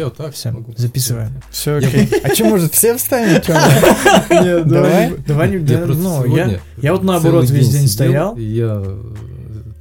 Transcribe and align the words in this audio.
Я 0.00 0.06
вот 0.06 0.16
так 0.16 0.32
Все, 0.32 0.50
могу. 0.50 0.72
записываем. 0.78 1.30
Все 1.50 1.76
окей. 1.76 2.08
А 2.24 2.34
что, 2.34 2.46
может, 2.46 2.72
все 2.72 2.96
встанем? 2.96 3.42
Давай. 4.66 5.14
Давай, 5.26 5.50
ну, 5.58 6.34
я, 6.34 6.58
я 6.78 6.92
вот 6.92 7.02
наоборот 7.02 7.50
весь 7.50 7.68
день 7.68 7.86
стоял. 7.86 8.34
Я 8.38 8.80
э, 8.82 9.14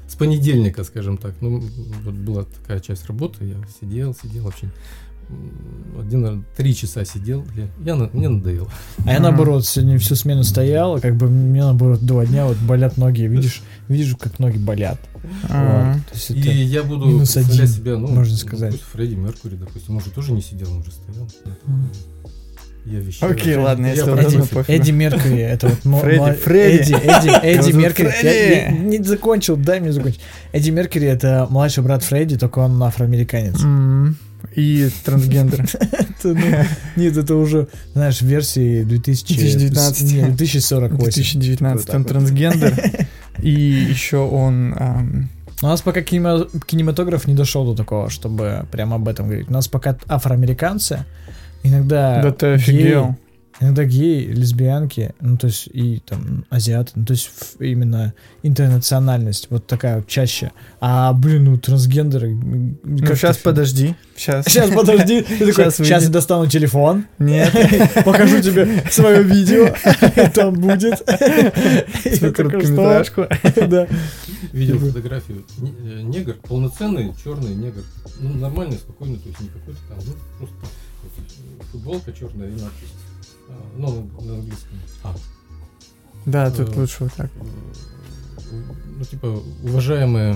с 0.10 0.16
понедельника, 0.16 0.84
скажем 0.84 1.16
так, 1.16 1.36
ну, 1.40 1.64
вот 2.04 2.14
была 2.14 2.44
такая 2.44 2.82
часть 2.82 3.06
работы, 3.06 3.46
я 3.46 3.56
сидел, 3.80 4.14
сидел 4.14 4.44
вообще. 4.44 4.68
Один, 6.00 6.22
наверное, 6.22 6.46
три 6.56 6.74
часа 6.74 7.04
сидел, 7.04 7.46
я, 7.84 7.96
мне 8.14 8.30
надоело. 8.30 8.70
А 9.06 9.14
я 9.14 9.20
наоборот 9.20 9.66
сегодня 9.66 10.00
всю 10.00 10.16
смену 10.16 10.44
стоял, 10.44 11.00
как 11.00 11.16
бы 11.18 11.28
мне 11.28 11.62
наоборот 11.62 12.00
два 12.02 12.26
дня 12.26 12.46
вот 12.46 12.58
болят 12.58 12.98
ноги. 12.98 13.24
Видишь, 13.24 13.62
видишь, 13.90 14.16
как 14.18 14.40
ноги 14.40 14.58
болят. 14.58 14.98
А, 15.50 15.96
Вот. 15.96 16.38
И 16.38 16.40
я 16.40 16.84
буду 16.84 17.06
минус 17.06 17.34
представлять 17.34 17.70
один, 17.70 17.74
себя, 17.74 17.98
ну, 17.98 18.08
можно 18.08 18.38
сказать. 18.38 18.72
пусть 18.72 18.84
Фредди 18.84 19.16
Меркури, 19.16 19.56
допустим, 19.56 19.98
он 19.98 20.02
же 20.04 20.10
тоже 20.10 20.32
не 20.32 20.42
сидел, 20.42 20.72
он 20.72 20.84
же 20.84 20.92
стоял. 20.92 21.28
Я, 22.86 23.00
вещаю. 23.00 23.32
Окей, 23.32 23.56
ладно, 23.56 23.88
Я 23.88 24.06
пофиг. 24.06 24.70
Эдди 24.70 24.92
Меркьюри, 24.92 25.40
это 25.42 25.68
вот... 25.84 26.02
Фредди, 26.02 26.32
Фредди. 26.40 26.94
Эдди, 26.94 26.94
Эдди, 26.94 27.30
Эдди 27.46 27.72
Меркьюри. 27.74 28.12
Я 28.24 28.72
не 28.72 29.04
закончил, 29.04 29.58
дай 29.58 29.80
мне 29.80 29.92
закончить. 29.92 30.22
Эдди 30.54 30.72
Меркьюри 30.72 31.08
это 31.08 31.46
младший 31.50 31.84
брат 31.84 32.04
Фредди, 32.04 32.38
только 32.38 32.60
он 32.60 32.82
афроамериканец. 32.82 33.60
И 34.56 34.90
трансгендер. 35.06 35.62
Это, 35.92 36.28
ну, 36.34 36.66
нет, 36.96 37.16
это 37.18 37.36
уже, 37.36 37.68
знаешь, 37.94 38.22
версии 38.22 38.84
2000... 38.84 39.34
2019. 39.36 40.02
Нет, 40.14 40.30
В 40.30 40.36
2048. 40.36 41.00
2019 41.00 41.88
Вот 41.88 41.96
он 41.96 42.04
так 42.04 42.14
вот. 42.14 42.20
трансгендер. 42.20 43.08
И 43.42 43.52
еще 43.52 44.18
он... 44.18 44.76
У 45.62 45.66
нас 45.66 45.82
пока 45.82 46.02
кинема- 46.02 46.48
кинематограф 46.66 47.28
не 47.28 47.34
дошел 47.36 47.66
до 47.66 47.76
такого, 47.76 48.10
чтобы 48.10 48.66
прямо 48.72 48.96
об 48.96 49.08
этом 49.08 49.28
говорить. 49.28 49.50
У 49.50 49.54
нас 49.54 49.68
пока 49.68 49.98
афроамериканцы, 50.08 51.06
иногда 51.64 52.22
Да 52.24 52.32
ты 52.32 52.48
офигел. 52.54 53.16
Иногда 53.60 53.84
геи, 53.84 54.26
лесбиянки, 54.26 55.14
ну 55.20 55.38
то 55.38 55.48
есть 55.48 55.68
и 55.68 56.02
там 56.06 56.46
азиаты, 56.50 56.92
ну 56.96 57.06
то 57.06 57.14
есть 57.14 57.30
именно 57.60 58.14
интернациональность 58.44 59.48
вот 59.50 59.68
такая 59.68 59.98
вот 59.98 60.08
чаще. 60.08 60.52
А 60.80 61.14
блин, 61.14 61.46
ну 61.46 61.58
трансгендеры. 61.58 62.36
Ну, 62.36 62.76
сейчас 63.16 63.38
фи- 63.38 63.44
подожди. 63.44 63.96
Сейчас. 64.16 64.46
Сейчас 64.46 64.70
подожди, 64.70 65.22
Ты 65.28 65.38
такой, 65.40 65.54
Щас 65.54 65.78
сейчас 65.78 66.04
я 66.04 66.10
достану 66.10 66.48
телефон, 66.48 67.06
Нет. 67.20 67.52
покажу 68.06 68.42
тебе 68.42 68.84
свое 68.92 69.24
видео, 69.24 69.74
там 70.34 70.54
будет. 70.56 70.98
Свою 72.18 72.34
короткометражку. 72.34 73.28
Да. 73.68 73.88
Видел 74.54 74.80
фотографию. 74.80 75.46
Э, 75.62 76.02
Негр, 76.02 76.34
полноценный 76.48 77.14
черный 77.24 77.54
негр. 77.56 77.84
Ну, 78.20 78.34
нормальный, 78.36 78.78
спокойный, 78.78 79.18
то 79.18 79.30
есть 79.30 79.40
не 79.42 79.48
какой-то 79.50 79.80
там, 79.90 79.98
ну, 80.06 80.14
просто 80.38 80.56
футболка 81.72 82.12
черная 82.12 82.48
и 82.48 82.52
надпись. 82.54 82.90
Ну, 83.78 84.10
на, 84.22 84.34
английском. 84.36 84.78
А, 85.04 85.16
Да, 86.26 86.52
тут 86.52 86.76
Э, 86.76 86.80
лучше 86.80 86.98
вот 87.04 87.14
так. 87.14 87.30
э, 88.52 88.56
ну, 88.98 89.04
типа, 89.06 89.42
уважаемые 89.64 90.36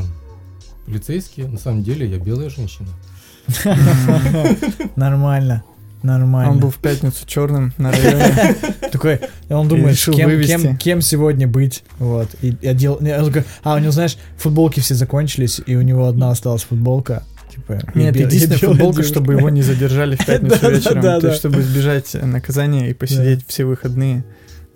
полицейские, 0.86 1.48
на 1.48 1.58
самом 1.58 1.84
деле 1.84 2.10
я 2.10 2.20
белая 2.20 2.50
женщина. 2.50 2.88
Нормально. 4.96 5.64
Нормально. 6.04 6.52
Он 6.52 6.60
был 6.60 6.70
в 6.70 6.78
пятницу 6.80 7.26
черным 7.26 7.74
на 7.78 7.92
районе. 7.92 8.56
Такой, 8.92 9.22
и 9.48 9.54
он 9.54 9.70
думает, 9.70 9.96
решил 9.96 10.14
кем, 10.14 10.30
вывести. 10.30 10.62
кем, 10.62 10.78
кем 10.78 11.02
сегодня 11.02 11.48
быть. 11.48 11.84
Вот. 11.98 12.28
И 12.42 12.58
я 12.62 12.74
делал. 12.74 13.00
а, 13.64 13.76
у 13.76 13.80
него, 13.80 13.92
знаешь, 13.92 14.18
футболки 14.38 14.82
все 14.82 14.96
закончились, 14.96 15.62
и 15.66 15.78
у 15.78 15.82
него 15.82 16.08
одна 16.08 16.32
осталась 16.32 16.64
футболка. 16.64 17.24
Типа, 17.68 17.82
Нет, 17.96 18.16
бел- 18.16 18.26
единственная 18.28 18.58
белая 18.60 18.74
футболка, 18.76 18.94
девушка. 18.98 19.04
чтобы 19.14 19.34
его 19.34 19.50
не 19.50 19.62
задержали 19.62 20.16
в 20.16 20.26
пятницу 20.26 20.70
вечером. 20.70 21.02
То 21.22 21.28
есть, 21.28 21.40
чтобы 21.40 21.62
избежать 21.62 22.14
наказания 22.22 22.90
и 22.90 22.94
посидеть 22.94 23.46
все 23.48 23.66
выходные, 23.66 24.24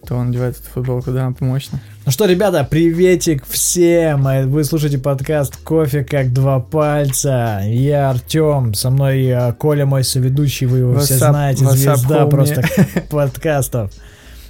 то 0.05 0.15
он 0.15 0.29
одевает 0.29 0.55
эту 0.57 0.69
футболку, 0.69 1.11
да, 1.11 1.33
помощно. 1.37 1.81
Ну 2.05 2.11
что, 2.13 2.25
ребята, 2.27 2.63
приветик 2.63 3.45
всем! 3.45 4.25
Э, 4.25 4.45
Вы 4.45 4.63
слушаете 4.63 4.99
подкаст 4.99 5.57
«Кофе 5.57 6.05
как 6.05 6.31
два 6.31 6.61
пальца». 6.61 7.61
Я 7.65 8.11
Артем, 8.11 8.73
со 8.73 8.89
мной 8.89 9.25
э, 9.25 9.51
Коля, 9.53 9.85
мой 9.85 10.05
соведущий, 10.05 10.65
вы 10.65 10.77
его 10.77 10.97
все 10.99 11.17
знаете, 11.17 11.65
звезда 11.65 12.21
homie? 12.21 12.29
просто 12.29 12.63
подкастов. 13.09 13.91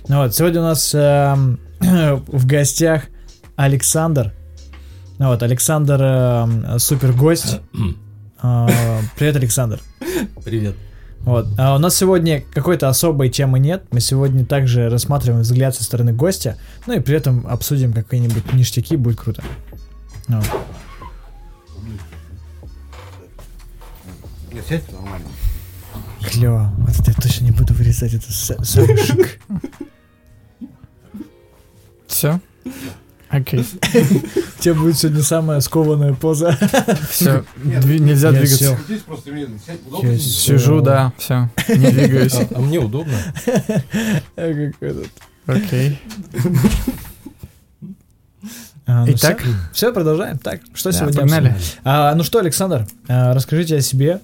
Ну 0.07 0.17
Вот, 0.17 0.35
сегодня 0.35 0.59
у 0.61 0.63
нас 0.65 0.91
эм, 0.93 1.59
в 1.79 2.45
гостях 2.45 3.05
Александр. 3.55 4.33
Ну 5.17 5.29
Вот, 5.29 5.41
Александр 5.41 5.99
эм, 6.03 6.77
супер 6.77 7.13
гость. 7.13 7.61
Э, 8.41 8.67
Привет, 9.17 9.35
Александр. 9.35 9.79
Привет. 10.43 10.75
Вот. 11.21 11.47
А 11.57 11.75
у 11.75 11.79
нас 11.79 11.95
сегодня 11.95 12.41
какой-то 12.53 12.87
особой 12.87 13.29
темы 13.29 13.59
нет. 13.59 13.83
Мы 13.91 13.99
сегодня 13.99 14.45
также 14.45 14.89
рассматриваем 14.89 15.41
взгляд 15.41 15.75
со 15.75 15.83
стороны 15.83 16.13
гостя. 16.13 16.57
Ну 16.85 16.93
и 16.93 16.99
при 16.99 17.15
этом 17.17 17.45
обсудим 17.47 17.91
какие-нибудь 17.93 18.53
ништяки, 18.53 18.95
будет 18.95 19.19
круто. 19.19 19.43
Ну, 20.27 20.39
Вот. 20.41 20.61
Нет, 24.53 24.65
сядь 24.67 24.91
нормально. 24.91 25.27
Клево. 26.21 26.73
Вот 26.77 26.99
это 26.99 27.11
я 27.11 27.15
точно 27.15 27.45
не 27.45 27.51
буду 27.51 27.73
вырезать, 27.73 28.13
это 28.13 28.31
с- 28.31 28.57
самый 28.63 28.97
шик. 28.97 29.39
Все? 32.07 32.39
Окей. 33.29 33.59
У 34.59 34.61
тебя 34.61 34.73
будет 34.73 34.97
сегодня 34.97 35.21
самая 35.21 35.59
скованная 35.59 36.13
поза. 36.13 36.57
Все. 37.09 37.43
Нельзя 37.63 38.31
двигаться. 38.31 38.77
Сижу, 40.17 40.81
да, 40.81 41.13
все. 41.17 41.49
Не 41.67 41.91
двигаюсь. 41.91 42.35
А, 42.35 42.47
а 42.55 42.59
мне 42.59 42.79
удобно. 42.79 43.17
Окей. 45.45 45.99
А, 48.85 49.05
ну 49.05 49.11
Итак, 49.13 49.43
все, 49.73 49.91
продолжаем. 49.91 50.37
Так, 50.37 50.61
что 50.73 50.91
Да, 50.91 50.97
сегодня 50.97 51.19
погнали. 51.19 51.55
А, 51.83 52.16
ну 52.16 52.23
что, 52.23 52.39
Александр, 52.39 52.87
а, 53.09 53.33
расскажите 53.33 53.77
о 53.77 53.81
себе. 53.81 54.21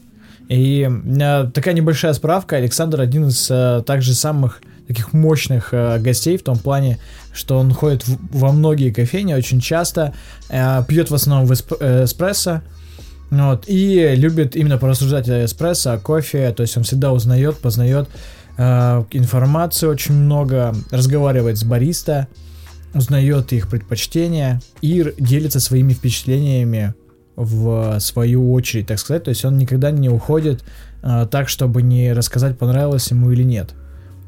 И 0.47 0.89
а, 1.21 1.47
такая 1.47 1.73
небольшая 1.73 2.13
справка. 2.13 2.55
Александр 2.55 3.01
один 3.01 3.27
из 3.27 3.49
а, 3.51 3.81
также 3.81 4.13
самых 4.13 4.61
таких 4.87 5.13
мощных 5.13 5.69
а, 5.71 5.97
гостей 5.99 6.37
в 6.37 6.43
том 6.43 6.57
плане, 6.57 6.99
что 7.33 7.57
он 7.57 7.73
ходит 7.73 8.07
в- 8.07 8.37
во 8.37 8.51
многие 8.51 8.91
кофейни 8.91 9.33
очень 9.33 9.59
часто, 9.59 10.13
а, 10.49 10.83
пьет 10.83 11.09
в 11.09 11.15
основном 11.15 11.47
в 11.47 11.51
эсп- 11.51 11.77
э, 11.79 12.03
эспрессо, 12.05 12.61
вот, 13.31 13.65
и 13.67 14.13
любит 14.15 14.55
именно 14.55 14.77
порассуждать 14.77 15.27
о 15.29 15.45
эспрессо, 15.45 15.93
о 15.93 15.97
кофе, 15.97 16.51
то 16.51 16.61
есть 16.61 16.77
он 16.77 16.83
всегда 16.83 17.11
узнает, 17.11 17.57
познает 17.57 18.09
а, 18.57 19.05
информации 19.11 19.87
очень 19.87 20.13
много, 20.13 20.75
разговаривает 20.91 21.57
с 21.57 21.63
бариста, 21.63 22.27
узнает 22.93 23.51
их 23.53 23.69
предпочтения 23.69 24.61
и 24.81 25.13
делится 25.17 25.59
своими 25.59 25.93
впечатлениями 25.93 26.93
в 27.35 27.99
свою 27.99 28.53
очередь, 28.53 28.85
так 28.85 28.99
сказать. 28.99 29.23
То 29.23 29.29
есть 29.29 29.43
он 29.43 29.57
никогда 29.57 29.89
не 29.89 30.09
уходит 30.09 30.63
а, 31.01 31.25
так, 31.25 31.49
чтобы 31.49 31.81
не 31.81 32.13
рассказать, 32.13 32.57
понравилось 32.59 33.09
ему 33.09 33.31
или 33.31 33.41
нет. 33.41 33.73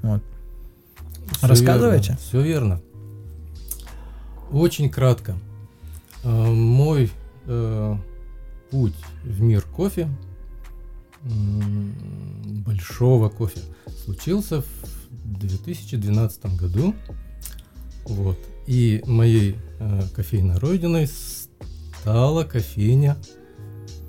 Вот. 0.02 0.24
Всё 1.32 1.48
Рассказывайте. 1.48 2.18
Все 2.22 2.42
верно. 2.42 2.82
Очень 4.52 4.90
кратко. 4.90 5.36
Э, 6.24 6.30
Мой 6.30 7.12
э, 7.46 7.96
путь 8.72 8.96
в 9.24 9.42
мир 9.42 9.62
кофе, 9.62 10.10
большого 12.66 13.30
кофе, 13.30 13.60
случился 14.04 14.62
в 14.62 14.68
2012 15.40 16.58
году. 16.58 16.94
Вот. 18.06 18.38
И 18.68 19.04
моей 19.08 19.58
э, 19.80 20.02
кофейной 20.16 20.58
родиной 20.58 21.08
стала 21.08 22.44
кофейня, 22.44 23.18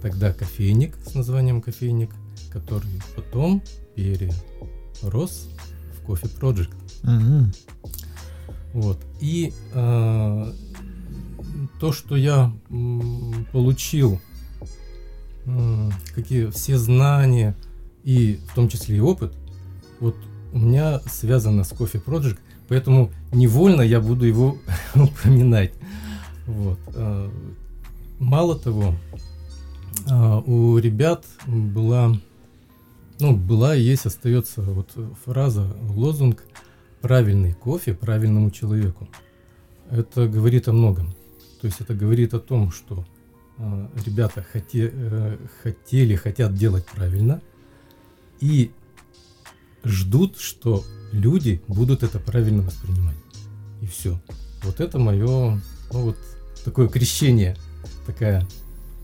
тогда 0.02 0.32
кофейник 0.32 0.96
с 1.06 1.14
названием 1.14 1.62
кофейник, 1.62 2.10
который 2.52 3.00
потом 3.14 3.62
перерос 3.94 5.48
кофе 6.06 6.26
Project. 6.40 6.70
Мгм. 7.02 7.52
Вот. 8.72 8.98
И 9.20 9.52
э, 9.72 10.52
то, 11.80 11.92
что 11.92 12.16
я 12.16 12.52
получил, 13.52 14.20
м, 15.46 15.92
какие 16.14 16.50
все 16.50 16.78
знания 16.78 17.54
и 18.04 18.38
в 18.50 18.54
том 18.54 18.68
числе 18.68 18.96
и 18.96 19.00
опыт, 19.00 19.32
вот 20.00 20.16
у 20.52 20.58
меня 20.58 21.00
связано 21.10 21.64
с 21.64 21.72
Coffee 21.72 22.02
Project, 22.04 22.38
поэтому 22.68 23.10
невольно 23.32 23.82
я 23.82 24.00
буду 24.00 24.26
его 24.26 24.58
упоминать. 24.94 25.72
Вот. 26.46 26.78
э, 26.94 27.30
Мало 28.18 28.58
того, 28.58 28.94
э, 30.10 30.42
у 30.46 30.78
ребят 30.78 31.24
была, 31.46 32.16
ну, 33.18 33.36
была 33.36 33.74
и 33.74 33.82
есть, 33.82 34.06
остается 34.06 34.62
вот 34.62 34.90
фраза, 35.24 35.66
лозунг 35.88 36.44
правильный 37.00 37.54
кофе 37.54 37.94
правильному 37.94 38.50
человеку. 38.50 39.08
Это 39.90 40.28
говорит 40.28 40.68
о 40.68 40.72
многом. 40.72 41.14
То 41.60 41.66
есть 41.66 41.80
это 41.80 41.94
говорит 41.94 42.34
о 42.34 42.40
том, 42.40 42.70
что 42.70 43.06
э, 43.58 43.88
ребята 44.04 44.44
хоте- 44.52 44.90
э, 44.92 45.38
хотели, 45.62 46.14
хотят 46.16 46.54
делать 46.54 46.86
правильно 46.86 47.40
и 48.40 48.72
ждут, 49.84 50.38
что 50.38 50.84
люди 51.12 51.62
будут 51.68 52.02
это 52.02 52.18
правильно 52.18 52.62
воспринимать. 52.62 53.16
И 53.80 53.86
все. 53.86 54.20
Вот 54.62 54.80
это 54.80 54.98
мое, 54.98 55.60
ну 55.92 56.00
вот 56.00 56.16
такое 56.64 56.88
крещение, 56.88 57.56
такая 58.06 58.46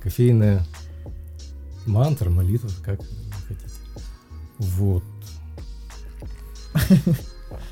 кофейная 0.03 0.67
мантра, 1.87 2.31
молитва, 2.31 2.71
как. 2.85 3.01
Вот. 4.63 5.03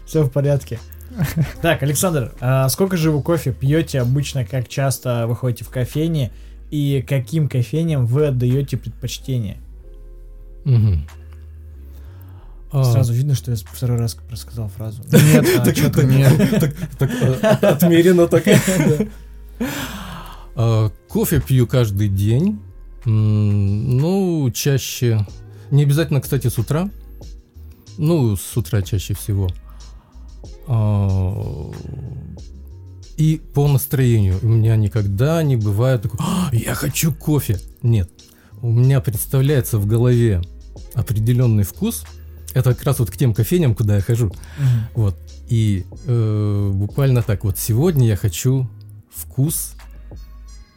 Все 0.06 0.22
в 0.24 0.30
порядке. 0.30 0.78
Так, 1.62 1.82
Александр, 1.82 2.32
а 2.40 2.68
сколько 2.68 2.96
же 2.96 3.10
вы 3.10 3.22
кофе 3.22 3.52
пьете 3.52 4.00
обычно, 4.00 4.44
как 4.44 4.68
часто 4.68 5.26
вы 5.26 5.34
ходите 5.36 5.64
в 5.64 5.70
кофейне 5.70 6.30
и 6.70 7.04
каким 7.06 7.48
кофейням 7.48 8.06
вы 8.06 8.26
отдаете 8.26 8.76
предпочтение? 8.76 9.58
А, 12.72 12.84
Сразу 12.84 13.12
видно, 13.12 13.34
что 13.34 13.50
я 13.50 13.56
второй 13.56 13.98
раз 13.98 14.16
рассказал 14.30 14.68
фразу. 14.68 15.02
Нет, 15.12 15.44
а, 15.58 15.64
Так, 15.64 15.74
чё-то 15.74 16.02
так, 16.02 16.04
нет. 16.08 16.60
так, 16.60 16.74
так, 16.98 17.10
э, 17.10 17.66
отмеренно 17.66 18.28
так. 18.28 18.44
А, 20.56 20.90
Кофе 21.08 21.40
пью 21.40 21.66
каждый 21.66 22.08
день. 22.08 22.60
Ну, 23.04 24.50
чаще. 24.52 25.26
Не 25.70 25.84
обязательно, 25.84 26.20
кстати, 26.20 26.48
с 26.48 26.58
утра. 26.58 26.90
Ну, 27.98 28.36
с 28.36 28.56
утра 28.56 28.82
чаще 28.82 29.14
всего. 29.14 29.48
А, 30.66 31.70
И 33.16 33.40
по 33.54 33.68
настроению. 33.68 34.38
У 34.42 34.46
меня 34.48 34.76
никогда 34.76 35.42
не 35.42 35.56
бывает 35.56 36.02
такого, 36.02 36.22
«А, 36.24 36.50
я 36.52 36.74
хочу 36.74 37.12
кофе. 37.12 37.58
Нет. 37.82 38.10
У 38.62 38.70
меня 38.72 39.00
представляется 39.00 39.78
в 39.78 39.86
голове 39.86 40.42
определенный 40.94 41.64
вкус. 41.64 42.04
Это 42.54 42.74
как 42.74 42.82
раз 42.84 42.98
вот 42.98 43.10
к 43.10 43.16
тем 43.16 43.32
кофейням, 43.34 43.74
куда 43.74 43.96
я 43.96 44.00
хожу. 44.00 44.32
Вот. 44.94 45.16
И 45.48 45.84
э, 46.06 46.70
буквально 46.72 47.22
так 47.22 47.44
вот 47.44 47.58
сегодня 47.58 48.06
я 48.08 48.16
хочу 48.16 48.68
вкус. 49.14 49.74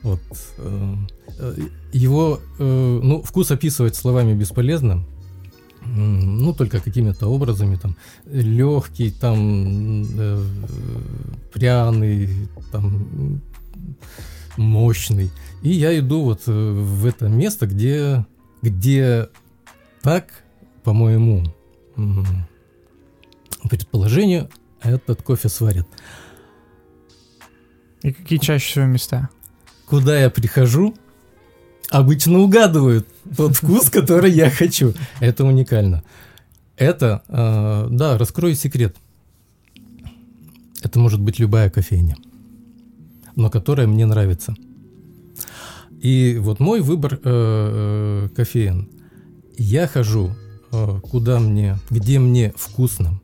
Вот. 0.04 0.20
э, 0.58 0.96
э, 1.40 1.56
его, 1.94 2.40
э, 2.60 3.00
ну, 3.04 3.22
вкус 3.22 3.52
описывать 3.52 3.96
словами 3.96 4.34
бесполезно. 4.34 5.06
Ну, 5.86 6.54
только 6.54 6.80
какими-то 6.80 7.28
образами, 7.28 7.76
там, 7.76 7.98
легкий, 8.26 9.12
там, 9.12 10.06
э, 10.18 10.46
пряный, 11.54 12.30
там, 12.72 13.42
мощный. 14.56 15.30
И 15.62 15.70
я 15.70 15.98
иду 16.00 16.24
вот 16.24 16.44
в 16.46 17.06
это 17.06 17.28
место, 17.28 17.68
где, 17.68 18.26
где 18.62 19.28
так, 20.02 20.44
по 20.84 20.94
моему 20.94 21.44
предположению, 23.70 24.50
этот 24.82 25.22
кофе 25.22 25.50
сварят. 25.50 25.88
И 28.04 28.12
какие 28.12 28.40
чаще 28.40 28.72
всего 28.72 28.86
места? 28.86 29.30
Куда 29.94 30.20
я 30.20 30.32
прихожу, 30.32 30.96
обычно 31.92 32.40
угадывают 32.40 33.08
тот 33.38 33.56
вкус, 33.56 33.92
который 33.92 34.32
я 34.32 34.50
хочу. 34.50 34.96
Это 35.20 35.46
уникально. 35.46 36.04
Это, 36.78 37.22
э, 37.28 37.90
да, 37.92 38.18
раскрою 38.18 38.56
секрет. 38.56 38.96
Это 40.82 40.98
может 40.98 41.22
быть 41.22 41.38
любая 41.38 41.70
кофейня, 41.70 42.18
но 43.36 43.52
которая 43.52 43.86
мне 43.86 44.08
нравится. 44.08 44.56
И 46.02 46.40
вот 46.42 46.60
мой 46.60 46.82
выбор 46.82 47.14
э, 47.14 47.20
э, 47.24 48.30
кофеин. 48.36 48.90
Я 49.60 49.86
хожу, 49.86 50.36
э, 50.72 51.00
куда 51.04 51.40
мне, 51.40 51.78
где 51.92 52.18
мне 52.18 52.52
вкусно. 52.56 53.22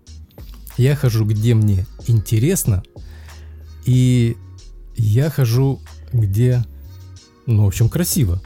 Я 0.78 0.96
хожу, 0.96 1.26
где 1.26 1.56
мне 1.56 1.88
интересно. 2.06 2.84
И 3.86 4.38
я 4.96 5.32
хожу, 5.32 5.80
где, 6.14 6.64
ну, 7.46 7.66
в 7.66 7.68
общем, 7.68 7.90
красиво. 7.90 8.42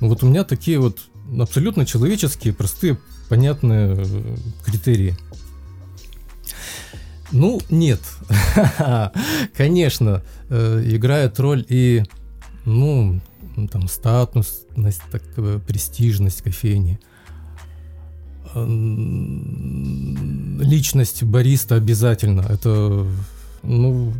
Ну, 0.00 0.08
Вот 0.08 0.22
у 0.22 0.26
меня 0.26 0.44
такие 0.44 0.78
вот 0.78 1.00
абсолютно 1.38 1.86
человеческие, 1.86 2.54
простые, 2.54 2.98
понятные 3.28 3.96
э, 3.98 4.36
критерии. 4.64 5.16
Ну, 7.32 7.60
нет. 7.70 8.00
Конечно, 9.56 10.22
э, 10.48 10.82
играет 10.86 11.40
роль 11.40 11.64
и, 11.68 12.04
ну, 12.64 13.20
там, 13.70 13.88
статусность, 13.88 15.02
так, 15.10 15.22
э, 15.36 15.58
престижность 15.66 16.42
кофейни. 16.42 17.00
Личность 20.64 21.22
бариста 21.24 21.74
обязательно. 21.74 22.42
Это, 22.48 23.06
ну, 23.62 24.14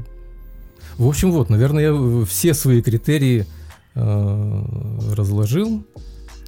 в 0.99 1.07
общем, 1.07 1.33
вот, 1.33 1.51
наверное, 1.51 1.83
я 1.85 1.91
э, 1.93 2.25
все 2.27 2.55
свои 2.55 2.83
критерии 2.83 3.47
э, 3.95 4.65
разложил. 5.15 5.85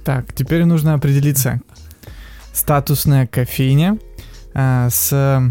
Так, 0.03 0.33
теперь 0.33 0.65
нужно 0.65 0.93
определиться. 0.93 1.61
Статусная 2.53 3.27
кофейня 3.27 3.99
а, 4.53 4.89
с 4.89 5.41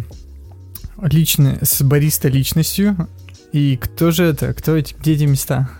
личной, 1.00 1.58
с 1.62 1.82
бариста 1.82 2.28
личностью. 2.28 3.08
И 3.52 3.76
кто 3.80 4.10
же 4.10 4.24
это? 4.24 4.52
Кто 4.52 4.76
эти, 4.76 4.94
где 4.94 5.12
эти 5.14 5.24
места? 5.24 5.70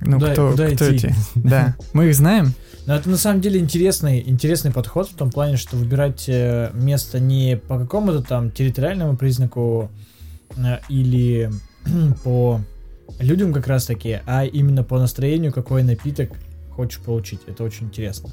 Ну, 0.00 0.18
Куда- 0.18 0.32
кто, 0.32 0.50
куда 0.52 0.66
кто 0.70 0.94
идти? 0.94 1.06
эти? 1.08 1.14
Да. 1.34 1.76
Мы 1.92 2.08
их 2.08 2.14
знаем? 2.14 2.52
Но 2.86 2.94
это 2.94 3.10
на 3.10 3.16
самом 3.16 3.40
деле 3.40 3.60
интересный, 3.60 4.22
интересный 4.26 4.70
подход 4.70 5.08
в 5.10 5.14
том 5.14 5.30
плане, 5.30 5.56
что 5.56 5.76
выбирать 5.76 6.24
э, 6.28 6.70
место 6.74 7.20
не 7.20 7.56
по 7.56 7.78
какому-то 7.78 8.22
там 8.22 8.50
территориальному 8.50 9.16
признаку 9.16 9.90
э, 10.56 10.78
или 10.88 11.50
по 12.24 12.60
людям 13.18 13.52
как 13.52 13.66
раз 13.66 13.86
таки, 13.86 14.20
а 14.26 14.44
именно 14.44 14.84
по 14.84 14.98
настроению, 14.98 15.52
какой 15.52 15.82
напиток 15.82 16.30
хочешь 16.70 17.00
получить. 17.00 17.40
Это 17.46 17.64
очень 17.64 17.86
интересно. 17.86 18.30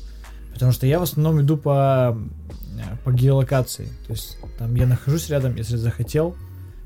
Потому 0.53 0.71
что 0.71 0.87
я 0.87 0.99
в 0.99 1.03
основном 1.03 1.41
иду 1.41 1.57
по, 1.57 2.17
э, 2.77 2.97
по 3.03 3.11
геолокации. 3.11 3.87
То 4.07 4.13
есть 4.13 4.37
там 4.57 4.75
я 4.75 4.87
нахожусь 4.87 5.29
рядом, 5.29 5.55
если 5.55 5.75
захотел, 5.75 6.35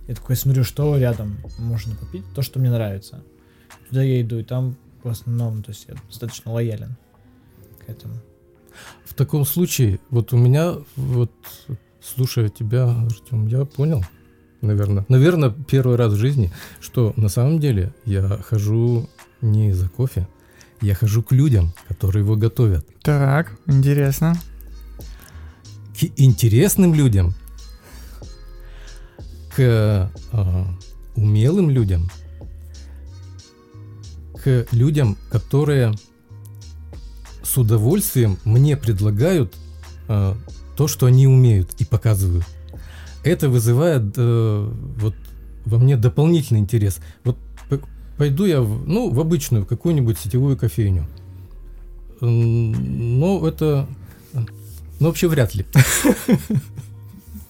я 0.08 0.16
такой 0.16 0.36
смотрю, 0.36 0.64
что 0.64 0.98
рядом 0.98 1.38
можно 1.60 1.96
попить, 1.96 2.24
то, 2.34 2.42
что 2.42 2.60
мне 2.60 2.72
нравится. 2.72 3.24
Туда 3.90 4.02
я 4.02 4.22
иду, 4.22 4.40
и 4.40 4.44
там 4.44 4.76
в 5.04 5.10
основном, 5.10 5.62
то 5.62 5.70
есть 5.70 5.86
я 5.88 5.96
достаточно 6.08 6.52
лоялен 6.52 6.96
к 7.86 7.90
этому. 7.90 8.16
В 9.06 9.14
таком 9.14 9.46
случае, 9.46 10.00
вот 10.10 10.34
у 10.34 10.38
меня, 10.38 10.76
вот, 10.96 11.32
слушая 12.02 12.50
тебя, 12.50 12.86
Артем, 12.86 13.48
я 13.48 13.66
понял, 13.66 14.04
наверное, 14.62 15.06
наверное, 15.08 15.50
первый 15.50 15.96
раз 15.96 16.14
в 16.14 16.18
жизни, 16.18 16.52
что 16.80 17.14
на 17.16 17.30
самом 17.30 17.60
деле 17.60 17.94
я 18.06 18.40
хожу 18.44 19.10
не 19.42 19.74
за 19.74 19.90
кофе, 19.90 20.28
я 20.82 20.96
хожу 20.96 21.24
к 21.24 21.32
людям, 21.32 21.74
которые 21.88 22.24
его 22.24 22.36
готовят. 22.36 22.86
Так, 23.02 23.52
интересно. 23.66 24.36
К 26.00 26.04
интересным 26.16 26.94
людям, 26.94 27.34
к 29.56 29.60
э, 29.60 30.66
умелым 31.16 31.70
людям, 31.70 32.10
к 34.42 34.68
людям, 34.72 35.18
которые 35.30 35.94
с 37.44 37.58
удовольствием 37.58 38.38
мне 38.46 38.78
предлагают 38.78 39.54
э, 40.08 40.36
то, 40.78 40.88
что 40.88 41.08
они 41.08 41.28
умеют 41.28 41.74
и 41.80 41.86
показывают. 41.86 42.46
Это 43.30 43.50
вызывает 43.50 44.14
э, 44.18 44.72
вот 44.98 45.16
во 45.66 45.78
мне 45.78 45.98
дополнительный 45.98 46.62
интерес. 46.62 47.00
Вот 47.24 47.38
пойду 48.18 48.46
я 48.46 48.62
в, 48.62 48.88
ну, 48.88 49.12
в 49.12 49.20
обычную 49.20 49.66
какую-нибудь 49.66 50.20
сетевую 50.20 50.58
кофейню. 50.58 51.08
Ну, 52.22 53.46
это... 53.46 53.88
Ну, 54.34 55.08
вообще 55.08 55.28
вряд 55.28 55.56
ли. 55.56 55.66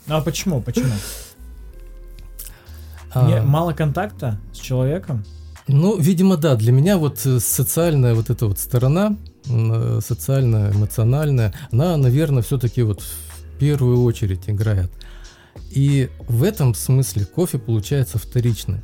А 0.07 0.21
почему? 0.21 0.62
Почему? 0.62 0.93
А, 3.12 3.41
мало 3.43 3.74
контакта 3.74 4.39
с 4.53 4.57
человеком? 4.57 5.24
Ну, 5.67 5.98
видимо, 5.98 6.38
да. 6.38 6.55
Для 6.55 6.71
меня 6.71 6.98
вот 6.98 7.25
э, 7.25 7.39
социальная 7.39 8.13
вот 8.13 8.29
эта 8.29 8.45
вот 8.48 8.59
сторона, 8.59 9.17
э, 9.48 10.00
социальная, 10.03 10.71
эмоциональная, 10.71 11.53
она, 11.71 11.98
наверное, 11.98 12.43
все-таки 12.43 12.83
вот 12.83 13.01
в 13.01 13.59
первую 13.59 14.03
очередь 14.03 14.41
играет. 14.48 14.91
И 15.72 16.10
в 16.27 16.44
этом 16.44 16.74
смысле 16.74 17.25
кофе 17.25 17.58
получается 17.60 18.18
вторичный. 18.18 18.79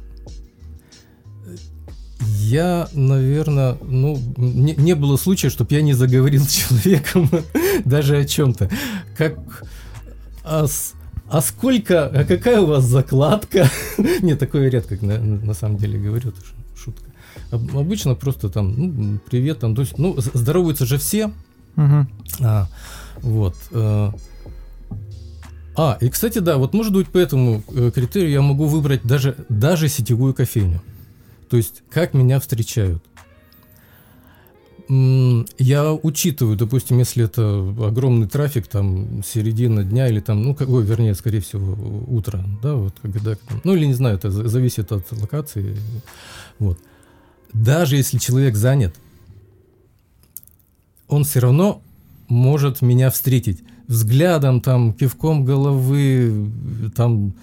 Я, 2.39 2.87
наверное, 2.93 3.77
ну, 3.81 4.19
не, 4.37 4.73
не 4.75 4.93
было 4.95 5.17
случая, 5.17 5.49
чтобы 5.49 5.73
я 5.75 5.81
не 5.81 5.93
заговорил 5.93 6.43
с 6.43 6.51
человеком 6.51 7.29
даже 7.85 8.17
о 8.17 8.25
чем-то. 8.25 8.69
Как, 9.17 9.37
а, 10.43 10.67
с- 10.67 10.93
а 11.29 11.41
сколько, 11.41 12.05
а 12.07 12.23
какая 12.23 12.61
у 12.61 12.67
вас 12.67 12.83
закладка? 12.85 13.69
Не, 14.21 14.35
такое 14.35 14.69
редко 14.69 14.97
на, 15.03 15.17
на 15.19 15.53
самом 15.53 15.77
деле 15.77 15.99
говорю, 15.99 16.29
это 16.29 16.39
шутка. 16.77 17.09
об- 17.51 17.75
обычно 17.77 18.15
просто 18.15 18.49
там, 18.49 18.73
ну, 18.77 19.19
привет, 19.29 19.59
там, 19.59 19.75
то 19.75 19.81
есть, 19.81 19.97
ну, 19.97 20.15
здороваются 20.17 20.85
же 20.85 20.97
все, 20.97 21.31
а, 22.41 22.67
вот. 23.21 23.55
э. 23.71 24.11
А, 25.77 25.97
и, 25.99 26.09
кстати, 26.09 26.39
да, 26.39 26.57
вот 26.57 26.73
может 26.73 26.93
быть 26.93 27.07
по 27.09 27.17
этому 27.17 27.63
э, 27.67 27.91
критерию 27.93 28.31
я 28.31 28.41
могу 28.41 28.65
выбрать 28.65 29.03
даже, 29.03 29.35
даже 29.49 29.89
сетевую 29.89 30.33
кофейню. 30.33 30.81
То 31.49 31.57
есть, 31.57 31.83
как 31.89 32.13
меня 32.13 32.39
встречают. 32.39 33.03
Я 34.87 35.93
учитываю, 35.93 36.55
допустим, 36.57 36.99
если 36.99 37.25
это 37.25 37.41
огромный 37.87 38.27
трафик, 38.27 38.67
там, 38.67 39.23
середина 39.23 39.83
дня 39.83 40.07
или 40.07 40.19
там, 40.19 40.43
ну, 40.43 40.53
как, 40.53 40.69
ой, 40.69 40.83
вернее, 40.83 41.15
скорее 41.15 41.39
всего, 41.39 41.75
утро, 42.07 42.45
да, 42.61 42.75
вот, 42.75 42.93
когда, 43.01 43.35
ну, 43.63 43.75
или 43.75 43.85
не 43.85 43.95
знаю, 43.95 44.17
это 44.17 44.29
за- 44.29 44.47
зависит 44.47 44.91
от 44.91 45.11
локации, 45.11 45.75
вот. 46.59 46.77
Даже 47.51 47.95
если 47.95 48.19
человек 48.19 48.55
занят, 48.55 48.95
он 51.07 51.23
все 51.23 51.39
равно 51.39 51.81
может 52.27 52.83
меня 52.83 53.09
встретить 53.09 53.63
взглядом, 53.87 54.61
там, 54.61 54.93
кивком 54.93 55.45
головы, 55.45 56.51
там, 56.95 57.33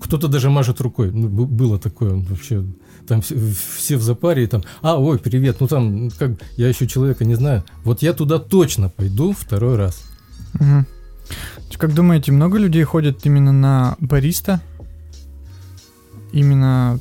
кто-то 0.00 0.28
даже 0.28 0.50
мажет 0.50 0.80
рукой. 0.80 1.10
Ну, 1.12 1.28
было 1.28 1.78
такое 1.78 2.14
вообще. 2.14 2.64
Там 3.06 3.20
все, 3.20 3.36
все 3.76 3.96
в 3.96 4.02
запаре, 4.02 4.44
и 4.44 4.46
там, 4.46 4.62
а, 4.80 4.98
ой, 4.98 5.18
привет, 5.18 5.56
ну 5.60 5.66
там, 5.66 6.10
как, 6.10 6.32
я 6.56 6.68
еще 6.68 6.86
человека 6.86 7.24
не 7.24 7.34
знаю. 7.34 7.64
Вот 7.84 8.02
я 8.02 8.12
туда 8.12 8.38
точно 8.38 8.88
пойду 8.88 9.32
второй 9.32 9.76
раз. 9.76 10.04
Мгм. 10.54 10.86
Как 11.78 11.94
думаете, 11.94 12.30
много 12.30 12.58
людей 12.58 12.84
ходят 12.84 13.26
именно 13.26 13.52
на 13.52 13.96
бариста? 13.98 14.60
Именно 16.32 17.00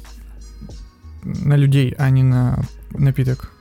на 1.23 1.55
людей, 1.55 1.93
а 1.97 2.09
не 2.09 2.23
на 2.23 2.65
напиток? 2.91 3.51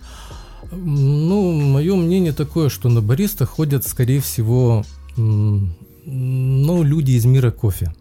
Ну, 0.72 1.52
мое 1.52 1.94
мнение 1.96 2.32
такое, 2.32 2.68
что 2.68 2.88
на 2.88 3.02
бариста 3.02 3.44
ходят, 3.44 3.86
скорее 3.86 4.20
всего, 4.20 4.84
ну, 5.16 6.82
люди 6.82 7.12
из 7.12 7.24
мира 7.24 7.50
кофе. 7.50 7.92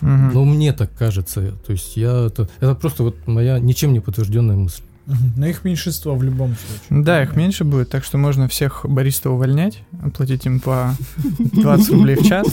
Мгм. 0.00 0.30
Ну, 0.34 0.44
мне 0.44 0.72
так 0.72 0.92
кажется. 0.94 1.52
То 1.66 1.72
есть 1.72 1.96
я 1.96 2.26
это, 2.26 2.48
это 2.60 2.74
просто 2.74 3.02
вот 3.02 3.26
моя 3.26 3.58
ничем 3.58 3.92
не 3.92 4.00
подтвержденная 4.00 4.56
мысль. 4.56 4.82
Мгм. 5.06 5.32
Но 5.36 5.46
их 5.46 5.64
меньшинство 5.64 6.16
в 6.16 6.22
любом 6.22 6.56
случае. 6.56 7.04
Да, 7.04 7.22
их 7.22 7.36
меньше 7.36 7.64
будет, 7.64 7.90
так 7.90 8.04
что 8.04 8.18
можно 8.18 8.48
всех 8.48 8.84
бариста 8.84 9.30
увольнять, 9.30 9.82
платить 10.14 10.46
им 10.46 10.60
по 10.60 10.94
20 11.38 11.90
рублей 11.90 12.16
в 12.16 12.26
час. 12.26 12.48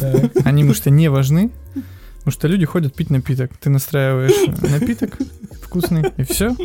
Они, 0.45 0.63
может, 0.63 0.85
и 0.87 0.91
не 0.91 1.09
важны, 1.09 1.51
потому 2.19 2.31
что 2.31 2.47
люди 2.47 2.65
ходят 2.65 2.93
пить 2.93 3.09
напиток. 3.09 3.51
Ты 3.57 3.69
настраиваешь 3.69 4.53
напиток 4.61 5.17
вкусный, 5.63 6.11
и 6.17 6.23
все. 6.23 6.55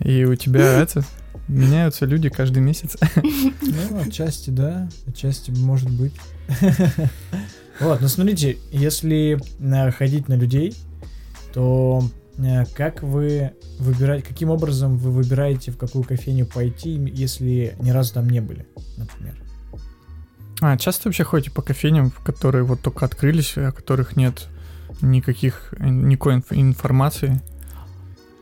И 0.00 0.24
у 0.24 0.34
тебя 0.34 0.80
это 0.80 1.04
меняются 1.48 2.06
люди 2.06 2.28
каждый 2.28 2.60
месяц. 2.60 2.96
Ну, 3.14 4.00
отчасти 4.00 4.50
да, 4.50 4.88
отчасти 5.06 5.50
может 5.50 5.90
быть. 5.90 6.14
Вот, 7.80 8.00
но 8.00 8.06
смотрите, 8.06 8.56
если 8.70 9.40
э, 9.58 9.90
ходить 9.90 10.28
на 10.28 10.34
людей, 10.34 10.76
то 11.52 12.08
э, 12.38 12.64
как 12.76 13.02
вы 13.02 13.52
выбираете, 13.80 14.26
каким 14.28 14.50
образом 14.50 14.96
вы 14.96 15.10
выбираете, 15.10 15.72
в 15.72 15.76
какую 15.76 16.04
кофейню 16.04 16.46
пойти, 16.46 16.90
если 17.12 17.76
ни 17.80 17.90
разу 17.90 18.14
там 18.14 18.30
не 18.30 18.40
были, 18.40 18.66
например? 18.96 19.34
А, 20.60 20.76
часто 20.76 21.08
вообще 21.08 21.24
ходите 21.24 21.50
по 21.50 21.62
кофейням, 21.62 22.12
которые 22.24 22.62
вот 22.62 22.80
только 22.80 23.04
открылись, 23.04 23.56
о 23.56 23.72
которых 23.72 24.16
нет 24.16 24.46
никаких, 25.02 25.74
э, 25.78 25.88
никакой 25.88 26.36
инф- 26.36 26.54
информации 26.54 27.42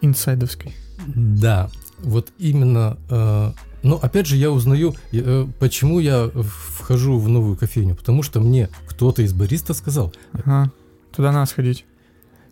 инсайдовской? 0.03 0.75
Да, 1.07 1.71
вот 2.03 2.33
именно. 2.39 2.97
э, 3.11 3.53
но 3.83 3.99
опять 4.01 4.27
же 4.27 4.37
я 4.37 4.51
узнаю, 4.51 4.95
э, 5.13 5.47
почему 5.59 5.99
я 6.01 6.29
вхожу 6.29 7.19
в 7.19 7.29
новую 7.29 7.57
кофейню, 7.57 7.97
потому 7.97 8.23
что 8.23 8.41
мне 8.41 8.69
кто-то 8.87 9.23
из 9.23 9.33
бариста 9.33 9.75
сказал, 9.75 10.13
Ага. 10.33 10.71
Туда 11.15 11.33
надо 11.33 11.51
сходить. 11.51 11.85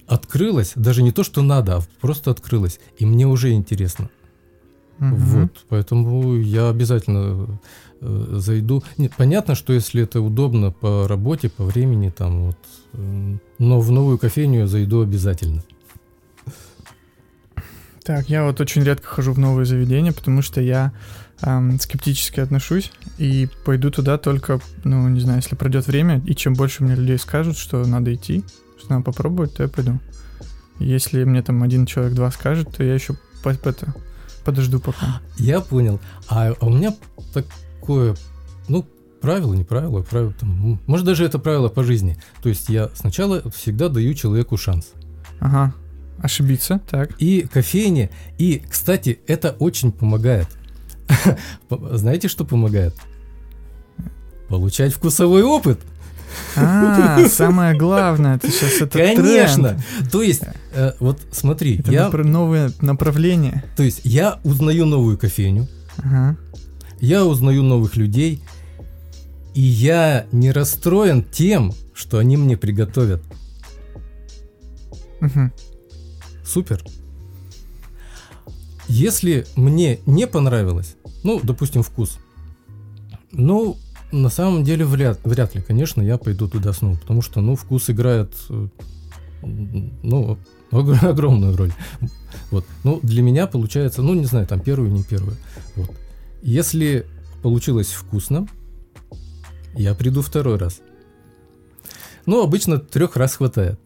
открылась, 0.07 0.73
даже 0.75 1.03
не 1.03 1.13
то, 1.13 1.23
что 1.23 1.41
надо, 1.43 1.77
а 1.77 1.83
просто 2.01 2.31
открылась, 2.31 2.81
и 2.99 3.07
мне 3.07 3.27
уже 3.27 3.53
интересно. 3.53 4.11
Мгм. 4.99 5.17
Вот, 5.17 5.65
поэтому 5.69 6.37
я 6.37 6.69
обязательно 6.69 7.59
э, 8.03 8.27
зайду. 8.33 8.83
Нет, 8.99 9.13
понятно, 9.17 9.55
что 9.55 9.73
если 9.73 10.03
это 10.03 10.21
удобно 10.21 10.73
по 10.73 11.07
работе, 11.09 11.49
по 11.49 11.65
времени, 11.65 12.11
там 12.11 12.47
вот, 12.49 12.59
э, 12.93 13.37
но 13.59 13.81
в 13.81 13.91
новую 13.91 14.19
кофейню 14.19 14.61
я 14.61 14.67
зайду 14.67 15.01
обязательно. 15.01 15.63
Так, 18.11 18.29
я 18.29 18.43
вот 18.45 18.61
очень 18.61 18.83
редко 18.83 19.07
хожу 19.07 19.33
в 19.33 19.39
новые 19.39 19.65
заведения, 19.65 20.11
потому 20.11 20.43
что 20.43 20.61
я 20.61 20.93
эм, 21.43 21.79
скептически 21.79 22.41
отношусь 22.41 22.91
и 23.19 23.49
пойду 23.65 23.93
туда 23.93 24.19
только, 24.19 24.59
ну, 24.83 25.09
не 25.09 25.21
знаю, 25.21 25.39
если 25.39 25.55
пройдет 25.55 25.87
время, 25.87 26.21
и 26.27 26.35
чем 26.35 26.55
больше 26.55 26.83
мне 26.83 26.97
людей 26.97 27.19
скажут, 27.19 27.57
что 27.57 27.87
надо 27.87 28.13
идти, 28.13 28.43
что 28.81 28.91
надо 28.91 29.05
попробовать, 29.05 29.55
то 29.55 29.63
я 29.63 29.69
пойду. 29.69 30.01
Если 30.81 31.23
мне 31.23 31.41
там 31.41 31.63
один 31.63 31.87
человек, 31.87 32.15
два 32.15 32.33
скажет, 32.33 32.75
то 32.77 32.83
я 32.83 32.95
еще 32.95 33.15
по- 33.45 33.51
это, 33.51 33.95
подожду 34.45 34.81
пока. 34.81 35.21
Я 35.39 35.61
понял. 35.61 36.01
А, 36.29 36.53
а 36.61 36.67
у 36.67 36.71
меня 36.71 36.93
такое, 37.33 38.17
ну, 38.67 38.85
правило, 39.21 39.55
не 39.55 39.63
правило, 39.63 40.03
правило, 40.03 40.33
там, 40.33 40.81
может 40.89 41.07
даже 41.07 41.25
это 41.25 41.39
правило 41.39 41.69
по 41.69 41.85
жизни. 41.85 42.21
То 42.43 42.49
есть 42.49 42.71
я 42.71 42.91
сначала 42.93 43.49
всегда 43.53 43.89
даю 43.89 44.15
человеку 44.15 44.57
шанс. 44.57 44.95
Ага. 45.39 45.73
Ошибиться, 46.23 46.81
так. 46.91 47.13
И 47.19 47.43
кофейне, 47.53 48.11
и, 48.39 48.63
кстати, 48.69 49.21
это 49.27 49.57
очень 49.59 49.91
помогает. 49.93 50.49
По- 51.69 51.97
Знаете, 51.97 52.29
что 52.29 52.45
помогает? 52.45 52.95
Получать 54.49 54.93
вкусовой 54.93 55.43
опыт. 55.43 55.81
А, 56.57 57.25
самое 57.31 57.77
главное, 57.77 58.37
это 58.37 58.51
сейчас 58.51 58.81
это 58.83 58.99
Конечно. 58.99 59.71
тренд. 59.99 60.11
То 60.13 60.23
есть, 60.23 60.43
э, 60.75 60.93
вот 61.01 61.21
смотри, 61.33 61.79
Это 61.79 61.91
я, 61.93 62.09
напр- 62.09 62.25
новое 62.25 62.71
направление. 62.81 63.65
то 63.77 63.83
есть 63.83 64.03
я 64.05 64.39
узнаю 64.45 64.87
новую 64.87 65.19
кофейню, 65.19 65.67
Ага. 65.99 66.37
я 67.01 67.25
узнаю 67.25 67.63
новых 67.65 67.97
людей, 67.97 68.43
и 69.55 69.61
я 69.61 70.27
не 70.33 70.53
расстроен 70.53 71.25
тем, 71.25 71.73
что 71.95 72.19
они 72.19 72.37
мне 72.37 72.57
приготовят. 72.57 73.23
Мгм. 75.21 75.53
Супер. 76.51 76.83
Если 78.89 79.47
мне 79.55 80.01
не 80.05 80.27
понравилось, 80.27 80.97
ну, 81.23 81.41
допустим, 81.43 81.85
вкус, 81.85 82.19
ну, 83.31 83.77
на 84.11 84.31
самом 84.31 84.65
деле 84.65 84.85
вряд, 84.85 85.21
вряд 85.23 85.55
ли, 85.55 85.63
конечно, 85.63 86.03
я 86.03 86.19
пойду 86.19 86.49
туда 86.49 86.73
снова, 86.73 86.97
потому 86.97 87.23
что, 87.23 87.41
ну, 87.41 87.55
вкус 87.55 87.89
играет, 87.89 88.33
э, 88.49 88.67
ну, 89.43 90.39
ог- 90.73 91.03
огромную 91.05 91.57
роль. 91.57 91.73
Вот. 92.51 92.67
Ну, 92.83 92.99
для 93.05 93.23
меня 93.23 93.47
получается, 93.47 94.03
ну, 94.03 94.15
не 94.15 94.25
знаю, 94.25 94.49
там 94.49 94.59
первую, 94.59 94.91
не 94.91 95.05
первую. 95.05 95.37
Вот. 95.77 95.93
Если 96.43 97.07
получилось 97.43 97.93
вкусно, 97.93 98.49
я 99.77 99.95
приду 99.95 100.21
второй 100.21 100.57
раз. 100.59 100.81
Ну, 102.27 102.43
обычно 102.43 102.79
трех 102.79 103.17
раз 103.17 103.37
хватает. 103.37 103.79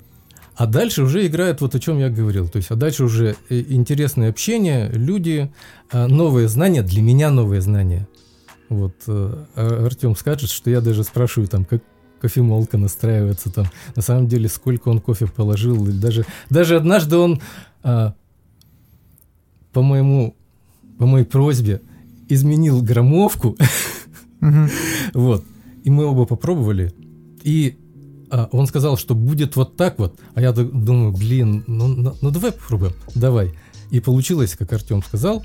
А 0.56 0.66
дальше 0.66 1.02
уже 1.02 1.26
играет 1.26 1.60
вот 1.60 1.74
о 1.74 1.80
чем 1.80 1.98
я 1.98 2.08
говорил. 2.10 2.48
То 2.48 2.58
есть, 2.58 2.70
а 2.70 2.76
дальше 2.76 3.04
уже 3.04 3.36
э, 3.48 3.60
интересное 3.68 4.30
общение, 4.30 4.88
люди, 4.92 5.52
а, 5.90 6.06
новые 6.06 6.48
знания, 6.48 6.82
для 6.82 7.02
меня 7.02 7.30
новые 7.30 7.60
знания. 7.60 8.06
Вот 8.68 8.94
э, 9.08 9.44
А- 9.56 9.84
Артем 9.86 10.14
скажет, 10.16 10.50
что 10.50 10.70
я 10.70 10.80
даже 10.80 11.02
спрашиваю 11.04 11.48
там, 11.48 11.64
как 11.64 11.82
кофемолка 12.20 12.78
настраивается 12.78 13.50
там, 13.52 13.66
на 13.96 14.02
самом 14.02 14.28
деле, 14.28 14.48
сколько 14.48 14.88
он 14.88 15.00
кофе 15.00 15.26
положил. 15.26 15.86
или 15.88 15.96
Даже, 15.98 16.24
даже 16.50 16.76
однажды 16.76 17.16
он 17.16 17.40
по 19.72 19.82
моему, 19.82 20.34
по 20.98 21.06
моей 21.06 21.24
просьбе 21.26 21.80
изменил 22.28 22.80
граммовку, 22.80 23.56
Мгм. 24.40 24.70
вот. 25.14 25.44
И 25.82 25.90
мы 25.90 26.04
оба 26.04 26.24
попробовали. 26.26 26.92
И 27.42 27.76
он 28.30 28.66
сказал, 28.66 28.96
что 28.96 29.14
будет 29.14 29.56
вот 29.56 29.76
так 29.76 29.98
вот. 29.98 30.18
А 30.34 30.40
я 30.40 30.52
думаю, 30.52 31.12
блин, 31.12 31.64
ну, 31.66 31.88
ну, 31.88 32.16
ну 32.20 32.30
давай 32.30 32.52
попробуем. 32.52 32.92
Давай. 33.14 33.54
И 33.90 34.00
получилось, 34.00 34.56
как 34.56 34.72
Артем 34.72 35.02
сказал, 35.02 35.44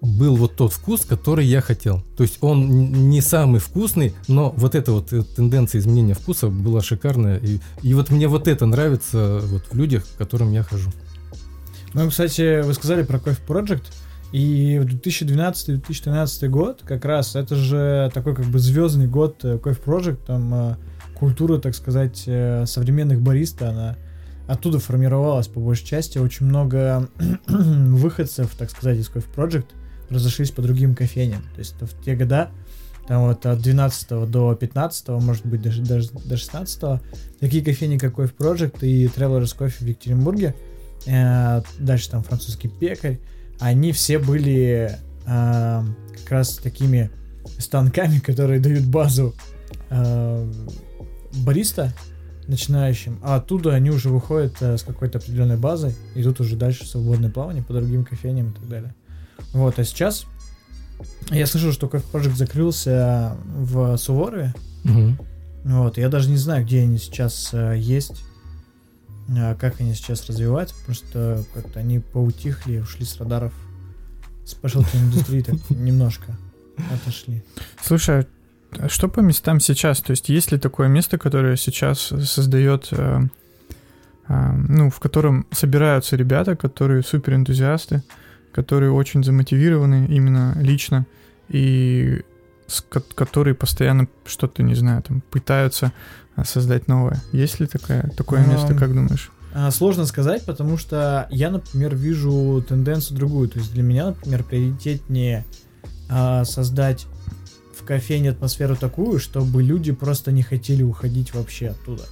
был 0.00 0.36
вот 0.36 0.56
тот 0.56 0.72
вкус, 0.72 1.04
который 1.04 1.46
я 1.46 1.60
хотел. 1.60 2.02
То 2.16 2.22
есть 2.22 2.38
он 2.40 3.08
не 3.10 3.20
самый 3.20 3.60
вкусный, 3.60 4.14
но 4.28 4.50
вот 4.56 4.74
эта 4.74 4.92
вот 4.92 5.12
э, 5.12 5.22
тенденция 5.22 5.80
изменения 5.80 6.14
вкуса 6.14 6.48
была 6.48 6.80
шикарная. 6.80 7.38
И, 7.38 7.58
и 7.82 7.94
вот 7.94 8.10
мне 8.10 8.28
вот 8.28 8.48
это 8.48 8.66
нравится 8.66 9.40
вот 9.42 9.64
в 9.70 9.74
людях, 9.76 10.06
к 10.06 10.16
которым 10.16 10.52
я 10.52 10.62
хожу. 10.62 10.90
Ну, 11.92 12.08
кстати, 12.08 12.62
вы 12.62 12.72
сказали 12.74 13.02
про 13.02 13.18
Coffee 13.18 13.46
Project, 13.46 13.82
и 14.32 14.78
в 14.78 14.86
2012-2013 14.86 16.48
год 16.48 16.82
как 16.84 17.04
раз 17.04 17.34
это 17.34 17.56
же 17.56 18.10
такой 18.14 18.34
как 18.34 18.46
бы 18.46 18.58
звездный 18.58 19.08
год 19.08 19.44
э, 19.44 19.56
Coffee 19.56 19.84
Project, 19.84 20.18
там 20.26 20.54
э, 20.54 20.76
культура, 21.20 21.58
так 21.58 21.74
сказать, 21.74 22.24
э, 22.26 22.64
современных 22.66 23.20
бариста, 23.20 23.68
она 23.68 23.96
оттуда 24.48 24.78
формировалось 24.78 25.46
по 25.46 25.60
большей 25.60 25.86
части 25.86 26.18
очень 26.18 26.46
много 26.46 27.08
выходцев, 27.46 28.52
так 28.56 28.70
сказать, 28.70 28.98
из 28.98 29.08
Coffee 29.10 29.32
Project 29.36 29.66
разошлись 30.08 30.50
по 30.50 30.62
другим 30.62 30.94
кофейням. 30.94 31.42
То 31.54 31.58
есть 31.58 31.74
в 31.80 32.02
те 32.02 32.16
года, 32.16 32.50
там 33.06 33.26
вот 33.26 33.44
от 33.44 33.60
12 33.60 34.30
до 34.30 34.54
15, 34.54 35.08
может 35.08 35.44
быть, 35.46 35.60
даже, 35.60 35.82
даже 35.82 36.10
до 36.10 36.36
16, 36.38 37.00
такие 37.38 37.62
кофейни, 37.62 37.98
как 37.98 38.18
Coffee 38.18 38.34
Project 38.36 38.78
и 38.80 39.06
Travelers 39.06 39.56
Coffee 39.56 39.84
в 39.84 39.86
Екатеринбурге, 39.86 40.54
э, 41.06 41.62
дальше 41.78 42.10
там 42.10 42.22
французский 42.22 42.68
пекарь, 42.68 43.20
они 43.60 43.92
все 43.92 44.18
были 44.18 44.96
э, 45.26 45.82
как 46.18 46.30
раз 46.30 46.56
такими 46.56 47.10
станками, 47.58 48.18
которые 48.24 48.58
дают 48.58 48.86
базу 48.86 49.34
э, 49.90 50.52
бариста 51.32 51.92
начинающим, 52.46 53.18
а 53.22 53.36
оттуда 53.36 53.74
они 53.74 53.90
уже 53.90 54.08
выходят 54.08 54.54
э, 54.60 54.76
с 54.76 54.82
какой-то 54.82 55.18
определенной 55.18 55.56
базой, 55.56 55.94
и 56.14 56.22
тут 56.22 56.40
уже 56.40 56.56
дальше 56.56 56.86
свободное 56.86 57.30
плавание 57.30 57.62
по 57.62 57.72
другим 57.72 58.04
кофейням 58.04 58.50
и 58.50 58.52
так 58.52 58.68
далее. 58.68 58.94
Вот, 59.52 59.78
а 59.78 59.84
сейчас 59.84 60.26
я 61.30 61.46
слышал, 61.46 61.72
что 61.72 61.86
Coffee 61.86 62.04
Project 62.12 62.36
закрылся 62.36 63.36
в 63.44 63.96
Суворове. 63.96 64.54
Мгм. 64.84 65.18
Вот, 65.64 65.98
я 65.98 66.08
даже 66.08 66.30
не 66.30 66.36
знаю, 66.36 66.64
где 66.64 66.82
они 66.82 66.98
сейчас 66.98 67.50
э, 67.52 67.74
есть, 67.78 68.22
э, 69.28 69.54
как 69.54 69.80
они 69.80 69.94
сейчас 69.94 70.26
развиваются, 70.26 70.74
потому 70.76 70.94
что 70.94 71.44
как-то 71.54 71.80
они 71.80 72.00
поутихли, 72.00 72.78
ушли 72.78 73.04
с 73.04 73.16
радаров 73.18 73.52
спешлти 74.44 74.96
индустрии 74.96 75.42
так 75.42 75.56
немножко 75.70 76.36
отошли. 76.92 77.42
Слушай, 77.82 78.26
что 78.88 79.08
по 79.08 79.20
местам 79.20 79.60
сейчас? 79.60 80.00
То 80.00 80.12
есть 80.12 80.28
есть 80.28 80.52
ли 80.52 80.58
такое 80.58 80.88
место, 80.88 81.18
которое 81.18 81.56
сейчас 81.56 82.12
создает, 82.24 82.88
э, 82.92 83.20
э, 84.28 84.52
ну, 84.68 84.90
в 84.90 85.00
котором 85.00 85.46
собираются 85.50 86.16
ребята, 86.16 86.56
которые 86.56 87.02
супер 87.02 87.34
энтузиасты, 87.34 88.02
которые 88.52 88.92
очень 88.92 89.22
замотивированы 89.24 90.06
именно 90.06 90.56
лично 90.60 91.06
и 91.48 92.22
с 92.66 92.80
ко- 92.80 93.02
которые 93.14 93.54
постоянно 93.54 94.06
что-то, 94.24 94.62
не 94.62 94.74
знаю, 94.74 95.02
там 95.02 95.22
пытаются 95.30 95.92
а, 96.36 96.44
создать 96.44 96.88
новое. 96.88 97.20
Есть 97.32 97.60
ли 97.60 97.66
такое, 97.66 98.10
такое 98.16 98.46
место, 98.46 98.74
как 98.74 98.94
думаешь? 98.94 99.30
А, 99.52 99.70
Сложно 99.70 100.06
сказать, 100.06 100.44
потому 100.46 100.78
что 100.78 101.26
я, 101.30 101.50
например, 101.50 101.94
вижу 101.96 102.64
тенденцию 102.66 103.16
другую. 103.16 103.48
То 103.48 103.58
есть 103.58 103.72
для 103.72 103.82
меня, 103.82 104.06
например, 104.06 104.44
приоритетнее 104.44 105.44
а, 106.08 106.44
создать 106.44 107.06
кофейне 107.90 108.30
атмосферу 108.30 108.76
такую, 108.76 109.18
чтобы 109.18 109.64
люди 109.64 109.90
просто 109.90 110.30
не 110.30 110.42
хотели 110.42 110.84
уходить 110.84 111.34
вообще 111.34 111.70
оттуда. 111.70 112.04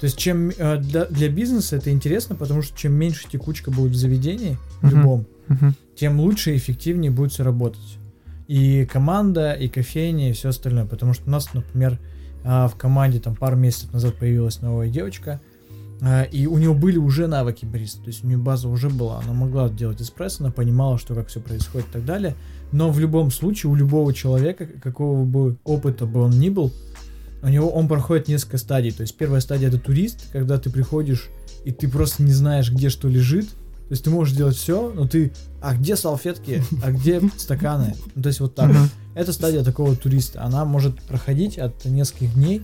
То 0.00 0.06
есть 0.06 0.18
чем 0.18 0.50
э, 0.50 0.78
для, 0.78 1.04
для 1.04 1.28
бизнеса 1.28 1.76
это 1.76 1.92
интересно, 1.92 2.34
потому 2.34 2.62
что 2.62 2.76
чем 2.76 2.94
меньше 2.94 3.28
текучка 3.30 3.70
будет 3.70 3.92
в 3.92 3.94
заведении, 3.94 4.58
в 4.82 4.90
любом, 4.90 5.26
тем 5.94 6.18
лучше 6.18 6.52
и 6.52 6.56
эффективнее 6.56 7.12
будет 7.12 7.30
все 7.30 7.44
работать. 7.44 7.98
И 8.48 8.86
команда, 8.86 9.52
и 9.52 9.68
кофейня, 9.68 10.30
и 10.30 10.32
все 10.32 10.48
остальное. 10.48 10.84
Потому 10.84 11.12
что 11.12 11.28
у 11.28 11.30
нас, 11.30 11.54
например, 11.54 12.00
а, 12.42 12.66
в 12.66 12.74
команде 12.74 13.20
там 13.20 13.36
пару 13.36 13.56
месяцев 13.56 13.92
назад 13.92 14.16
появилась 14.16 14.62
новая 14.62 14.88
девочка, 14.88 15.40
а, 16.02 16.24
и 16.24 16.46
у 16.46 16.58
нее 16.58 16.74
были 16.74 16.98
уже 16.98 17.28
навыки 17.28 17.64
бариста, 17.64 18.00
то 18.02 18.08
есть 18.08 18.24
у 18.24 18.26
нее 18.26 18.36
база 18.36 18.68
уже 18.68 18.90
была, 18.90 19.20
она 19.20 19.32
могла 19.32 19.68
делать 19.68 20.02
эспрессо, 20.02 20.42
она 20.42 20.52
понимала, 20.52 20.98
что 20.98 21.14
как 21.14 21.28
все 21.28 21.40
происходит 21.40 21.88
и 21.90 21.92
так 21.92 22.04
далее. 22.04 22.34
Но 22.74 22.90
в 22.90 22.98
любом 22.98 23.30
случае 23.30 23.70
у 23.70 23.76
любого 23.76 24.12
человека, 24.12 24.66
какого 24.66 25.24
бы 25.24 25.56
опыта 25.62 26.06
бы 26.06 26.22
он 26.22 26.32
ни 26.40 26.48
был, 26.48 26.72
у 27.40 27.46
него 27.48 27.68
он 27.68 27.86
проходит 27.86 28.26
несколько 28.26 28.58
стадий. 28.58 28.90
То 28.90 29.02
есть 29.02 29.16
первая 29.16 29.40
стадия 29.40 29.68
это 29.68 29.78
турист, 29.78 30.26
когда 30.32 30.58
ты 30.58 30.70
приходишь 30.70 31.28
и 31.64 31.70
ты 31.70 31.86
просто 31.86 32.24
не 32.24 32.32
знаешь, 32.32 32.72
где 32.72 32.88
что 32.90 33.06
лежит. 33.06 33.48
То 33.48 33.90
есть 33.90 34.02
ты 34.02 34.10
можешь 34.10 34.34
делать 34.34 34.56
все, 34.56 34.90
но 34.92 35.06
ты, 35.06 35.32
а 35.62 35.76
где 35.76 35.94
салфетки, 35.94 36.64
а 36.82 36.90
где 36.90 37.20
стаканы? 37.36 37.94
Ну, 38.16 38.22
то 38.22 38.28
есть 38.28 38.40
вот 38.40 38.56
так. 38.56 38.72
Это 39.14 39.32
стадия 39.32 39.62
такого 39.62 39.94
туриста. 39.94 40.42
Она 40.42 40.64
может 40.64 41.00
проходить 41.02 41.58
от 41.58 41.84
нескольких 41.84 42.34
дней 42.34 42.62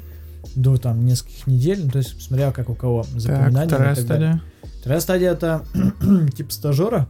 до 0.57 0.77
там 0.77 1.07
нескольких 1.07 1.46
недель, 1.46 1.83
ну, 1.85 1.90
то 1.90 1.99
есть 1.99 2.20
смотря 2.20 2.51
как 2.51 2.68
у 2.68 2.75
кого 2.75 3.05
Так, 3.05 3.20
запоминание. 3.20 3.68
вторая 3.68 3.94
так 3.94 4.07
далее. 4.07 4.33
стадия. 4.33 4.75
Вторая 4.81 5.01
стадия 5.01 5.33
это 5.33 5.64
типа 6.37 6.51
стажера. 6.53 7.09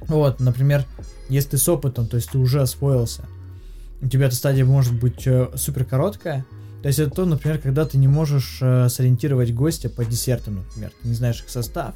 Вот, 0.00 0.40
например, 0.40 0.84
если 1.28 1.50
ты 1.50 1.58
с 1.58 1.68
опытом, 1.68 2.06
то 2.06 2.16
есть 2.16 2.30
ты 2.30 2.38
уже 2.38 2.60
освоился, 2.62 3.24
у 4.02 4.08
тебя 4.08 4.26
эта 4.26 4.36
стадия 4.36 4.64
может 4.64 4.94
быть 4.98 5.26
э, 5.26 5.48
супер 5.56 5.84
короткая. 5.84 6.44
То 6.82 6.88
есть 6.88 6.98
это 7.00 7.10
то, 7.10 7.24
например, 7.24 7.58
когда 7.58 7.84
ты 7.86 7.98
не 7.98 8.06
можешь 8.08 8.58
э, 8.60 8.88
сориентировать 8.88 9.52
гостя 9.54 9.88
по 9.88 10.04
десертам, 10.04 10.56
например. 10.56 10.92
Ты 11.02 11.08
не 11.08 11.14
знаешь 11.14 11.40
их 11.42 11.48
состав, 11.48 11.94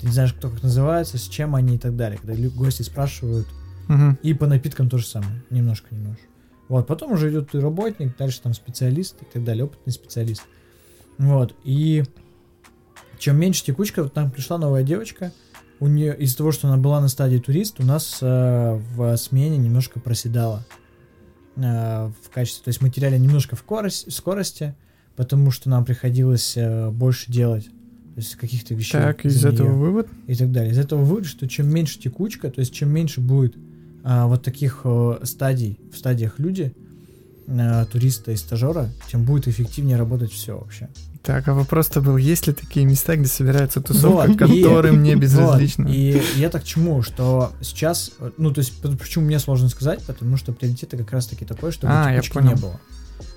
ты 0.00 0.06
не 0.06 0.12
знаешь, 0.12 0.32
кто 0.32 0.48
как 0.48 0.62
называется, 0.62 1.18
с 1.18 1.28
чем 1.28 1.54
они 1.54 1.74
и 1.74 1.78
так 1.78 1.96
далее. 1.96 2.18
Когда 2.22 2.34
гости 2.50 2.82
спрашивают, 2.82 3.46
Мгм. 3.88 4.16
и 4.22 4.32
по 4.32 4.46
напиткам 4.46 4.88
то 4.88 4.96
же 4.98 5.06
самое. 5.06 5.42
Немножко, 5.50 5.88
немножко. 5.94 6.22
Вот, 6.68 6.86
потом 6.86 7.12
уже 7.12 7.30
идет 7.30 7.54
и 7.54 7.58
работник, 7.58 8.16
дальше 8.16 8.40
там 8.40 8.54
специалист 8.54 9.16
и 9.20 9.24
так 9.30 9.44
далее, 9.44 9.64
опытный 9.64 9.92
специалист. 9.92 10.42
Вот, 11.18 11.54
и 11.64 12.04
чем 13.18 13.38
меньше 13.38 13.64
текучка, 13.64 14.04
вот 14.04 14.14
нам 14.16 14.30
пришла 14.30 14.56
новая 14.56 14.82
девочка, 14.84 15.32
у 15.82 15.88
нее 15.88 16.16
из-за 16.16 16.36
того, 16.36 16.52
что 16.52 16.68
она 16.68 16.76
была 16.76 17.00
на 17.00 17.08
стадии 17.08 17.38
турист, 17.38 17.80
у 17.80 17.82
нас 17.82 18.18
э, 18.22 18.80
в 18.94 19.16
смене 19.16 19.58
немножко 19.58 19.98
проседала 19.98 20.64
э, 21.56 21.60
в 22.22 22.30
качестве, 22.32 22.62
то 22.62 22.68
есть 22.68 22.80
мы 22.80 22.88
теряли 22.88 23.18
немножко 23.18 23.56
в 23.56 23.58
скорости, 23.58 24.08
скорости 24.08 24.76
потому 25.16 25.50
что 25.50 25.68
нам 25.68 25.84
приходилось 25.84 26.56
э, 26.56 26.88
больше 26.90 27.32
делать, 27.32 27.64
то 27.64 28.18
есть 28.18 28.36
каких-то 28.36 28.74
вещей. 28.74 28.92
Так, 28.92 29.24
из 29.26 29.44
этого 29.44 29.72
вывод? 29.72 30.06
и 30.28 30.36
так 30.36 30.52
далее. 30.52 30.70
Из 30.70 30.78
этого 30.78 31.02
вывод, 31.02 31.26
что 31.26 31.48
чем 31.48 31.68
меньше 31.68 31.98
текучка, 31.98 32.48
то 32.48 32.60
есть 32.60 32.72
чем 32.72 32.88
меньше 32.90 33.20
будет 33.20 33.56
а, 34.04 34.28
вот 34.28 34.44
таких 34.44 34.82
э, 34.84 35.18
стадий, 35.24 35.80
в 35.92 35.96
стадиях 35.96 36.38
люди, 36.38 36.76
а, 37.48 37.84
туриста 37.86 38.32
и 38.32 38.36
стажера, 38.36 38.88
тем 39.10 39.24
будет 39.24 39.48
эффективнее 39.48 39.96
работать 39.96 40.32
все 40.32 40.56
вообще. 40.58 40.88
Так, 41.22 41.46
а 41.46 41.54
вопрос-то 41.54 42.00
был, 42.00 42.16
есть 42.16 42.46
ли 42.48 42.52
такие 42.52 42.84
места, 42.84 43.14
где 43.16 43.28
собирается 43.28 43.80
тусовка, 43.80 44.46
Вот, 44.46 44.50
и- 44.50 44.62
которым 44.62 45.02
не 45.04 45.14
безразлично? 45.14 45.84
Вот, 45.84 45.94
И 45.94 46.20
я 46.36 46.48
так 46.50 46.62
к 46.62 46.64
чему, 46.64 47.02
что 47.02 47.52
сейчас, 47.60 48.10
э, 48.18 48.30
ну 48.38 48.52
то 48.52 48.60
есть 48.60 48.72
почему 48.98 49.26
мне 49.26 49.38
сложно 49.38 49.68
сказать, 49.68 50.02
потому 50.04 50.36
что 50.36 50.52
приоритет 50.52 50.90
как 50.90 51.12
раз 51.12 51.26
таки 51.26 51.44
такой, 51.44 51.70
чтобы 51.70 51.92
А, 51.94 52.10
текучки 52.12 52.38
не 52.38 52.54
было. 52.56 52.80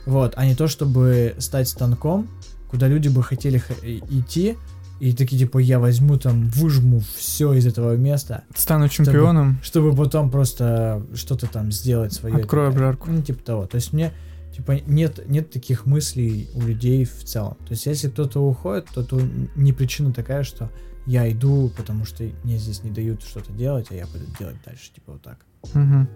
Вот, 0.07 0.33
а 0.35 0.45
не 0.45 0.55
то, 0.55 0.67
чтобы 0.67 1.35
стать 1.37 1.67
станком, 1.69 2.27
куда 2.71 2.87
люди 2.87 3.07
бы 3.07 3.21
хотели 3.23 3.61
и- 3.83 4.01
идти, 4.09 4.57
и 4.99 5.13
такие 5.13 5.39
типа 5.39 5.59
я 5.59 5.79
возьму 5.79 6.17
там, 6.17 6.49
выжму 6.49 7.01
все 7.15 7.53
из 7.53 7.65
этого 7.65 7.95
места, 7.95 8.43
Стану 8.55 8.87
чемпионом, 8.87 9.59
чтобы 9.61 9.95
потом 9.95 10.31
просто 10.31 11.05
что-то 11.13 11.47
там 11.47 11.71
сделать 11.71 12.13
свое. 12.13 12.35
открою 12.35 12.69
обжарку. 12.69 13.11
Ну, 13.11 13.21
типа 13.21 13.43
того. 13.43 13.67
То 13.67 13.75
есть 13.75 13.91
мне, 13.93 14.13
типа, 14.55 14.79
нет, 14.85 15.27
нет 15.27 15.51
таких 15.51 15.85
мыслей 15.85 16.49
у 16.53 16.61
людей 16.61 17.03
в 17.05 17.23
целом. 17.23 17.55
То 17.65 17.71
есть 17.71 17.85
если 17.85 18.09
кто-то 18.09 18.39
уходит, 18.39 18.87
то, 18.93 19.03
то 19.03 19.19
не 19.55 19.73
причина 19.73 20.13
такая, 20.13 20.43
что 20.43 20.71
я 21.05 21.29
иду, 21.31 21.71
потому 21.75 22.05
что 22.05 22.23
мне 22.43 22.57
здесь 22.57 22.83
не 22.83 22.89
дают 22.89 23.21
что-то 23.21 23.51
делать, 23.51 23.87
а 23.91 23.95
я 23.95 24.07
пойду 24.07 24.25
делать 24.39 24.57
дальше, 24.65 24.91
типа 24.93 25.13
вот 25.13 25.21
так. 25.21 25.39
То 25.73 26.07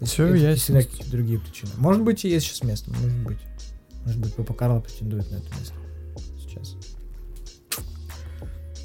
есть 0.00 0.14
это 0.14 0.34
ясно. 0.34 0.54
всегда 0.56 0.82
какие-то 0.82 1.10
другие 1.10 1.40
причины. 1.40 1.70
Может 1.78 2.02
быть, 2.02 2.24
и 2.24 2.28
есть 2.28 2.46
сейчас 2.46 2.62
место, 2.62 2.92
может 2.92 3.18
быть. 3.24 3.38
Может 4.04 4.20
быть, 4.20 4.34
Папа 4.34 4.54
Карло 4.54 4.80
претендует 4.80 5.30
на 5.30 5.36
это 5.36 5.48
место 5.58 5.74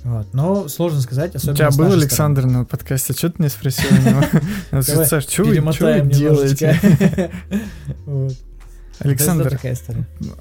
Вот. 0.03 0.33
Но 0.33 0.67
сложно 0.67 1.01
сказать, 1.01 1.33
У 1.33 1.37
особенно 1.37 1.55
тебя 1.55 1.71
с 1.71 1.77
был 1.77 1.91
Александр 1.93 2.45
на 2.45 2.65
подкасте, 2.65 3.13
что 3.13 3.29
ты 3.29 3.41
не 3.41 3.49
спросил 3.49 3.89
у 3.89 4.09
него? 4.09 4.81
Саш, 4.81 5.23
что 5.23 5.43
вы 5.43 6.01
делаете? 6.01 7.31
Вот. 8.05 8.33
Александр, 8.99 9.59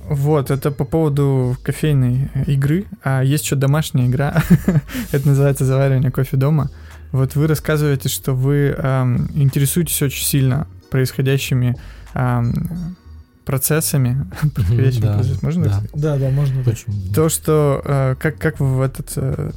вот, 0.09 0.51
это 0.51 0.71
по 0.71 0.85
поводу 0.85 1.57
кофейной 1.65 2.31
игры, 2.47 2.85
а 3.03 3.23
есть 3.23 3.45
еще 3.45 3.57
домашняя 3.57 4.07
игра, 4.07 4.43
это 5.11 5.27
называется 5.27 5.65
заваривание 5.65 6.11
кофе 6.11 6.37
дома. 6.37 6.71
Вот 7.13 7.35
вы 7.35 7.47
рассказываете, 7.47 8.09
что 8.09 8.35
вы 8.35 8.75
ам, 8.79 9.29
интересуетесь 9.35 10.01
очень 10.03 10.25
сильно 10.25 10.67
происходящими 10.91 11.77
ам, 12.15 12.95
процессами, 13.45 14.31
происходящими 14.55 15.03
да, 15.03 15.15
процессами, 15.15 15.45
можно 15.45 15.65
да. 15.65 15.83
Да, 15.95 16.19
да, 16.19 16.31
можно. 16.31 16.63
Почему? 16.65 16.95
То, 17.15 17.29
что 17.29 17.83
э, 17.85 18.17
как, 18.19 18.39
как 18.39 18.61
в 18.61 18.81
этот 18.81 19.13
э, 19.17 19.53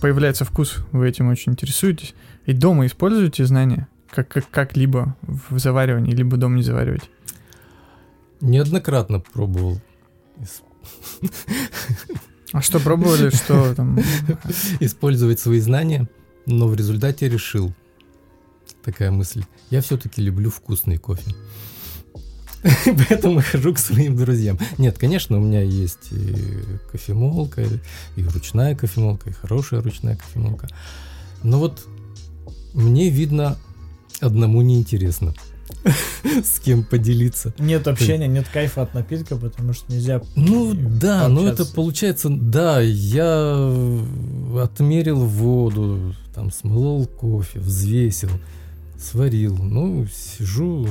появляется 0.00 0.44
вкус, 0.44 0.78
вы 0.92 1.08
этим 1.08 1.28
очень 1.28 1.52
интересуетесь. 1.52 2.14
И 2.44 2.52
дома 2.52 2.86
используете 2.86 3.44
знания 3.44 3.88
как, 4.10 4.28
как, 4.28 4.48
как-либо 4.50 5.16
в 5.22 5.58
заваривании, 5.58 6.12
либо 6.14 6.36
дома 6.36 6.56
не 6.56 6.62
завариваете. 6.62 7.08
Неоднократно 8.40 9.20
пробовал 9.20 9.80
А 12.52 12.62
что 12.62 12.80
пробовали, 12.80 13.30
что 13.30 13.74
там? 13.74 13.98
использовать 14.80 15.40
свои 15.40 15.60
знания, 15.60 16.08
но 16.46 16.68
в 16.68 16.74
результате 16.74 17.28
решил 17.28 17.74
такая 18.82 19.10
мысль. 19.10 19.44
Я 19.70 19.80
все-таки 19.82 20.22
люблю 20.22 20.50
вкусный 20.50 20.96
кофе. 20.96 21.34
Поэтому 23.08 23.42
хожу 23.42 23.74
к 23.74 23.78
своим 23.78 24.16
друзьям. 24.16 24.58
Нет, 24.78 24.98
конечно, 24.98 25.38
у 25.38 25.40
меня 25.40 25.60
есть 25.60 26.10
и 26.10 26.36
кофемолка, 26.90 27.62
и 28.16 28.22
ручная 28.22 28.74
кофемолка, 28.74 29.30
и 29.30 29.32
хорошая 29.32 29.82
ручная 29.82 30.16
кофемолка. 30.16 30.68
Но 31.42 31.58
вот 31.58 31.86
мне 32.74 33.08
видно 33.08 33.56
одному 34.20 34.62
неинтересно 34.62 35.34
с 36.44 36.60
кем 36.60 36.84
поделиться. 36.84 37.54
Нет 37.58 37.86
общения, 37.88 38.26
нет 38.26 38.46
кайфа 38.52 38.82
от 38.82 38.94
напитка, 38.94 39.36
потому 39.36 39.72
что 39.72 39.92
нельзя 39.92 40.20
Ну 40.34 40.74
да, 40.74 41.28
но 41.28 41.46
это 41.48 41.64
получается, 41.64 42.28
да, 42.30 42.80
я 42.80 43.54
отмерил 44.62 45.24
воду, 45.24 46.14
там 46.34 46.50
смолол 46.50 47.06
кофе, 47.06 47.60
взвесил, 47.60 48.30
сварил, 48.98 49.56
ну 49.56 50.06
сижу, 50.06 50.88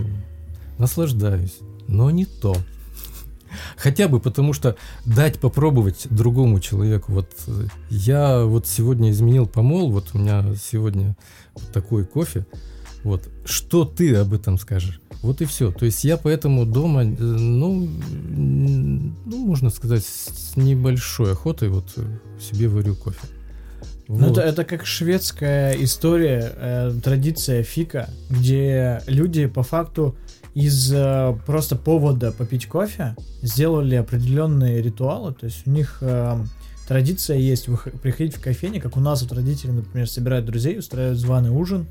наслаждаюсь, 0.78 1.60
но 1.88 2.10
не 2.12 2.26
то. 2.26 2.56
Хотя 3.78 4.08
бы 4.08 4.20
потому, 4.20 4.54
что 4.54 4.76
дать 5.06 5.40
попробовать 5.40 6.08
другому 6.10 6.60
человеку. 6.60 7.14
Вот 7.14 7.30
э, 7.48 7.68
я 7.90 8.44
вот 8.44 8.68
сегодня 8.68 9.12
изменил 9.12 9.48
помол, 9.48 9.92
вот 9.92 10.10
у 10.14 10.18
меня 10.18 10.44
сегодня 10.56 11.16
вот 11.54 11.72
такой 11.72 12.06
кофе. 12.06 12.46
Вот 13.04 13.30
что 13.46 13.86
ты 13.86 14.16
об 14.16 14.34
этом 14.34 14.58
скажешь? 14.58 15.00
Вот 15.22 15.42
и 15.42 15.46
все. 15.46 15.72
То 15.72 15.86
есть 15.86 16.04
я 16.04 16.18
поэтому 16.18 16.66
дома, 16.66 17.04
э, 17.04 17.08
ну, 17.08 17.88
ну 17.88 19.46
можно 19.46 19.70
сказать, 19.70 20.04
с 20.04 20.58
небольшой 20.58 21.34
охотой 21.34 21.70
вот 21.70 21.94
э, 21.98 22.02
себе 22.40 22.68
варю 22.68 22.96
кофе. 22.96 23.20
Ну, 24.08 24.30
Вот. 24.30 24.38
это, 24.38 24.42
это 24.42 24.66
как 24.66 24.86
шведская 24.86 25.74
история, 25.74 26.52
э, 26.56 26.94
традиция 27.04 27.64
фика, 27.64 28.10
где 28.30 29.02
люди 29.08 29.48
по 29.48 29.64
факту 29.64 30.16
из 30.56 30.92
э, 30.94 31.36
просто 31.46 31.76
повода 31.76 32.32
попить 32.32 32.66
кофе 32.68 33.16
сделали 33.42 33.96
определенные 33.96 34.82
ритуалы. 34.82 35.34
То 35.34 35.46
есть 35.46 35.68
у 35.68 35.70
них 35.70 35.98
э, 36.02 36.38
традиция 36.88 37.38
есть 37.38 37.68
приходить 38.02 38.36
в 38.36 38.42
кофейне, 38.42 38.80
как 38.82 38.96
у 38.98 39.02
нас 39.02 39.22
вот 39.22 39.34
родители, 39.34 39.72
например, 39.72 40.10
собирают 40.10 40.46
друзей, 40.46 40.80
устраивают 40.80 41.20
званый 41.20 41.50
ужин. 41.50 41.86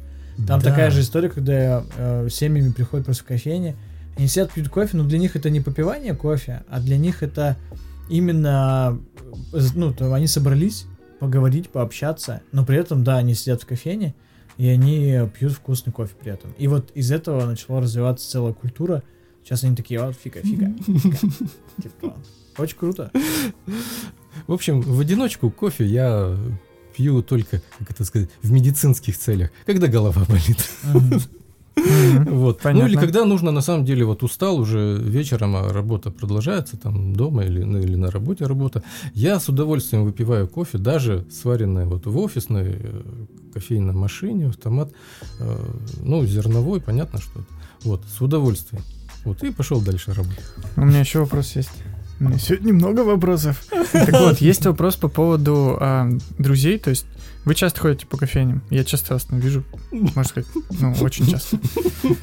Там 0.48 0.60
Да. 0.60 0.70
такая 0.70 0.90
же 0.90 1.02
история, 1.02 1.28
когда 1.28 1.84
э, 1.96 2.28
семьями 2.30 2.72
приходят 2.72 3.04
просто 3.04 3.22
в 3.22 3.26
кофейне, 3.26 3.76
они 4.16 4.28
сидят, 4.28 4.50
пьют 4.52 4.68
кофе, 4.68 4.96
но 4.96 5.04
для 5.04 5.18
них 5.18 5.36
это 5.36 5.50
не 5.50 5.60
попивание 5.60 6.14
кофе, 6.14 6.62
а 6.68 6.80
для 6.80 6.96
них 6.96 7.22
это 7.22 7.56
именно, 8.08 8.98
э, 9.52 9.60
ну, 9.74 9.92
то 9.92 10.12
они 10.14 10.26
собрались 10.26 10.86
поговорить, 11.20 11.68
пообщаться, 11.68 12.40
но 12.50 12.64
при 12.64 12.78
этом, 12.78 13.04
да, 13.04 13.18
они 13.18 13.34
сидят 13.34 13.62
в 13.62 13.66
кофейне, 13.66 14.14
и 14.56 14.68
они 14.68 15.18
пьют 15.38 15.52
вкусный 15.52 15.92
кофе 15.92 16.14
при 16.20 16.32
этом. 16.32 16.52
И 16.58 16.68
вот 16.68 16.90
из 16.94 17.10
этого 17.10 17.44
начала 17.46 17.80
развиваться 17.80 18.28
целая 18.30 18.52
культура. 18.52 19.02
Сейчас 19.42 19.64
они 19.64 19.76
такие, 19.76 20.00
вот, 20.00 20.16
фига, 20.16 20.40
фига, 20.40 20.72
фига». 20.84 21.18
Типа, 21.82 22.16
очень 22.58 22.76
круто. 22.76 23.10
В 24.46 24.52
общем, 24.52 24.80
в 24.80 25.00
одиночку 25.00 25.50
кофе 25.50 25.84
я 25.84 26.36
пью 26.96 27.22
только, 27.22 27.60
как 27.78 27.90
это 27.90 28.04
сказать, 28.04 28.30
в 28.42 28.52
медицинских 28.52 29.18
целях, 29.18 29.50
когда 29.66 29.86
голова 29.88 30.24
болит. 30.28 30.70
Мгм. 30.84 31.20
Вот. 32.24 32.60
Ну 32.64 32.86
или 32.86 32.96
когда 32.96 33.24
нужно, 33.24 33.50
на 33.50 33.60
самом 33.60 33.84
деле, 33.84 34.04
вот 34.04 34.22
устал 34.22 34.58
уже 34.58 34.98
вечером, 34.98 35.56
а 35.56 35.72
работа 35.72 36.10
продолжается, 36.10 36.76
там 36.76 37.14
дома 37.14 37.44
или, 37.44 37.62
ну, 37.62 37.78
или 37.78 37.96
на 37.96 38.10
работе 38.10 38.46
работа, 38.46 38.82
я 39.14 39.40
с 39.40 39.48
удовольствием 39.48 40.04
выпиваю 40.04 40.48
кофе, 40.48 40.78
даже 40.78 41.24
сваренное 41.30 41.86
вот 41.86 42.06
в 42.06 42.18
офисной 42.18 42.76
э, 42.78 43.02
кофейной 43.52 43.94
машине, 43.94 44.48
автомат, 44.48 44.92
э, 45.40 45.56
ну, 46.02 46.24
зерновой, 46.26 46.80
понятно, 46.80 47.20
что 47.20 47.40
это. 47.40 47.48
Вот, 47.84 48.02
с 48.06 48.20
удовольствием. 48.20 48.82
Вот, 49.24 49.42
и 49.42 49.50
пошел 49.50 49.80
дальше 49.80 50.12
работать. 50.12 50.44
У 50.76 50.84
меня 50.84 51.00
еще 51.00 51.20
вопрос 51.20 51.56
есть. 51.56 51.70
У 52.20 52.24
меня 52.24 52.38
сегодня 52.38 52.72
много 52.72 53.00
вопросов. 53.00 53.64
Так 53.92 54.12
вот, 54.12 54.38
есть 54.38 54.64
вопрос 54.66 54.96
по 54.96 55.08
поводу 55.08 55.76
а, 55.80 56.08
друзей. 56.38 56.78
То 56.78 56.90
есть 56.90 57.06
вы 57.44 57.54
часто 57.54 57.80
ходите 57.80 58.06
по 58.06 58.16
кофейням. 58.16 58.62
Я 58.70 58.84
часто 58.84 59.14
вас 59.14 59.24
там 59.24 59.38
вижу, 59.38 59.64
можно 59.90 60.24
сказать, 60.24 60.48
ну, 60.80 60.94
очень 61.00 61.26
часто. 61.26 61.58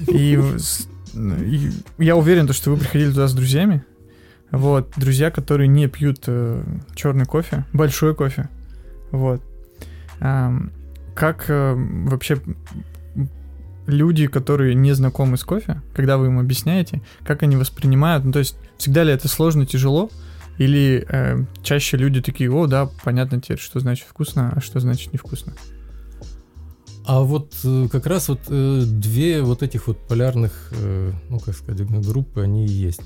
И, 0.07 0.39
и 1.13 1.69
я 1.97 2.15
уверен, 2.15 2.47
то, 2.47 2.53
что 2.53 2.71
вы 2.71 2.77
приходили 2.77 3.09
туда 3.09 3.27
с 3.27 3.33
друзьями. 3.33 3.83
Вот, 4.51 4.91
друзья, 4.97 5.31
которые 5.31 5.67
не 5.67 5.87
пьют 5.87 6.25
черный 6.95 7.25
кофе, 7.25 7.65
большой 7.71 8.15
кофе. 8.15 8.49
Вот. 9.11 9.41
Ам, 10.19 10.71
как 11.15 11.45
э, 11.49 11.73
вообще 11.75 12.39
люди, 13.87 14.27
которые 14.27 14.75
не 14.75 14.93
знакомы 14.93 15.37
с 15.37 15.43
кофе, 15.43 15.81
когда 15.93 16.17
вы 16.17 16.27
им 16.27 16.39
объясняете, 16.39 17.01
как 17.23 17.43
они 17.43 17.55
воспринимают, 17.55 18.23
ну 18.23 18.31
то 18.31 18.39
есть 18.39 18.55
всегда 18.77 19.03
ли 19.03 19.11
это 19.11 19.27
сложно, 19.27 19.65
тяжело, 19.65 20.09
или 20.57 21.05
э, 21.07 21.45
чаще 21.63 21.97
люди 21.97 22.21
такие, 22.21 22.51
о, 22.51 22.67
да, 22.67 22.89
понятно 23.03 23.41
теперь, 23.41 23.59
что 23.59 23.79
значит 23.79 24.07
вкусно, 24.07 24.53
а 24.55 24.61
что 24.61 24.79
значит 24.79 25.13
невкусно. 25.13 25.53
А 27.05 27.21
вот 27.21 27.53
э, 27.63 27.87
как 27.91 28.05
раз 28.05 28.29
вот 28.29 28.41
э, 28.47 28.83
две 28.85 29.41
вот 29.41 29.63
этих 29.63 29.87
вот 29.87 29.97
полярных, 30.07 30.71
э, 30.71 31.11
ну 31.29 31.39
как 31.39 31.55
сказать, 31.55 31.87
группы, 32.05 32.41
они 32.41 32.65
и 32.65 32.69
есть. 32.69 33.01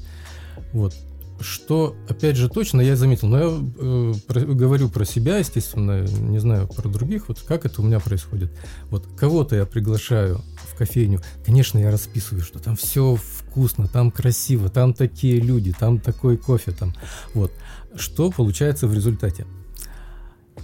Вот. 0.73 0.93
Что, 1.39 1.95
опять 2.07 2.37
же, 2.37 2.49
точно 2.49 2.81
я 2.81 2.95
заметил, 2.95 3.27
но 3.27 3.39
я 3.39 3.57
э, 3.77 4.13
про- 4.27 4.41
говорю 4.41 4.89
про 4.89 5.05
себя, 5.05 5.37
естественно, 5.37 6.05
не 6.05 6.39
знаю 6.39 6.67
про 6.67 6.87
других, 6.89 7.27
вот 7.29 7.41
как 7.41 7.65
это 7.65 7.81
у 7.81 7.85
меня 7.85 7.99
происходит. 7.99 8.51
Вот 8.89 9.07
кого-то 9.17 9.55
я 9.55 9.65
приглашаю 9.65 10.41
в 10.75 10.77
кофейню, 10.77 11.21
конечно, 11.45 11.79
я 11.79 11.89
расписываю, 11.89 12.43
что 12.43 12.59
там 12.59 12.75
все 12.75 13.15
вкусно, 13.15 13.87
там 13.87 14.11
красиво, 14.11 14.69
там 14.69 14.93
такие 14.93 15.39
люди, 15.39 15.73
там 15.77 15.99
такой 15.99 16.37
кофе, 16.37 16.71
там, 16.71 16.93
вот. 17.33 17.51
Что 17.95 18.29
получается 18.29 18.87
в 18.87 18.93
результате? 18.93 19.47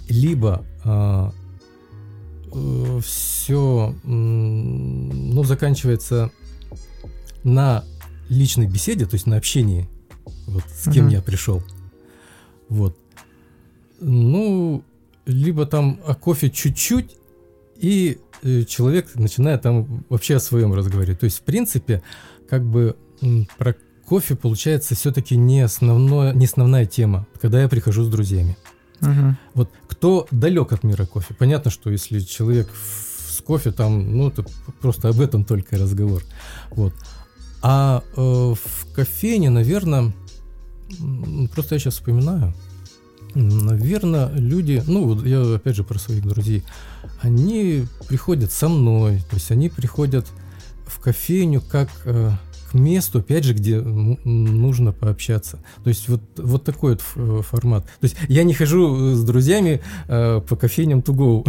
Либо 0.08 0.64
все, 3.00 3.94
ну, 4.04 5.44
заканчивается 5.44 6.30
на 7.42 7.84
личной 8.28 8.66
беседе, 8.66 9.06
то 9.06 9.14
есть 9.14 9.26
на 9.26 9.36
общении, 9.38 9.88
вот 10.46 10.64
с 10.68 10.84
кем 10.92 11.06
Мгм. 11.06 11.14
я 11.14 11.22
пришел. 11.22 11.62
Вот. 12.68 12.96
Ну, 14.00 14.84
либо 15.24 15.64
там 15.64 16.00
о 16.06 16.14
кофе 16.14 16.50
чуть-чуть, 16.50 17.16
и 17.82 18.18
э, 18.42 18.62
человек 18.62 19.14
начинает 19.16 19.62
там 19.62 20.04
вообще 20.08 20.36
о 20.36 20.40
своем 20.40 20.72
разговаривать. 20.72 21.20
То 21.20 21.24
есть, 21.24 21.40
в 21.40 21.42
принципе, 21.42 22.02
как 22.48 22.64
бы 22.64 22.96
про 23.58 23.74
кофе 24.06 24.36
получается 24.36 24.94
все-таки 24.94 25.36
не, 25.36 25.62
основное, 25.62 26.32
не 26.32 26.46
основная 26.46 26.86
тема, 26.86 27.26
когда 27.40 27.60
я 27.60 27.68
прихожу 27.68 28.04
с 28.04 28.08
друзьями. 28.08 28.56
Мгм. 29.00 29.36
Вот 29.54 29.70
кто 29.88 30.28
далек 30.30 30.72
от 30.72 30.84
мира 30.84 31.06
кофе, 31.06 31.34
понятно, 31.34 31.70
что 31.72 31.90
если 31.90 32.20
человек 32.20 32.70
с 32.72 33.40
кофе, 33.40 33.72
там, 33.72 34.16
ну, 34.16 34.28
это 34.28 34.44
просто 34.80 35.08
об 35.08 35.20
этом 35.20 35.44
только 35.44 35.76
разговор. 35.76 36.22
Вот. 36.70 36.94
А 37.62 38.04
э, 38.16 38.20
в 38.20 38.94
кофейне, 38.94 39.50
наверное, 39.50 40.12
просто 41.52 41.74
я 41.74 41.78
сейчас 41.80 41.94
вспоминаю, 41.94 42.54
наверное, 43.34 44.30
люди, 44.34 44.82
ну, 44.86 45.04
вот 45.04 45.26
я 45.26 45.56
опять 45.56 45.74
же 45.74 45.82
про 45.84 45.98
своих 45.98 46.22
друзей, 46.22 46.62
они 47.20 47.86
приходят 48.08 48.52
со 48.52 48.68
мной, 48.68 49.18
то 49.30 49.36
есть 49.36 49.50
они 49.50 49.68
приходят 49.68 50.26
в 50.86 50.98
кофейню 51.00 51.60
как 51.60 51.88
э, 52.04 52.30
к 52.70 52.74
месту, 52.74 53.18
опять 53.20 53.44
же, 53.44 53.54
где 53.54 53.76
м, 53.76 54.18
нужно 54.24 54.92
пообщаться. 54.92 55.58
То 55.84 55.88
есть 55.88 56.08
вот, 56.08 56.22
вот 56.36 56.64
такой 56.64 56.92
вот 56.92 57.02
э, 57.16 57.42
формат. 57.42 57.84
То 57.84 58.04
есть 58.04 58.16
я 58.28 58.44
не 58.44 58.54
хожу 58.54 59.12
э, 59.12 59.14
с 59.14 59.22
друзьями 59.24 59.80
э, 60.08 60.40
по 60.46 60.56
кофейням 60.56 61.00
to 61.00 61.14
go. 61.14 61.46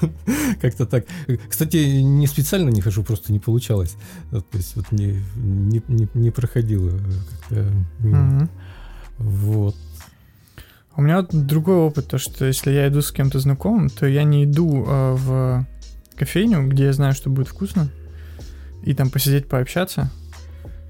Как-то 0.60 0.86
так. 0.86 1.04
Кстати, 1.48 1.76
не 2.02 2.26
специально 2.26 2.70
не 2.70 2.80
хожу, 2.80 3.02
просто 3.02 3.32
не 3.32 3.38
получалось. 3.38 3.96
Вот, 4.30 4.48
То 4.50 4.58
есть 4.58 4.76
вот 4.76 4.90
не, 4.92 5.20
не, 5.36 5.82
не- 5.88 6.08
не 6.14 6.30
проходило 6.30 6.90
э, 6.90 6.98
как-то 7.30 7.72
мимо. 8.00 8.18
Мгм. 8.22 8.50
Вот. 9.18 9.76
У 11.00 11.02
меня 11.02 11.22
вот 11.22 11.30
другой 11.46 11.76
опыт, 11.76 12.08
то 12.08 12.18
что 12.18 12.44
если 12.44 12.72
я 12.72 12.86
иду 12.88 13.00
с 13.00 13.10
кем-то 13.10 13.38
знакомым, 13.38 13.88
то 13.88 14.04
я 14.04 14.22
не 14.22 14.44
иду 14.44 14.84
э, 14.86 15.14
в 15.14 15.66
кофейню, 16.14 16.68
где 16.68 16.84
я 16.84 16.92
знаю, 16.92 17.14
что 17.14 17.30
будет 17.30 17.48
вкусно, 17.48 17.88
и 18.82 18.92
там 18.92 19.08
посидеть, 19.08 19.48
пообщаться. 19.48 20.10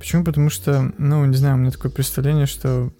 Почему? 0.00 0.24
Потому 0.24 0.50
что, 0.50 0.92
ну, 0.98 1.24
не 1.26 1.36
знаю, 1.36 1.54
у 1.54 1.58
меня 1.58 1.70
такое 1.70 1.92
представление, 1.92 2.46
что 2.46 2.90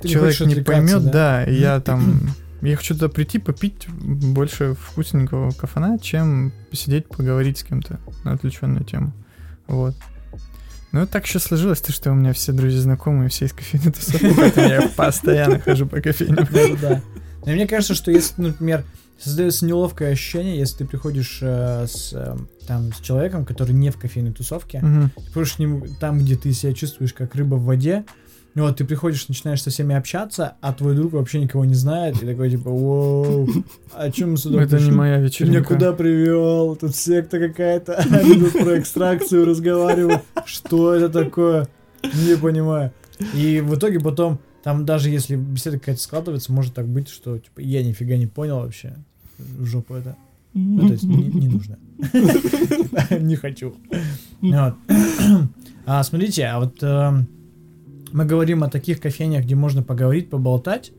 Ты 0.00 0.08
человек 0.08 0.40
не 0.40 0.54
поймет, 0.62 1.04
да? 1.04 1.10
да, 1.10 1.44
и 1.44 1.54
я 1.54 1.80
там... 1.80 2.34
Я 2.62 2.76
хочу 2.78 2.94
туда 2.94 3.10
прийти, 3.10 3.38
попить 3.38 3.88
больше 3.90 4.74
вкусненького 4.74 5.50
кафана, 5.50 5.98
чем 5.98 6.50
посидеть, 6.70 7.08
поговорить 7.08 7.58
с 7.58 7.62
кем-то 7.62 8.00
на 8.24 8.32
отвлеченную 8.32 8.86
тему. 8.86 9.12
Вот. 9.66 9.94
Ну, 10.92 11.06
так 11.06 11.24
еще 11.26 11.38
сложилось, 11.38 11.80
то, 11.80 11.92
что 11.92 12.10
у 12.10 12.14
меня 12.14 12.32
все 12.32 12.52
друзья 12.52 12.80
знакомые, 12.80 13.28
все 13.28 13.44
из 13.46 13.52
кофейной 13.52 13.92
тусовки, 13.92 14.32
поэтому 14.36 14.68
я 14.68 14.88
постоянно 14.88 15.60
хожу 15.60 15.86
по 15.86 16.00
кофейням. 16.00 16.36
Да-да-да. 16.50 17.02
Но 17.46 17.52
мне 17.52 17.66
кажется, 17.66 17.94
что 17.94 18.10
если, 18.10 18.42
например, 18.42 18.84
создается 19.18 19.66
неловкое 19.66 20.12
ощущение, 20.12 20.58
если 20.58 20.78
ты 20.78 20.84
приходишь 20.86 21.38
э, 21.42 21.86
с, 21.86 22.12
э, 22.12 22.36
там, 22.66 22.92
с 22.92 23.00
человеком, 23.00 23.44
который 23.44 23.72
не 23.72 23.90
в 23.90 23.98
кофейной 23.98 24.32
тусовке, 24.32 24.80
Мгм. 24.80 25.10
ты 25.10 25.22
приходишь 25.22 25.52
к 25.54 25.58
нему 25.60 25.86
там, 26.00 26.18
где 26.18 26.36
ты 26.36 26.52
себя 26.52 26.72
чувствуешь 26.72 27.12
как 27.12 27.34
рыба 27.34 27.54
в 27.54 27.64
воде, 27.64 28.04
ну 28.54 28.62
вот 28.64 28.76
ты 28.76 28.84
приходишь, 28.84 29.28
начинаешь 29.28 29.62
со 29.62 29.70
всеми 29.70 29.94
общаться, 29.94 30.54
а 30.60 30.72
твой 30.72 30.94
друг 30.96 31.12
вообще 31.12 31.40
никого 31.40 31.64
не 31.64 31.74
знает, 31.74 32.22
и 32.22 32.26
такой 32.26 32.50
типа, 32.50 32.70
воу, 32.70 33.48
а 33.94 34.10
чем 34.10 34.32
мы 34.32 34.36
сюда 34.36 34.62
Это 34.62 34.76
не 34.76 34.78
пришли? 34.82 34.94
моя 34.96 35.14
Ты 35.14 35.18
меня 35.20 35.26
вечеринка. 35.28 35.74
куда 35.74 35.92
привел? 35.92 36.76
Тут 36.76 36.96
секта 36.96 37.38
какая-то. 37.38 37.94
Они 38.10 38.34
тут 38.40 38.52
про 38.52 38.78
экстракцию 38.78 39.44
разговаривают. 39.46 40.22
Что 40.44 40.94
это 40.94 41.08
такое? 41.08 41.68
Не 42.02 42.36
понимаю. 42.36 42.92
И 43.34 43.60
в 43.60 43.74
итоге 43.76 44.00
потом, 44.00 44.38
там 44.64 44.84
даже 44.86 45.10
если 45.10 45.36
беседа 45.36 45.78
какая-то 45.78 46.00
складывается, 46.02 46.52
может 46.52 46.74
так 46.74 46.88
быть, 46.88 47.08
что 47.08 47.38
типа 47.38 47.60
я 47.60 47.82
нифига 47.84 48.16
не 48.16 48.26
понял 48.26 48.56
вообще. 48.60 48.96
Жопу 49.60 49.94
это. 49.94 50.16
Ну, 50.52 50.86
то 50.88 50.92
есть 50.94 51.04
не, 51.04 51.24
не 51.28 51.48
нужно. 51.48 51.78
Не 53.20 53.36
хочу. 53.36 53.76
Вот. 54.40 54.74
А 55.86 56.02
смотрите, 56.04 56.44
а 56.44 56.60
вот 56.60 56.76
эм, 56.82 57.26
мы 58.12 58.24
говорим 58.24 58.62
о 58.64 58.68
таких 58.68 59.00
кофейнях, 59.00 59.44
где 59.44 59.54
можно 59.54 59.82
поговорить, 59.82 60.30
поболтать, 60.30 60.92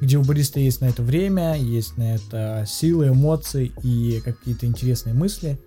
где 0.00 0.16
у 0.18 0.22
бариста 0.22 0.60
есть 0.60 0.80
на 0.80 0.86
это 0.86 1.02
время, 1.02 1.56
есть 1.56 1.96
на 1.96 2.14
это 2.14 2.64
силы, 2.66 3.08
эмоции 3.08 3.72
и 3.82 4.20
какие-то 4.24 4.66
интересные 4.66 5.14
мысли 5.14 5.58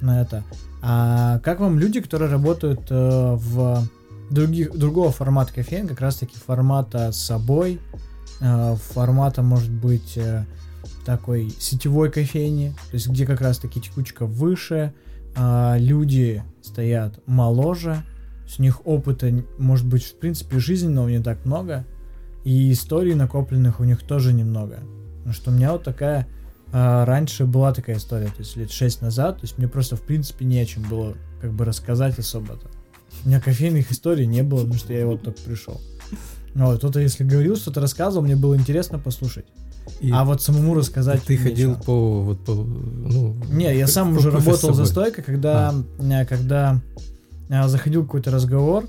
на 0.00 0.20
это. 0.20 0.44
А 0.82 1.38
как 1.40 1.60
вам 1.60 1.78
люди, 1.78 2.00
которые 2.00 2.30
работают 2.30 2.80
э, 2.90 3.34
в 3.36 3.82
других, 4.30 4.76
другого 4.76 5.10
формата 5.10 5.52
кофеин, 5.52 5.88
как 5.88 6.00
раз 6.00 6.16
таки 6.16 6.36
формата 6.36 7.12
с 7.12 7.16
собой, 7.16 7.80
э, 8.40 8.76
формата, 8.92 9.42
может 9.42 9.70
быть, 9.70 10.16
э, 10.16 10.44
такой 11.04 11.52
сетевой 11.58 12.10
кофейни, 12.10 12.74
то 12.90 12.94
есть 12.94 13.08
где 13.08 13.26
как 13.26 13.40
раз 13.40 13.58
таки 13.58 13.80
текучка 13.80 14.26
выше, 14.26 14.92
а, 15.36 15.76
люди 15.78 16.42
стоят 16.62 17.20
моложе, 17.26 18.02
с 18.48 18.58
них 18.58 18.86
опыта, 18.86 19.32
может 19.58 19.86
быть, 19.86 20.04
в 20.04 20.18
принципе, 20.18 20.58
жизненного 20.58 21.08
не 21.08 21.22
так 21.22 21.44
много, 21.44 21.84
и 22.44 22.72
историй 22.72 23.14
накопленных 23.14 23.80
у 23.80 23.84
них 23.84 24.02
тоже 24.02 24.32
немного. 24.32 24.80
Потому 25.18 25.34
что 25.34 25.50
у 25.50 25.54
меня 25.54 25.72
вот 25.72 25.82
такая 25.82 26.28
а, 26.72 27.04
раньше 27.04 27.44
была 27.44 27.72
такая 27.72 27.96
история, 27.96 28.26
то 28.26 28.38
есть 28.38 28.56
лет 28.56 28.70
6 28.70 29.02
назад, 29.02 29.36
то 29.36 29.44
есть 29.44 29.58
мне 29.58 29.68
просто 29.68 29.96
в 29.96 30.02
принципе 30.02 30.44
не 30.44 30.58
о 30.58 30.66
чем 30.66 30.82
было 30.82 31.14
как 31.40 31.52
бы 31.52 31.64
рассказать 31.64 32.18
особо-то. 32.18 32.68
У 33.24 33.28
меня 33.28 33.40
кофейных 33.40 33.90
историй 33.90 34.26
не 34.26 34.42
было, 34.42 34.60
потому 34.60 34.78
что 34.78 34.92
я 34.92 35.06
вот 35.06 35.22
только 35.22 35.40
пришел. 35.42 35.80
Вот, 36.54 36.78
кто-то 36.78 37.00
если 37.00 37.24
говорил, 37.24 37.56
что-то 37.56 37.80
рассказывал, 37.80 38.24
мне 38.24 38.36
было 38.36 38.56
интересно 38.56 38.98
послушать. 38.98 39.46
И 40.00 40.10
а 40.10 40.24
вот 40.24 40.42
самому 40.42 40.74
рассказать 40.74 41.22
ты 41.22 41.36
ходил 41.36 41.70
нечего. 41.70 41.82
по, 41.82 42.22
вот, 42.22 42.44
по, 42.44 42.54
ну... 42.54 43.36
Не, 43.50 43.76
я 43.76 43.86
сам 43.86 44.16
уже 44.16 44.30
работал 44.30 44.74
за 44.74 44.86
стойкой, 44.86 45.22
когда, 45.22 45.74
э, 45.98 46.24
когда 46.26 46.80
э, 47.48 47.68
заходил 47.68 48.04
какой-то 48.04 48.30
разговор, 48.30 48.84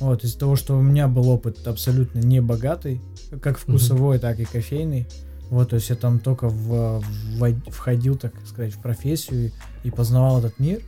вот, 0.00 0.24
из-за 0.24 0.38
того, 0.38 0.56
что 0.56 0.76
у 0.76 0.82
меня 0.82 1.06
был 1.08 1.28
опыт 1.28 1.66
абсолютно 1.66 2.18
не 2.18 2.40
богатый, 2.40 3.00
как 3.40 3.58
вкусовой, 3.58 4.18
так 4.18 4.40
и 4.40 4.44
кофейный. 4.44 5.06
Вот, 5.50 5.70
то 5.70 5.76
есть 5.76 5.90
я 5.90 5.96
там 5.96 6.18
только 6.18 6.48
в, 6.48 7.00
в- 7.00 7.70
входил, 7.70 8.16
так 8.16 8.32
сказать, 8.46 8.72
в 8.74 8.80
профессию 8.80 9.52
и, 9.84 9.88
и 9.88 9.90
познавал 9.90 10.38
этот 10.40 10.58
мир. 10.58 10.80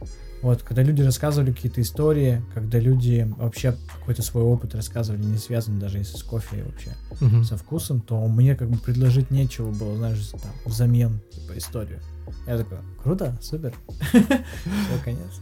Вот, 0.42 0.62
когда 0.62 0.82
люди 0.82 1.02
рассказывали 1.02 1.52
какие-то 1.52 1.80
истории, 1.80 2.42
когда 2.54 2.78
люди 2.78 3.26
вообще 3.38 3.76
какой-то 3.98 4.22
свой 4.22 4.44
опыт 4.44 4.74
рассказывали, 4.74 5.22
не 5.22 5.38
связанный 5.38 5.80
даже 5.80 5.98
если 5.98 6.16
с 6.16 6.22
кофе 6.22 6.64
вообще, 6.64 6.90
Мгм. 7.20 7.44
со 7.44 7.56
вкусом, 7.56 8.00
то 8.00 8.26
мне 8.28 8.54
как 8.56 8.70
бы 8.70 8.78
предложить 8.78 9.30
нечего 9.30 9.70
было, 9.70 9.96
знаешь, 9.96 10.26
там, 10.30 10.52
взамен, 10.64 11.20
типа, 11.30 11.56
историю. 11.56 12.00
Я 12.46 12.58
такой, 12.58 12.78
круто, 13.02 13.36
супер. 13.40 13.74
Все, 14.10 14.24
конец. 15.04 15.40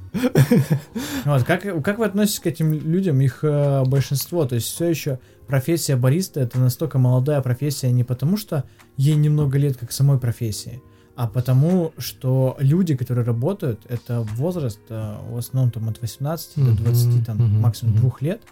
Вот, 1.25 1.43
как, 1.45 1.83
как 1.83 1.99
вы 1.99 2.07
относитесь 2.07 2.41
к 2.41 2.47
этим 2.47 2.73
людям? 2.73 3.21
Их 3.21 3.41
э, 3.43 3.85
большинство, 3.85 4.45
то 4.45 4.55
есть 4.55 4.67
все 4.69 4.89
еще 4.89 5.19
профессия 5.47 5.97
бариста 5.97 6.41
это 6.41 6.59
настолько 6.59 6.99
молодая 6.99 7.41
профессия 7.43 7.91
не 7.93 8.05
потому, 8.05 8.37
что 8.37 8.65
ей 8.97 9.17
немного 9.17 9.59
лет, 9.59 9.77
как 9.77 9.93
самой 9.93 10.19
профессии, 10.19 10.83
а 11.17 11.27
потому, 11.29 11.93
что 11.99 12.57
люди, 12.59 12.97
которые 12.97 13.25
работают, 13.25 13.81
это 13.89 14.23
возраст 14.23 14.81
э, 14.89 15.17
в 15.29 15.39
основном 15.39 15.71
там 15.71 15.89
от 15.89 16.01
18 16.01 16.57
до 16.57 16.63
Мгм, 16.63 16.77
20, 16.77 17.27
там 17.27 17.61
максимум 17.61 17.95
мгм. 17.95 18.01
двух 18.01 18.23
лет. 18.23 18.43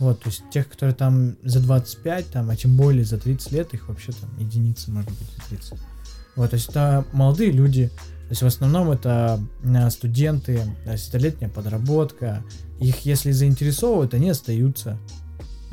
Вот, 0.00 0.20
то 0.20 0.28
есть 0.28 0.42
тех, 0.50 0.68
которые 0.68 0.94
там 0.94 1.36
за 1.44 1.60
25, 1.60 2.26
там, 2.26 2.50
а 2.50 2.56
тем 2.56 2.76
более 2.76 3.04
за 3.04 3.16
30 3.16 3.52
лет, 3.52 3.74
их 3.74 3.88
вообще 3.88 4.10
там 4.12 4.28
единицы, 4.38 4.90
может 4.90 5.10
быть, 5.10 5.28
и 5.36 5.54
30. 5.54 5.78
Вот, 6.36 6.50
то 6.50 6.56
есть 6.56 6.68
это 6.68 7.04
молодые 7.12 7.52
люди, 7.52 7.90
то 8.24 8.30
есть 8.30 8.42
в 8.42 8.46
основном 8.46 8.90
это 8.90 9.40
э, 9.62 9.90
студенты, 9.90 10.60
то 10.84 10.92
есть 10.92 11.08
это 11.08 11.18
летняя 11.18 11.48
подработка. 11.48 12.42
Их, 12.80 13.00
если 13.00 13.30
заинтересовывают, 13.30 14.14
они 14.14 14.30
остаются 14.30 14.98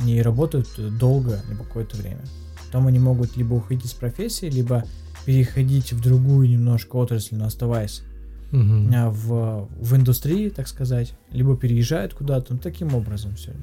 и 0.06 0.22
работают 0.22 0.68
долго, 0.98 1.42
либо 1.50 1.64
какое-то 1.64 1.98
время. 1.98 2.22
Потом 2.66 2.88
они 2.88 3.00
могут 3.00 3.38
либо 3.38 3.54
уходить 3.54 3.86
из 3.86 3.94
профессии, 3.94 4.48
либо 4.48 4.86
переходить 5.26 5.94
в 5.94 6.02
другую 6.02 6.50
немножко 6.50 6.96
отрасль, 6.98 7.36
но 7.36 7.46
оставаясь 7.46 8.04
а, 8.52 9.10
в, 9.10 9.70
в 9.80 9.96
индустрии, 9.96 10.50
так 10.50 10.68
сказать, 10.68 11.14
либо 11.32 11.56
переезжают 11.56 12.14
куда-то, 12.14 12.54
ну, 12.54 12.60
таким 12.60 12.94
образом 12.96 13.36
все 13.36 13.54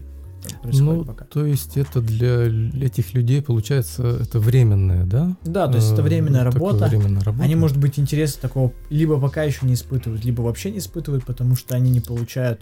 происходит 0.56 0.98
Ну, 0.98 1.04
пока. 1.04 1.24
то 1.26 1.44
есть 1.44 1.76
это 1.76 2.00
для 2.00 2.46
этих 2.84 3.14
людей, 3.14 3.42
получается, 3.42 4.02
это 4.20 4.40
временное, 4.40 5.04
да? 5.04 5.36
Да, 5.44 5.68
то 5.68 5.76
есть 5.76 5.92
это 5.92 6.02
Э, 6.02 6.04
временная 6.04 6.44
работа. 6.44 6.86
временная 6.86 7.22
работа. 7.22 7.44
Они, 7.44 7.54
может 7.54 7.76
быть, 7.76 7.98
интереса 7.98 8.40
такого 8.40 8.72
либо 8.90 9.20
пока 9.20 9.42
еще 9.42 9.66
не 9.66 9.74
испытывают, 9.74 10.24
либо 10.24 10.42
вообще 10.42 10.70
не 10.70 10.78
испытывают, 10.78 11.24
потому 11.24 11.56
что 11.56 11.74
они 11.74 11.90
не 11.90 12.00
получают 12.00 12.60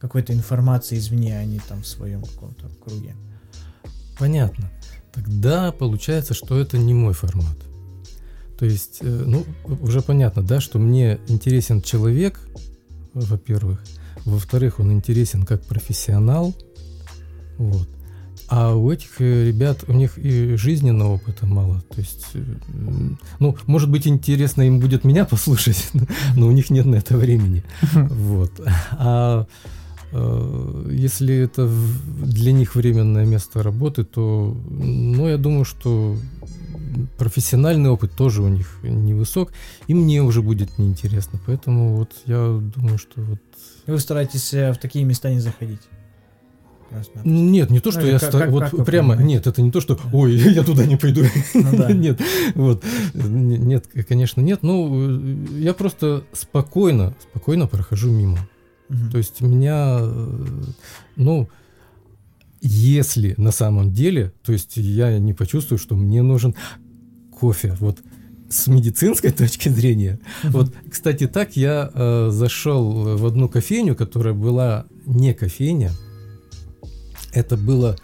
какой-то 0.00 0.32
информации 0.32 0.98
извне, 0.98 1.38
они 1.38 1.60
там 1.68 1.82
в 1.82 1.86
своем 1.86 2.22
каком-то 2.22 2.68
круге. 2.84 3.14
Понятно. 4.18 4.70
Тогда 5.12 5.72
получается, 5.72 6.34
что 6.34 6.58
это 6.58 6.78
не 6.78 6.94
мой 6.94 7.12
формат. 7.12 7.56
То 8.58 8.64
есть, 8.66 8.98
э, 9.00 9.24
ну, 9.26 9.44
уже 9.80 10.02
понятно, 10.02 10.42
да, 10.42 10.60
что 10.60 10.78
мне 10.78 11.18
интересен 11.28 11.82
человек, 11.82 12.40
во-первых. 13.14 13.82
Во-вторых, 14.24 14.78
он 14.78 14.92
интересен 14.92 15.44
как 15.44 15.64
профессионал. 15.64 16.54
Вот. 17.62 17.88
А 18.48 18.74
у 18.74 18.90
этих 18.90 19.20
э, 19.20 19.46
ребят, 19.46 19.84
у 19.88 19.92
них 19.92 20.18
и 20.18 20.56
жизненного 20.56 21.14
опыта 21.14 21.46
мало. 21.46 21.82
То 21.94 22.00
есть, 22.00 22.26
э, 22.34 22.44
ну, 23.38 23.56
может 23.66 23.88
быть, 23.88 24.06
интересно 24.06 24.62
им 24.62 24.78
будет 24.78 25.04
меня 25.04 25.24
послушать, 25.30 25.90
но 26.36 26.48
у 26.48 26.50
них 26.50 26.68
нет 26.68 26.84
на 26.84 26.96
это 26.96 27.16
времени. 27.16 27.64
Вот. 27.92 28.52
А 28.92 29.46
э, 30.12 30.88
если 30.90 31.34
это 31.36 31.70
для 32.22 32.52
них 32.52 32.74
временное 32.74 33.24
место 33.24 33.62
работы, 33.62 34.04
то, 34.04 34.54
ну, 34.68 35.28
я 35.28 35.38
думаю, 35.38 35.64
что 35.64 36.16
профессиональный 37.16 37.88
опыт 37.88 38.12
тоже 38.12 38.42
у 38.42 38.48
них 38.48 38.80
невысок, 38.82 39.52
и 39.86 39.94
мне 39.94 40.22
уже 40.22 40.42
будет 40.42 40.78
неинтересно. 40.78 41.40
Поэтому 41.46 41.96
вот 41.96 42.10
я 42.26 42.60
думаю, 42.60 42.98
что 42.98 43.22
вот... 43.22 43.38
Вы 43.86 43.98
стараетесь 43.98 44.52
в 44.52 44.74
такие 44.74 45.06
места 45.06 45.30
не 45.30 45.40
заходить. 45.40 45.80
Просто. 46.92 47.20
Нет, 47.24 47.70
не 47.70 47.80
то, 47.80 47.88
Ну, 47.88 47.92
что 47.92 48.00
или 48.02 48.12
я... 48.12 48.18
как- 48.18 48.28
ста- 48.28 48.38
как- 48.40 48.50
вот 48.50 48.64
как 48.70 48.84
прямо... 48.84 49.16
Нет, 49.16 49.46
это 49.46 49.62
не 49.62 49.70
то, 49.70 49.80
что... 49.80 49.98
Ой, 50.12 50.32
я 50.36 50.62
туда 50.62 50.86
не 50.86 50.96
пойду. 50.96 51.22
Ну 51.54 51.76
да. 51.76 51.92
Нет, 51.92 52.20
вот. 52.54 52.84
Нет, 53.14 53.86
конечно, 54.08 54.40
нет. 54.40 54.62
Ну, 54.62 55.20
э, 55.20 55.36
я 55.60 55.72
просто 55.74 56.24
спокойно, 56.32 57.14
спокойно 57.30 57.66
прохожу 57.66 58.10
мимо. 58.10 58.38
То 59.10 59.18
есть 59.18 59.40
меня, 59.40 59.98
э, 60.00 60.62
ну, 61.16 61.48
если 62.60 63.34
на 63.38 63.50
самом 63.50 63.92
деле, 63.92 64.32
то 64.44 64.52
есть 64.52 64.76
я 64.76 65.18
не 65.18 65.32
почувствую, 65.34 65.78
что 65.78 65.96
мне 65.96 66.22
нужен 66.22 66.54
кофе, 67.38 67.76
вот 67.80 67.98
с 68.48 68.66
медицинской 68.66 69.30
точки 69.32 69.68
зрения. 69.70 70.20
Вот, 70.44 70.72
кстати, 70.90 71.26
так 71.26 71.56
я 71.56 71.90
э, 71.92 72.28
зашел 72.30 73.16
в 73.16 73.26
одну 73.26 73.48
кофейню, 73.48 73.96
которая 73.96 74.34
была 74.34 74.84
не 75.06 75.32
кофейня. 75.34 75.90
Это 77.32 77.56
было, 77.56 77.96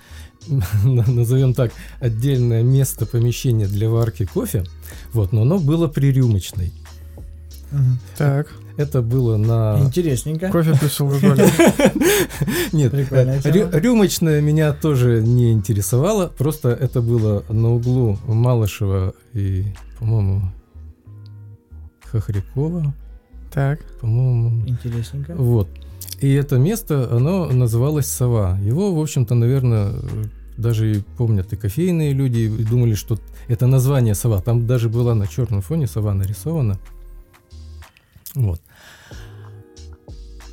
назовем 0.85 1.55
так, 1.55 1.73
отдельное 2.01 2.62
место 2.62 3.07
помещения 3.07 3.67
для 3.67 3.88
варки 3.91 4.25
кофе. 4.27 4.64
Вот, 5.12 5.33
но 5.33 5.43
оно 5.43 5.59
было 5.59 5.87
при 5.88 6.12
рюмочной. 6.12 6.73
Так, 8.17 8.49
Это 8.79 9.03
было 9.03 9.37
на... 9.37 9.79
Интересненько. 9.85 10.49
кофе 10.51 10.73
плюс 10.79 10.99
алкоголь. 11.01 11.38
Нет, 12.73 12.93
Прикольная 12.93 13.38
э, 13.38 13.43
тема. 13.43 13.55
рю- 13.55 13.69
рюмочная 13.73 14.41
меня 14.41 14.73
тоже 14.73 15.21
не 15.23 15.53
интересовала. 15.53 16.29
Просто 16.29 16.71
это 16.71 17.03
было 17.03 17.45
на 17.51 17.75
углу 17.75 18.19
Малышева 18.27 19.12
и, 19.35 19.67
по-моему, 19.99 20.51
Хохрякова, 22.11 22.95
Так, 23.53 23.81
по-моему. 24.01 24.67
Интересненько. 24.67 25.35
Вот. 25.35 25.69
И 26.21 26.33
это 26.33 26.59
место, 26.59 27.09
оно 27.11 27.47
называлось 27.47 28.07
«Сова». 28.07 28.59
Его, 28.61 28.93
в 28.95 29.01
общем-то, 29.01 29.35
наверное, 29.35 29.93
даже 30.57 30.97
и 30.97 31.01
помнят 31.17 31.53
и 31.53 31.57
кофейные 31.57 32.13
люди, 32.13 32.41
и 32.41 32.65
думали, 32.65 32.95
что 32.95 33.19
это 33.47 33.67
название 33.67 34.15
сова. 34.15 34.41
Там 34.43 34.67
даже 34.67 34.89
была 34.89 35.15
на 35.15 35.29
черном 35.29 35.63
фоне 35.63 35.87
сова 35.87 36.15
нарисована. 36.15 36.79
Вот. 38.35 38.61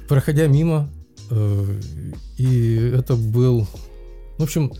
Проходя 0.07 0.45
мимо, 0.45 0.87
э, 1.31 1.79
и 2.37 2.75
это 2.93 3.15
был, 3.15 3.67
в 4.37 4.43
общем, 4.43 4.71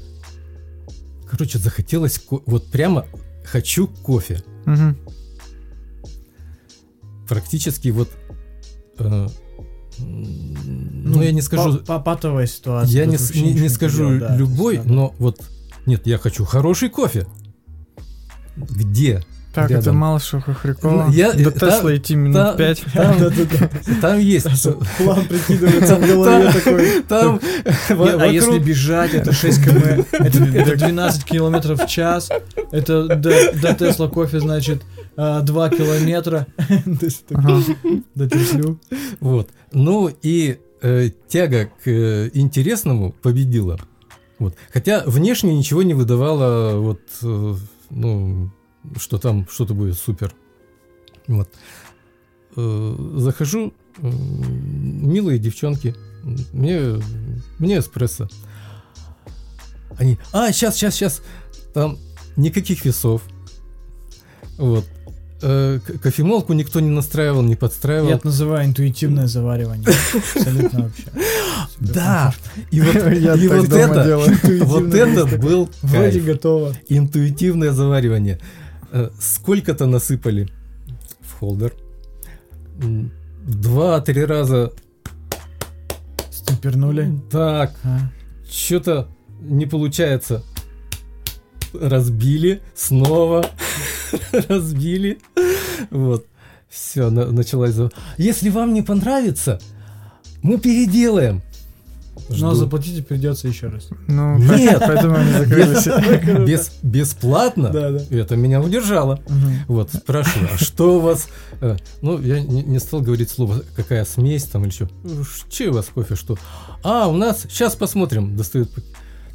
короче, 1.28 1.58
захотелось, 1.58 2.20
ко- 2.20 2.42
вот 2.46 2.68
прямо 2.68 3.08
хочу 3.44 3.88
кофе. 3.88 4.44
Мгм. 4.66 4.98
Практически 7.28 7.88
вот, 7.90 8.10
э, 9.00 9.28
ну, 11.06 11.22
я 11.22 11.32
не 11.32 11.42
скажу, 11.42 11.78
па- 11.86 12.00
Патовая 12.00 12.48
ситуация. 12.48 13.00
я 13.00 13.06
не, 13.06 13.18
не- 13.42 13.54
не 13.62 13.70
скажу 13.70 14.04
поделать, 14.04 14.20
да, 14.20 14.36
любой, 14.38 14.78
надо- 14.78 14.94
но 14.94 15.16
вот, 15.20 15.40
нет, 15.86 16.06
я 16.08 16.18
хочу 16.18 16.46
хороший 16.46 16.90
кофе. 16.90 17.26
Где? 18.58 19.24
Так, 19.54 19.66
это 19.72 19.76
Рядом. 19.76 19.96
мало 19.96 20.20
что 20.20 20.42
хохрякова. 20.42 21.06
Ну, 21.08 21.14
я- 21.14 21.32
До 21.32 21.50
та- 21.50 21.70
Тесла 21.72 21.96
идти 21.96 22.16
минут 22.18 22.36
та- 22.36 22.54
пять. 22.58 22.84
Там, 22.94 23.18
Да-да-да. 23.20 23.70
там 24.02 24.20
есть, 24.20 24.46
План 24.98 25.26
прикидывается 25.30 25.96
в 25.96 26.02
голове 26.02 26.52
такой. 26.52 27.02
там 27.08 27.40
А 28.20 28.26
если 28.28 28.60
бежать, 28.60 29.14
это 29.14 29.32
6 29.32 29.64
км, 29.64 30.06
это, 30.12 30.44
это 30.44 30.76
12 30.76 31.24
километров 31.24 31.82
в 31.82 31.88
час, 31.88 32.30
это 32.74 33.08
до, 33.16 33.74
Тесла 33.76 34.10
кофе, 34.10 34.42
значит, 34.42 34.82
2 35.16 35.70
километра. 35.70 36.48
То 36.68 37.06
есть 37.06 37.26
так, 37.26 37.38
Ага. 37.40 37.62
До 38.14 38.30
Теслю. 38.30 38.78
Вот. 39.22 39.50
Ну 39.72 40.12
и 40.22 40.58
э, 40.82 41.10
тяга 41.28 41.66
к 41.84 41.88
э, 41.88 42.30
интересному 42.34 43.12
победила. 43.12 43.80
Вот. 44.40 44.56
Хотя 44.72 45.04
внешне 45.06 45.56
ничего 45.56 45.84
не 45.84 45.94
выдавало, 45.94 46.78
вот, 46.80 47.02
э, 47.22 47.56
ну, 47.90 48.52
что 48.98 49.18
там 49.18 49.48
что-то 49.50 49.74
будет 49.74 49.98
супер. 49.98 50.34
Вот. 51.28 51.50
Э, 52.56 52.96
захожу, 53.16 53.74
э, 53.98 54.10
милые 54.10 55.40
девчонки, 55.40 55.96
мне, 56.54 57.02
мне 57.60 57.80
эспрессо. 57.80 58.28
Они, 59.98 60.18
а, 60.34 60.52
сейчас, 60.52 60.76
сейчас, 60.76 60.96
сейчас, 60.96 61.22
там 61.74 61.98
никаких 62.36 62.84
весов. 62.86 63.22
Вот. 64.58 64.86
Э, 65.48 65.80
кофемолку 66.02 66.54
никто 66.54 66.80
не 66.80 66.90
настраивал, 66.90 67.44
не 67.44 67.56
подстраивал. 67.56 68.10
Я 68.10 68.16
это 68.16 68.26
называю 68.26 68.66
интуитивное 68.66 69.28
заваривание. 69.28 69.88
Абсолютно 70.36 70.84
вообще. 70.86 71.04
Да, 71.80 72.34
и 72.72 72.82
вот, 72.82 72.96
и 72.96 73.78
это, 73.78 74.18
вот 74.66 74.94
это 74.96 75.38
был 75.38 75.70
Вроде 75.84 76.20
готово. 76.22 76.74
интуитивное 76.90 77.72
заваривание. 77.74 78.40
Э, 78.92 79.12
Сколько-то 79.20 79.86
насыпали 79.86 80.50
в 81.22 81.34
холдер. 81.40 81.74
Два-три 83.48 84.26
раза 84.26 84.72
Стемпернули. 86.32 87.20
так, 87.30 87.72
А. 87.84 88.00
что-то 88.50 89.10
не 89.42 89.68
получается. 89.68 90.42
Разбили, 91.80 92.62
снова 92.74 93.46
разбили. 94.50 95.20
Вот. 95.92 96.26
Все, 96.70 97.10
началась. 97.10 97.74
за- 97.74 97.92
Если 98.18 98.50
вам 98.50 98.74
не 98.74 98.82
понравится, 98.82 99.60
мы 100.42 100.58
переделаем. 100.58 101.42
Но 102.30 102.36
Жду. 102.36 102.56
заплатите 102.56 103.04
придется 103.04 103.48
еще 103.48 103.68
раз. 103.68 103.90
Ну, 104.08 104.38
Нет. 104.38 104.80
поэтому 104.88 105.16
они 105.16 105.32
закрылись. 105.32 105.86
Без, 106.48 106.72
бесплатно. 106.82 107.70
Да, 107.70 107.92
да. 107.92 108.00
Это 108.18 108.36
меня 108.36 108.62
удержало. 108.62 109.20
Вот, 109.68 109.92
спрашиваю, 109.94 110.50
а 110.54 110.58
что 110.58 110.98
у 110.98 111.00
вас... 111.02 111.28
э, 111.62 111.76
Ну, 112.02 112.20
я 112.22 112.40
не, 112.42 112.64
не 112.64 112.80
стал 112.80 113.02
говорить 113.02 113.30
слово, 113.30 113.62
какая 113.76 114.06
смесь 114.06 114.46
там 114.46 114.64
или 114.64 114.72
что. 114.72 114.90
Че 115.50 115.70
у 115.70 115.74
вас 115.74 115.88
кофе, 115.94 116.16
что? 116.16 116.38
А, 116.84 117.08
у 117.10 117.16
нас, 117.16 117.44
сейчас 117.44 117.76
посмотрим, 117.76 118.36
достают. 118.36 118.70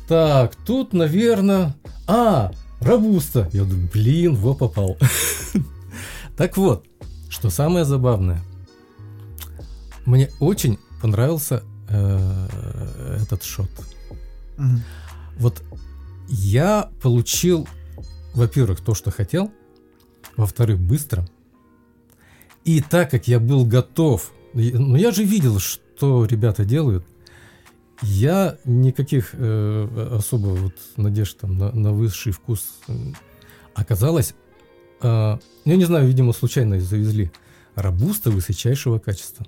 Так, 0.09 0.57
тут, 0.57 0.93
наверное... 0.95 1.75
А, 2.09 2.51
робуста. 2.81 3.49
Я 3.53 3.65
думаю, 3.65 3.89
блин, 3.93 4.35
во 4.35 4.55
попал. 4.55 4.97
Так 6.37 6.57
вот, 6.57 6.87
что 7.29 7.51
самое 7.51 7.85
забавное. 7.85 8.41
Мне 10.07 10.31
очень 10.41 10.79
понравился 11.03 11.63
э, 11.89 13.19
этот 13.21 13.43
шот. 13.43 13.69
Вот 15.37 15.63
я 16.29 16.89
получил, 17.03 17.69
во-первых, 18.35 18.81
то, 18.81 18.95
что 18.95 19.11
хотел, 19.11 19.51
во-вторых, 20.37 20.79
быстро. 20.79 21.29
И 22.65 22.81
так 22.81 23.11
как 23.11 23.29
я 23.29 23.39
был 23.39 23.67
готов, 23.67 24.33
ну 24.55 24.97
я 24.97 25.13
же 25.13 25.25
видел, 25.25 25.59
что 25.59 26.25
ребята 26.25 26.65
делают, 26.65 27.05
я 28.03 28.57
никаких 28.65 29.31
э, 29.33 30.15
особо 30.17 30.49
вот 30.49 30.75
надежд 30.97 31.39
там 31.39 31.59
на, 31.59 31.73
на 31.73 31.93
высший 31.93 32.33
вкус 32.33 32.79
оказалось, 33.75 34.35
э, 35.03 35.39
я 35.65 35.77
не 35.77 35.85
знаю, 35.85 36.07
видимо, 36.07 36.33
случайно 36.33 36.81
завезли 36.81 37.31
рабуста 37.75 38.31
высочайшего 38.31 38.99
качества. 38.99 39.47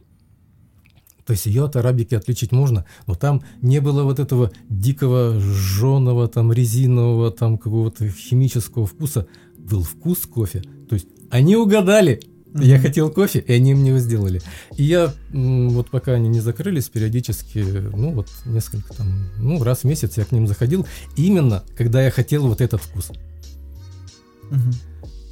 То 1.25 1.33
есть 1.33 1.47
ее 1.47 1.65
от 1.65 1.77
арабики 1.77 2.15
отличить 2.15 2.53
можно, 2.53 2.85
но 3.07 3.15
там 3.15 3.43
не 3.61 3.81
было 3.81 4.03
вот 4.03 4.19
этого 4.19 4.51
дикого 4.69 5.39
жженого, 5.39 6.29
там 6.29 6.53
резинового, 6.53 7.31
там 7.31 7.59
какого-то 7.59 8.09
химического 8.09 8.87
вкуса. 8.87 9.29
Был 9.57 9.83
вкус 9.83 10.27
кофе. 10.27 10.63
То 10.89 10.97
есть 10.97 11.07
они 11.31 11.55
угадали. 11.57 12.21
Я 12.55 12.79
хотел 12.79 13.11
кофе, 13.11 13.39
и 13.39 13.53
они 13.53 13.75
мне 13.75 13.91
его 13.91 13.99
сделали. 13.99 14.43
И 14.77 14.85
я, 14.85 15.13
вот 15.33 15.91
пока 15.91 16.13
они 16.13 16.29
не 16.29 16.41
закрылись, 16.41 16.89
периодически, 16.89 17.59
ну 17.59 18.13
вот 18.13 18.29
несколько 18.45 18.93
там, 18.95 19.09
ну 19.39 19.63
раз 19.63 19.81
в 19.81 19.85
месяц 19.85 20.19
я 20.19 20.25
к 20.25 20.33
ним 20.33 20.47
заходил, 20.47 20.87
именно 21.17 21.63
когда 21.77 22.03
я 22.03 22.11
хотел 22.11 22.47
вот 22.47 22.61
этот 22.61 22.83
вкус. 22.83 23.11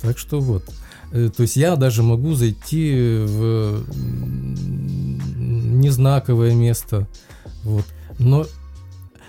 Так 0.02 0.18
что 0.18 0.40
вот. 0.40 0.64
Э, 1.12 1.30
То 1.34 1.42
есть 1.42 1.56
я 1.56 1.76
даже 1.76 2.02
могу 2.02 2.34
зайти 2.34 3.22
в 3.26 3.84
незнаковое 5.36 6.54
место. 6.54 7.06
Вот. 7.64 7.84
Но 8.18 8.46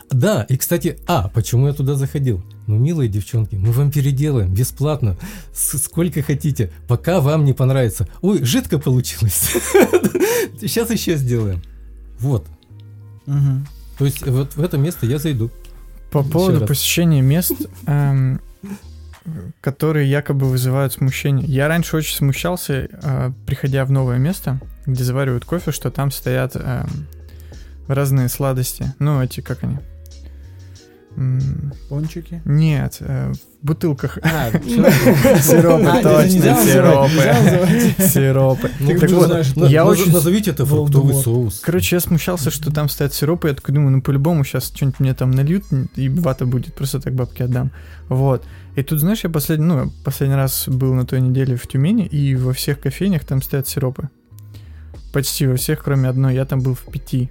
да, 0.10 0.44
и 0.44 0.58
кстати, 0.58 1.00
а, 1.08 1.30
почему 1.30 1.68
я 1.68 1.74
туда 1.74 1.96
заходил? 1.96 2.44
Ну, 2.68 2.78
милые 2.78 3.10
девчонки, 3.10 3.56
мы 3.56 3.72
вам 3.72 3.92
переделаем 3.92 4.54
бесплатно, 4.54 5.18
сколько 5.54 6.22
хотите, 6.22 6.72
пока 6.88 7.20
вам 7.20 7.44
не 7.44 7.54
понравится. 7.54 8.08
Ой, 8.22 8.44
жидко 8.44 8.80
получилось. 8.80 9.52
Сейчас 10.60 10.90
еще 10.92 11.18
сделаем. 11.18 11.62
Вот. 12.20 12.48
То 13.98 14.06
есть 14.06 14.26
вот 14.26 14.56
в 14.56 14.62
это 14.62 14.78
место 14.78 15.06
я 15.06 15.18
зайду. 15.18 15.52
По 16.12 16.24
поводу 16.24 16.66
посещения 16.66 17.22
мест, 17.22 17.54
эм, 17.88 18.42
которые 19.62 20.10
якобы 20.10 20.48
вызывают 20.48 20.94
смущение. 20.94 21.46
Я 21.48 21.68
раньше 21.68 21.96
очень 21.96 22.16
смущался, 22.16 22.90
э, 22.92 23.32
приходя 23.46 23.86
в 23.86 23.92
новое 23.92 24.18
место, 24.18 24.60
где 24.86 25.04
заваривают 25.04 25.46
кофе, 25.46 25.72
что 25.72 25.90
там 25.90 26.12
стоят 26.12 26.56
эм, 26.56 27.08
разные 27.88 28.28
сладости. 28.28 28.94
Ну, 29.00 29.22
эти, 29.22 29.42
как 29.42 29.64
они? 29.64 29.78
Пончики. 31.90 32.42
Нет, 32.46 32.98
э, 33.02 33.34
в 33.62 33.66
бутылках. 33.66 34.18
А, 34.24 34.50
Сиропы, 35.40 35.86
А, 35.86 36.02
точно, 36.02 36.56
сиропы. 36.64 38.08
Сиропы. 38.08 38.72
Ну, 38.80 39.00
Так 39.00 39.10
вот, 39.12 39.70
я 39.70 39.86
очень- 39.86 40.12
Назовите 40.12 40.52
это 40.52 40.66
фруктовый 40.66 41.14
соус. 41.16 41.60
Короче, 41.64 41.98
я 41.98 42.00
смущался, 42.00 42.50
что 42.50 42.72
там 42.72 42.90
стоят 42.90 43.14
сиропы, 43.14 43.50
я 43.50 43.54
такой 43.54 43.76
думаю, 43.76 43.92
ну 43.92 44.02
по-любому 44.02 44.44
сейчас 44.44 44.68
что-нибудь 44.76 45.00
мне 45.00 45.14
там 45.14 45.32
нальют, 45.32 45.66
и 45.96 46.10
вата 46.10 46.46
будет, 46.46 46.74
просто 46.74 47.00
так 47.00 47.14
бабки 47.14 47.44
отдам. 47.44 47.72
Вот. 48.10 48.44
И 48.76 48.84
тут, 48.84 49.00
знаешь, 49.00 49.24
я 49.24 49.30
последний, 49.30 49.66
ну, 49.66 49.92
последний 50.04 50.36
раз 50.36 50.68
был 50.68 50.94
на 50.94 51.06
той 51.06 51.22
неделе 51.22 51.56
в 51.58 51.68
Тюмени, 51.68 52.06
и 52.06 52.36
во 52.36 52.54
всех 52.54 52.80
кофейнях 52.80 53.26
там 53.26 53.42
стоят 53.42 53.68
сиропы. 53.68 54.10
Почти 55.14 55.46
во 55.46 55.56
всех, 55.58 55.84
кроме 55.84 56.08
одной. 56.08 56.36
Я 56.36 56.46
там 56.46 56.62
был 56.62 56.74
в 56.74 56.86
пяти. 56.92 57.30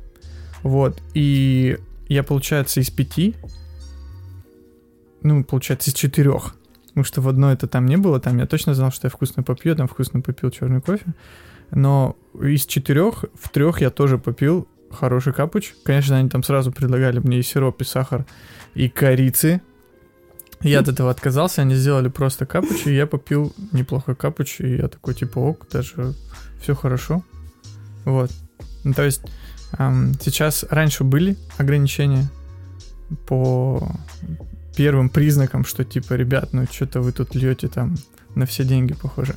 Вот. 0.63 0.99
И 1.15 1.79
я, 2.09 2.23
получается, 2.23 2.81
из 2.81 2.91
пяти, 2.91 3.35
ну, 5.23 5.45
получается, 5.45 5.91
из 5.91 5.95
четырех. 5.95 6.55
Потому 6.89 7.05
что 7.05 7.21
в 7.21 7.29
одной 7.29 7.55
это 7.55 7.67
там 7.67 7.87
не 7.87 7.97
было, 7.97 8.21
там 8.21 8.39
я 8.39 8.47
точно 8.47 8.75
знал, 8.75 8.91
что 8.91 9.07
я 9.07 9.11
вкусно 9.11 9.43
попью, 9.43 9.73
я 9.73 9.77
там 9.77 9.87
вкусно 9.87 10.21
попил 10.21 10.51
черный 10.51 10.81
кофе. 10.81 11.15
Но 11.71 12.17
из 12.41 12.67
четырех, 12.67 13.25
в 13.35 13.49
трех 13.49 13.81
я 13.81 13.91
тоже 13.91 14.19
попил 14.19 14.67
хороший 14.91 15.33
капуч. 15.33 15.75
Конечно, 15.85 16.17
они 16.17 16.29
там 16.29 16.43
сразу 16.43 16.73
предлагали 16.73 17.21
мне 17.21 17.39
и 17.39 17.43
сироп, 17.43 17.81
и 17.81 17.85
сахар, 17.85 18.27
и 18.75 18.89
корицы. 18.89 19.63
Я 20.63 20.81
от 20.81 20.89
этого 20.89 21.11
отказался, 21.11 21.63
они 21.63 21.75
сделали 21.75 22.09
просто 22.09 22.45
капуч, 22.45 22.87
и 22.87 22.95
я 22.95 23.07
попил 23.07 23.55
неплохо 23.73 24.15
капуч, 24.15 24.61
и 24.61 24.77
я 24.77 24.89
такой, 24.89 25.15
типа, 25.15 25.39
ок, 25.39 25.67
даже 25.71 26.15
все 26.61 26.75
хорошо. 26.75 27.25
Вот. 28.05 28.31
Ну, 28.85 28.93
то 28.93 29.05
есть, 29.05 29.23
ам, 29.79 30.13
сейчас, 30.21 30.67
раньше 30.69 31.05
были 31.05 31.39
ограничения, 31.57 32.29
по 33.27 33.91
первым 34.81 35.11
признакам, 35.11 35.67
что 35.67 35.85
типа, 35.85 36.15
ребят, 36.15 36.55
ну 36.55 36.65
что-то 36.65 37.03
вы 37.03 37.13
тут 37.13 37.35
льете 37.35 37.69
там 37.69 37.97
на 38.35 38.47
все 38.47 38.65
деньги, 38.65 38.95
похоже, 38.95 39.35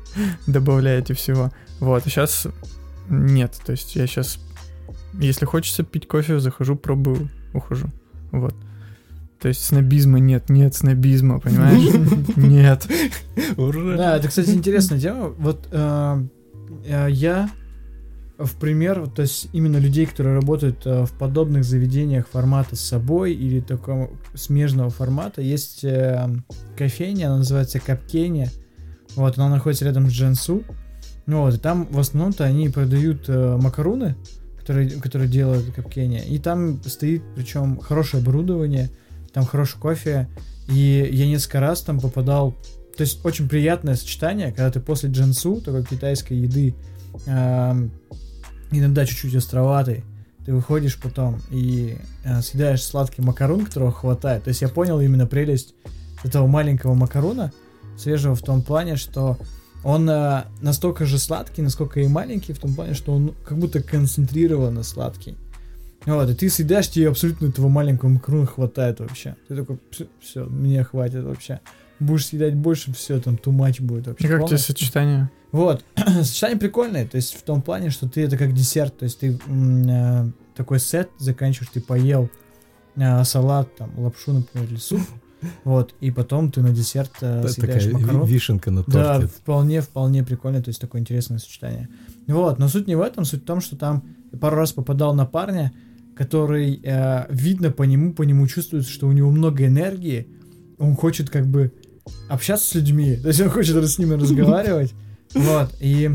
добавляете 0.46 1.12
всего. 1.12 1.50
Вот, 1.80 2.06
а 2.06 2.08
сейчас 2.08 2.46
нет, 3.10 3.60
то 3.66 3.72
есть 3.72 3.94
я 3.94 4.06
сейчас, 4.06 4.38
если 5.12 5.44
хочется 5.44 5.82
пить 5.82 6.08
кофе, 6.08 6.40
захожу, 6.40 6.76
пробую, 6.76 7.28
ухожу. 7.52 7.88
Вот. 8.32 8.54
То 9.38 9.48
есть 9.48 9.66
снобизма 9.66 10.18
нет, 10.18 10.48
нет 10.48 10.74
снобизма, 10.74 11.40
понимаешь? 11.40 11.92
Нет. 12.36 12.88
Ура! 13.58 13.96
Да, 13.98 14.16
это, 14.16 14.28
кстати, 14.28 14.48
интересная 14.48 14.98
тема. 14.98 15.28
Вот 15.28 15.68
э, 15.70 16.22
э, 16.86 17.08
я 17.10 17.50
в 18.38 18.56
пример, 18.56 19.08
то 19.08 19.22
есть 19.22 19.48
именно 19.52 19.78
людей, 19.78 20.04
которые 20.04 20.34
работают 20.34 20.84
э, 20.84 21.04
в 21.04 21.12
подобных 21.12 21.64
заведениях 21.64 22.28
формата 22.28 22.76
с 22.76 22.80
собой 22.80 23.32
или 23.32 23.60
такого 23.60 24.10
смежного 24.34 24.90
формата, 24.90 25.40
есть 25.40 25.84
э, 25.84 26.28
кофейня, 26.76 27.28
она 27.28 27.38
называется 27.38 27.80
Капкения. 27.80 28.50
Вот, 29.14 29.38
она 29.38 29.48
находится 29.48 29.86
рядом 29.86 30.10
с 30.10 30.12
Дженсу. 30.12 30.62
Ну 31.24 31.42
вот, 31.42 31.54
и 31.54 31.58
там 31.58 31.86
в 31.90 31.98
основном-то 31.98 32.44
они 32.44 32.68
продают 32.68 33.24
э, 33.28 33.56
макаруны, 33.56 34.16
которые, 34.58 34.90
которые 34.90 35.30
делают 35.30 35.72
Капкения. 35.74 36.22
И 36.22 36.38
там 36.38 36.82
стоит, 36.84 37.22
причем, 37.34 37.78
хорошее 37.78 38.22
оборудование, 38.22 38.90
там 39.32 39.46
хороший 39.46 39.78
кофе. 39.78 40.28
И 40.68 41.08
я 41.10 41.26
несколько 41.26 41.60
раз 41.60 41.80
там 41.80 42.00
попадал... 42.00 42.54
То 42.96 43.02
есть 43.02 43.24
очень 43.24 43.48
приятное 43.48 43.94
сочетание, 43.94 44.48
когда 44.48 44.70
ты 44.70 44.80
после 44.80 45.10
джинсу, 45.10 45.60
такой 45.60 45.84
китайской 45.84 46.34
еды, 46.34 46.74
эм, 47.26 47.90
иногда 48.70 49.06
чуть-чуть 49.06 49.34
островатый, 49.34 50.04
ты 50.44 50.52
выходишь 50.52 50.96
потом 50.98 51.40
и 51.50 51.98
э, 52.24 52.40
съедаешь 52.40 52.82
сладкий 52.82 53.20
макарон, 53.20 53.64
которого 53.64 53.92
хватает. 53.92 54.44
То 54.44 54.48
есть 54.48 54.62
я 54.62 54.68
понял 54.68 55.00
именно 55.00 55.26
прелесть 55.26 55.74
этого 56.22 56.46
маленького 56.46 56.94
макаруна, 56.94 57.52
свежего 57.98 58.34
в 58.34 58.42
том 58.42 58.62
плане, 58.62 58.96
что 58.96 59.38
он 59.82 60.08
э, 60.08 60.44
настолько 60.60 61.04
же 61.04 61.18
сладкий, 61.18 61.62
насколько 61.62 62.00
и 62.00 62.06
маленький, 62.06 62.52
в 62.52 62.58
том 62.58 62.74
плане, 62.74 62.94
что 62.94 63.12
он 63.12 63.34
как 63.44 63.58
будто 63.58 63.82
концентрированно 63.82 64.82
сладкий. 64.82 65.36
Вот, 66.04 66.30
и 66.30 66.34
ты 66.34 66.48
съедаешь, 66.48 66.88
тебе 66.88 67.08
абсолютно 67.08 67.46
этого 67.46 67.68
маленького 67.68 68.10
макаруна 68.10 68.46
хватает 68.46 69.00
вообще. 69.00 69.34
Ты 69.48 69.56
такой, 69.56 69.78
все, 70.20 70.44
мне 70.44 70.84
хватит 70.84 71.24
вообще. 71.24 71.60
Будешь 71.98 72.26
съедать 72.26 72.54
больше, 72.54 72.92
все, 72.94 73.18
там, 73.20 73.34
much 73.34 73.82
будет 73.82 74.06
вообще. 74.06 74.26
И 74.26 74.30
как 74.30 74.46
тебе 74.46 74.58
сочетание? 74.58 75.30
Вот, 75.56 75.84
сочетание 76.22 76.58
прикольное, 76.58 77.06
то 77.06 77.16
есть 77.16 77.34
в 77.34 77.42
том 77.42 77.62
плане, 77.62 77.88
что 77.88 78.06
ты 78.06 78.22
это 78.22 78.36
как 78.36 78.52
десерт, 78.52 78.98
то 78.98 79.04
есть 79.04 79.18
ты 79.20 79.38
э, 79.48 80.30
такой 80.54 80.78
сет 80.78 81.08
заканчиваешь, 81.18 81.70
ты 81.72 81.80
поел 81.80 82.28
э, 82.96 83.24
салат, 83.24 83.74
там, 83.74 83.90
лапшу, 83.98 84.34
например, 84.34 84.68
или 84.68 84.76
суп, 84.76 85.00
вот, 85.64 85.94
и 86.00 86.10
потом 86.10 86.50
ты 86.52 86.60
на 86.60 86.68
десерт 86.74 87.10
э, 87.22 87.48
съедаешь 87.48 87.84
такая 87.84 87.98
макарон. 88.02 88.26
вишенка 88.26 88.70
на 88.70 88.82
Да, 88.86 89.14
торте. 89.20 89.28
вполне, 89.28 89.80
вполне 89.80 90.22
прикольно, 90.22 90.62
то 90.62 90.68
есть 90.68 90.78
такое 90.78 91.00
интересное 91.00 91.38
сочетание. 91.38 91.88
Вот, 92.26 92.58
но 92.58 92.68
суть 92.68 92.86
не 92.86 92.94
в 92.94 93.00
этом, 93.00 93.24
суть 93.24 93.42
в 93.42 93.46
том, 93.46 93.62
что 93.62 93.76
там 93.76 94.04
пару 94.38 94.56
раз 94.56 94.72
попадал 94.72 95.14
на 95.14 95.24
парня, 95.24 95.72
который, 96.14 96.78
э, 96.84 97.26
видно 97.30 97.70
по 97.70 97.84
нему, 97.84 98.12
по 98.12 98.24
нему 98.24 98.46
чувствуется, 98.46 98.90
что 98.92 99.08
у 99.08 99.12
него 99.12 99.30
много 99.30 99.64
энергии, 99.64 100.28
он 100.78 100.96
хочет 100.96 101.30
как 101.30 101.46
бы 101.46 101.72
общаться 102.28 102.68
с 102.68 102.74
людьми, 102.74 103.16
то 103.22 103.28
есть 103.28 103.40
он 103.40 103.48
хочет 103.48 103.74
с 103.82 103.98
ними 103.98 104.12
разговаривать, 104.16 104.92
вот, 105.36 105.70
и... 105.80 106.10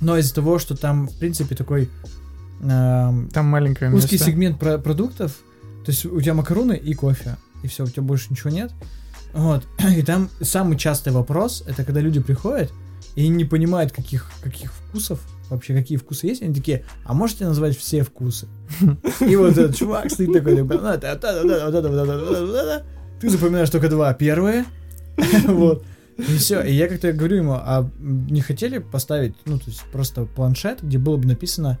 Но 0.00 0.18
из-за 0.18 0.34
того, 0.34 0.58
что 0.58 0.76
там, 0.76 1.08
в 1.08 1.16
принципе, 1.18 1.54
такой 1.54 1.88
эм, 2.60 3.28
Там 3.32 3.46
маленькое 3.46 3.92
узкий 3.92 4.16
место. 4.16 4.30
сегмент 4.30 4.58
про- 4.58 4.78
продуктов, 4.78 5.32
то 5.84 5.90
есть 5.90 6.04
у 6.04 6.20
тебя 6.20 6.34
макароны 6.34 6.76
и 6.76 6.94
кофе, 6.94 7.36
и 7.62 7.68
все, 7.68 7.84
у 7.84 7.86
тебя 7.86 8.02
больше 8.02 8.26
ничего 8.30 8.50
нет. 8.50 8.72
Вот. 9.32 9.66
И 9.96 10.02
там 10.02 10.28
самый 10.40 10.76
частый 10.76 11.12
вопрос, 11.12 11.62
это 11.66 11.84
когда 11.84 12.00
люди 12.00 12.20
приходят 12.20 12.72
и 13.14 13.28
не 13.28 13.44
понимают, 13.44 13.92
каких, 13.92 14.30
каких 14.42 14.72
вкусов, 14.72 15.20
вообще 15.48 15.74
какие 15.74 15.98
вкусы 15.98 16.26
есть, 16.26 16.42
они 16.42 16.54
такие, 16.54 16.84
а 17.04 17.14
можете 17.14 17.44
назвать 17.46 17.76
все 17.78 18.02
вкусы? 18.02 18.46
И 19.20 19.36
вот 19.36 19.52
этот 19.52 19.76
чувак 19.76 20.10
стоит 20.10 20.32
такой, 20.32 20.56
«Ну, 20.62 20.66
это 20.66 20.82
вот 20.82 21.04
это, 21.04 21.40
вот 21.42 21.50
это, 21.50 21.64
вот 21.66 21.74
это, 21.74 21.88
вот 21.88 21.98
это, 21.98 22.18
вот 22.18 22.30
это, 22.32 22.46
вот 22.46 22.54
это». 22.54 22.86
ты 23.20 23.30
запоминаешь 23.30 23.70
только 23.70 23.88
два. 23.88 24.12
Первые, 24.14 24.64
вот, 25.46 25.84
и 26.16 26.36
все. 26.38 26.62
И 26.62 26.72
я 26.72 26.88
как-то 26.88 27.12
говорю 27.12 27.36
ему, 27.38 27.52
а 27.54 27.90
не 27.98 28.40
хотели 28.40 28.78
поставить, 28.78 29.34
ну, 29.46 29.58
то 29.58 29.64
есть 29.66 29.82
просто 29.92 30.24
планшет, 30.26 30.82
где 30.82 30.98
было 30.98 31.16
бы 31.16 31.26
написано 31.26 31.78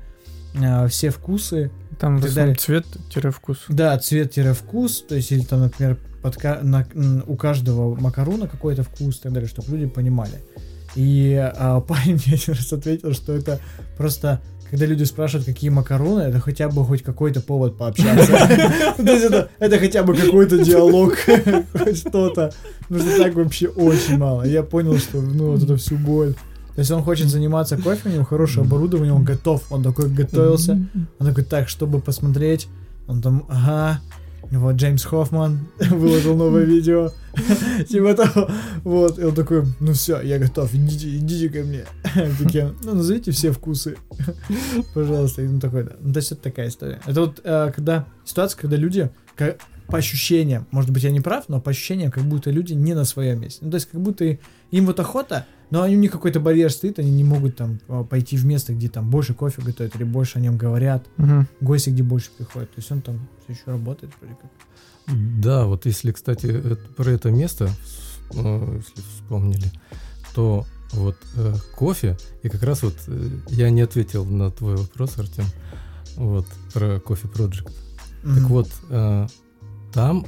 а, 0.62 0.86
все 0.88 1.10
вкусы, 1.10 1.70
Там 1.98 2.20
далее. 2.20 2.54
цвет-вкус. 2.54 3.64
да, 3.68 3.98
цвет-вкус, 3.98 5.02
то 5.08 5.14
есть, 5.16 5.32
или 5.32 5.42
там, 5.42 5.60
например, 5.60 5.98
под 6.22 6.36
ка- 6.36 6.60
на- 6.62 6.86
у 7.26 7.36
каждого 7.36 7.94
макаруна 8.00 8.46
какой-то 8.48 8.82
вкус 8.82 9.18
и 9.18 9.22
так 9.22 9.32
далее, 9.32 9.48
чтобы 9.48 9.76
люди 9.76 9.86
понимали. 9.90 10.42
И 10.94 11.34
а, 11.34 11.80
парень 11.80 12.14
мне 12.26 12.34
один 12.36 12.54
раз 12.54 12.72
ответил, 12.72 13.12
что 13.14 13.32
это 13.32 13.60
просто 13.96 14.40
когда 14.70 14.86
люди 14.86 15.04
спрашивают, 15.04 15.46
какие 15.46 15.70
макароны, 15.70 16.22
это 16.22 16.40
хотя 16.40 16.68
бы 16.68 16.84
хоть 16.84 17.02
какой-то 17.02 17.40
повод 17.40 17.76
пообщаться. 17.76 18.32
То 18.96 19.02
есть 19.02 19.24
это, 19.24 19.78
хотя 19.78 20.02
бы 20.02 20.14
какой-то 20.14 20.58
диалог, 20.58 21.16
хоть 21.72 21.98
что-то. 21.98 22.52
Потому 22.88 23.08
что 23.08 23.18
так 23.18 23.34
вообще 23.34 23.68
очень 23.68 24.18
мало. 24.18 24.42
Я 24.42 24.62
понял, 24.62 24.98
что 24.98 25.20
ну 25.20 25.52
вот 25.52 25.62
это 25.62 25.76
всю 25.76 25.96
боль. 25.96 26.34
То 26.74 26.80
есть 26.80 26.90
он 26.90 27.02
хочет 27.02 27.28
заниматься 27.28 27.76
кофе, 27.76 28.08
у 28.08 28.12
него 28.12 28.24
хорошее 28.24 28.66
оборудование, 28.66 29.12
он 29.12 29.22
готов, 29.22 29.62
он 29.70 29.82
такой 29.82 30.08
готовился. 30.10 30.86
Он 31.18 31.26
такой, 31.26 31.44
так, 31.44 31.68
чтобы 31.68 32.00
посмотреть, 32.00 32.66
он 33.06 33.22
там, 33.22 33.44
ага, 33.48 34.00
вот 34.58 34.76
Джеймс 34.76 35.04
Хоффман 35.04 35.60
выложил 35.90 36.36
новое 36.36 36.64
видео, 36.64 37.10
типа 37.88 38.14
того, 38.14 38.48
вот, 38.84 39.18
и 39.18 39.24
он 39.24 39.34
такой, 39.34 39.64
ну 39.80 39.92
все, 39.92 40.20
я 40.20 40.38
готов, 40.38 40.74
идите, 40.74 41.16
идите 41.16 41.48
ко 41.48 41.64
мне. 41.64 41.84
Такие, 42.38 42.72
ну 42.82 42.94
назовите 42.94 43.30
все 43.32 43.52
вкусы, 43.52 43.96
пожалуйста, 44.94 45.42
и 45.42 45.46
он 45.46 45.60
такой, 45.60 45.84
да. 45.84 45.92
Ну 46.00 46.12
то 46.12 46.18
есть 46.18 46.32
это 46.32 46.42
такая 46.42 46.68
история. 46.68 47.00
Это 47.06 47.20
вот 47.20 47.40
э, 47.44 47.72
когда, 47.74 48.06
ситуация, 48.24 48.60
когда 48.60 48.76
люди, 48.76 49.10
по 49.86 49.98
ощущениям, 49.98 50.66
может 50.70 50.90
быть 50.90 51.02
я 51.02 51.10
не 51.10 51.20
прав, 51.20 51.48
но 51.48 51.60
по 51.60 51.70
ощущениям, 51.70 52.10
как 52.10 52.24
будто 52.24 52.50
люди 52.50 52.72
не 52.72 52.94
на 52.94 53.04
своем 53.04 53.40
месте. 53.40 53.60
Ну 53.64 53.70
то 53.70 53.76
есть 53.76 53.88
как 53.90 54.00
будто 54.00 54.38
им 54.70 54.86
вот 54.86 54.98
охота, 55.00 55.46
но 55.70 55.82
у 55.82 55.86
них 55.88 56.10
какой-то 56.12 56.40
барьер 56.40 56.70
стоит, 56.70 56.98
они 56.98 57.10
не 57.10 57.24
могут 57.24 57.56
там 57.56 57.80
а, 57.88 58.04
пойти 58.04 58.36
в 58.36 58.44
место, 58.46 58.72
где 58.74 58.88
там 58.88 59.10
больше 59.10 59.34
кофе 59.34 59.62
готовят 59.62 59.96
или 59.96 60.04
больше 60.04 60.38
о 60.38 60.40
нем 60.40 60.56
говорят, 60.56 61.04
Мгм. 61.16 61.46
гости, 61.60 61.90
где 61.90 62.02
больше 62.02 62.30
приходят. 62.36 62.70
То 62.70 62.78
есть 62.78 62.90
он 62.92 63.00
там 63.00 63.26
все 63.44 63.52
еще 63.52 63.62
работает 63.66 64.12
вроде 64.20 64.36
как. 64.40 64.50
Да, 65.40 65.66
вот 65.66 65.84
если, 65.86 66.12
кстати, 66.12 66.46
это- 66.46 66.76
про 66.96 67.10
это 67.10 67.30
место, 67.30 67.68
э, 68.34 68.76
если 68.78 69.02
вспомнили, 69.16 69.70
то 70.34 70.64
вот 70.92 71.16
э, 71.36 71.54
кофе, 71.76 72.16
и 72.42 72.48
как 72.48 72.62
раз 72.62 72.82
вот 72.82 72.94
э, 73.08 73.28
я 73.48 73.70
не 73.70 73.82
ответил 73.82 74.24
на 74.24 74.50
твой 74.50 74.76
вопрос, 74.76 75.18
Артем, 75.18 75.44
вот, 76.16 76.46
про 76.72 77.00
кофе 77.00 77.28
Project. 77.28 77.64
Так 78.22 78.22
Мгм. 78.38 78.46
вот, 78.46 78.68
э, 78.90 79.26
там 79.92 80.26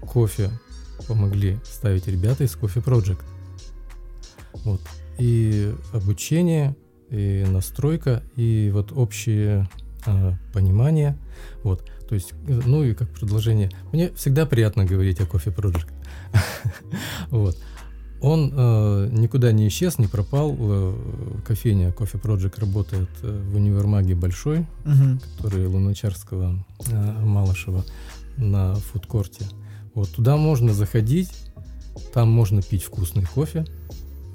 кофе 0.00 0.50
помогли 1.06 1.58
ставить 1.64 2.08
ребята 2.08 2.42
из 2.44 2.56
Кофе 2.56 2.80
Project. 2.80 3.20
Вот. 4.68 4.80
И 5.18 5.74
обучение, 5.92 6.76
и 7.10 7.44
настройка, 7.48 8.22
и 8.36 8.70
вот 8.72 8.92
общее 8.92 9.68
э, 10.06 10.32
понимание. 10.52 11.16
Вот. 11.64 11.90
То 12.08 12.14
есть, 12.14 12.32
э, 12.46 12.60
ну 12.66 12.84
и 12.84 12.94
как 12.94 13.08
продолжение. 13.10 13.70
Мне 13.92 14.10
всегда 14.10 14.44
приятно 14.46 14.84
говорить 14.84 15.20
о 15.20 15.26
Кофе 15.26 15.50
Project. 15.50 15.88
Вот. 17.30 17.56
Он 18.20 18.52
э, 18.52 19.08
никуда 19.12 19.52
не 19.52 19.68
исчез, 19.68 19.98
не 19.98 20.06
пропал. 20.08 20.56
Э, 20.58 20.94
кофейня 21.46 21.92
Кофе 21.92 22.18
Project 22.18 22.60
работает 22.60 23.08
э, 23.22 23.42
в 23.52 23.54
универмаге 23.56 24.14
большой, 24.16 24.66
Мгм. 24.84 25.20
который 25.36 25.66
Луначарского, 25.66 26.66
э, 26.88 27.12
Малышева 27.24 27.84
на 28.36 28.74
фудкорте. 28.74 29.44
Вот 29.94 30.10
туда 30.10 30.36
можно 30.36 30.74
заходить, 30.74 31.30
там 32.12 32.28
можно 32.28 32.60
пить 32.60 32.82
вкусный 32.82 33.24
кофе, 33.24 33.64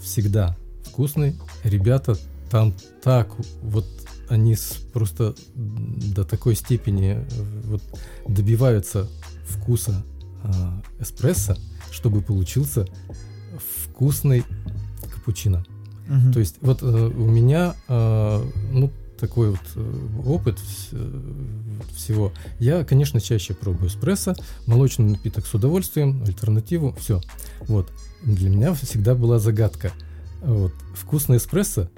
всегда 0.03 0.57
вкусный. 0.83 1.35
Ребята 1.63 2.17
там 2.49 2.73
так 3.01 3.29
вот 3.61 3.85
они 4.29 4.55
просто 4.93 5.35
до 6.13 6.23
такой 6.23 6.55
степени 6.55 7.17
э, 7.17 7.61
вот 7.65 7.81
добиваются 8.27 9.09
вкуса 9.45 10.03
э, 10.43 10.47
эспрессо, 10.99 11.55
чтобы 11.91 12.21
получился 12.21 12.87
вкусный 13.85 14.43
капучино. 15.13 15.65
Мгм. 16.07 16.33
То 16.33 16.39
есть 16.39 16.55
вот 16.61 16.81
э, 16.81 16.85
у 16.85 17.25
меня 17.25 17.75
э, 17.87 18.45
ну 18.71 18.91
такой 19.19 19.51
вот 19.51 19.59
э, 19.75 20.07
опыт 20.25 20.59
э, 20.91 21.21
всего. 21.95 22.33
Я, 22.59 22.83
конечно, 22.83 23.21
чаще 23.21 23.53
пробую 23.53 23.87
эспрессо, 23.87 24.35
молочный 24.65 25.11
напиток 25.11 25.45
с 25.45 25.53
удовольствием, 25.53 26.23
альтернативу, 26.23 26.95
все. 26.99 27.21
Вот 27.61 27.89
для 28.23 28.49
меня 28.49 28.73
всегда 28.73 29.15
была 29.15 29.39
загадка. 29.39 29.91
Вот 30.41 30.73
вкусный 30.95 31.37
эспрессо, 31.37 31.89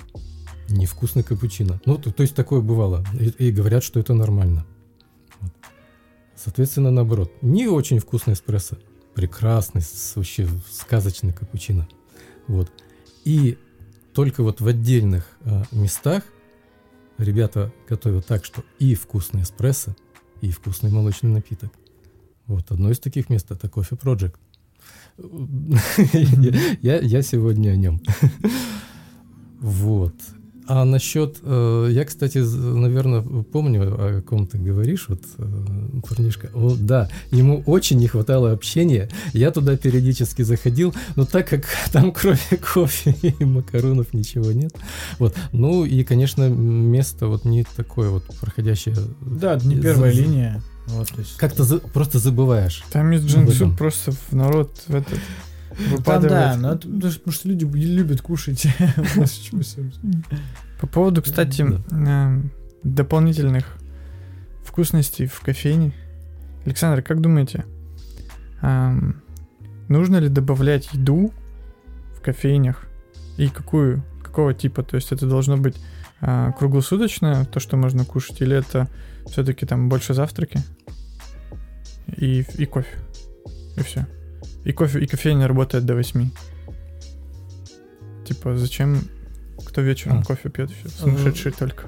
невкусный 0.69 1.23
капучино. 1.23 1.79
Ну 1.85 1.97
то, 1.97 2.11
то 2.11 2.21
есть 2.23 2.35
такое 2.35 2.61
бывало, 2.61 3.05
и, 3.19 3.29
и 3.47 3.51
говорят, 3.51 3.83
что 3.83 3.99
это 3.99 4.13
нормально. 4.13 4.65
Вот. 5.39 5.51
Соответственно, 6.35 6.91
наоборот. 6.91 7.31
Не 7.41 7.67
очень 7.67 7.99
вкусный 7.99 8.33
эспрессо. 8.33 8.77
Прекрасный, 9.13 9.81
вообще 10.15 10.47
сказочный 10.69 11.33
капучино. 11.33 11.87
Вот. 12.47 12.71
И 13.23 13.57
только 14.13 14.43
вот 14.43 14.61
в 14.61 14.67
отдельных 14.67 15.25
э, 15.41 15.63
местах 15.71 16.23
ребята 17.17 17.71
готовят 17.87 18.25
так, 18.25 18.45
что 18.45 18.63
и 18.77 18.93
вкусный 18.93 19.43
эспрессо, 19.43 19.95
и 20.41 20.51
вкусный 20.51 20.91
молочный 20.91 21.31
напиток. 21.31 21.71
Вот 22.47 22.71
одно 22.71 22.91
из 22.91 22.99
таких 22.99 23.29
мест 23.29 23.49
это 23.49 23.67
Coffee 23.67 23.99
Project. 23.99 24.35
Я, 26.81 26.99
я 26.99 27.21
сегодня 27.21 27.71
о 27.71 27.75
нем. 27.75 28.01
Вот. 29.59 30.13
А 30.67 30.83
насчет, 30.83 31.37
э, 31.43 31.89
я, 31.91 32.05
кстати, 32.05 32.39
наверное, 32.39 33.21
помню, 33.21 33.81
о 33.83 34.21
ком 34.23 34.47
ты 34.47 34.57
говоришь, 34.57 35.05
вот 35.09 35.21
э, 35.37 35.45
парнишка. 36.07 36.49
О, 36.55 36.75
да, 36.75 37.07
ему 37.29 37.61
очень 37.67 37.97
не 37.99 38.07
хватало 38.07 38.51
общения. 38.51 39.07
Я 39.33 39.51
туда 39.51 39.77
периодически 39.77 40.41
заходил, 40.41 40.93
но 41.15 41.25
так 41.25 41.47
как 41.49 41.65
там 41.91 42.11
кроме 42.11 42.39
кофе 42.73 43.15
и 43.39 43.45
макаронов 43.45 44.13
ничего 44.13 44.51
нет. 44.51 44.75
Вот. 45.19 45.35
Ну 45.51 45.85
и, 45.85 46.03
конечно, 46.03 46.49
место 46.49 47.27
вот 47.27 47.45
не 47.45 47.63
такое 47.75 48.09
вот 48.09 48.23
проходящее. 48.41 48.95
Да, 49.21 49.59
не 49.63 49.79
первая 49.79 50.11
за- 50.11 50.21
линия. 50.21 50.61
Вот, 50.87 51.09
то 51.09 51.19
есть... 51.19 51.37
Как-то 51.37 51.63
за- 51.63 51.79
просто 51.79 52.19
забываешь. 52.19 52.83
Там 52.91 53.11
из 53.13 53.23
Ну, 53.23 53.27
джинсу 53.29 53.71
просто 53.75 54.11
в 54.11 54.31
народ 54.33 54.83
в 54.87 54.95
этот 54.95 55.19
Ну, 55.89 55.97
Там, 55.97 56.21
да, 56.23 56.55
но 56.57 56.73
это 56.73 56.87
потому 56.87 57.31
что- 57.31 57.49
люди 57.49 57.65
любят 57.65 58.21
кушать. 58.21 58.67
По 60.79 60.87
поводу, 60.87 61.21
кстати, 61.21 61.65
э, 61.91 62.41
дополнительных 62.83 63.77
вкусностей 64.63 65.25
в 65.27 65.39
кофейне. 65.41 65.93
Александр, 66.65 67.01
как 67.01 67.21
думаете, 67.21 67.65
ам, 68.61 69.21
нужно 69.87 70.17
ли 70.17 70.29
добавлять 70.29 70.89
еду 70.93 71.31
в 72.17 72.21
кофейнях? 72.21 72.83
И 73.37 73.47
какую, 73.49 74.03
какого 74.23 74.53
типа? 74.53 74.83
То 74.83 74.95
есть 74.95 75.11
это 75.11 75.27
должно 75.27 75.57
быть 75.57 75.75
а, 76.21 76.51
круглосуточное, 76.53 77.45
то, 77.45 77.59
что 77.59 77.77
можно 77.77 78.05
кушать, 78.05 78.41
или 78.41 78.55
это 78.57 78.87
все-таки 79.29 79.65
там 79.65 79.89
больше 79.89 80.13
завтраки 80.13 80.59
и, 82.17 82.45
и 82.57 82.65
кофе? 82.65 82.89
И 83.77 83.81
все. 83.83 84.05
И 84.63 84.71
кофе, 84.71 84.99
и 85.03 85.07
кофейня 85.07 85.47
работает 85.47 85.85
до 85.85 85.95
8. 85.95 86.29
Типа, 88.25 88.57
зачем 88.57 88.99
кто 89.65 89.81
вечером 89.81 90.19
А. 90.19 90.23
кофе 90.23 90.49
пьет? 90.49 90.71
Сумасшедший 90.99 91.51
только. 91.51 91.87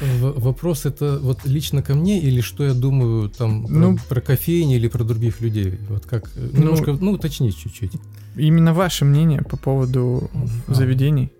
В- 0.00 0.40
Вопрос 0.40 0.86
это 0.86 1.18
вот 1.20 1.46
лично 1.46 1.80
ко 1.82 1.94
мне 1.94 2.20
или 2.20 2.40
что 2.40 2.64
я 2.64 2.74
думаю 2.74 3.28
там 3.30 3.64
про, 3.66 3.74
Ну- 3.74 3.98
про 4.08 4.20
кофейни 4.20 4.74
или 4.74 4.88
про 4.88 5.04
других 5.04 5.40
людей? 5.40 5.78
Вот 5.88 6.04
как 6.06 6.24
э, 6.36 6.48
Ну- 6.52 6.60
немножко, 6.62 6.92
ну 7.00 7.12
уточнить 7.12 7.56
чуть-чуть. 7.56 7.92
Именно 8.36 8.74
ваше 8.74 9.04
мнение 9.04 9.42
по 9.42 9.56
поводу 9.56 10.30
А. 10.66 10.74
заведений 10.74 11.30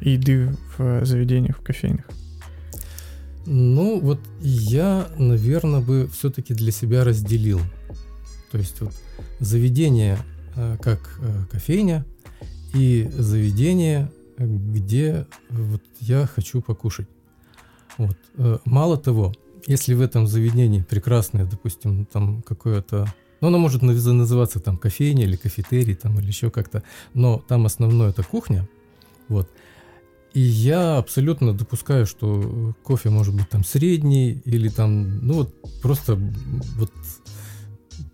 и 0.00 0.10
еды 0.10 0.56
в 0.78 1.04
заведениях, 1.04 1.58
в 1.58 1.62
кофейнях. 1.62 2.04
Ну 3.46 4.00
вот 4.00 4.20
я, 4.40 5.08
наверное, 5.18 5.80
бы 5.80 6.08
все-таки 6.12 6.52
для 6.54 6.72
себя 6.72 7.04
разделил. 7.04 7.60
То 8.50 8.58
есть 8.58 8.80
вот 8.80 8.92
заведение 9.40 10.18
э, 10.56 10.76
как 10.82 11.18
э, 11.20 11.44
кофейня 11.50 12.04
и 12.74 13.08
заведение, 13.16 14.10
где 14.38 15.26
вот 15.50 15.82
я 16.00 16.26
хочу 16.26 16.60
покушать. 16.60 17.08
Вот. 17.98 18.16
Э, 18.36 18.58
Мало 18.64 18.96
того, 18.98 19.32
если 19.66 19.94
в 19.94 20.00
этом 20.00 20.26
заведении 20.26 20.82
прекрасное, 20.82 21.44
допустим, 21.44 22.04
там 22.06 22.42
какое-то 22.42 23.12
ну, 23.40 23.48
оно 23.48 23.58
может 23.58 23.82
наз- 23.82 24.12
называться 24.12 24.60
там 24.60 24.78
кофейня 24.78 25.24
или 25.24 25.36
кафетерий 25.36 25.94
там 25.94 26.18
или 26.18 26.26
еще 26.26 26.50
как-то, 26.50 26.82
но 27.14 27.38
там 27.46 27.66
основное 27.66 28.10
это 28.10 28.22
кухня, 28.22 28.68
вот. 29.28 29.48
И 30.36 30.40
я 30.40 30.98
абсолютно 30.98 31.54
допускаю, 31.54 32.04
что 32.04 32.74
кофе 32.82 33.08
может 33.08 33.34
быть 33.34 33.48
там 33.48 33.64
средний 33.64 34.32
или 34.44 34.68
там, 34.68 35.26
ну 35.26 35.32
вот 35.32 35.54
просто 35.80 36.20
вот, 36.76 36.92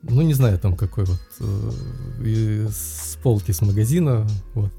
ну 0.02 0.22
не 0.22 0.32
знаю 0.32 0.56
там 0.60 0.76
какой 0.76 1.04
вот 1.04 1.20
э, 1.40 2.68
с 2.70 3.18
полки 3.24 3.50
с 3.50 3.60
магазина, 3.60 4.24
вот. 4.54 4.70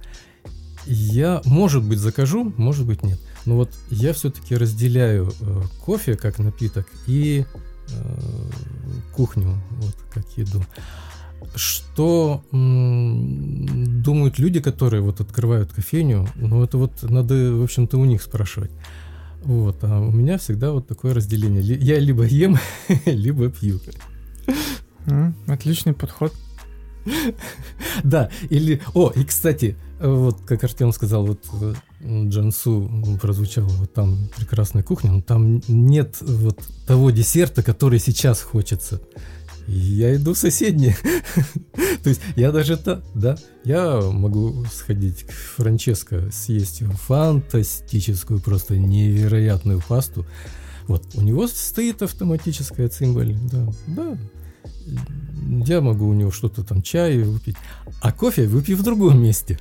Я, 0.86 1.42
может 1.44 1.84
быть, 1.84 2.00
закажу, 2.00 2.54
может 2.56 2.88
быть, 2.88 3.04
нет. 3.04 3.20
Но 3.46 3.58
вот 3.58 3.72
я 3.90 4.14
все-таки 4.14 4.56
разделяю 4.56 5.34
э, 5.42 5.64
кофе 5.84 6.16
как 6.16 6.40
напиток 6.40 6.88
и 7.08 7.44
э, 7.90 8.50
кухню 9.14 9.62
вот 9.82 9.98
как 10.14 10.26
еду. 10.38 10.64
Что 11.56 12.44
м, 12.52 14.02
думают 14.02 14.40
люди, 14.40 14.60
которые 14.60 15.02
вот 15.02 15.22
открывают 15.22 15.72
кофейню, 15.72 16.28
ну 16.36 16.64
это 16.64 16.78
вот 16.78 17.04
надо, 17.04 17.54
в 17.56 17.64
общем-то, 17.64 17.98
у 17.98 18.06
них 18.06 18.22
спрашивать. 18.22 18.72
Вот, 19.44 19.84
а 19.84 20.00
у 20.00 20.12
меня 20.12 20.38
всегда 20.38 20.72
вот 20.72 20.88
такое 20.88 21.14
разделение. 21.14 21.62
Я 21.62 22.00
либо 22.00 22.24
ем, 22.26 22.58
либо 23.06 23.50
пью. 23.50 23.80
Отличный 25.48 25.94
подход. 25.94 26.34
Да, 28.04 28.30
или... 28.50 28.82
О, 28.94 29.12
и, 29.14 29.26
кстати, 29.26 29.76
вот 30.00 30.42
как 30.46 30.64
Артем 30.64 30.94
сказал, 30.94 31.26
вот 31.26 31.40
э, 31.62 31.74
Джансу 32.30 32.90
прозвучало, 33.22 33.68
вот 33.68 33.94
там 33.94 34.30
прекрасная 34.38 34.84
кухня, 34.84 35.12
но 35.12 35.22
там 35.22 35.62
нет 35.68 36.18
вот 36.22 36.60
того 36.88 37.12
десерта, 37.12 37.64
который 37.64 38.00
сейчас 38.00 38.42
хочется. 38.42 39.02
Я 39.68 40.16
иду 40.16 40.34
в 40.34 40.38
соседние. 40.38 40.96
То 42.04 42.10
есть 42.10 42.22
я 42.36 42.52
даже 42.52 42.78
та, 42.78 43.02
да, 43.16 43.38
я 43.64 44.02
могу 44.02 44.66
сходить 44.72 45.24
к 45.24 45.32
Франческо, 45.32 46.30
съесть 46.32 46.84
фантастическую, 47.08 48.42
просто 48.42 48.78
невероятную 48.78 49.82
пасту. 49.88 50.26
Вот, 50.88 51.04
у 51.16 51.22
него 51.22 51.48
стоит 51.48 52.02
автоматическая 52.02 52.90
цимбаль, 52.90 53.38
да, 53.52 53.68
да. 53.88 54.18
Я 55.66 55.82
могу 55.82 56.08
у 56.08 56.14
него 56.14 56.32
что-то 56.32 56.64
там, 56.64 56.82
чай 56.82 57.20
выпить. 57.20 57.56
А 58.02 58.12
кофе 58.12 58.48
выпью 58.48 58.76
в 58.76 58.84
другом 58.84 59.22
месте. 59.22 59.60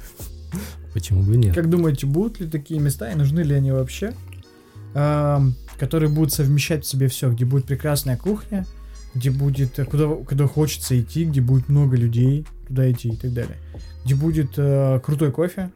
Почему 0.94 1.22
бы 1.22 1.36
нет? 1.36 1.55
Как 1.55 1.70
думаете, 1.70 2.07
будут 2.07 2.40
ли 2.40 2.48
такие 2.48 2.80
места 2.80 3.11
и 3.11 3.14
нужны 3.14 3.40
ли 3.40 3.55
они 3.55 3.70
вообще, 3.70 4.14
которые 4.92 6.11
будут 6.11 6.32
совмещать 6.32 6.84
в 6.84 6.88
себе 6.88 7.09
все, 7.09 7.30
где 7.30 7.44
будет 7.44 7.66
прекрасная 7.66 8.16
кухня, 8.16 8.66
где 9.14 9.30
будет, 9.30 9.78
э, 9.78 9.84
куда, 9.84 10.08
куда 10.08 10.46
хочется 10.46 11.00
идти, 11.00 11.24
где 11.24 11.40
будет 11.40 11.68
много 11.68 11.96
людей, 11.96 12.46
туда 12.68 12.90
идти 12.90 13.08
и 13.08 13.16
так 13.16 13.32
далее. 13.32 13.56
Где 14.04 14.14
будет 14.14 14.52
э, 14.56 15.00
крутой 15.00 15.32
кофе, 15.32 15.70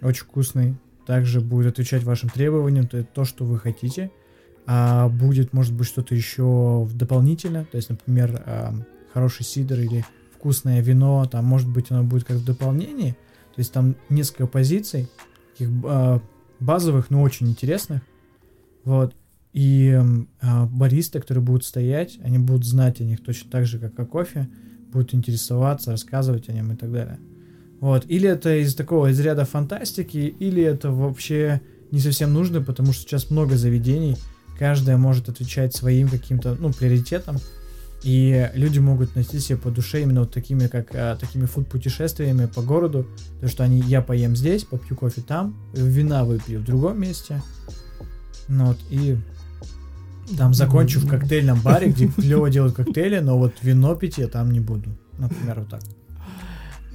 очень 0.00 0.24
вкусный, 0.24 0.76
также 1.06 1.40
будет 1.40 1.72
отвечать 1.72 2.02
вашим 2.04 2.28
требованиям, 2.28 2.86
то 2.86 2.96
есть 2.98 3.12
то, 3.12 3.24
что 3.24 3.44
вы 3.44 3.58
хотите. 3.58 4.10
А 4.66 5.08
будет, 5.08 5.52
может 5.52 5.72
быть, 5.72 5.88
что-то 5.88 6.14
еще 6.14 6.88
дополнительно, 6.94 7.64
то 7.64 7.76
есть, 7.76 7.90
например, 7.90 8.42
ам, 8.46 8.84
хороший 9.12 9.44
сидр 9.44 9.80
или 9.80 10.04
вкусное 10.36 10.80
вино, 10.80 11.24
там, 11.26 11.44
может 11.44 11.68
быть, 11.68 11.90
оно 11.90 12.04
будет 12.04 12.24
как 12.24 12.36
в 12.36 12.44
дополнении, 12.44 13.10
то 13.10 13.58
есть 13.58 13.72
там 13.72 13.96
несколько 14.08 14.46
позиций, 14.46 15.08
таких 15.52 15.68
а, 15.84 16.20
базовых, 16.60 17.10
но 17.10 17.22
очень 17.22 17.48
интересных. 17.48 18.02
Вот. 18.84 19.14
И 19.52 20.00
а, 20.40 20.66
баристы, 20.66 21.20
которые 21.20 21.44
будут 21.44 21.64
стоять, 21.64 22.18
они 22.22 22.38
будут 22.38 22.64
знать 22.64 23.00
о 23.00 23.04
них 23.04 23.22
точно 23.22 23.50
так 23.50 23.66
же, 23.66 23.78
как 23.78 23.98
о 23.98 24.06
кофе, 24.06 24.48
будут 24.92 25.14
интересоваться, 25.14 25.90
рассказывать 25.90 26.48
о 26.48 26.52
нем 26.52 26.72
и 26.72 26.76
так 26.76 26.90
далее. 26.90 27.18
Вот. 27.80 28.04
Или 28.08 28.28
это 28.28 28.56
из 28.56 28.74
такого 28.74 29.10
из 29.10 29.20
ряда 29.20 29.44
фантастики, 29.44 30.34
или 30.38 30.62
это 30.62 30.90
вообще 30.90 31.60
не 31.90 32.00
совсем 32.00 32.32
нужно, 32.32 32.62
потому 32.62 32.92
что 32.92 33.02
сейчас 33.02 33.30
много 33.30 33.56
заведений, 33.56 34.16
каждая 34.58 34.96
может 34.96 35.28
отвечать 35.28 35.74
своим 35.74 36.08
каким-то, 36.08 36.56
ну, 36.58 36.72
приоритетам, 36.72 37.36
и 38.02 38.50
люди 38.54 38.78
могут 38.78 39.14
носить 39.14 39.42
себе 39.42 39.58
по 39.58 39.70
душе 39.70 40.02
именно 40.02 40.20
вот 40.20 40.32
такими, 40.32 40.66
как 40.66 40.94
а, 40.94 41.16
такими 41.16 41.44
фуд-путешествиями 41.44 42.46
по 42.46 42.62
городу, 42.62 43.06
то, 43.40 43.48
что 43.48 43.64
они, 43.64 43.80
я 43.80 44.00
поем 44.00 44.34
здесь, 44.34 44.64
попью 44.64 44.96
кофе 44.96 45.20
там, 45.20 45.56
вина 45.72 46.24
выпью 46.24 46.60
в 46.60 46.64
другом 46.64 47.00
месте, 47.00 47.42
ну 48.48 48.66
вот, 48.66 48.78
и 48.90 49.16
там 50.36 50.54
закончу 50.54 51.00
в 51.00 51.08
коктейльном 51.08 51.60
баре, 51.60 51.88
где 51.88 52.06
клево 52.08 52.50
делают 52.50 52.74
коктейли, 52.74 53.20
но 53.20 53.38
вот 53.38 53.54
вино 53.62 53.94
пить 53.94 54.18
я 54.18 54.28
там 54.28 54.52
не 54.52 54.60
буду, 54.60 54.90
например, 55.18 55.60
вот 55.60 55.68
так. 55.68 55.82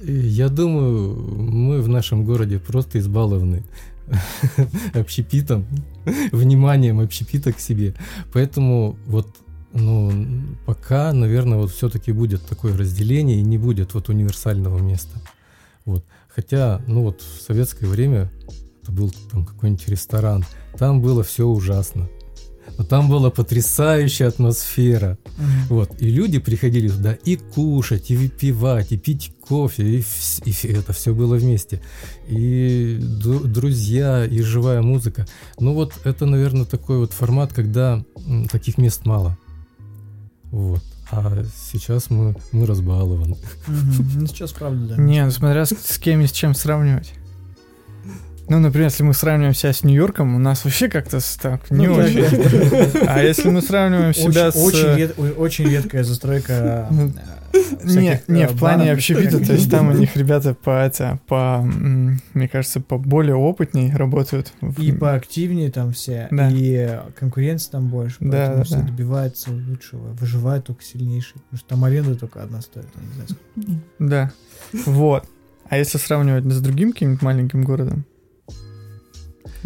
Я 0.02 0.48
думаю, 0.48 1.14
мы 1.36 1.82
в 1.82 1.88
нашем 1.88 2.24
городе 2.24 2.58
просто 2.58 2.98
избалованы 2.98 3.64
общепитом, 4.94 5.66
вниманием 6.32 7.00
общепита 7.00 7.52
к 7.52 7.58
себе. 7.60 7.94
Поэтому 8.32 8.96
вот 9.06 9.26
ну, 9.72 10.10
пока, 10.66 11.12
наверное, 11.12 11.58
вот 11.58 11.70
все-таки 11.70 12.12
будет 12.12 12.42
такое 12.46 12.76
разделение 12.76 13.38
и 13.38 13.42
не 13.42 13.58
будет 13.58 13.94
вот 13.94 14.08
универсального 14.08 14.78
места. 14.78 15.20
Вот. 15.84 16.04
Хотя, 16.28 16.80
ну 16.86 17.02
вот 17.02 17.20
в 17.20 17.42
советское 17.42 17.86
время 17.86 18.30
это 18.82 18.92
был 18.92 19.12
там 19.30 19.44
какой-нибудь 19.44 19.88
ресторан, 19.88 20.44
там 20.78 21.02
было 21.02 21.22
все 21.22 21.46
ужасно. 21.46 22.08
Но 22.78 22.84
там 22.84 23.08
была 23.08 23.30
потрясающая 23.30 24.28
атмосфера. 24.28 25.18
Вот, 25.68 25.90
и 26.00 26.08
люди 26.08 26.38
приходили 26.38 26.88
туда 26.88 27.12
и 27.12 27.36
кушать, 27.36 28.10
и 28.10 28.16
выпивать, 28.16 28.92
и 28.92 28.96
пить 28.96 29.32
кофе, 29.40 29.82
и, 29.82 29.98
вс- 30.00 30.42
и 30.44 30.72
это 30.72 30.92
все 30.92 31.12
было 31.12 31.34
вместе. 31.36 31.82
И 32.28 32.98
ду- 33.00 33.44
друзья, 33.44 34.24
и 34.24 34.40
живая 34.42 34.80
музыка. 34.82 35.26
Ну 35.58 35.74
вот, 35.74 35.92
это, 36.04 36.24
наверное, 36.26 36.64
такой 36.64 36.98
вот 36.98 37.12
формат, 37.12 37.52
когда 37.52 38.02
м, 38.26 38.46
таких 38.48 38.78
мест 38.78 39.04
мало. 39.06 39.36
Вот. 40.50 40.82
А 41.10 41.42
сейчас 41.72 42.10
мы, 42.10 42.36
мы 42.52 42.66
разбалованы. 42.66 43.36
Мгм. 43.66 44.20
Ну, 44.20 44.26
сейчас 44.26 44.52
правда, 44.52 44.94
да. 44.94 45.02
Не, 45.02 45.24
ну 45.24 45.30
смотря 45.30 45.64
с, 45.64 45.70
с 45.74 45.98
кем 45.98 46.20
и 46.20 46.26
с 46.26 46.32
чем 46.32 46.54
сравнивать. 46.54 47.12
Ну, 48.48 48.58
например, 48.60 48.88
если 48.88 49.02
мы 49.02 49.12
сравниваем 49.14 49.54
себя 49.54 49.72
с 49.72 49.82
Нью-Йорком, 49.84 50.34
у 50.34 50.38
нас 50.38 50.64
вообще 50.64 50.88
как-то 50.88 51.18
так 51.40 51.70
не 51.70 51.86
Ну, 51.86 51.94
очень. 51.94 52.92
да. 53.04 53.14
А 53.14 53.22
если 53.22 53.48
мы 53.50 53.60
сравниваем 53.62 54.14
себя 54.14 54.48
Очень, 54.48 54.52
с... 54.60 54.64
очень, 54.64 54.96
ред- 54.96 55.18
о- 55.18 55.40
очень 55.40 55.68
редкая 55.68 56.04
застройка. 56.04 56.88
Ну, 57.50 57.60
э, 57.60 57.60
Не, 57.84 57.88
всяких, 57.88 58.28
не, 58.28 58.42
э, 58.42 58.46
в 58.48 58.58
плане 58.58 58.92
общепита, 58.92 59.38
то 59.44 59.52
есть 59.54 59.70
там 59.70 59.88
у 59.88 59.92
них 59.92 60.14
ребята 60.16 60.54
по, 60.54 60.70
это, 60.84 61.18
по, 61.26 61.62
мне 61.62 62.46
кажется, 62.48 62.80
по 62.80 62.98
более 62.98 63.36
опытней 63.36 63.90
работают. 63.94 64.52
И 64.76 64.92
поактивнее 64.92 65.70
там 65.70 65.92
все, 65.92 66.28
Да. 66.30 66.50
и 66.50 66.98
конкуренции 67.18 67.70
там 67.70 67.88
больше, 67.88 68.16
Да, 68.20 68.62
все 68.64 68.76
да. 68.76 68.82
добиваются 68.82 69.50
лучшего, 69.50 70.08
выживают 70.12 70.66
только 70.66 70.82
сильнейшие, 70.84 71.40
потому 71.40 71.58
что 71.58 71.68
там 71.68 71.84
аренда 71.84 72.16
только 72.16 72.42
одна 72.42 72.60
стоит, 72.60 72.86
не 73.56 73.64
знаю. 73.64 73.80
Да, 73.98 74.32
вот. 74.84 75.24
А 75.70 75.76
если 75.78 75.96
сравнивать 75.98 76.44
с 76.44 76.60
другим 76.60 76.92
каким-нибудь 76.92 77.22
маленьким 77.22 77.62
городом, 77.62 78.04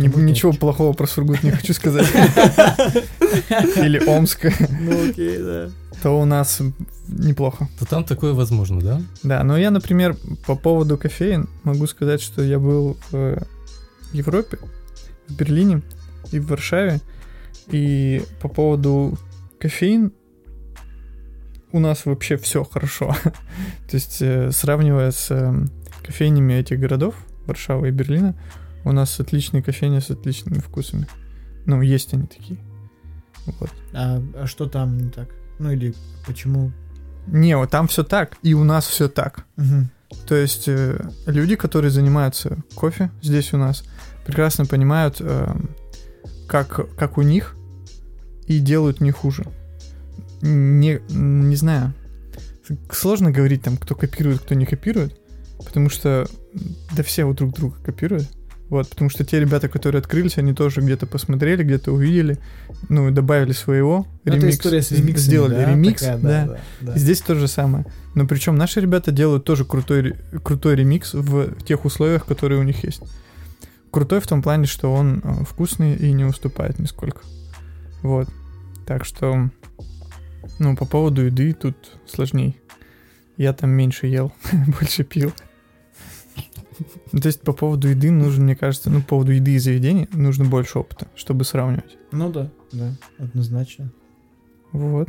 Сургут 0.09 0.25
ничего 0.25 0.53
плохого 0.53 0.93
про 0.93 1.07
Сургут 1.07 1.43
не 1.43 1.51
хочу 1.51 1.73
сказать. 1.75 2.07
Или 3.77 3.99
Омск, 4.07 4.47
Ну 4.81 5.09
окей, 5.11 5.39
да. 5.39 5.71
то 6.03 6.21
у 6.21 6.25
нас 6.25 6.61
неплохо. 7.09 7.69
То 7.79 7.87
там 7.87 8.05
такое 8.05 8.33
возможно, 8.33 8.81
да? 8.81 9.03
Да, 9.23 9.45
но 9.45 9.57
я, 9.59 9.71
например, 9.71 10.17
по 10.47 10.57
поводу 10.57 10.97
кофеин 10.99 11.49
могу 11.65 11.87
сказать, 11.87 12.21
что 12.21 12.43
я 12.43 12.59
был 12.59 12.97
в 13.11 13.39
Европе, 14.13 14.59
в 15.29 15.35
Берлине 15.37 15.83
и 16.31 16.39
в 16.39 16.47
Варшаве, 16.49 17.01
и 17.69 18.23
по 18.41 18.49
поводу 18.49 19.19
кофеин 19.59 20.13
у 21.73 21.79
нас 21.79 22.05
вообще 22.05 22.37
все 22.37 22.65
хорошо. 22.65 23.15
То 23.25 23.97
есть, 23.97 24.19
э, 24.21 24.51
сравнивая 24.53 25.11
с 25.11 25.31
эм, 25.31 25.71
кофейнями 26.03 26.55
этих 26.55 26.79
городов, 26.79 27.15
Варшавы 27.47 27.89
и 27.89 27.91
Берлина, 27.91 28.35
у 28.85 28.93
нас 28.93 29.18
отличные 29.20 29.62
кофейни 29.62 30.01
с 30.01 30.11
отличными 30.11 30.59
вкусами. 30.59 31.07
Ну, 31.66 31.80
есть 31.83 32.12
они 32.14 32.26
такие. 32.26 32.59
Вот. 33.47 33.70
А, 33.93 34.22
а 34.35 34.47
что 34.47 34.66
там 34.66 34.99
не 34.99 35.11
так? 35.11 35.28
Ну 35.59 35.70
или 35.70 35.95
почему? 36.26 36.72
Не, 37.26 37.57
вот 37.57 37.70
там 37.70 37.89
все 37.89 38.03
так, 38.03 38.37
и 38.43 38.55
у 38.55 38.64
нас 38.64 38.87
все 38.87 39.09
так. 39.09 39.47
Мгм. 39.57 39.91
То 40.26 40.35
есть 40.35 40.68
э, 40.68 41.01
люди, 41.26 41.57
которые 41.57 41.91
занимаются 41.91 42.59
кофе 42.74 43.11
здесь 43.22 43.53
у 43.55 43.59
нас, 43.59 43.85
прекрасно 44.26 44.66
понимают, 44.66 45.16
э, 45.20 45.55
как, 46.49 46.95
как 46.97 47.18
у 47.18 47.22
них, 47.22 47.57
и 48.47 48.59
делают 48.59 49.01
не 49.01 49.11
хуже. 49.11 49.45
Не, 50.43 51.01
не 51.09 51.57
знаю. 51.57 51.95
Сложно 52.91 53.30
говорить 53.30 53.62
там, 53.62 53.76
кто 53.76 53.95
копирует, 53.95 54.41
кто 54.41 54.55
не 54.55 54.66
копирует, 54.66 55.16
потому 55.64 55.89
что 55.89 56.26
да 56.95 57.03
все 57.03 57.24
вот 57.24 57.37
друг 57.37 57.55
друга 57.55 57.76
копируют. 57.83 58.28
Вот, 58.73 58.89
потому 58.89 59.11
что 59.11 59.23
те 59.23 59.39
ребята, 59.39 59.68
которые 59.68 59.99
открылись, 59.99 60.39
они 60.39 60.55
тоже 60.55 60.81
где-то 60.81 61.07
посмотрели, 61.07 61.62
где-то 61.62 61.93
увидели, 61.93 62.39
ну, 62.89 63.11
и 63.11 63.12
добавили 63.12 63.53
своего, 63.53 64.07
Ну, 64.25 64.33
это 64.33 64.47
ремикс, 64.47 64.57
история 64.57 64.81
с 64.81 64.91
ремиксами, 64.93 65.27
сделали 65.27 65.55
да, 65.57 65.70
ремикс, 65.70 66.01
такая, 66.01 66.18
да, 66.18 66.47
да, 66.47 66.59
да. 66.81 66.95
и 66.95 66.99
Здесь 66.99 67.20
то 67.20 67.35
же 67.35 67.49
самое. 67.49 67.85
Но 68.14 68.27
причем 68.27 68.57
наши 68.57 68.81
ребята 68.81 69.12
делают 69.12 69.45
тоже 69.45 69.66
крутой, 69.66 70.14
крутой 70.43 70.77
ремикс 70.77 71.12
в 71.12 71.62
тех 71.64 71.85
условиях, 71.85 72.25
которые 72.25 72.61
у 72.61 72.62
них 72.62 72.83
есть. 72.83 73.03
Крутой 73.91 74.20
в 74.20 74.27
том 74.27 74.41
плане, 74.41 74.64
что 74.64 74.91
он 74.91 75.20
э, 75.23 75.45
вкусный 75.45 75.95
и 75.95 76.11
не 76.14 76.25
уступает 76.25 76.79
нисколько. 76.79 77.20
Вот. 78.01 78.31
Так 78.87 79.05
что, 79.05 79.51
ну, 80.59 80.77
по 80.77 80.87
поводу 80.87 81.27
еды 81.27 81.53
тут 81.53 81.77
сложней. 82.07 82.59
Я 83.37 83.53
там 83.53 83.68
меньше 83.68 84.07
ел, 84.07 84.33
больше 84.81 85.05
пил. 85.05 85.35
Ну, 87.12 87.20
То 87.20 87.28
есть 87.28 87.41
по 87.41 87.53
поводу 87.53 87.89
еды 87.89 88.11
нужно, 88.11 88.45
мне 88.45 88.57
кажется, 88.57 88.91
ну, 88.91 89.01
по 89.01 89.09
поводу 89.09 89.33
еды 89.33 89.53
и 89.53 89.59
заведений 89.59 90.09
нужно 90.12 90.45
больше 90.45 90.78
опыта, 90.78 91.09
чтобы 91.14 91.45
сравнивать. 91.45 91.97
Ну 92.11 92.30
да, 92.30 92.51
да, 92.72 92.93
однозначно. 93.18 93.93
Вот. 94.72 95.09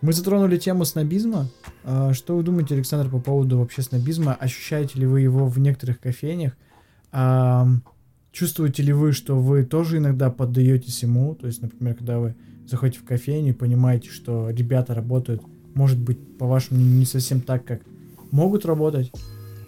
Мы 0.00 0.12
затронули 0.12 0.56
тему 0.56 0.84
снобизма. 0.84 1.48
А, 1.84 2.12
Что 2.14 2.36
вы 2.36 2.42
думаете, 2.42 2.74
Александр, 2.74 3.10
по 3.10 3.18
поводу 3.20 3.58
вообще 3.58 3.82
снобизма? 3.82 4.34
Ощущаете 4.34 4.98
ли 4.98 5.06
вы 5.06 5.20
его 5.20 5.46
в 5.46 5.58
некоторых 5.58 6.00
кофейнях? 6.00 6.56
Чувствуете 8.32 8.82
ли 8.82 8.92
вы, 8.92 9.12
что 9.12 9.38
вы 9.38 9.64
тоже 9.64 9.98
иногда 9.98 10.30
поддаетесь 10.30 11.02
ему? 11.02 11.34
То 11.34 11.46
есть, 11.46 11.60
например, 11.62 11.94
когда 11.94 12.18
вы 12.18 12.34
заходите 12.66 13.00
в 13.00 13.04
кофейню 13.04 13.50
и 13.50 13.54
понимаете, 13.54 14.10
что 14.10 14.50
ребята 14.50 14.94
работают, 14.94 15.42
может 15.74 15.98
быть, 15.98 16.38
по 16.38 16.46
вашему 16.46 16.78
мнению, 16.78 16.98
не 17.00 17.04
совсем 17.04 17.40
так, 17.40 17.64
как 17.64 17.80
могут 18.30 18.64
работать. 18.66 19.10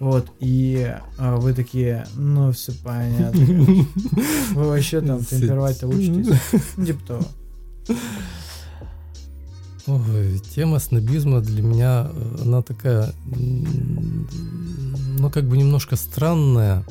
Вот, 0.01 0.33
и 0.41 0.97
а, 1.19 1.37
вы 1.37 1.53
такие, 1.53 2.07
ну, 2.17 2.51
все 2.53 2.73
понятно. 2.83 3.39
Вы 4.55 4.65
вообще 4.65 5.03
там 5.03 5.23
темперовать-то 5.23 5.87
учитесь. 5.87 6.35
Ну, 6.77 6.87
типа 6.87 7.07
того. 7.07 7.23
Ой, 9.87 10.39
тема 10.55 10.79
снобизма 10.79 11.41
для 11.41 11.63
меня, 11.63 12.09
э, 12.13 12.37
она 12.43 12.63
такая, 12.63 13.13
ну, 13.27 15.31
как 15.31 15.49
бы 15.49 15.57
немножко 15.59 15.97
странная 15.97 16.85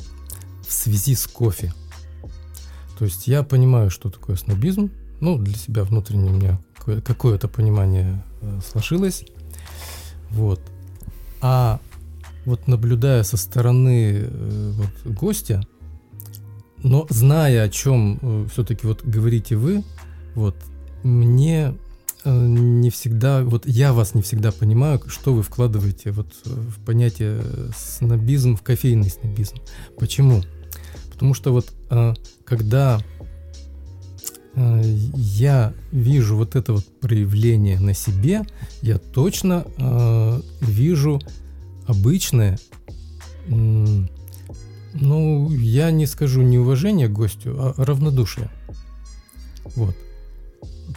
в 0.66 0.72
связи 0.72 1.14
с 1.16 1.26
кофе. 1.26 1.72
То 2.98 3.04
есть 3.06 3.26
я 3.26 3.42
понимаю, 3.42 3.90
что 3.90 4.10
такое 4.10 4.36
снобизм, 4.36 4.90
ну, 5.20 5.36
для 5.38 5.54
себя 5.56 5.82
внутренне 5.84 6.30
у 6.30 6.34
меня 6.34 6.60
какое- 6.76 7.00
какое-то 7.00 7.48
понимание 7.48 8.22
э, 8.42 8.60
сложилось, 8.70 9.24
вот. 10.30 10.60
А 11.40 11.80
вот 12.50 12.68
наблюдая 12.68 13.22
со 13.22 13.36
стороны 13.36 14.18
э, 14.22 14.72
вот, 14.74 15.14
гостя, 15.14 15.62
но 16.82 17.06
зная, 17.10 17.64
о 17.64 17.68
чем 17.68 18.48
все-таки 18.52 18.86
вот 18.86 19.04
говорите 19.04 19.56
вы, 19.56 19.84
вот, 20.34 20.56
мне 21.02 21.74
э, 22.24 22.46
не 22.46 22.90
всегда, 22.90 23.42
вот 23.42 23.66
я 23.66 23.92
вас 23.92 24.14
не 24.14 24.22
всегда 24.22 24.52
понимаю, 24.52 25.00
что 25.06 25.34
вы 25.34 25.42
вкладываете 25.42 26.10
вот 26.10 26.28
э, 26.44 26.50
в 26.50 26.84
понятие 26.84 27.40
э, 27.42 27.70
снобизм, 27.76 28.56
в 28.56 28.62
кофейный 28.62 29.10
снобизм. 29.10 29.56
Почему? 29.98 30.42
Потому 31.10 31.34
что 31.34 31.52
вот 31.52 31.72
э, 31.90 32.14
когда 32.44 33.00
э, 34.54 34.82
я 35.14 35.72
вижу 35.92 36.36
вот 36.36 36.56
это 36.56 36.74
вот 36.74 36.86
проявление 37.00 37.78
на 37.80 37.94
себе, 37.94 38.42
я 38.82 38.98
точно 38.98 39.66
э, 39.76 40.40
вижу 40.60 41.20
обычное, 41.90 42.58
ну, 43.48 45.50
я 45.50 45.90
не 45.90 46.06
скажу 46.06 46.42
неуважение 46.42 47.08
к 47.08 47.12
гостю, 47.12 47.56
а 47.58 47.74
равнодушие. 47.76 48.50
Вот. 49.76 49.96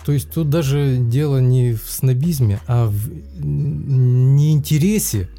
То 0.06 0.12
есть 0.12 0.32
тут 0.32 0.50
даже 0.50 0.98
дело 0.98 1.40
не 1.40 1.74
в 1.74 1.90
снобизме, 1.90 2.60
а 2.68 2.88
в 2.88 3.10
неинтересе 3.40 5.30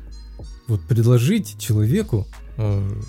вот 0.68 0.80
предложить 0.82 1.58
человеку 1.58 2.26
э, 2.56 3.00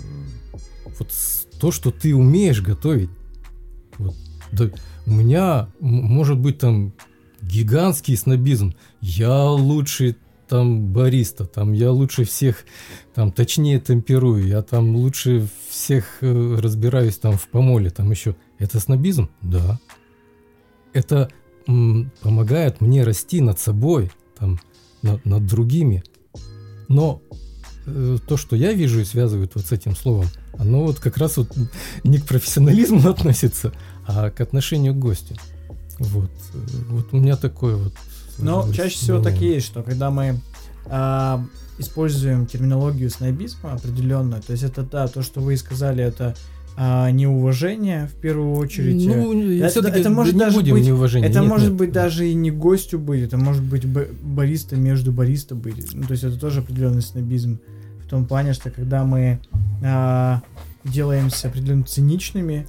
вот 0.98 1.12
то, 1.60 1.70
что 1.70 1.90
ты 1.90 2.14
умеешь 2.14 2.60
готовить. 2.60 3.10
Вот. 3.98 4.14
Да, 4.52 4.70
у 5.06 5.12
меня 5.12 5.68
может 5.80 6.38
быть 6.38 6.58
там 6.58 6.92
гигантский 7.40 8.16
снобизм. 8.16 8.74
Я 9.00 9.44
лучший 9.44 10.16
там 10.48 10.92
бариста, 10.92 11.44
там 11.44 11.72
я 11.72 11.90
лучше 11.90 12.24
всех, 12.24 12.64
там 13.14 13.32
точнее 13.32 13.80
темперую, 13.80 14.46
я 14.46 14.62
там 14.62 14.96
лучше 14.96 15.48
всех 15.68 16.04
э, 16.20 16.58
разбираюсь 16.60 17.18
там 17.18 17.36
в 17.36 17.48
помоле, 17.48 17.90
там 17.90 18.10
еще. 18.10 18.36
Это 18.58 18.80
снобизм? 18.80 19.28
Да. 19.42 19.78
Это 20.92 21.28
м, 21.66 22.10
помогает 22.22 22.80
мне 22.80 23.02
расти 23.04 23.40
над 23.40 23.58
собой, 23.58 24.10
там, 24.38 24.60
на- 25.02 25.20
над 25.24 25.46
другими. 25.46 26.02
Но 26.88 27.20
э, 27.86 28.18
то, 28.26 28.36
что 28.36 28.56
я 28.56 28.72
вижу 28.72 29.00
и 29.00 29.04
связывают 29.04 29.54
вот 29.54 29.66
с 29.66 29.72
этим 29.72 29.94
словом, 29.96 30.26
оно 30.58 30.84
вот 30.84 30.98
как 31.00 31.16
раз 31.18 31.36
вот 31.36 31.48
не 32.04 32.18
к 32.18 32.26
профессионализму 32.26 33.08
относится, 33.08 33.72
а 34.06 34.30
к 34.30 34.40
отношению 34.40 34.94
к 34.94 34.98
гостю. 34.98 35.34
Вот, 35.98 36.30
э, 36.54 36.58
вот 36.88 37.12
у 37.12 37.16
меня 37.16 37.36
такое 37.36 37.76
вот. 37.76 37.92
Но 38.38 38.72
чаще 38.72 38.96
всего 38.96 39.20
так 39.20 39.40
и 39.42 39.46
есть, 39.46 39.66
что 39.66 39.82
когда 39.82 40.10
мы 40.10 40.40
а, 40.86 41.42
используем 41.78 42.46
терминологию 42.46 43.10
снобизма 43.10 43.72
определенную, 43.72 44.42
то 44.42 44.52
есть 44.52 44.62
это 44.64 44.82
да, 44.82 45.08
то, 45.08 45.22
что 45.22 45.40
вы 45.40 45.54
и 45.54 45.56
сказали, 45.56 46.02
это 46.04 46.34
а, 46.78 47.10
неуважение 47.10 48.06
в 48.06 48.14
первую 48.20 48.54
очередь. 48.56 49.04
Ну, 49.06 49.32
это- 49.62 49.88
это 49.88 50.10
может 50.10 50.34
не 50.34 50.40
даже 50.40 50.56
будем 50.58 50.74
быть- 50.74 50.84
неуважения. 50.86 51.28
это 51.28 51.40
Нет, 51.40 51.48
может 51.48 51.68
нет. 51.70 51.78
быть 51.78 51.92
даже 51.92 52.28
и 52.28 52.34
не 52.34 52.50
гостю 52.50 52.98
быть, 52.98 53.22
это 53.22 53.38
может 53.38 53.62
быть 53.62 53.86
бариста 53.86 54.76
между 54.76 55.10
бариста 55.12 55.54
быть. 55.54 55.94
Ну, 55.94 56.04
то 56.04 56.12
есть 56.12 56.24
это 56.24 56.38
тоже 56.38 56.60
определенный 56.60 57.00
снобизм. 57.02 57.58
В 58.04 58.08
том 58.08 58.26
плане, 58.26 58.52
что 58.52 58.70
когда 58.70 59.04
мы 59.04 59.40
а, 59.82 60.42
делаемся 60.84 61.48
определенно 61.48 61.84
циничными 61.84 62.66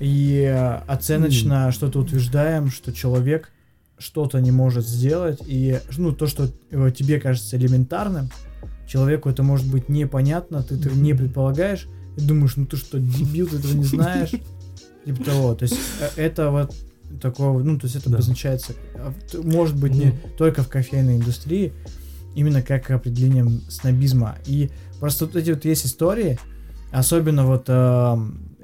и 0.00 0.44
а, 0.54 0.84
оценочно 0.86 1.72
что-то 1.72 1.98
утверждаем, 1.98 2.70
что 2.70 2.92
человек 2.92 3.50
что-то 3.98 4.40
не 4.40 4.50
может 4.50 4.86
сделать, 4.86 5.38
и 5.46 5.80
ну, 5.96 6.12
то, 6.12 6.26
что 6.26 6.48
э, 6.70 6.90
тебе 6.96 7.18
кажется 7.20 7.56
элементарным, 7.56 8.30
человеку 8.86 9.28
это 9.28 9.42
может 9.42 9.66
быть 9.70 9.88
непонятно, 9.88 10.62
ты 10.62 10.74
этого 10.74 10.94
не 10.94 11.14
предполагаешь, 11.14 11.88
и 12.16 12.20
думаешь, 12.20 12.56
ну 12.56 12.66
ты 12.66 12.76
что, 12.76 12.98
дебил, 12.98 13.48
ты 13.48 13.56
этого 13.56 13.72
не 13.72 13.84
знаешь? 13.84 14.32
Типа 15.04 15.24
того. 15.24 15.54
То 15.54 15.64
есть 15.64 15.78
э, 16.00 16.08
это 16.16 16.50
вот 16.50 16.74
такого, 17.20 17.62
ну, 17.62 17.78
то 17.78 17.86
есть 17.86 17.96
это 17.96 18.10
Да. 18.10 18.16
обозначается, 18.16 18.74
а, 18.94 19.12
может 19.42 19.76
быть, 19.76 19.94
не 19.94 20.12
только 20.36 20.62
в 20.62 20.68
кофейной 20.68 21.16
индустрии, 21.16 21.72
именно 22.34 22.60
как 22.62 22.90
определением 22.90 23.62
снобизма. 23.68 24.36
И 24.46 24.70
просто 25.00 25.26
вот 25.26 25.36
эти 25.36 25.50
вот 25.50 25.64
есть 25.64 25.86
истории, 25.86 26.38
особенно 26.92 27.46
вот 27.46 27.68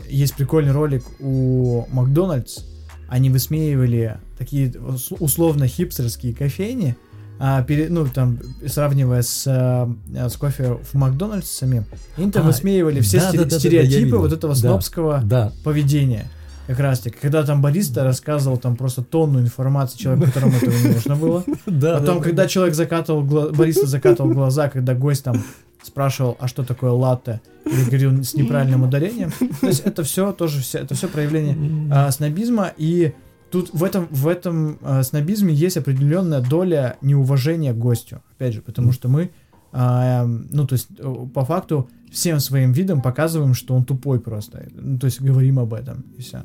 есть 0.09 0.35
прикольный 0.35 0.72
ролик 0.72 1.05
у 1.20 1.87
Макдональдс, 1.91 2.64
они 3.13 3.29
высмеивали 3.29 4.17
такие 4.39 4.73
ус- 4.79 5.13
условно 5.19 5.67
хипстерские 5.67 6.35
кофейни, 6.35 6.97
а, 7.39 7.63
пере- 7.63 7.89
ну, 7.91 8.07
там, 8.07 8.39
сравнивая 8.67 9.21
с, 9.21 9.45
э, 9.47 10.29
с 10.29 10.37
кофе 10.37 10.79
в 10.83 10.95
Макдональдс 10.95 11.51
самим, 11.51 11.85
они 12.17 12.31
там 12.31 12.45
А, 12.45 12.47
высмеивали 12.47 13.01
все 13.01 13.21
да, 13.21 13.29
сте- 13.29 13.45
да, 13.45 13.59
стереотипы 13.59 14.17
вот 14.17 14.33
этого 14.33 14.55
Да. 14.55 14.61
снобского 14.61 15.21
Да, 15.25 15.53
поведения. 15.63 16.31
Как 16.69 16.79
раз 16.79 17.01
таки, 17.01 17.17
когда 17.21 17.43
там 17.43 17.61
бариста 17.61 18.03
рассказывал 18.05 18.57
там 18.57 18.77
просто 18.77 19.03
тонну 19.03 19.41
информации 19.41 19.99
человеку, 19.99 20.27
которому 20.27 20.57
этого 20.57 20.71
не 20.73 20.95
нужно 20.95 21.17
было. 21.17 21.41
Потом, 21.67 21.79
да, 21.81 22.01
когда 22.23 22.45
да. 22.45 22.49
человек 22.49 22.75
закатывал, 22.75 23.23
бариста 23.23 23.87
закатывал 23.87 24.31
глаза, 24.33 24.69
когда 24.71 24.95
гость 24.95 25.25
там 25.25 25.43
спрашивал, 25.83 26.37
а 26.41 26.49
что 26.49 26.64
такое 26.64 26.91
латте, 26.93 27.41
или 27.66 27.85
говорил 27.85 28.22
с 28.22 28.35
неправильным 28.35 28.83
ударением. 28.85 29.30
То 29.61 29.66
есть 29.66 29.80
это 29.85 30.03
все 30.03 30.33
тоже, 30.33 30.61
все, 30.61 30.78
это 30.78 30.95
все 30.95 31.09
проявление 31.09 31.57
а, 31.93 32.11
снобизма, 32.11 32.72
и 32.76 33.12
тут 33.51 33.70
в 33.72 33.85
этом, 33.85 34.09
в 34.11 34.28
этом 34.28 34.78
а, 34.83 35.03
снобизме 35.03 35.53
есть 35.53 35.76
определенная 35.76 36.41
доля 36.41 36.97
неуважения 37.03 37.72
к 37.72 37.78
гостю. 37.78 38.22
Опять 38.37 38.55
же, 38.55 38.62
потому 38.62 38.93
что 38.93 39.09
мы, 39.09 39.30
а, 39.72 40.24
ну, 40.26 40.66
то 40.66 40.74
есть, 40.74 40.89
э, 40.99 41.14
по 41.35 41.45
факту, 41.45 41.89
всем 42.11 42.41
своим 42.41 42.72
видом 42.72 43.01
показываем, 43.01 43.55
что 43.55 43.74
он 43.74 43.85
тупой 43.85 44.20
просто. 44.20 44.68
Ну, 44.74 44.99
то 44.99 45.07
есть, 45.07 45.20
говорим 45.20 45.59
об 45.59 45.72
этом, 45.72 46.05
и 46.18 46.20
все. 46.20 46.43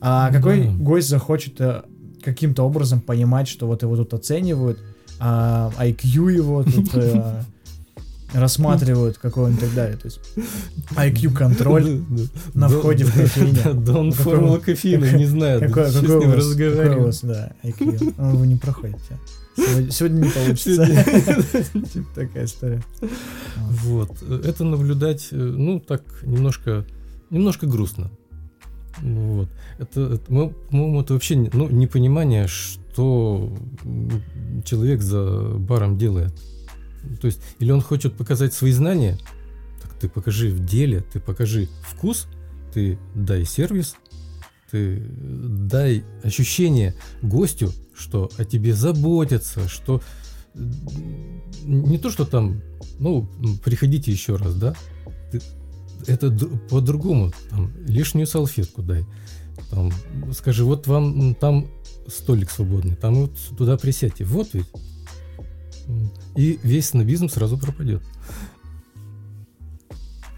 А 0.00 0.30
какой 0.32 0.66
Да. 0.66 0.72
гость 0.72 1.08
захочет 1.08 1.60
э, 1.60 1.82
каким-то 2.22 2.62
образом 2.62 3.00
понимать, 3.00 3.48
что 3.48 3.66
вот 3.66 3.82
его 3.82 3.96
тут 3.96 4.14
оценивают, 4.14 4.78
а, 5.20 5.72
IQ 5.78 6.32
его 6.32 6.62
тут 6.62 6.94
э, 6.94 7.42
рассматривают, 8.34 9.18
какой 9.18 9.44
он 9.44 9.54
и 9.54 9.56
так 9.56 9.74
далее. 9.74 9.96
То 9.96 10.06
есть, 10.06 10.20
IQ-контроль. 10.96 12.02
На 12.54 12.68
входе 12.68 13.04
в 13.04 13.14
кофейню. 13.14 13.58
Да, 13.74 13.94
Какой 13.94 14.10
формула 14.12 14.54
он- 14.54 14.60
кофеина, 14.60 15.16
не 15.16 15.26
знаю. 15.26 15.60
Какой, 15.60 15.84
у 16.98 17.02
вас, 17.04 17.22
IQ? 17.24 18.14
Ну, 18.18 18.36
вы 18.36 18.46
не 18.46 18.56
проходите. 18.56 19.18
Сегодня, 19.56 19.90
сегодня 19.90 20.20
не 20.26 20.30
получится. 20.30 20.86
Типа 21.92 22.06
такая 22.14 22.44
история. 22.44 22.82
Вот. 23.56 24.10
Это 24.22 24.64
наблюдать, 24.64 25.28
э, 25.32 25.36
ну, 25.36 25.80
так, 25.80 26.02
немножко, 26.22 26.84
немножко 27.30 27.66
грустно. 27.66 28.10
Вот. 29.02 29.48
Это, 29.78 30.00
это, 30.14 30.32
мы- 30.32 30.50
по-моему, 30.50 31.00
это 31.00 31.14
вообще 31.14 31.36
ну, 31.52 31.68
непонимание, 31.68 32.46
что 32.46 33.52
человек 34.64 35.02
за 35.02 35.54
баром 35.58 35.98
делает. 35.98 36.32
То 37.20 37.26
есть, 37.26 37.40
или 37.58 37.70
он 37.70 37.80
хочет 37.80 38.16
показать 38.16 38.52
свои 38.52 38.72
знания, 38.72 39.18
так 39.82 39.94
ты 39.94 40.08
покажи 40.08 40.50
в 40.50 40.64
деле, 40.64 41.00
ты 41.00 41.20
покажи 41.20 41.68
вкус, 41.82 42.26
ты 42.72 42.98
дай 43.14 43.44
сервис, 43.44 43.96
ты 44.70 45.00
дай 45.00 46.04
ощущение 46.22 46.94
гостю, 47.22 47.72
что 47.96 48.30
о 48.38 48.44
тебе 48.44 48.74
заботятся, 48.74 49.68
что 49.68 50.02
не 51.64 51.98
то, 51.98 52.10
что 52.10 52.24
там, 52.24 52.60
ну, 52.98 53.28
приходите 53.64 54.10
еще 54.10 54.36
раз, 54.36 54.54
да, 54.54 54.74
Ты- 55.30 55.42
это 56.06 56.30
по-другому, 56.70 57.32
там, 57.50 57.72
лишнюю 57.86 58.26
салфетку 58.26 58.82
дай, 58.82 59.04
там, 59.70 59.92
скажи, 60.32 60.64
вот 60.64 60.86
вам 60.86 61.34
там 61.34 61.68
столик 62.06 62.50
свободный, 62.50 62.96
там 62.96 63.14
вот 63.14 63.32
туда 63.56 63.76
присядьте, 63.76 64.24
вот 64.24 64.48
ведь. 64.54 64.66
И 66.36 66.58
весь 66.62 66.88
снобизм 66.88 67.28
сразу 67.28 67.58
пропадет. 67.58 68.02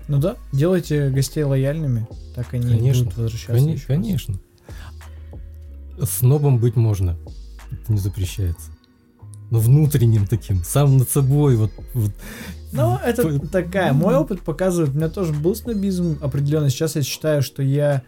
Ну 0.09 0.19
да, 0.19 0.37
делайте 0.53 1.11
гостей 1.11 1.45
лояльными, 1.45 2.07
так 2.35 2.53
они 2.55 2.67
Конечно, 2.77 3.05
будут 3.05 3.19
возвращаться. 3.19 3.69
Раз. 3.71 3.83
конечно. 3.83 4.41
Снобом 6.03 6.59
быть 6.59 6.77
можно, 6.77 7.17
это 7.71 7.93
не 7.93 7.99
запрещается. 7.99 8.71
Но 9.51 9.59
внутренним 9.61 10.27
таким, 10.27 10.65
сам 10.65 10.97
над 10.99 11.11
собой, 11.11 11.57
вот, 11.57 11.73
вот 11.95 12.13
Ну, 12.73 12.97
это 12.97 13.23
П- 13.23 13.47
такая. 13.49 13.93
Мой 13.93 14.17
опыт 14.17 14.43
показывает, 14.43 14.93
у 14.95 14.97
меня 14.97 15.09
тоже 15.09 15.33
был 15.33 15.55
снобизм 15.55 16.19
определенно. 16.21 16.71
Сейчас 16.71 16.97
я 16.97 17.03
считаю, 17.03 17.43
что 17.43 17.63
я 17.63 18.03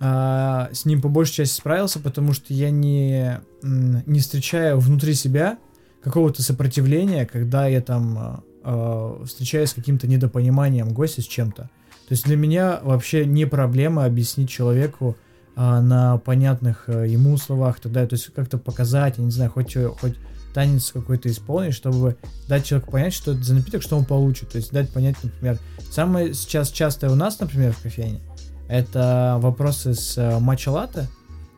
а, 0.00 0.68
с 0.72 0.84
ним 0.84 1.00
по 1.00 1.08
большей 1.08 1.34
части 1.36 1.56
справился, 1.56 1.98
потому 1.98 2.32
что 2.32 2.52
я 2.52 2.70
не, 2.70 3.40
не 3.62 4.20
встречаю 4.20 4.78
внутри 4.78 5.14
себя 5.14 5.58
какого-то 6.02 6.42
сопротивления, 6.42 7.26
когда 7.26 7.66
я 7.66 7.80
там 7.80 8.44
а, 8.64 9.24
встречаюсь 9.24 9.70
с 9.70 9.74
каким-то 9.74 10.06
недопониманием 10.06 10.92
гостя 10.92 11.22
с 11.22 11.26
чем-то. 11.26 11.62
То 11.62 12.14
есть 12.14 12.24
для 12.24 12.36
меня 12.36 12.80
вообще 12.82 13.24
не 13.24 13.46
проблема 13.46 14.04
объяснить 14.04 14.50
человеку 14.50 15.16
а, 15.54 15.80
на 15.80 16.18
понятных 16.18 16.84
а, 16.88 17.04
ему 17.04 17.36
словах, 17.36 17.80
тогда, 17.80 18.06
то 18.06 18.14
есть 18.14 18.32
как-то 18.34 18.58
показать, 18.58 19.18
я 19.18 19.24
не 19.24 19.30
знаю, 19.30 19.50
хоть, 19.50 19.76
э, 19.76 19.88
хоть 19.88 20.16
танец 20.54 20.90
какой-то 20.92 21.30
исполнить, 21.30 21.74
чтобы 21.74 22.16
дать 22.48 22.66
человеку 22.66 22.92
понять, 22.92 23.14
что 23.14 23.32
это 23.32 23.42
за 23.42 23.54
напиток, 23.54 23.82
что 23.82 23.96
он 23.96 24.04
получит. 24.04 24.50
То 24.50 24.58
есть 24.58 24.72
дать 24.72 24.90
понять, 24.90 25.16
например, 25.22 25.58
самое 25.90 26.34
сейчас 26.34 26.70
частое 26.70 27.10
у 27.10 27.14
нас, 27.14 27.38
например, 27.38 27.72
в 27.72 27.82
кофейне, 27.82 28.20
это 28.68 29.38
вопросы 29.40 29.94
с 29.94 30.18
э, 30.18 30.38
матча 30.38 30.70
латте, 30.70 31.08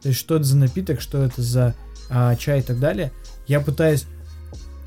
то 0.03 0.09
есть 0.09 0.21
что 0.21 0.37
это 0.37 0.45
за 0.45 0.57
напиток, 0.57 1.01
что 1.01 1.23
это 1.23 1.41
за 1.41 1.75
а, 2.11 2.37
чай 2.37 2.61
и 2.61 2.63
так 2.63 2.79
далее. 2.79 3.13
Я 3.47 3.61
пытаюсь 3.61 4.07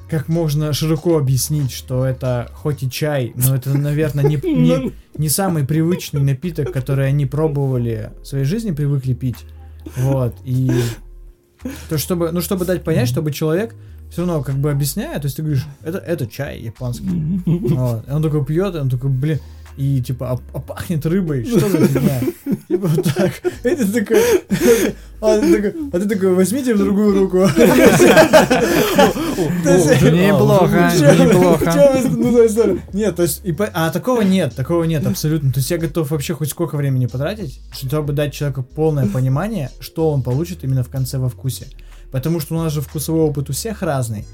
как 0.10 0.28
можно 0.28 0.74
широко 0.74 1.18
объяснить, 1.18 1.72
что 1.72 2.06
это 2.06 2.50
хоть 2.54 2.84
и 2.84 2.90
чай, 2.90 3.34
но 3.36 3.56
это, 3.56 3.78
наверное, 3.78 4.26
не, 4.26 4.36
не, 4.44 4.94
не 5.18 5.30
самый 5.30 5.66
привычный 5.66 6.22
напиток, 6.22 6.72
который 6.72 7.08
они 7.08 7.26
пробовали 7.26 8.12
в 8.22 8.26
своей 8.26 8.46
жизни, 8.46 8.72
привыкли 8.72 9.14
пить. 9.14 9.46
Вот, 9.98 10.36
и 10.44 10.70
то, 11.90 11.98
чтобы, 11.98 12.32
ну, 12.32 12.42
чтобы 12.42 12.66
дать 12.66 12.84
понять, 12.84 13.08
чтобы 13.08 13.32
человек 13.32 13.76
все 14.10 14.26
равно 14.26 14.42
как 14.42 14.56
бы 14.56 14.72
объясняет, 14.72 15.22
то 15.22 15.26
есть 15.26 15.36
ты 15.36 15.44
говоришь, 15.44 15.66
это, 15.84 15.98
это 15.98 16.28
чай 16.28 16.60
японский. 16.60 17.42
Вот. 17.76 18.08
И 18.08 18.12
он 18.12 18.24
такой 18.24 18.46
пьет, 18.46 18.76
и 18.76 18.80
он 18.80 18.90
такой, 18.90 19.10
блин, 19.10 19.40
и 19.78 20.02
типа, 20.02 20.32
а, 20.32 20.40
а 20.54 20.60
пахнет 20.60 21.06
рыбой, 21.06 21.46
что 21.46 21.60
за 21.70 21.88
фигня? 21.88 22.20
Типа 22.68 22.88
вот 22.88 23.06
так. 23.16 23.32
Такой, 23.64 24.22
а 25.22 25.40
ты 25.40 25.56
такой, 25.56 25.90
а 25.94 26.00
ты 26.00 26.10
такой, 26.10 26.34
возьмите 26.34 26.74
в 26.74 26.78
другую 26.80 27.18
руку. 27.18 27.38
Неплохо, 29.58 30.92
неплохо. 31.18 31.66
Нет, 32.92 33.16
то 33.16 33.24
есть, 33.24 33.42
а 33.74 33.90
такого 33.92 34.22
нет, 34.22 34.56
такого 34.56 34.84
нет, 34.84 35.06
абсолютно. 35.08 35.52
То 35.54 35.60
есть 35.60 35.72
я 35.72 35.78
готов 35.78 36.12
вообще 36.12 36.34
хоть 36.34 36.50
сколько 36.50 36.76
времени 36.76 37.06
потратить, 37.06 37.62
чтобы 37.72 38.14
дать 38.14 38.34
человеку 38.34 38.64
полное 38.64 39.08
понимание, 39.08 39.70
что 39.80 40.12
он 40.12 40.24
получит 40.24 40.64
именно 40.64 40.84
в 40.84 40.90
конце 40.90 41.20
во 41.20 41.30
вкусе. 41.30 41.68
Потому 42.12 42.40
что 42.40 42.56
у 42.56 42.58
нас 42.58 42.74
же 42.74 42.82
вкусовой 42.82 43.22
опыт 43.22 43.50
у 43.50 43.54
всех 43.54 43.82
разный. 43.82 44.26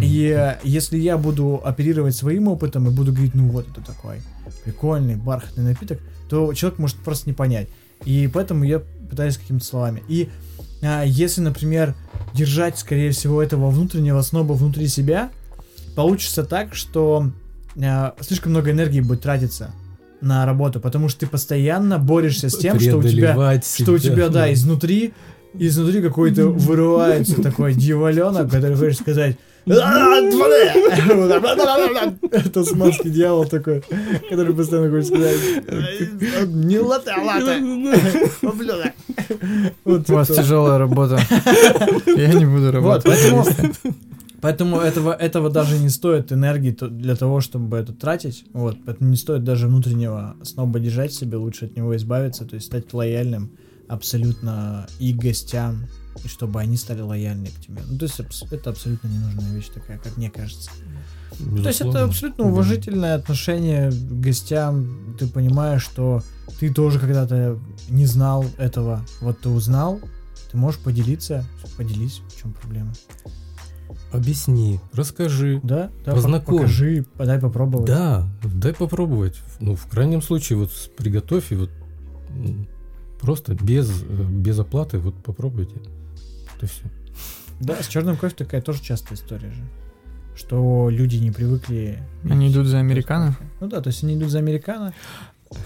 И 0.00 0.34
э, 0.36 0.58
если 0.62 0.98
я 0.98 1.16
буду 1.18 1.60
оперировать 1.64 2.14
своим 2.14 2.48
опытом 2.48 2.86
и 2.86 2.90
буду 2.90 3.12
говорить, 3.12 3.34
ну 3.34 3.48
вот 3.48 3.66
это 3.68 3.80
такой 3.80 4.20
прикольный 4.64 5.16
бархатный 5.16 5.64
напиток, 5.64 6.00
то 6.28 6.52
человек 6.52 6.78
может 6.78 6.96
просто 6.98 7.28
не 7.28 7.32
понять. 7.32 7.68
И 8.04 8.30
поэтому 8.32 8.64
я 8.64 8.82
пытаюсь 9.08 9.36
какими-то 9.36 9.64
словами. 9.64 10.02
И 10.08 10.28
а, 10.82 11.02
если, 11.02 11.40
например, 11.40 11.94
держать, 12.34 12.78
скорее 12.78 13.10
всего, 13.10 13.42
этого 13.42 13.70
внутреннего 13.70 14.22
сноба 14.22 14.52
внутри 14.52 14.88
себя, 14.88 15.30
получится 15.94 16.44
так, 16.44 16.74
что 16.74 17.30
а, 17.82 18.14
слишком 18.20 18.52
много 18.52 18.70
энергии 18.70 19.00
будет 19.00 19.22
тратиться 19.22 19.72
на 20.20 20.44
работу, 20.46 20.80
потому 20.80 21.08
что 21.08 21.20
ты 21.20 21.26
постоянно 21.26 21.98
борешься 21.98 22.48
с 22.48 22.56
тем, 22.56 22.78
что 22.78 22.98
у 22.98 23.02
тебя, 23.02 23.32
преодолевать 23.32 23.66
что 23.66 23.92
у 23.92 23.98
себя, 23.98 24.14
тебя, 24.14 24.28
да, 24.28 24.52
изнутри 24.52 25.14
и 25.54 25.66
изнутри 25.66 26.02
какой-то 26.02 26.46
вырывается 26.48 27.42
такой 27.42 27.74
дьяволенок, 27.74 28.50
который 28.50 28.76
хочет 28.76 29.00
сказать 29.00 29.36
это 32.30 32.64
с 32.64 32.72
маски 32.72 33.08
дьявол 33.08 33.44
такой, 33.46 33.82
который 34.28 34.54
постоянно 34.54 34.90
хочет 34.90 35.06
сказать 35.06 35.38
не 36.48 36.76
а. 36.76 36.82
Ублюдок. 38.42 38.92
Вот 39.84 40.10
У 40.10 40.12
вас 40.14 40.28
тяжелая 40.28 40.78
работа. 40.78 41.18
Я 42.06 42.32
не 42.34 42.46
буду 42.46 42.72
работать. 42.72 43.04
поэтому, 43.04 43.44
поэтому 44.40 44.78
этого, 44.80 45.12
этого 45.12 45.50
даже 45.50 45.78
не 45.78 45.88
стоит 45.88 46.32
энергии 46.32 46.72
то- 46.72 46.88
для 46.88 47.14
того, 47.16 47.40
чтобы 47.40 47.76
это 47.76 47.92
тратить. 47.92 48.44
Вот, 48.52 48.76
поэтому 48.84 49.10
не 49.10 49.16
стоит 49.16 49.44
даже 49.44 49.66
внутреннего 49.68 50.36
сноба 50.42 50.80
держать 50.80 51.12
себе, 51.12 51.36
лучше 51.36 51.66
от 51.66 51.76
него 51.76 51.94
избавиться, 51.96 52.44
то 52.44 52.54
есть 52.56 52.66
стать 52.66 52.92
лояльным 52.92 53.50
абсолютно 53.88 54.86
и 55.00 55.12
гостям, 55.12 55.86
и 56.24 56.28
чтобы 56.28 56.60
они 56.60 56.76
стали 56.76 57.00
лояльны 57.00 57.46
к 57.46 57.60
тебе. 57.60 57.80
Ну, 57.88 57.98
то 57.98 58.04
есть 58.04 58.20
это 58.50 58.70
абсолютно 58.70 59.08
ненужная 59.08 59.52
вещь 59.54 59.68
такая, 59.72 59.98
как 59.98 60.16
мне 60.16 60.30
кажется. 60.30 60.70
То 61.30 61.44
есть 61.68 61.80
это 61.80 61.88
Безусловно. 61.88 62.02
абсолютно 62.04 62.44
уважительное 62.44 63.14
отношение 63.14 63.90
к 63.90 64.20
гостям. 64.20 65.16
Ты 65.18 65.26
понимаешь, 65.26 65.82
что 65.82 66.22
ты 66.58 66.72
тоже 66.72 66.98
когда-то 66.98 67.58
не 67.88 68.06
знал 68.06 68.44
этого. 68.58 69.04
Вот 69.20 69.40
ты 69.40 69.48
узнал, 69.48 70.00
ты 70.50 70.56
можешь 70.56 70.80
поделиться. 70.80 71.44
Поделись, 71.76 72.20
в 72.28 72.40
чем 72.40 72.52
проблема. 72.52 72.92
Объясни, 74.12 74.80
расскажи. 74.92 75.60
Да, 75.62 75.90
да, 76.04 76.12
Познакомь. 76.12 76.58
покажи, 76.58 77.06
подай 77.16 77.38
попробовать. 77.40 77.86
Да, 77.86 78.28
дай 78.42 78.74
попробовать. 78.74 79.40
Ну, 79.60 79.76
в 79.76 79.86
крайнем 79.86 80.20
случае, 80.20 80.58
вот 80.58 80.70
приготовь 80.96 81.52
и 81.52 81.54
вот 81.54 81.70
просто 83.20 83.54
без, 83.54 84.02
э, 84.02 84.24
без 84.30 84.58
оплаты 84.58 84.98
вот 84.98 85.14
попробуйте. 85.22 85.76
Это 86.60 86.66
все. 86.66 86.82
Да, 87.60 87.82
с 87.82 87.88
черным 87.88 88.16
кофе 88.16 88.34
такая 88.36 88.60
тоже 88.60 88.82
частая 88.82 89.16
история 89.16 89.50
же. 89.50 89.62
Что 90.36 90.88
люди 90.90 91.16
не 91.16 91.30
привыкли... 91.30 92.02
Они 92.24 92.50
идут 92.50 92.66
за 92.66 92.78
американо? 92.78 93.36
Ну 93.60 93.66
да, 93.66 93.80
то 93.80 93.88
есть 93.88 94.04
они 94.04 94.16
идут 94.16 94.30
за 94.30 94.38
американо. 94.38 94.92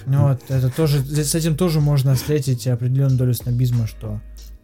Ну 0.07 0.29
вот, 0.29 0.41
это 0.49 0.71
тоже, 0.71 1.05
с 1.05 1.35
этим 1.35 1.57
тоже 1.57 1.81
можно 1.81 2.15
встретить 2.15 2.67
определенную 2.69 3.19
долю 3.19 3.35
снобизма, 3.35 3.87
что 3.87 4.21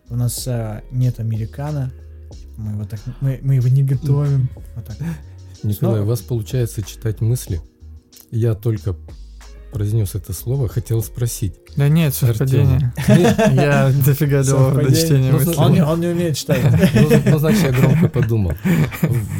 у 0.09 0.16
нас 0.16 0.47
а, 0.49 0.83
нет 0.93 1.20
американо, 1.20 1.93
мы 2.57 2.72
его 2.72 2.85
так, 2.85 3.01
мы, 3.20 3.39
мы 3.43 3.57
его 3.57 3.68
не 3.68 3.83
готовим. 3.83 4.49
Вот 4.76 4.87
так. 4.87 4.97
Николай, 5.62 5.74
Снова? 5.74 6.01
у 6.01 6.07
вас 6.07 6.20
получается 6.20 6.83
читать 6.83 7.20
мысли. 7.20 7.61
Я 8.31 8.55
только 8.55 8.97
произнес 9.71 10.14
это 10.14 10.33
слово, 10.33 10.68
хотел 10.68 11.03
спросить. 11.03 11.55
Да 11.77 11.89
нет, 11.89 12.14
совпадение. 12.14 12.93
Я 13.09 13.93
дофига 14.05 14.43
давал 14.45 14.73
до 14.73 14.95
чтения. 14.95 15.33
Он, 15.57 16.01
не- 16.01 16.09
умеет 16.09 16.37
читать. 16.37 16.61
Ну, 16.95 17.09
ну, 17.27 17.39
значит, 17.39 17.62
я 17.62 17.73
громко 17.73 18.09
подумал. 18.09 18.53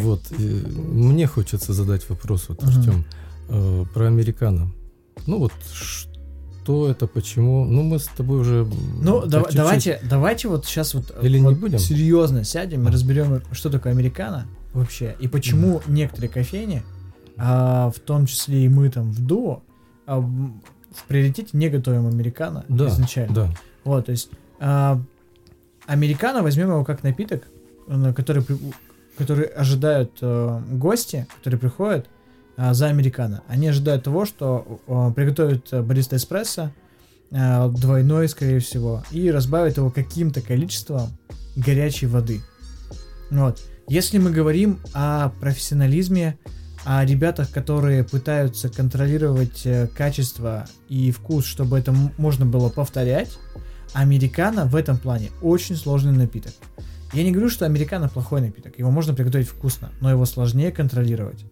Вот. 0.01 0.23
Мне 0.39 1.27
хочется 1.27 1.73
задать 1.73 2.09
вопрос, 2.09 2.47
вот. 2.49 2.63
Артем, 2.63 3.05
э, 3.49 3.85
про 3.93 4.07
американо. 4.07 4.73
Ну 5.27 5.39
вот, 5.39 5.53
что 5.73 6.89
это, 6.89 7.07
почему? 7.07 7.65
Ну, 7.65 7.83
мы 7.83 7.99
с 7.99 8.07
тобой 8.07 8.41
уже... 8.41 8.67
Ну, 9.01 9.23
чуть-чуть- 9.23 9.55
давайте, 9.55 10.01
давайте 10.09 10.49
вот 10.49 10.67
сейчас 10.67 10.95
вот, 10.95 11.13
Или 11.23 11.39
не 11.39 11.55
будем? 11.55 11.79
серьезно 11.79 12.45
сядем 12.45 12.89
и 12.89 12.91
разберем, 12.93 13.43
что 13.53 13.71
такое 13.71 13.93
американо 13.93 14.47
вообще, 14.73 15.17
и 15.19 15.27
почему 15.29 15.83
некоторые 15.89 16.31
кофейни, 16.31 16.83
а, 17.37 17.91
в 17.91 17.99
том 18.01 18.27
числе 18.27 18.65
и 18.67 18.69
мы 18.69 18.89
там 18.91 19.11
в 19.11 19.21
дуо, 19.21 19.63
а, 20.11 20.21
в 20.21 21.05
приоритете 21.07 21.51
не 21.53 21.69
готовим 21.69 22.07
американо 22.09 22.65
Да, 22.69 22.89
изначально. 22.89 23.35
Да. 23.35 23.55
Вот, 23.85 24.07
то 24.07 24.13
есть 24.13 24.31
а, 24.59 25.01
американо 25.87 26.43
возьмем 26.43 26.69
его 26.69 26.85
как 26.85 27.03
напиток, 27.03 27.45
который, 28.15 28.45
который 29.17 29.47
ожидают 29.47 30.19
э, 30.21 30.61
гости, 30.71 31.27
которые 31.39 31.59
приходят 31.59 32.07
а, 32.57 32.75
за 32.75 32.87
американо. 32.87 33.43
Они 33.49 33.69
ожидают 33.69 34.05
того, 34.05 34.25
что 34.25 34.81
э, 34.87 35.13
приготовят 35.15 35.69
бариста 35.85 36.17
эспрессо, 36.17 36.71
э, 37.31 37.69
двойной, 37.71 38.29
скорее 38.29 38.61
всего, 38.61 39.03
и 39.11 39.31
разбавят 39.31 39.77
его 39.77 39.91
каким-то 39.91 40.41
количеством 40.41 41.09
горячей 41.57 42.07
воды. 42.07 42.41
Вот. 43.31 43.61
Если 43.89 44.19
мы 44.19 44.31
говорим 44.31 44.79
о 44.93 45.31
профессионализме, 45.41 46.39
о 46.85 47.05
ребятах, 47.05 47.51
которые 47.51 48.05
пытаются 48.05 48.69
контролировать 48.69 49.63
э, 49.65 49.87
качество 49.89 50.67
и 50.89 51.11
вкус, 51.11 51.45
чтобы 51.45 51.79
это 51.79 51.95
можно 52.17 52.47
было 52.47 52.69
повторять, 52.69 53.39
американо 53.93 54.65
в 54.67 54.77
этом 54.77 54.99
плане 54.99 55.31
очень 55.43 55.77
сложный 55.77 56.13
напиток. 56.13 56.53
Я 57.13 57.25
не 57.25 57.33
говорю, 57.33 57.51
что 57.51 57.67
американо 57.67 58.09
плохой 58.09 58.41
напиток, 58.41 58.79
его 58.79 58.91
можно 58.91 59.15
приготовить 59.15 59.49
вкусно, 59.49 59.91
но 60.01 60.11
его 60.11 60.25
сложнее 60.25 60.71
контролировать. 60.71 61.45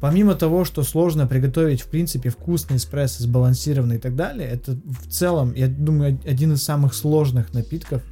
Помимо 0.00 0.34
того, 0.34 0.64
что 0.64 0.82
сложно 0.82 1.26
приготовить, 1.26 1.80
в 1.80 1.86
принципе, 1.86 2.28
вкусный 2.28 2.76
эспрессо, 2.76 3.22
сбалансированный 3.22 3.96
и 3.96 3.98
так 3.98 4.14
далее, 4.14 4.48
это 4.48 4.76
в 4.84 5.10
целом, 5.10 5.52
я 5.54 5.66
думаю, 5.66 6.20
один 6.26 6.52
из 6.52 6.62
самых 6.62 6.94
сложных 6.94 7.54
напитков, 7.54 8.02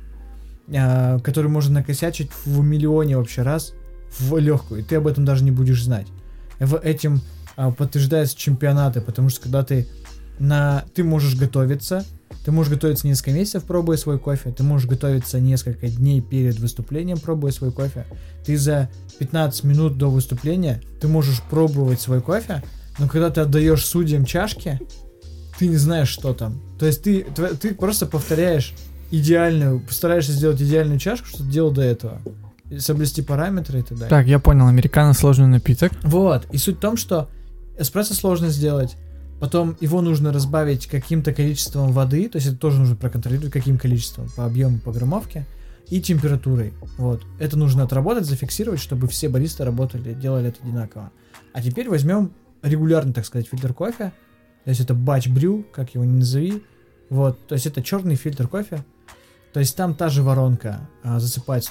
а, 0.74 1.18
который 1.18 1.50
можно 1.50 1.74
накосячить 1.74 2.30
в 2.44 2.62
миллионе 2.62 3.16
вообще 3.16 3.42
раз 3.42 3.74
в 4.18 4.36
легкую, 4.38 4.80
и 4.80 4.84
ты 4.84 4.96
об 4.96 5.06
этом 5.06 5.24
даже 5.24 5.44
не 5.44 5.50
будешь 5.50 5.82
знать. 5.84 6.06
В 6.62 6.76
этим 6.76 7.20
а, 7.56 7.72
подтверждаются 7.72 8.36
чемпионаты, 8.36 9.00
потому 9.00 9.28
что 9.28 9.42
когда 9.42 9.64
ты 9.64 9.86
на 10.38 10.84
ты 10.94 11.02
можешь 11.02 11.36
готовиться, 11.36 12.04
ты 12.44 12.52
можешь 12.52 12.72
готовиться 12.72 13.06
несколько 13.06 13.32
месяцев, 13.32 13.64
пробуя 13.64 13.96
свой 13.96 14.18
кофе, 14.18 14.50
ты 14.50 14.62
можешь 14.62 14.88
готовиться 14.88 15.40
несколько 15.40 15.88
дней 15.88 16.20
перед 16.20 16.58
выступлением, 16.58 17.18
пробуя 17.18 17.52
свой 17.52 17.72
кофе. 17.72 18.06
Ты 18.46 18.56
за 18.56 18.88
15 19.18 19.64
минут 19.64 19.98
до 19.98 20.10
выступления 20.10 20.80
ты 21.00 21.08
можешь 21.08 21.42
пробовать 21.42 22.00
свой 22.00 22.20
кофе, 22.20 22.62
но 22.98 23.08
когда 23.08 23.30
ты 23.30 23.40
отдаешь 23.40 23.84
судьям 23.84 24.24
чашки, 24.24 24.80
ты 25.58 25.66
не 25.66 25.76
знаешь, 25.76 26.08
что 26.08 26.32
там. 26.32 26.60
То 26.78 26.86
есть 26.86 27.02
ты, 27.02 27.24
ты 27.60 27.74
просто 27.74 28.06
повторяешь 28.06 28.72
идеальную, 29.10 29.80
постараешься 29.80 30.32
сделать 30.32 30.60
идеальную 30.62 30.98
чашку, 30.98 31.26
что 31.26 31.38
ты 31.38 31.50
делал 31.50 31.70
до 31.70 31.82
этого. 31.82 32.20
Соблюсти 32.78 33.22
параметры 33.22 33.80
и 33.80 33.82
так 33.82 33.98
далее. 33.98 34.10
Так, 34.10 34.26
я 34.26 34.38
понял, 34.38 34.66
американо 34.66 35.12
сложный 35.14 35.46
напиток. 35.46 35.92
Вот. 36.02 36.46
И 36.52 36.58
суть 36.58 36.76
в 36.76 36.80
том, 36.80 36.96
что 36.96 37.28
эспрессо 37.78 38.14
сложно 38.14 38.48
сделать. 38.48 38.96
Потом 39.40 39.76
его 39.80 40.00
нужно 40.02 40.32
разбавить 40.32 40.86
каким-то 40.86 41.32
количеством 41.34 41.90
воды, 41.90 42.28
то 42.28 42.36
есть 42.36 42.46
это 42.46 42.56
тоже 42.56 42.78
нужно 42.78 42.94
проконтролировать, 42.94 43.52
каким 43.52 43.76
количеством, 43.76 44.28
по 44.36 44.44
объему, 44.44 44.78
по 44.78 44.92
граммовке, 44.92 45.46
и 45.88 46.00
температурой. 46.00 46.72
Вот. 46.96 47.22
Это 47.38 47.58
нужно 47.58 47.82
отработать, 47.82 48.24
зафиксировать, 48.24 48.80
чтобы 48.80 49.08
все 49.08 49.28
баристы 49.28 49.64
работали, 49.64 50.14
делали 50.14 50.48
это 50.48 50.62
одинаково. 50.62 51.10
А 51.52 51.60
теперь 51.60 51.88
возьмем 51.88 52.32
регулярный, 52.62 53.12
так 53.12 53.26
сказать, 53.26 53.48
фильтр 53.48 53.74
кофе. 53.74 54.12
То 54.64 54.70
есть 54.70 54.80
это 54.80 54.94
батч 54.94 55.28
брю, 55.28 55.66
как 55.72 55.94
его 55.94 56.04
ни 56.04 56.18
назови. 56.18 56.62
Вот. 57.10 57.46
То 57.46 57.54
есть 57.54 57.66
это 57.66 57.82
черный 57.82 58.14
фильтр 58.14 58.46
кофе. 58.46 58.84
То 59.52 59.60
есть 59.60 59.76
там 59.76 59.94
та 59.94 60.08
же 60.08 60.22
воронка 60.22 60.88
а, 61.02 61.20
засыпать 61.20 61.70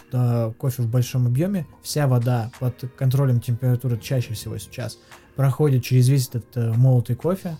кофе 0.57 0.83
в 0.83 0.87
большом 0.87 1.25
объеме. 1.27 1.65
Вся 1.81 2.07
вода 2.07 2.51
под 2.59 2.75
контролем 2.95 3.41
температуры 3.41 3.97
чаще 3.97 4.33
всего 4.33 4.57
сейчас 4.57 4.97
проходит 5.35 5.83
через 5.83 6.07
весь 6.09 6.27
этот 6.27 6.55
э, 6.55 6.73
молотый 6.73 7.15
кофе. 7.15 7.57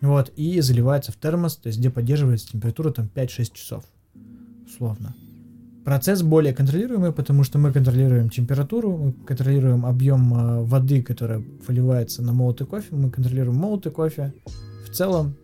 Вот, 0.00 0.30
и 0.36 0.60
заливается 0.60 1.10
в 1.10 1.16
термос, 1.16 1.56
то 1.56 1.68
есть 1.68 1.78
где 1.78 1.90
поддерживается 1.90 2.48
температура 2.52 2.92
там 2.92 3.10
5-6 3.12 3.52
часов. 3.54 3.84
Условно. 4.66 5.16
Процесс 5.84 6.22
более 6.22 6.52
контролируемый, 6.52 7.12
потому 7.12 7.42
что 7.42 7.58
мы 7.58 7.72
контролируем 7.72 8.28
температуру, 8.28 8.96
мы 8.96 9.12
контролируем 9.12 9.86
объем 9.86 10.34
э, 10.34 10.62
воды, 10.64 11.02
которая 11.02 11.42
выливается 11.66 12.22
на 12.22 12.32
молотый 12.32 12.66
кофе, 12.66 12.94
мы 12.94 13.10
контролируем 13.10 13.56
молотый 13.56 13.90
кофе. 13.90 14.32
В 14.84 14.92
целом, 14.92 15.34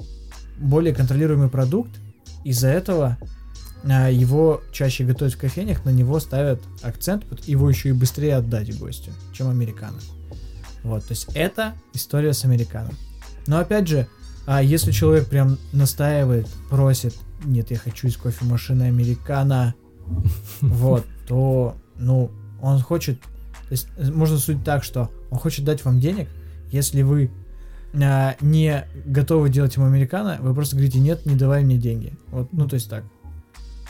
более 0.60 0.94
контролируемый 0.94 1.48
продукт. 1.48 1.90
Из-за 2.44 2.68
этого 2.68 3.18
его 3.84 4.62
чаще 4.72 5.04
готовят 5.04 5.34
в 5.34 5.38
кофейнях, 5.38 5.84
на 5.84 5.90
него 5.90 6.20
ставят 6.20 6.60
акцент, 6.82 7.24
его 7.46 7.68
еще 7.68 7.90
и 7.90 7.92
быстрее 7.92 8.36
отдать 8.36 8.78
гостю, 8.78 9.10
чем 9.32 9.48
американо. 9.48 9.98
Вот, 10.82 11.04
то 11.04 11.12
есть 11.12 11.28
это 11.34 11.74
история 11.92 12.32
с 12.32 12.44
американо. 12.44 12.90
Но 13.46 13.58
опять 13.58 13.88
же, 13.88 14.06
а 14.46 14.62
если 14.62 14.90
человек 14.90 15.28
прям 15.28 15.58
настаивает, 15.72 16.48
просит, 16.70 17.14
нет, 17.44 17.70
я 17.70 17.78
хочу 17.78 18.08
из 18.08 18.16
кофемашины 18.16 18.84
американо, 18.84 19.74
вот, 20.60 21.04
то, 21.26 21.76
ну, 21.96 22.30
он 22.60 22.80
хочет, 22.80 23.20
то 23.20 23.70
есть 23.70 23.88
э, 23.96 24.10
можно 24.10 24.38
судить 24.38 24.64
так, 24.64 24.84
что 24.84 25.10
он 25.30 25.38
хочет 25.38 25.64
дать 25.64 25.84
вам 25.84 26.00
денег, 26.00 26.28
если 26.70 27.02
вы 27.02 27.30
а, 27.94 28.36
не 28.40 28.86
готовы 29.04 29.50
делать 29.50 29.76
ему 29.76 29.86
американо, 29.86 30.38
вы 30.40 30.54
просто 30.54 30.76
говорите, 30.76 30.98
нет, 30.98 31.26
не 31.26 31.36
давай 31.36 31.62
мне 31.64 31.76
деньги. 31.76 32.14
Вот, 32.28 32.52
ну, 32.52 32.66
то 32.66 32.74
есть 32.74 32.88
так. 32.88 33.04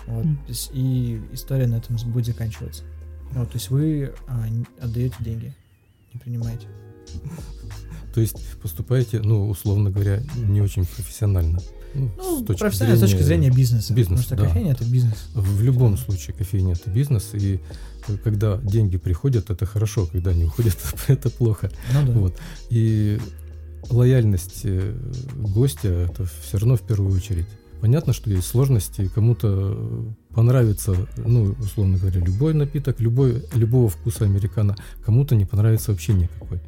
Вот, 0.06 0.24
то 0.24 0.48
есть 0.48 0.70
и 0.72 1.20
история 1.32 1.66
на 1.66 1.76
этом 1.76 1.96
будет 2.12 2.26
заканчиваться. 2.26 2.82
Вот, 3.32 3.50
то 3.50 3.56
есть 3.56 3.70
вы 3.70 4.12
а, 4.28 4.44
отдаете 4.80 5.16
деньги, 5.20 5.54
не 6.12 6.20
принимаете. 6.20 6.66
То 8.14 8.20
есть 8.20 8.36
поступаете, 8.60 9.20
ну, 9.20 9.48
условно 9.48 9.90
говоря, 9.90 10.22
не 10.36 10.60
очень 10.60 10.84
профессионально. 10.84 11.60
Ну, 11.94 12.10
Ну, 12.16 12.42
с 12.42 12.46
точки 12.46 12.60
профессионально 12.60 13.06
с 13.06 13.10
точки 13.10 13.22
зрения 13.22 13.50
бизнеса. 13.50 13.94
бизнеса, 13.94 14.22
потому 14.22 14.22
что 14.22 14.36
да. 14.36 14.44
кофейня 14.48 14.72
это 14.72 14.84
бизнес. 14.84 15.28
В 15.34 15.62
любом 15.62 15.96
случае 15.96 16.36
кофейня 16.36 16.74
это 16.74 16.90
бизнес, 16.90 17.30
и 17.34 17.60
э, 18.08 18.16
когда 18.18 18.56
деньги 18.58 18.98
приходят, 18.98 19.50
это 19.50 19.66
хорошо, 19.66 20.06
когда 20.06 20.30
они 20.30 20.44
уходят, 20.44 20.76
это 21.08 21.30
плохо. 21.30 21.70
Ну 21.92 22.06
да. 22.06 22.12
Вот. 22.12 22.36
И 22.70 23.18
лояльность 23.90 24.60
э, 24.64 24.94
гостя 25.34 25.88
это 25.88 26.26
все 26.42 26.58
равно 26.58 26.76
в 26.76 26.82
первую 26.82 27.14
очередь. 27.14 27.46
Понятно, 27.82 28.12
что 28.12 28.30
есть 28.30 28.46
сложности, 28.46 29.10
кому-то 29.12 30.06
понравится, 30.32 30.94
ну, 31.16 31.56
условно 31.58 31.98
говоря, 31.98 32.20
любой 32.20 32.54
напиток, 32.54 33.00
любой, 33.00 33.42
любого 33.54 33.88
вкуса 33.88 34.24
американо, 34.24 34.76
кому-то 35.04 35.34
не 35.34 35.46
понравится 35.46 35.90
вообще 35.90 36.12
никакой. 36.12 36.60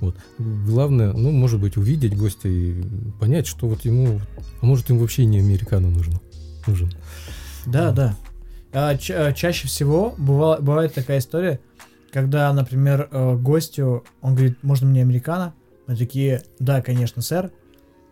Вот. 0.00 0.14
Главное, 0.38 1.12
ну, 1.14 1.32
может 1.32 1.60
быть, 1.60 1.76
увидеть 1.76 2.16
гостя 2.16 2.48
и 2.48 2.80
понять, 3.18 3.48
что 3.48 3.66
вот 3.66 3.84
ему, 3.84 4.20
а 4.60 4.64
может, 4.66 4.88
ему 4.88 5.00
вообще 5.00 5.24
не 5.24 5.40
американо 5.40 5.90
нужно. 5.90 6.20
Нужен. 6.68 6.92
Да, 7.66 7.90
да. 7.90 8.16
А, 8.72 8.96
ча- 8.96 9.26
а, 9.26 9.32
чаще 9.32 9.66
всего 9.66 10.14
быва- 10.16 10.60
бывает 10.62 10.94
такая 10.94 11.18
история, 11.18 11.58
когда, 12.12 12.52
например, 12.52 13.08
э, 13.10 13.36
гостю, 13.36 14.04
он 14.20 14.36
говорит, 14.36 14.58
можно 14.62 14.86
мне 14.86 15.02
американо? 15.02 15.54
Мы 15.88 15.96
такие, 15.96 16.44
да, 16.60 16.82
конечно, 16.82 17.20
сэр. 17.20 17.50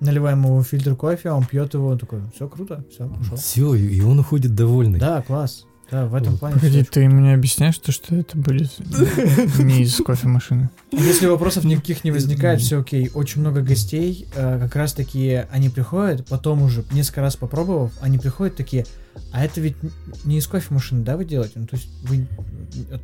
Наливаем 0.00 0.42
ему 0.42 0.62
фильтр 0.62 0.96
кофе, 0.96 1.30
он 1.30 1.44
пьет 1.44 1.74
его, 1.74 1.88
он 1.88 1.98
такой, 1.98 2.22
все 2.34 2.48
круто, 2.48 2.84
все. 2.90 3.10
Все, 3.36 3.74
и 3.74 4.00
он 4.00 4.18
уходит 4.18 4.54
довольный. 4.54 4.98
Да, 4.98 5.20
класс. 5.22 5.66
Да, 5.90 6.06
в 6.06 6.14
этом 6.14 6.38
плане. 6.38 6.54
Погоди, 6.54 6.84
ты 6.84 7.08
мне 7.08 7.34
объясняешь, 7.34 7.78
то, 7.78 7.90
что 7.90 8.14
это 8.14 8.38
будет 8.38 8.70
не 9.58 9.82
из 9.82 9.96
кофемашины? 9.96 10.70
Если 10.92 11.26
вопросов 11.26 11.64
никаких 11.64 12.04
не 12.04 12.12
возникает, 12.12 12.60
все 12.60 12.80
окей. 12.80 13.10
Очень 13.12 13.40
много 13.40 13.60
гостей, 13.60 14.26
э, 14.34 14.58
как 14.60 14.76
раз 14.76 14.92
таки, 14.92 15.44
они 15.50 15.68
приходят, 15.68 16.26
потом 16.26 16.62
уже 16.62 16.84
несколько 16.92 17.22
раз 17.22 17.36
попробовав, 17.36 17.92
они 18.00 18.18
приходят 18.18 18.56
такие, 18.56 18.86
а 19.32 19.44
это 19.44 19.60
ведь 19.60 19.76
не 20.24 20.38
из 20.38 20.46
кофемашины, 20.46 21.02
да, 21.02 21.16
вы 21.16 21.24
делаете? 21.24 21.54
Ну, 21.56 21.66
то 21.66 21.76
есть 21.76 21.88
вы 22.02 22.26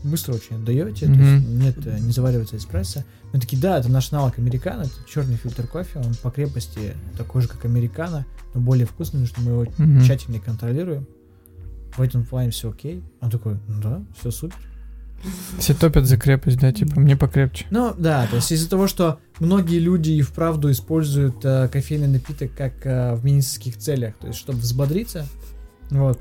быстро 0.04 0.34
очень 0.34 0.56
отдаете, 0.56 1.06
то 1.06 1.12
есть 1.12 1.46
нет, 1.48 1.76
э, 1.84 1.98
не 1.98 2.12
заваривается 2.12 2.56
эспрессо. 2.56 3.04
Мы 3.32 3.40
такие, 3.40 3.60
да, 3.60 3.78
это 3.78 3.90
наш 3.90 4.12
аналог 4.12 4.38
американо, 4.38 4.82
это 4.82 4.94
черный 5.08 5.36
фильтр 5.36 5.66
кофе, 5.66 5.98
он 5.98 6.14
по 6.22 6.30
крепости 6.30 6.94
такой 7.16 7.42
же, 7.42 7.48
как 7.48 7.64
американо, 7.64 8.24
но 8.54 8.60
более 8.60 8.86
вкусный, 8.86 9.26
потому 9.26 9.26
что 9.26 9.40
мы 9.40 9.50
его 9.52 10.02
тщательнее 10.04 10.40
контролируем. 10.40 11.06
В 11.96 12.02
этом 12.02 12.24
плане 12.24 12.50
все 12.50 12.70
окей. 12.70 13.02
Он 13.20 13.30
такой, 13.30 13.58
ну 13.68 13.80
да, 13.80 14.02
все 14.18 14.30
супер. 14.30 14.56
Все 15.58 15.74
топят 15.74 16.04
за 16.06 16.18
крепость, 16.18 16.58
да, 16.58 16.72
типа, 16.72 17.00
мне 17.00 17.16
покрепче. 17.16 17.66
Ну 17.70 17.94
да, 17.96 18.26
то 18.26 18.36
есть 18.36 18.52
из-за 18.52 18.68
того, 18.68 18.86
что 18.86 19.18
многие 19.40 19.78
люди 19.78 20.10
и 20.10 20.22
вправду 20.22 20.70
используют 20.70 21.44
э, 21.44 21.68
кофейный 21.68 22.06
напиток 22.06 22.54
как 22.54 22.84
э, 22.84 23.14
в 23.14 23.24
медицинских 23.24 23.78
целях, 23.78 24.14
то 24.20 24.26
есть 24.28 24.38
чтобы 24.38 24.58
взбодриться, 24.58 25.26
вот, 25.90 26.20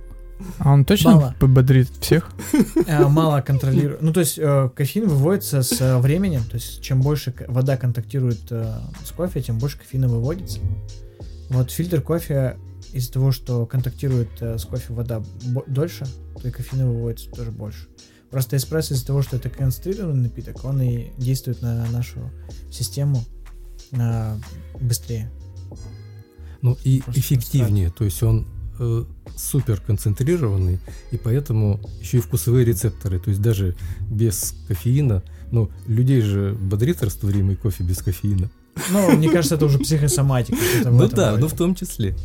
А 0.60 0.74
он 0.74 0.86
точно 0.86 1.12
Мало. 1.12 1.36
пободрит 1.40 1.90
всех? 2.00 2.30
э, 2.88 3.08
мало 3.08 3.42
контролирует. 3.42 4.02
Ну 4.02 4.14
то 4.14 4.22
есть 4.22 4.38
э, 4.38 4.70
кофеин 4.76 5.08
выводится 5.08 5.62
с 5.62 5.80
э, 5.82 5.98
временем, 5.98 6.44
то 6.44 6.56
есть 6.56 6.82
чем 6.82 7.02
больше 7.02 7.34
вода 7.48 7.78
контактирует 7.78 8.42
э, 8.50 8.80
с 9.04 9.12
кофе, 9.12 9.42
тем 9.42 9.58
больше 9.58 9.78
кофеина 9.78 10.08
выводится. 10.08 10.60
Вот 11.50 11.72
фильтр 11.72 12.02
кофе 12.02 12.58
из-за 12.96 13.12
того, 13.12 13.32
что 13.32 13.66
контактирует 13.66 14.30
э, 14.40 14.58
с 14.58 14.64
кофе 14.64 14.94
вода 14.94 15.22
дольше, 15.68 16.06
то 16.42 16.48
и 16.48 16.52
кофеина 16.52 16.90
выводится 16.90 17.30
тоже 17.30 17.52
больше. 17.52 17.90
Просто 18.32 18.56
эспрессо 18.56 18.94
из-за 18.94 19.06
того, 19.06 19.22
что 19.22 19.36
это 19.36 19.50
концентрированный 19.50 20.24
напиток, 20.24 20.64
он 20.64 20.82
и 20.82 21.12
действует 21.18 21.62
на 21.62 21.86
нашу 21.92 22.32
систему 22.72 23.22
э, 23.92 24.38
быстрее. 24.80 25.30
Ну 26.62 26.78
и 26.86 27.02
Просто 27.02 27.20
эффективнее, 27.20 27.92
то 27.92 28.06
есть 28.06 28.24
он 28.24 28.48
э, 28.80 29.04
супер 29.36 29.82
концентрированный, 29.82 30.80
и 31.12 31.18
поэтому 31.18 31.82
еще 32.00 32.20
и 32.20 32.22
вкусовые 32.22 32.66
рецепторы, 32.66 33.20
то 33.20 33.30
есть 33.30 33.42
даже 33.42 33.76
без 34.10 34.56
кофеина, 34.70 35.22
ну, 35.52 35.70
людей 35.86 36.22
же 36.22 36.58
бодрит 36.60 37.04
растворимый 37.04 37.58
кофе 37.58 37.84
без 37.84 37.98
кофеина. 37.98 38.50
Ну, 38.92 39.12
мне 39.12 39.30
кажется, 39.30 39.56
это 39.56 39.66
уже 39.66 39.80
психосоматика. 39.80 40.58
Ну 40.86 41.08
да, 41.08 41.38
ну 41.38 41.48
в 41.48 41.54
том 41.54 41.76
числе. 41.76 42.16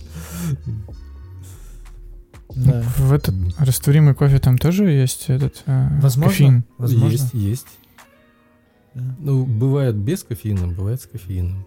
Да. 2.55 2.82
В 2.96 3.12
этот 3.12 3.34
растворимый 3.59 4.14
кофе 4.14 4.38
там 4.40 4.59
тоже 4.59 4.90
есть 4.90 5.26
этот 5.28 5.62
э, 5.66 5.88
Возможно. 6.01 6.30
кофеин? 6.32 6.64
Возможно. 6.78 7.12
Есть, 7.12 7.34
есть. 7.34 7.66
Да. 8.94 9.16
Ну, 9.20 9.44
бывает 9.46 9.94
без 9.94 10.24
кофеина, 10.24 10.66
бывает 10.66 11.01
с 11.01 11.07
кофеином. 11.07 11.64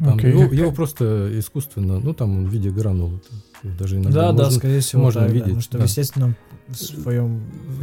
Там 0.00 0.16
Окей. 0.16 0.30
его, 0.30 0.44
его 0.44 0.72
просто 0.72 1.38
искусственно, 1.38 2.00
ну 2.00 2.14
там 2.14 2.46
в 2.46 2.50
виде 2.50 2.70
гранул. 2.70 3.20
даже 3.62 3.96
иногда 3.96 4.10
Да, 4.10 4.32
да, 4.32 4.44
можно- 4.44 4.58
скорее 4.58 4.80
всего, 4.80 5.02
можно 5.02 5.20
так, 5.20 5.28
да, 5.28 5.34
видеть, 5.34 5.44
потому 5.44 5.60
что 5.60 5.78
да. 5.78 5.84
в 5.84 5.86
естественном 5.86 6.36
своем, 6.74 7.40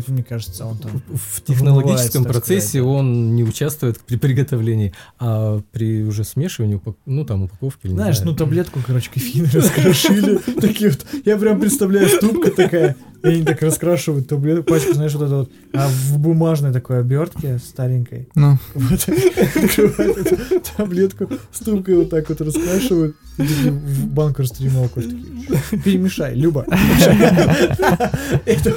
мне 0.08 0.24
кажется, 0.24 0.66
он 0.66 0.78
там... 0.78 1.02
в 1.08 1.42
технологическом 1.42 2.24
процессе 2.24 2.68
сказать, 2.80 2.86
он 2.88 3.36
не 3.36 3.44
участвует 3.44 4.00
при 4.02 4.18
приготовлении, 4.18 4.94
а 5.20 5.62
при 5.72 6.04
уже 6.04 6.24
смешивании, 6.24 6.76
упак- 6.76 6.98
ну 7.06 7.26
там 7.26 7.44
упаковки. 7.44 7.88
или 7.88 7.94
Знаешь, 7.94 8.18
знаю. 8.18 8.32
ну 8.32 8.38
таблетку, 8.38 8.80
короче, 8.86 9.10
кофеина 9.14 9.50
раскрошили. 9.54 10.38
Такие 10.60 10.92
вот, 10.92 11.06
я 11.26 11.38
прям 11.38 11.60
представляю, 11.60 12.08
ступка 12.10 12.52
такая, 12.52 12.96
и 13.24 13.28
они 13.28 13.44
так 13.44 13.62
раскрашивают 13.62 14.28
таблетку, 14.28 14.64
пачку, 14.64 14.94
знаешь, 14.94 15.14
вот 15.14 15.24
это 15.26 15.36
вот, 15.38 15.52
а 15.74 15.88
в 15.88 16.18
бумажной 16.20 16.72
такой 16.72 17.00
обертке 17.00 17.60
старенькой, 17.60 18.30
Ну, 18.36 18.58
вот, 18.74 19.08
таблетку, 20.78 21.30
ступкой 21.52 21.96
вот 21.96 22.10
так 22.10 22.30
вот 22.30 22.42
раскрашивают, 22.42 23.16
и 23.40 23.48
такие 23.48 23.72
в 23.72 24.08
банку 24.08 24.42
растримовал 24.42 24.90
кофе, 24.90 25.08
такие, 25.08 25.82
перемешай, 25.84 26.36
Люба. 26.36 26.66
Это 28.46 28.76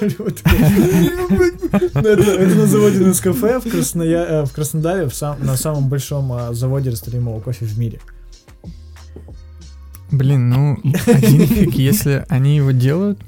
Ну, 1.94 2.00
это 2.00 2.30
это 2.30 2.54
на 2.54 2.66
заводе 2.66 2.98
в 3.60 3.66
Красноя- 3.66 4.26
э, 4.28 4.44
в 4.44 4.52
Краснодаре, 4.52 5.08
на 5.40 5.56
самом 5.56 5.88
большом 5.88 6.32
а, 6.32 6.52
заводе 6.52 6.90
растворимого 6.90 7.40
кофе 7.40 7.64
в 7.66 7.78
мире. 7.78 8.00
блин, 10.10 10.48
ну, 10.50 10.78
один 11.06 11.46
фиг, 11.46 11.74
если 11.74 12.24
они 12.28 12.56
его 12.56 12.70
делают, 12.70 13.20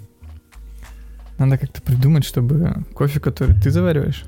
надо 1.39 1.59
как-то 1.59 1.83
придумать, 1.83 2.25
чтобы 2.25 2.85
кофе, 2.95 3.21
который 3.21 3.57
ты 3.61 3.71
завариваешь, 3.71 4.25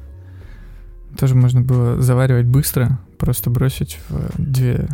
тоже 1.19 1.35
можно 1.35 1.61
было 1.61 2.01
заваривать 2.03 2.47
быстро, 2.47 2.99
просто 3.19 3.51
бросить 3.51 3.99
в 4.09 4.31
две... 4.39 4.89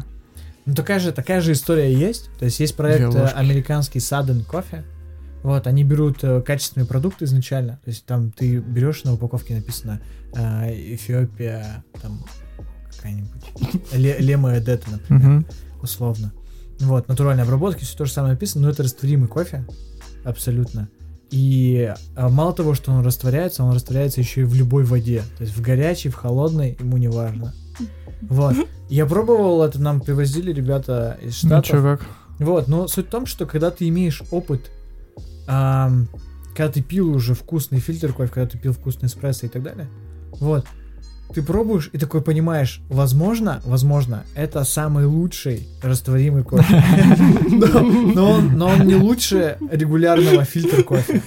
Ну, 0.64 0.74
такая 0.74 1.00
же, 1.00 1.12
такая 1.12 1.40
же 1.40 1.52
история 1.52 1.92
есть. 1.92 2.30
То 2.38 2.44
есть 2.44 2.60
есть 2.60 2.76
проект 2.76 3.14
э, 3.14 3.24
американский 3.26 3.98
Sudden 3.98 4.46
Coffee. 4.46 4.84
Вот, 5.42 5.66
они 5.66 5.82
берут 5.82 6.22
э, 6.22 6.40
качественные 6.40 6.86
продукты 6.86 7.24
изначально. 7.24 7.80
То 7.84 7.90
есть 7.90 8.06
там 8.06 8.30
ты 8.30 8.58
берешь 8.58 9.02
на 9.04 9.14
упаковке 9.14 9.54
написано 9.54 10.00
э, 10.34 10.94
Эфиопия, 10.94 11.84
там 12.00 12.24
какая-нибудь 12.96 13.42
Ле- 13.92 14.18
Лема 14.20 14.56
Эдета, 14.58 14.90
например, 14.90 15.44
условно. 15.82 16.32
Вот, 16.78 17.08
натуральной 17.08 17.42
обработки, 17.42 17.84
все 17.84 17.96
то 17.96 18.04
же 18.04 18.12
самое 18.12 18.34
написано, 18.34 18.66
но 18.66 18.70
это 18.70 18.82
растворимый 18.82 19.28
кофе, 19.28 19.64
абсолютно. 20.24 20.88
И 21.30 21.92
а, 22.14 22.28
мало 22.28 22.52
того, 22.52 22.74
что 22.74 22.92
он 22.92 23.04
растворяется, 23.04 23.64
он 23.64 23.74
растворяется 23.74 24.20
еще 24.20 24.42
и 24.42 24.44
в 24.44 24.54
любой 24.54 24.84
воде. 24.84 25.22
То 25.38 25.44
есть 25.44 25.56
в 25.56 25.62
горячей, 25.62 26.10
в 26.10 26.14
холодной, 26.14 26.76
ему 26.78 26.98
не 26.98 27.08
важно. 27.08 27.54
Вот. 28.22 28.54
Я 28.88 29.06
пробовал 29.06 29.62
это, 29.62 29.80
нам 29.80 30.00
привозили 30.00 30.52
ребята 30.52 31.18
из 31.22 31.42
Ну, 31.42 31.48
Штатов. 31.48 31.66
чё, 31.66 31.82
как? 31.82 32.06
Вот, 32.38 32.68
но 32.68 32.88
суть 32.88 33.06
в 33.06 33.10
том, 33.10 33.26
что 33.26 33.46
когда 33.46 33.70
ты 33.70 33.88
имеешь 33.88 34.22
опыт, 34.30 34.70
ам, 35.46 36.08
когда 36.56 36.72
ты 36.72 36.82
пил 36.82 37.10
уже 37.14 37.34
вкусный 37.34 37.78
фильтр 37.80 38.12
кофе, 38.12 38.30
когда 38.32 38.48
ты 38.50 38.58
пил 38.58 38.72
вкусный 38.72 39.08
эспрессо 39.08 39.46
и 39.46 39.48
так 39.48 39.62
далее, 39.62 39.88
вот, 40.40 40.64
ты 41.34 41.42
пробуешь 41.42 41.88
и 41.92 41.98
такой 41.98 42.20
понимаешь, 42.20 42.80
возможно, 42.90 43.60
возможно, 43.64 44.24
это 44.34 44.64
самый 44.64 45.06
лучший 45.06 45.66
растворимый 45.82 46.42
кофе. 46.44 46.82
Но 48.14 48.66
он 48.68 48.86
не 48.86 48.94
лучше 48.96 49.56
регулярного 49.70 50.44
фильтр 50.44 50.82
кофе. 50.84 51.22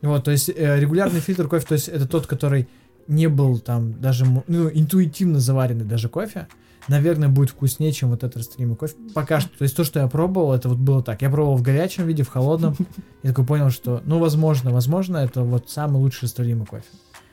Вот, 0.00 0.24
то 0.24 0.30
есть 0.32 0.48
э, 0.48 0.80
регулярный 0.80 1.20
фильтр 1.20 1.46
кофе, 1.46 1.64
то 1.66 1.74
есть 1.74 1.88
это 1.88 2.08
тот, 2.08 2.26
который 2.26 2.68
не 3.08 3.28
был 3.28 3.58
там 3.58 4.00
даже, 4.00 4.26
ну, 4.46 4.70
интуитивно 4.72 5.40
заваренный 5.40 5.84
даже 5.84 6.08
кофе, 6.08 6.48
наверное, 6.88 7.28
будет 7.28 7.50
вкуснее, 7.50 7.92
чем 7.92 8.10
вот 8.10 8.24
этот 8.24 8.38
растворимый 8.38 8.76
кофе. 8.76 8.94
Пока 9.14 9.40
что. 9.40 9.56
То 9.56 9.62
есть 9.62 9.76
то, 9.76 9.84
что 9.84 10.00
я 10.00 10.08
пробовал, 10.08 10.52
это 10.52 10.68
вот 10.68 10.78
было 10.78 11.02
так. 11.02 11.22
Я 11.22 11.30
пробовал 11.30 11.56
в 11.56 11.62
горячем 11.62 12.06
виде, 12.06 12.22
в 12.22 12.28
холодном. 12.28 12.76
И 13.22 13.28
такой 13.28 13.44
понял, 13.44 13.70
что, 13.70 14.02
ну, 14.04 14.18
возможно, 14.18 14.70
возможно, 14.70 15.18
это 15.18 15.42
вот 15.42 15.70
самый 15.70 15.98
лучший 15.98 16.24
растворимый 16.24 16.66
кофе. 16.66 16.84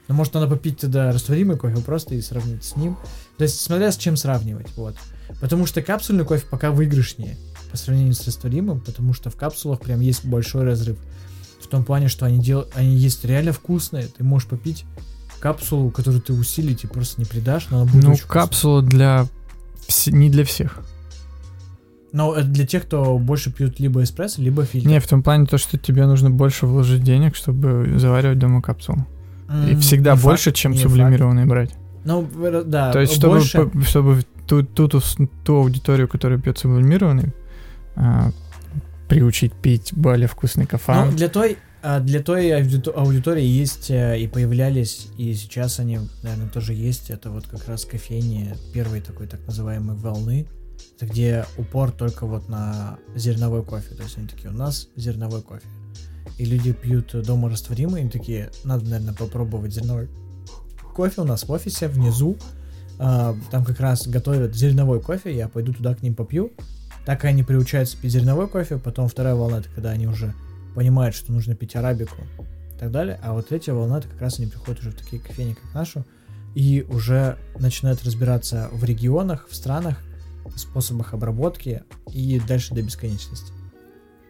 Но 0.08 0.16
может 0.16 0.34
надо 0.34 0.48
попить 0.48 0.80
тогда 0.80 1.12
растворимый 1.12 1.58
кофе 1.58 1.82
просто 1.84 2.16
и 2.16 2.22
сравнить 2.22 2.64
с 2.64 2.76
ним. 2.76 2.98
То 3.38 3.44
есть 3.44 3.62
смотря 3.62 3.92
с 3.92 3.98
чем 3.98 4.18
сравнивать, 4.18 4.76
вот. 4.76 4.96
Потому 5.40 5.68
что 5.68 5.84
капсульный 5.84 6.26
кофе 6.26 6.46
пока 6.50 6.72
выигрышнее 6.72 7.38
по 7.70 7.78
сравнению 7.78 8.16
с 8.16 8.26
растворимым, 8.26 8.82
потому 8.82 9.14
что 9.14 9.30
в 9.30 9.36
капсулах 9.36 9.80
прям 9.80 10.00
есть 10.00 10.26
большой 10.26 10.64
разрыв. 10.64 10.98
В 11.62 11.68
том 11.68 11.84
плане, 11.84 12.08
что 12.08 12.26
они, 12.26 12.40
дел... 12.40 12.68
они 12.74 12.96
есть 12.96 13.24
реально 13.24 13.52
вкусные. 13.52 14.08
Ты 14.08 14.24
можешь 14.24 14.48
попить 14.48 14.86
капсулу, 15.40 15.90
которую 15.92 16.22
ты 16.22 16.34
усилить 16.34 16.84
и 16.84 16.88
просто 16.88 17.22
не 17.22 17.26
придашь, 17.26 17.68
но 17.70 17.82
она 17.82 17.92
будет 17.92 18.04
Ну, 18.04 18.16
капсула 18.28 18.82
для... 18.82 19.26
не 20.08 20.30
для 20.30 20.44
всех. 20.44 20.80
Но 22.12 22.34
это 22.34 22.48
для 22.48 22.66
тех, 22.66 22.84
кто 22.86 23.18
больше 23.20 23.52
пьют 23.52 23.80
либо 23.80 24.02
эспрессо, 24.04 24.42
либо 24.42 24.66
фильтр. 24.66 24.88
Не, 24.90 25.00
в 25.00 25.08
том 25.08 25.22
плане 25.22 25.46
то, 25.46 25.58
что 25.60 25.78
тебе 25.78 26.06
нужно 26.08 26.32
больше 26.32 26.66
вложить 26.66 27.04
денег, 27.04 27.36
чтобы 27.36 27.94
заваривать 27.98 28.40
дома 28.40 28.62
капсулу. 28.62 29.06
И 29.68 29.74
М, 29.74 29.80
всегда 29.80 30.16
не 30.16 30.22
больше, 30.22 30.46
факт, 30.46 30.58
чем 30.58 30.72
не 30.72 30.78
факт. 30.80 30.90
сублимированный 30.90 31.46
брать. 31.46 31.72
Ну, 32.06 32.28
э, 32.44 32.64
да, 32.66 32.92
То 32.92 33.00
есть, 33.00 33.14
чтобы, 33.14 33.36
больше... 33.38 33.66
по- 33.68 33.82
чтобы 33.82 34.22
ту, 34.48 34.64
ту, 34.64 34.88
ту, 34.88 35.00
ту 35.44 35.56
аудиторию, 35.58 36.08
которая 36.08 36.40
пьет 36.40 36.58
сублимированный, 36.58 37.34
а, 37.96 38.32
приучить 39.08 39.54
пить 39.54 39.92
более 39.96 40.28
вкусный 40.28 40.64
Ну, 40.64 40.70
кафан. 40.70 41.16
для 41.16 41.30
той, 41.30 41.58
а, 41.82 42.00
для 42.00 42.22
той 42.22 42.52
аудито- 42.52 42.92
аудитории 42.92 43.46
есть 43.46 43.90
э, 43.90 44.20
и 44.20 44.28
появлялись, 44.28 45.08
и 45.18 45.34
сейчас 45.34 45.80
они, 45.80 46.00
наверное, 46.24 46.50
тоже 46.50 46.74
есть. 46.74 47.10
Это 47.10 47.30
вот 47.30 47.48
как 47.48 47.68
раз 47.68 47.86
кофейни 47.86 48.56
первой 48.74 49.02
такой 49.02 49.28
так 49.28 49.46
называемой 49.48 49.96
волны. 49.96 50.48
Где 51.00 51.46
упор 51.58 51.92
только 51.92 52.26
вот 52.26 52.50
на 52.50 53.00
зерновой 53.16 53.64
кофе. 53.64 53.96
То 53.96 54.04
есть 54.04 54.18
они 54.18 54.28
такие, 54.28 54.50
у 54.50 54.54
нас 54.54 54.90
зерновой 54.96 55.42
кофе. 55.42 55.66
И 56.38 56.46
люди 56.46 56.74
пьют 56.74 57.14
дома 57.26 57.50
растворимый, 57.50 58.02
им 58.02 58.10
такие, 58.10 58.50
надо, 58.64 58.86
наверное, 58.86 59.14
попробовать 59.14 59.74
зерновой 59.74 60.10
кофе 60.96 61.22
у 61.22 61.26
нас 61.26 61.44
в 61.44 61.52
офисе 61.52 61.88
внизу. 61.88 62.38
А, 62.98 63.36
там 63.52 63.64
как 63.64 63.80
раз 63.80 64.08
готовят 64.08 64.56
зерновой 64.56 65.02
кофе, 65.02 65.34
я 65.34 65.48
пойду 65.48 65.74
туда 65.74 65.96
к 65.96 66.02
ним 66.02 66.16
попью. 66.16 66.52
Так 67.06 67.24
они 67.24 67.44
приучаются 67.44 67.98
пить 67.98 68.12
зерновой 68.12 68.50
кофе, 68.50 68.78
потом 68.78 69.08
вторая 69.08 69.36
волна, 69.36 69.60
это 69.60 69.70
когда 69.70 69.92
они 69.92 70.08
уже 70.08 70.34
понимают, 70.80 71.14
что 71.14 71.34
нужно 71.34 71.56
пить 71.56 71.76
арабику 71.76 72.16
и 72.74 72.80
так 72.80 72.90
далее. 72.90 73.20
А 73.22 73.34
вот 73.34 73.50
третья 73.50 73.74
волна, 73.74 73.98
это 73.98 74.08
как 74.08 74.22
раз 74.22 74.40
они 74.40 74.48
приходят 74.48 74.80
уже 74.80 74.92
в 74.92 74.96
такие 74.96 75.22
кофейни, 75.22 75.52
как 75.52 75.74
нашу, 75.74 76.06
и 76.56 76.86
уже 76.90 77.38
начинают 77.60 78.02
разбираться 78.06 78.70
в 78.72 78.86
регионах, 78.86 79.50
в 79.50 79.56
странах, 79.58 79.98
в 80.46 80.58
способах 80.58 81.14
обработки 81.14 81.84
и 82.14 82.40
дальше 82.48 82.74
до 82.74 82.82
бесконечности. 82.82 83.52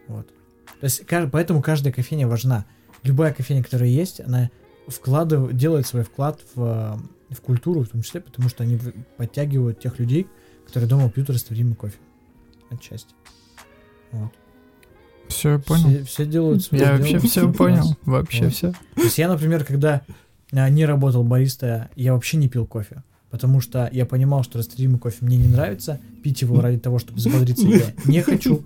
Вот. 0.08 0.28
То 0.80 0.86
есть, 0.86 1.04
поэтому 1.32 1.62
каждая 1.62 1.94
кофейня 1.94 2.28
важна. 2.28 2.66
Любая 3.04 3.32
кофейня, 3.32 3.64
которая 3.64 3.90
есть, 3.90 4.20
она 4.20 4.50
вкладывает, 4.88 5.56
делает 5.56 5.86
свой 5.86 6.02
вклад 6.02 6.42
в, 6.56 7.00
в 7.30 7.42
культуру, 7.42 7.84
в 7.84 7.90
том 7.90 8.02
числе, 8.02 8.22
потому 8.22 8.50
что 8.50 8.64
они 8.64 8.80
подтягивают 9.18 9.80
тех 9.80 10.00
людей, 10.00 10.26
которые 10.66 10.90
дома 10.90 11.12
пьют 11.12 11.30
растворимый 11.30 11.76
кофе. 11.76 12.00
Отчасти. 12.72 13.14
Вот. 14.12 14.32
Все, 15.30 15.52
я 15.54 15.60
понял. 15.60 15.90
Все, 15.90 16.04
все 16.04 16.26
делают 16.26 16.64
свое 16.64 16.84
Я 16.84 16.98
дело. 16.98 16.98
вообще 17.00 17.20
все 17.28 17.54
понял. 17.54 17.96
Вообще 18.06 18.46
Вот. 18.46 18.54
все. 18.54 18.72
То 18.96 19.02
есть 19.04 19.18
я, 19.18 19.28
например, 19.30 19.64
когда 19.64 20.02
а, 20.52 20.70
не 20.70 20.86
работал 20.86 21.24
бариста, 21.24 21.90
я 21.96 22.14
вообще 22.14 22.38
не 22.38 22.50
пил 22.50 22.66
кофе. 22.66 23.04
Потому 23.30 23.62
что 23.62 23.88
я 23.94 24.06
понимал, 24.08 24.44
что 24.44 24.58
растворимый 24.58 25.00
кофе 25.00 25.18
мне 25.22 25.38
не 25.38 25.48
нравится. 25.48 26.00
Пить 26.24 26.42
его 26.42 26.60
ради 26.62 26.80
того, 26.80 26.98
чтобы 27.00 27.20
взбодриться, 27.20 27.68
я 27.68 27.94
не 28.06 28.22
хочу. 28.22 28.66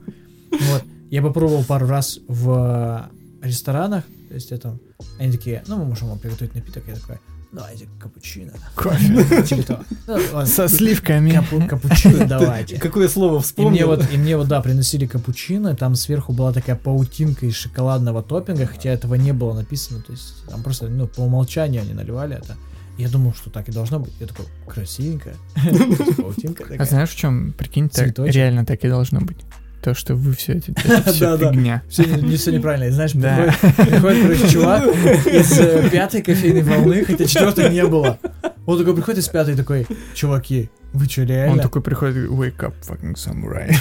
Вот. 0.51 0.83
Я 1.11 1.21
попробовал 1.21 1.63
пару 1.65 1.85
раз 1.85 2.19
в 2.27 3.09
ресторанах. 3.41 4.05
То 4.29 4.35
есть 4.35 4.51
это... 4.51 4.79
Они 5.19 5.31
такие, 5.33 5.63
ну, 5.67 5.77
мы 5.77 5.85
можем 5.85 6.07
вам 6.07 6.17
приготовить 6.17 6.55
напиток. 6.55 6.83
Я 6.87 6.95
такой, 6.95 7.17
давайте 7.53 7.87
капучино. 7.99 8.51
Кофе. 8.75 9.43
Типа. 9.47 9.85
Ну, 10.07 10.45
Со 10.45 10.67
сливками. 10.67 11.31
капу- 11.31 11.67
Капучино 11.67 12.25
давайте. 12.27 12.77
Какое 12.79 13.07
слово 13.07 13.39
вспомнил? 13.41 13.93
и 13.93 14.17
мне 14.17 14.37
вот, 14.37 14.47
да, 14.47 14.61
приносили 14.61 15.05
капучино, 15.05 15.75
там 15.75 15.95
сверху 15.95 16.33
была 16.33 16.51
такая 16.51 16.75
паутинка 16.75 17.45
из 17.45 17.55
шоколадного 17.55 18.23
топпинга, 18.23 18.65
хотя 18.65 18.89
этого 18.89 19.15
не 19.15 19.31
было 19.33 19.53
написано, 19.53 20.01
то 20.01 20.11
есть 20.11 20.45
там 20.49 20.63
просто, 20.63 20.87
ну, 20.89 21.07
по 21.07 21.21
умолчанию 21.21 21.81
они 21.83 21.93
наливали 21.93 22.35
это. 22.37 22.55
Я 22.97 23.09
думал, 23.09 23.33
что 23.33 23.49
так 23.49 23.69
и 23.69 23.71
должно 23.71 23.99
быть. 23.99 24.13
Я 24.19 24.27
такой, 24.27 24.45
красивенько. 24.67 25.33
Паутинка 26.17 26.63
А 26.77 26.85
знаешь, 26.85 27.09
в 27.09 27.15
чем, 27.15 27.51
прикинь, 27.53 27.89
реально 28.17 28.65
так 28.65 28.83
и 28.83 28.87
должно 28.87 29.19
быть. 29.19 29.37
То, 29.83 29.93
что 29.93 30.15
вы 30.15 30.33
все 30.33 30.53
это, 30.75 31.11
все 31.11 31.37
фигня. 31.37 31.83
Все, 31.89 32.05
не 32.05 32.37
все 32.37 32.51
неправильно. 32.51 32.89
Знаешь, 32.91 33.11
Да. 33.13 33.53
приходит, 33.77 34.21
короче, 34.23 34.49
чувак 34.49 34.85
из 34.85 35.59
э, 35.59 35.89
пятой 35.89 36.21
кофейной 36.21 36.61
волны, 36.61 37.03
хотя 37.03 37.25
четвертой 37.25 37.69
не 37.69 37.85
было. 37.85 38.17
Он 38.65 38.77
такой 38.79 38.95
приходит 38.95 39.19
из 39.19 39.27
пятой 39.27 39.55
такой, 39.57 39.85
чуваки, 40.13 40.69
вы 40.93 41.05
что, 41.07 41.23
Он 41.23 41.27
реально? 41.27 41.61
такой 41.61 41.81
приходит, 41.81 42.29
wake 42.29 42.57
up, 42.59 42.73
fucking 42.87 43.15
samurai. 43.15 43.73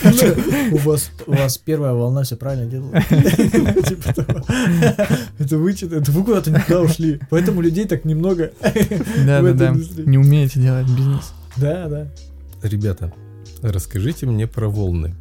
У 0.72 0.78
вас, 0.78 1.10
у 1.26 1.32
вас 1.34 1.56
первая 1.58 1.92
волна 1.92 2.24
все 2.24 2.36
правильно 2.36 2.66
делала. 2.66 3.00
Типа 3.82 4.12
того. 4.12 4.44
Это 5.38 5.56
вы 5.58 5.72
что-то, 5.74 5.96
это 5.96 6.10
вы 6.10 6.24
куда-то 6.24 6.50
не 6.50 6.58
туда 6.58 6.80
ушли. 6.80 7.20
Поэтому 7.30 7.60
людей 7.60 7.84
так 7.86 8.04
немного. 8.04 8.50
Да-да-да. 9.24 9.68
индустрии. 9.68 10.04
Не 10.08 10.18
умеете 10.18 10.58
делать 10.58 10.88
бизнес. 10.88 11.32
Да, 11.56 11.86
да. 11.88 12.08
Ребята, 12.62 13.12
расскажите 13.62 14.26
мне 14.26 14.48
про 14.48 14.68
волны. 14.68 15.14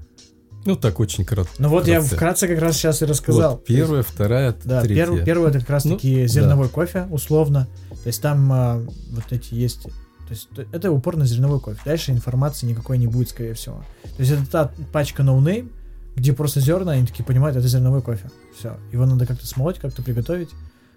Ну, 0.65 0.75
так 0.75 0.99
очень 0.99 1.25
кратко. 1.25 1.53
Ну 1.59 1.69
вот 1.69 1.87
я 1.87 1.99
Вкратце. 2.01 2.15
вкратце 2.15 2.47
как 2.47 2.59
раз 2.61 2.75
сейчас 2.75 3.01
и 3.01 3.05
рассказал. 3.05 3.53
Вот, 3.53 3.65
первая, 3.65 4.03
вторая, 4.03 4.55
Да, 4.63 4.81
третья. 4.81 5.05
перв- 5.07 5.23
первое 5.25 5.49
это 5.49 5.59
как 5.59 5.69
раз 5.71 5.85
Ну, 5.85 5.95
таки 5.95 6.21
да. 6.21 6.27
зерновой 6.27 6.69
кофе, 6.69 7.07
условно. 7.09 7.67
То 7.89 8.07
есть 8.07 8.21
там 8.21 8.51
а, 8.53 8.81
вот 9.11 9.23
эти 9.31 9.53
есть. 9.55 9.83
То 9.83 9.89
есть 10.29 10.49
это 10.71 10.91
упор 10.91 11.17
на 11.17 11.25
зерновой 11.25 11.59
кофе. 11.59 11.79
Дальше 11.83 12.11
информации 12.11 12.67
никакой 12.67 12.97
не 12.97 13.07
будет, 13.07 13.29
скорее 13.29 13.53
всего. 13.53 13.83
То 14.03 14.21
есть 14.23 14.31
это 14.31 14.45
та 14.49 14.71
пачка 14.93 15.23
no 15.23 15.37
name, 15.39 15.69
где 16.15 16.31
просто 16.33 16.59
зерна, 16.59 16.91
они 16.93 17.05
такие 17.07 17.25
понимают, 17.25 17.57
это 17.57 17.67
зерновой 17.67 18.01
кофе. 18.01 18.29
Все. 18.57 18.77
Его 18.91 19.05
надо 19.05 19.25
как-то 19.25 19.45
смолоть, 19.47 19.79
как-то 19.79 20.01
приготовить, 20.03 20.49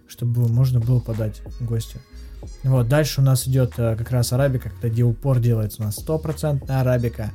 чтобы 0.09 0.47
можно 0.49 0.79
было 0.79 1.01
подать 1.01 1.41
гостю. 1.61 1.99
Вот, 2.63 2.89
дальше 2.89 3.23
у 3.23 3.25
нас 3.25 3.49
идет 3.49 3.73
а, 3.79 3.97
как 3.97 4.11
раз 4.11 4.33
арабика, 4.33 4.69
когда 4.71 4.89
где 4.89 5.03
упор 5.03 5.41
делается 5.41 5.81
у 5.83 5.87
нас 5.87 5.95
стопроцентная 5.97 6.81
арабика. 6.83 7.33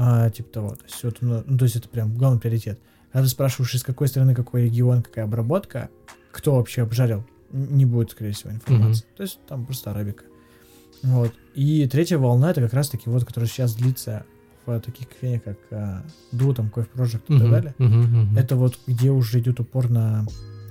А, 0.00 0.30
типа 0.30 0.48
того. 0.50 0.70
То 0.76 0.84
есть, 0.84 1.02
вот, 1.02 1.16
ну, 1.20 1.42
ну, 1.44 1.58
то 1.58 1.64
есть 1.64 1.74
это 1.74 1.88
прям 1.88 2.14
главный 2.14 2.38
приоритет. 2.38 2.78
Когда 3.12 3.24
ты 3.24 3.30
спрашиваешь, 3.30 3.74
из 3.74 3.82
какой 3.82 4.06
страны, 4.06 4.34
какой 4.34 4.64
регион, 4.64 5.02
какая 5.02 5.24
обработка, 5.24 5.88
кто 6.30 6.54
вообще 6.54 6.82
обжарил, 6.82 7.24
не 7.50 7.84
будет, 7.84 8.12
скорее 8.12 8.32
всего, 8.32 8.52
информации. 8.52 9.04
То 9.16 9.24
есть 9.24 9.40
там 9.48 9.66
просто 9.66 9.90
арабика. 9.90 10.24
Вот. 11.02 11.32
И 11.54 11.86
третья 11.88 12.18
волна, 12.18 12.52
это 12.52 12.60
как 12.60 12.74
раз-таки 12.74 13.10
вот, 13.10 13.24
которая 13.24 13.48
сейчас 13.48 13.74
длится 13.74 14.24
в 14.66 14.80
таких 14.80 15.08
кофейнях, 15.08 15.42
как 15.42 15.58
а, 15.72 16.04
Ду, 16.30 16.54
там, 16.54 16.70
Coffee 16.72 16.88
Project 16.94 17.22
и 17.28 17.38
так 17.38 17.50
далее. 17.50 17.74
Это 18.36 18.54
вот 18.54 18.78
где 18.86 19.10
уже 19.10 19.40
идет 19.40 19.58
упор 19.58 19.90
на 19.90 20.26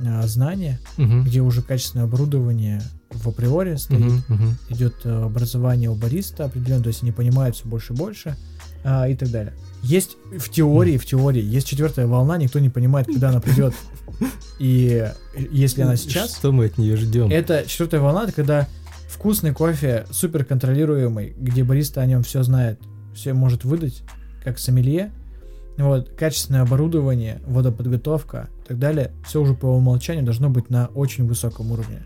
а, 0.06 0.26
знания, 0.28 0.80
Мгм, 0.98 1.24
где 1.24 1.42
уже 1.42 1.62
качественное 1.62 2.06
оборудование 2.06 2.82
в 3.10 3.28
априори 3.28 3.76
стоит, 3.76 4.30
мгм. 4.30 4.58
идет 4.70 4.94
э, 5.06 5.24
образование 5.24 5.90
у 5.90 5.96
бариста 5.96 6.46
определенно, 6.46 6.84
то 6.84 6.90
есть 6.90 7.02
они 7.04 7.12
понимают 7.12 7.56
все 7.56 7.68
больше 7.68 7.94
и 7.94 7.96
больше 7.96 8.38
а, 8.90 9.06
и 9.10 9.16
так 9.16 9.30
далее. 9.30 9.54
Есть 9.84 10.16
в 10.32 10.50
теории, 10.50 10.98
в 10.98 11.06
теории, 11.06 11.44
есть 11.44 11.68
четвертая 11.68 12.08
волна, 12.08 12.38
никто 12.38 12.60
не 12.60 12.70
понимает, 12.70 13.08
когда 13.08 13.30
она 13.30 13.42
придет. 13.42 13.74
И 14.60 15.06
если 15.52 15.82
она 15.82 15.98
сейчас, 15.98 16.38
Что 16.38 16.54
мы 16.54 16.66
от 16.68 16.78
нее 16.78 16.96
ждем? 16.96 17.30
это 17.30 17.66
четвертая 17.68 18.00
волна, 18.00 18.24
это 18.24 18.32
когда 18.32 18.68
вкусный 19.10 19.54
кофе, 19.54 20.06
супер 20.10 20.46
контролируемый, 20.46 21.36
где 21.38 21.66
бариста 21.66 22.02
о 22.02 22.06
нем 22.06 22.24
все 22.24 22.44
знает, 22.44 22.80
все 23.14 23.34
может 23.34 23.66
выдать, 23.66 24.04
как 24.42 24.58
сомелье. 24.58 25.12
Вот, 25.78 26.10
качественное 26.18 26.62
оборудование, 26.62 27.42
водоподготовка 27.46 28.50
и 28.64 28.68
так 28.70 28.80
далее, 28.80 29.12
все 29.28 29.42
уже 29.42 29.54
по 29.54 29.66
умолчанию 29.68 30.24
должно 30.24 30.50
быть 30.50 30.70
на 30.70 30.88
очень 30.88 31.28
высоком 31.28 31.72
уровне. 31.72 32.04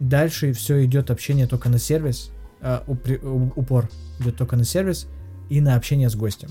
Дальше 0.00 0.52
все 0.54 0.84
идет 0.84 1.10
общение 1.10 1.46
только 1.46 1.68
на 1.68 1.78
сервис, 1.78 2.30
а, 2.60 2.82
упри- 2.88 3.20
упор 3.56 3.88
идет 4.18 4.36
только 4.36 4.56
на 4.56 4.64
сервис 4.64 5.06
и 5.50 5.60
на 5.60 5.74
общение 5.74 6.08
с 6.08 6.14
гостем. 6.16 6.48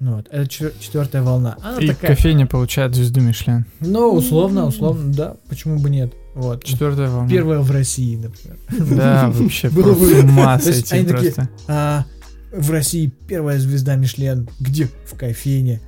Ну 0.00 0.16
вот, 0.16 0.26
это 0.30 0.48
четвертая 0.48 1.22
волна. 1.22 1.56
Она 1.62 1.78
И 1.78 1.86
такая, 1.86 2.14
кофейня 2.16 2.46
получает 2.46 2.92
звезду 2.94 3.20
Мишлен. 3.20 3.64
ну, 3.80 4.12
условно, 4.12 4.66
условно, 4.66 5.12
да, 5.14 5.36
почему 5.48 5.78
бы 5.78 5.88
нет. 5.90 6.12
Вот. 6.34 6.64
Четвертая 6.64 7.08
волна. 7.08 7.28
Первая 7.30 7.60
в 7.60 7.70
России, 7.70 8.16
например. 8.16 8.58
Да, 8.98 9.30
вообще 9.30 9.70
Было 9.70 9.94
бы- 9.94 10.18
они 10.18 11.04
такие, 11.04 11.06
просто. 11.06 11.48
А 11.68 12.04
в 12.52 12.70
России 12.70 13.12
первая 13.28 13.58
звезда 13.60 13.94
Мишлен. 13.94 14.48
Где? 14.58 14.88
В 15.06 15.14
кофейне. 15.16 15.80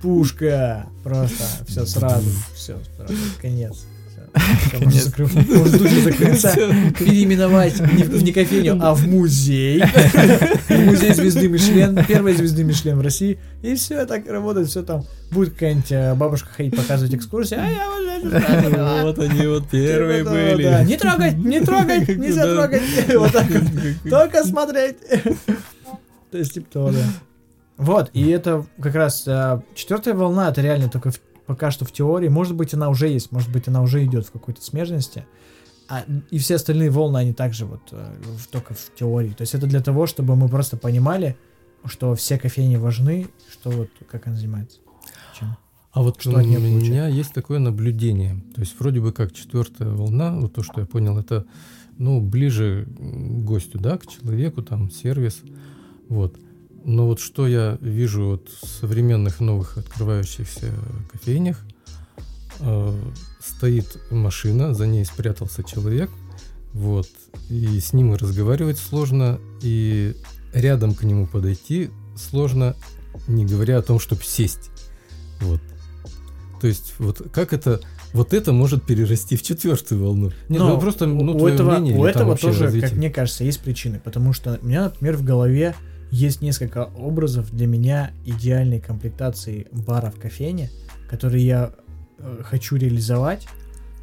Пушка. 0.00 0.86
Просто 1.04 1.44
все 1.66 1.84
сразу. 1.86 2.30
Все. 2.54 2.78
Все, 2.80 3.14
Конец. 3.42 3.84
Же 4.90 6.00
закрыться, 6.02 6.52
переименовать 6.98 7.80
не 7.80 8.02
в 8.02 8.22
не 8.22 8.32
кофейню, 8.32 8.78
а 8.80 8.94
в 8.94 9.06
музей. 9.06 9.82
Музей 10.68 11.14
звезды 11.14 11.48
Мишлен, 11.48 12.04
первой 12.06 12.34
звезды 12.34 12.64
Мишлен 12.64 12.98
в 12.98 13.02
России. 13.02 13.38
И 13.62 13.74
все 13.74 14.04
так 14.06 14.26
работает, 14.28 14.68
все 14.68 14.82
там. 14.82 15.04
Будет 15.30 15.54
какая-нибудь 15.54 15.92
э, 15.92 16.14
бабушка 16.14 16.48
ходить 16.56 16.76
показывать 16.76 17.14
экскурсии. 17.14 17.56
А 17.56 17.66
я 17.66 17.90
вот 17.90 18.34
это 18.34 18.70
знаю». 18.70 19.02
Вот 19.04 19.18
они 19.18 19.46
вот 19.46 19.68
первые 19.68 20.24
Да, 20.24 20.30
были. 20.30 20.84
Не 20.86 20.96
трогать, 20.96 21.36
не 21.38 21.60
трогать, 21.60 22.08
нельзя 22.08 22.44
трогать. 22.44 22.82
Вот 23.14 23.32
так 23.32 23.46
вот. 23.50 24.10
Только 24.10 24.44
смотреть. 24.44 24.96
То 26.30 26.38
есть, 26.38 26.54
типа 26.54 26.66
того, 26.72 26.90
да. 26.90 27.04
Вот, 27.78 28.10
и 28.12 28.28
это 28.30 28.66
как 28.82 28.96
раз 28.96 29.22
а, 29.28 29.62
четвертая 29.76 30.12
волна, 30.14 30.48
это 30.50 30.60
реально 30.60 30.88
только 30.88 31.12
в- 31.12 31.20
пока 31.48 31.70
что 31.70 31.84
в 31.86 31.90
теории. 31.90 32.28
Может 32.28 32.54
быть, 32.54 32.74
она 32.74 32.90
уже 32.90 33.08
есть, 33.08 33.32
может 33.32 33.50
быть, 33.50 33.66
она 33.68 33.82
уже 33.82 34.04
идет 34.04 34.26
в 34.26 34.30
какой-то 34.30 34.62
смежности. 34.62 35.24
А, 35.88 36.04
и 36.30 36.38
все 36.38 36.56
остальные 36.56 36.90
волны, 36.90 37.16
они 37.16 37.32
также 37.32 37.64
вот 37.64 37.80
э, 37.90 38.14
в- 38.20 38.46
только 38.48 38.74
в 38.74 38.94
теории. 38.94 39.30
То 39.30 39.40
есть 39.40 39.54
это 39.54 39.66
для 39.66 39.80
того, 39.80 40.06
чтобы 40.06 40.36
мы 40.36 40.48
просто 40.48 40.76
понимали, 40.76 41.36
что 41.86 42.14
все 42.14 42.38
кофейни 42.38 42.76
важны, 42.76 43.28
что 43.50 43.70
вот 43.70 43.88
как 44.10 44.26
она 44.26 44.36
занимается? 44.36 44.78
Чем? 45.38 45.56
А 45.92 46.02
вот 46.02 46.20
Что 46.20 46.32
у 46.32 46.38
меня 46.40 47.08
есть 47.08 47.32
такое 47.32 47.58
наблюдение. 47.58 48.44
То 48.54 48.60
есть 48.60 48.78
вроде 48.78 49.00
бы 49.00 49.12
как 49.12 49.32
четвертая 49.32 49.88
волна, 49.88 50.36
вот 50.38 50.52
то, 50.52 50.62
что 50.62 50.80
я 50.80 50.86
понял, 50.86 51.18
это 51.18 51.46
ну, 51.96 52.20
ближе 52.20 52.86
к 52.86 53.44
гостю, 53.44 53.78
да, 53.78 53.96
к 53.96 54.06
человеку, 54.06 54.62
там, 54.62 54.90
сервис. 54.90 55.40
Вот. 56.10 56.38
Но 56.88 57.06
вот 57.06 57.20
что 57.20 57.46
я 57.46 57.76
вижу 57.82 58.24
вот 58.24 58.48
в 58.48 58.66
современных 58.66 59.40
новых 59.40 59.76
открывающихся 59.76 60.72
кофейнях, 61.12 61.62
э, 62.60 62.94
стоит 63.44 63.98
машина, 64.10 64.72
за 64.72 64.86
ней 64.86 65.04
спрятался 65.04 65.62
человек, 65.62 66.08
вот, 66.72 67.06
и 67.50 67.78
с 67.78 67.92
ним 67.92 68.14
разговаривать 68.14 68.78
сложно, 68.78 69.38
и 69.60 70.16
рядом 70.54 70.94
к 70.94 71.02
нему 71.02 71.26
подойти 71.26 71.90
сложно, 72.16 72.74
не 73.26 73.44
говоря 73.44 73.76
о 73.76 73.82
том, 73.82 74.00
чтобы 74.00 74.22
сесть. 74.22 74.70
Вот. 75.42 75.60
То 76.58 76.68
есть, 76.68 76.94
вот 76.98 77.20
как 77.34 77.52
это, 77.52 77.82
вот 78.14 78.32
это 78.32 78.54
может 78.54 78.82
перерасти 78.82 79.36
в 79.36 79.42
четвертую 79.42 80.02
волну. 80.02 80.32
Нет, 80.48 80.58
ну, 80.58 80.80
просто, 80.80 81.04
ну, 81.04 81.36
у 81.36 81.46
этого, 81.46 81.72
мнение 81.72 81.98
у 81.98 82.06
этого 82.06 82.34
тоже, 82.34 82.64
развитие? 82.64 82.88
как 82.88 82.96
мне 82.96 83.10
кажется, 83.10 83.44
есть 83.44 83.60
причины. 83.60 84.00
Потому 84.02 84.32
что 84.32 84.58
у 84.62 84.66
меня, 84.66 84.84
например, 84.84 85.18
в 85.18 85.22
голове 85.22 85.74
есть 86.10 86.42
несколько 86.42 86.84
образов 86.84 87.50
для 87.50 87.66
меня 87.66 88.12
идеальной 88.24 88.80
комплектации 88.80 89.68
бара 89.72 90.10
в 90.10 90.18
кофейне, 90.18 90.70
которые 91.08 91.46
я 91.46 91.72
э, 92.18 92.40
хочу 92.44 92.76
реализовать 92.76 93.46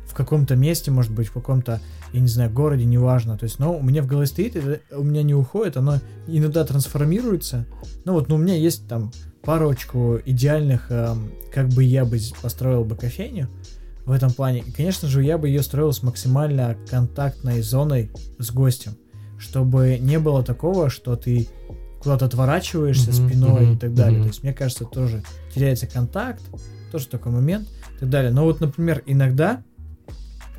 в 0.06 0.14
каком-то 0.14 0.56
месте, 0.56 0.92
может 0.92 1.12
быть, 1.12 1.28
в 1.28 1.34
каком-то, 1.34 1.82
я 2.14 2.20
не 2.20 2.28
знаю, 2.28 2.52
городе, 2.52 2.86
неважно. 2.86 3.38
То 3.38 3.46
есть, 3.46 3.60
но 3.60 3.76
у 3.76 3.82
меня 3.82 4.02
в 4.02 4.08
голове 4.08 4.28
стоит, 4.28 4.56
это 4.56 4.80
у 4.98 5.04
меня 5.04 5.24
не 5.24 5.34
уходит, 5.34 5.78
оно 5.78 6.00
иногда 6.28 6.64
трансформируется. 6.64 7.66
Ну 8.06 8.14
вот, 8.14 8.30
ну 8.30 8.36
у 8.36 8.38
меня 8.38 8.56
есть 8.56 8.88
там 8.88 9.12
парочку 9.42 10.20
идеальных, 10.26 10.92
эм, 10.92 11.32
как 11.54 11.70
бы 11.70 11.84
я 11.84 12.06
бы 12.06 12.20
построил 12.42 12.84
бы 12.84 12.96
кофейню 12.96 13.50
в 14.06 14.12
этом 14.12 14.32
плане. 14.32 14.60
И, 14.60 14.72
конечно 14.72 15.08
же, 15.08 15.24
я 15.24 15.38
бы 15.38 15.48
ее 15.48 15.64
строил 15.64 15.92
с 15.92 16.04
максимально 16.04 16.78
контактной 16.90 17.62
зоной 17.62 18.12
с 18.40 18.52
гостем, 18.52 18.94
чтобы 19.38 19.98
не 20.00 20.20
было 20.20 20.44
такого, 20.44 20.90
что 20.90 21.16
ты 21.16 21.48
куда-то 22.06 22.26
отворачиваешься 22.26 23.10
Мгм, 23.12 23.28
спиной 23.28 23.64
мгм, 23.64 23.74
и 23.74 23.78
так 23.80 23.96
далее. 23.96 24.20
мгм. 24.20 24.24
То 24.24 24.28
есть, 24.28 24.44
мне 24.44 24.54
кажется, 24.54 24.86
тоже 24.86 25.24
теряется 25.54 25.88
контакт, 25.88 26.44
тоже 26.92 27.08
такой 27.08 27.32
момент 27.32 27.68
и 27.96 28.00
так 28.02 28.10
далее. 28.12 28.32
Но 28.32 28.44
вот, 28.44 28.62
например, 28.62 29.02
иногда 29.08 29.64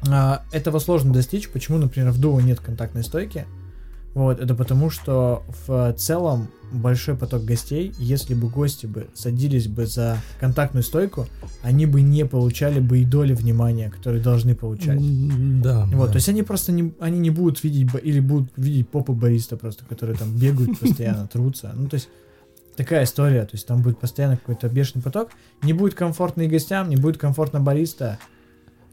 а, 0.09 0.43
этого 0.51 0.81
сложно 0.81 1.13
достичь. 1.13 1.49
Почему, 1.49 1.79
например, 1.79 2.11
в 2.11 2.21
дуо 2.21 2.41
нет 2.41 2.59
контактной 2.59 3.05
стойки? 3.05 3.47
Вот, 4.17 4.41
это 4.41 4.55
потому, 4.55 4.89
что 4.89 5.43
в 5.67 5.93
целом 5.99 6.49
большой 6.73 7.17
поток 7.17 7.45
гостей, 7.45 7.93
если 7.99 8.33
бы 8.33 8.49
гости 8.49 8.87
бы 8.87 9.09
садились 9.13 9.69
бы 9.69 9.85
за 9.85 10.17
контактную 10.41 10.83
стойку, 10.83 11.27
они 11.63 11.85
бы 11.85 12.01
не 12.01 12.25
получали 12.25 12.81
бы 12.81 13.01
и 13.01 13.05
доли 13.05 13.35
внимания, 13.35 13.91
которые 13.91 14.23
должны 14.23 14.55
получать. 14.55 14.99
Да. 15.61 15.87
Вот, 15.93 16.07
да. 16.07 16.13
то 16.13 16.17
есть 16.17 16.31
они 16.31 16.43
просто 16.43 16.73
не, 16.73 16.95
они 16.99 17.19
не 17.19 17.29
будут 17.29 17.63
видеть, 17.63 17.91
или 18.03 18.21
будут 18.21 18.51
видеть 18.57 18.89
попы 18.89 19.13
бариста 19.13 19.59
просто, 19.59 19.85
которые 19.85 20.17
там 20.17 20.35
бегают 20.35 20.79
постоянно, 20.81 21.29
трутся. 21.29 21.75
Ну, 21.77 21.87
то 21.87 21.97
есть 21.97 22.09
такая 22.75 23.05
история, 23.05 23.43
то 23.43 23.51
есть 23.53 23.67
там 23.67 23.83
будет 23.83 24.01
постоянно 24.01 24.39
какой-то 24.39 24.71
бешеный 24.71 25.03
поток, 25.03 25.29
не 25.61 25.75
будет 25.75 25.93
комфортно 25.93 26.41
и 26.41 26.49
гостям, 26.49 26.89
не 26.89 26.97
будет 26.97 27.19
комфортно 27.19 27.61
бариста. 27.61 28.19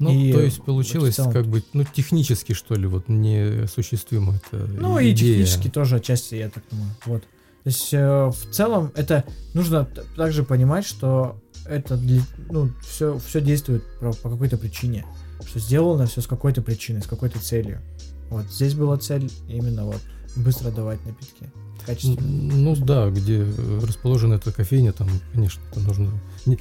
Ну, 0.03 0.19
И 0.19 0.31
то 0.31 0.39
есть 0.41 0.61
получилось 0.63 1.15
целом- 1.15 1.31
как 1.33 1.45
бы, 1.47 1.63
ну, 1.73 1.83
технически, 1.93 2.53
что 2.53 2.75
ли, 2.75 2.87
вот 2.87 3.07
неосуществимо 3.09 4.35
это 4.35 4.57
Ну 4.79 4.99
и 4.99 5.11
идея. 5.11 5.33
технически 5.43 5.69
тоже 5.69 5.97
отчасти, 5.97 6.35
я 6.35 6.49
так 6.49 6.63
думаю. 6.71 6.89
Вот. 7.05 7.21
То 7.21 7.69
есть 7.69 7.93
э, 7.93 8.25
в 8.27 8.51
целом 8.51 8.91
это 8.95 9.23
нужно 9.53 9.87
также 10.17 10.43
понимать, 10.43 10.85
что 10.85 11.37
это 11.65 11.95
для, 11.95 12.21
ну, 12.49 12.69
все, 12.85 13.17
все 13.19 13.39
действует 13.41 13.83
по, 13.99 14.11
по 14.13 14.29
какой-то 14.29 14.57
причине. 14.57 15.05
Что 15.45 15.59
сделано 15.59 16.05
все 16.07 16.21
с 16.21 16.27
какой-то 16.27 16.61
причиной, 16.61 17.01
с 17.01 17.07
какой-то 17.07 17.39
целью. 17.39 17.81
Вот 18.29 18.45
здесь 18.51 18.73
была 18.73 18.97
цель 18.97 19.29
именно 19.47 19.85
вот 19.85 19.99
быстро 20.35 20.71
давать 20.71 21.05
напитки. 21.05 21.49
Качественно. 21.85 22.27
Ну 22.55 22.75
да, 22.77 23.09
где 23.09 23.45
расположена 23.81 24.35
эта 24.35 24.51
кофейня, 24.53 24.93
там, 24.93 25.09
конечно, 25.33 25.61
это 25.71 25.79
нужно. 25.81 26.09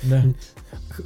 Да. 0.05 0.24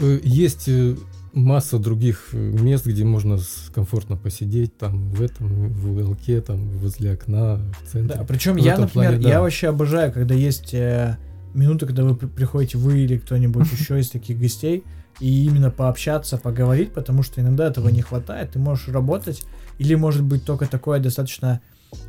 Э, 0.00 0.20
Есть 0.22 0.68
э, 0.68 0.96
масса 1.36 1.78
других 1.78 2.28
э, 2.32 2.36
мест, 2.36 2.86
где 2.86 3.04
можно 3.04 3.38
комфортно 3.74 4.16
посидеть, 4.16 4.76
там 4.78 5.10
в 5.10 5.20
этом, 5.20 5.68
в 5.68 5.90
уголке, 5.90 6.40
там 6.40 6.66
возле 6.78 7.12
окна, 7.12 7.56
в 7.56 7.92
центре. 7.92 8.16
Да, 8.16 8.24
причем 8.24 8.54
В 8.54 8.56
я, 8.56 8.78
например, 8.78 9.10
плане, 9.10 9.22
да. 9.22 9.28
я 9.28 9.40
вообще 9.42 9.68
обожаю, 9.68 10.12
когда 10.12 10.34
есть 10.34 10.72
э, 10.72 11.18
минуты, 11.52 11.84
когда 11.86 12.04
вы 12.04 12.16
при- 12.16 12.26
приходите 12.26 12.78
вы 12.78 13.00
или 13.00 13.18
кто-нибудь 13.18 13.70
еще 13.78 14.00
из 14.00 14.08
таких 14.08 14.40
гостей, 14.40 14.82
и 15.20 15.44
именно 15.44 15.70
пообщаться, 15.70 16.38
поговорить, 16.38 16.92
потому 16.92 17.22
что 17.22 17.40
иногда 17.42 17.66
этого 17.66 17.90
не 17.90 18.00
хватает. 18.00 18.52
Ты 18.52 18.58
можешь 18.58 18.88
работать, 18.88 19.44
или 19.78 19.94
может 19.94 20.22
быть 20.22 20.44
только 20.44 20.66
такое 20.66 21.00
достаточно 21.00 21.60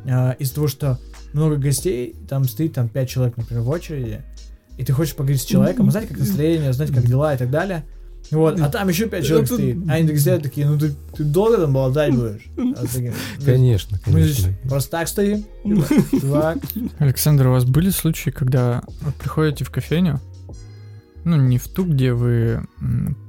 э, 0.04 0.36
из 0.38 0.52
того, 0.52 0.68
что 0.68 0.98
много 1.34 1.56
гостей, 1.56 2.16
там 2.30 2.44
стоит 2.44 2.72
там 2.72 2.88
5 2.88 3.08
человек, 3.08 3.36
например, 3.36 3.62
в 3.62 3.68
очереди, 3.68 4.22
и 4.78 4.84
ты 4.84 4.94
хочешь 4.94 5.14
поговорить 5.14 5.42
с 5.42 5.44
человеком, 5.44 5.88
узнать, 5.88 6.08
как 6.08 6.18
настроение, 6.18 6.70
узнать, 6.70 6.92
как 6.92 7.04
дела 7.06 7.34
и 7.34 7.36
так 7.36 7.50
далее. 7.50 7.84
Вот, 8.30 8.60
а 8.60 8.68
там 8.68 8.88
еще 8.88 9.06
5 9.08 9.24
человек 9.24 9.46
Это- 9.46 9.54
стоит. 9.54 9.78
А 9.88 9.92
они 9.94 10.02
такие 10.06 10.20
стоят 10.20 10.42
такие, 10.42 10.66
ну 10.68 10.78
ты, 10.78 10.94
ты 11.16 11.24
долго 11.24 11.56
там 11.56 11.72
болтать 11.72 12.14
будешь? 12.14 12.42
А 12.76 12.84
такие, 12.86 13.14
«Ну, 13.38 13.44
Конечно, 13.44 13.98
Мы 14.06 14.22
здесь 14.22 14.44
конечно. 14.44 14.68
просто 14.68 14.90
так 14.90 15.08
стоим. 15.08 15.44
типа, 15.64 15.86
Чувак, 16.20 16.58
Александр, 16.98 17.46
у 17.48 17.52
вас 17.52 17.64
были 17.64 17.90
случаи, 17.90 18.30
когда 18.30 18.82
вы 19.00 19.12
приходите 19.12 19.64
в 19.64 19.70
кофейню, 19.70 20.20
ну, 21.24 21.36
не 21.36 21.58
в 21.58 21.68
ту, 21.68 21.84
где 21.84 22.12
вы 22.12 22.64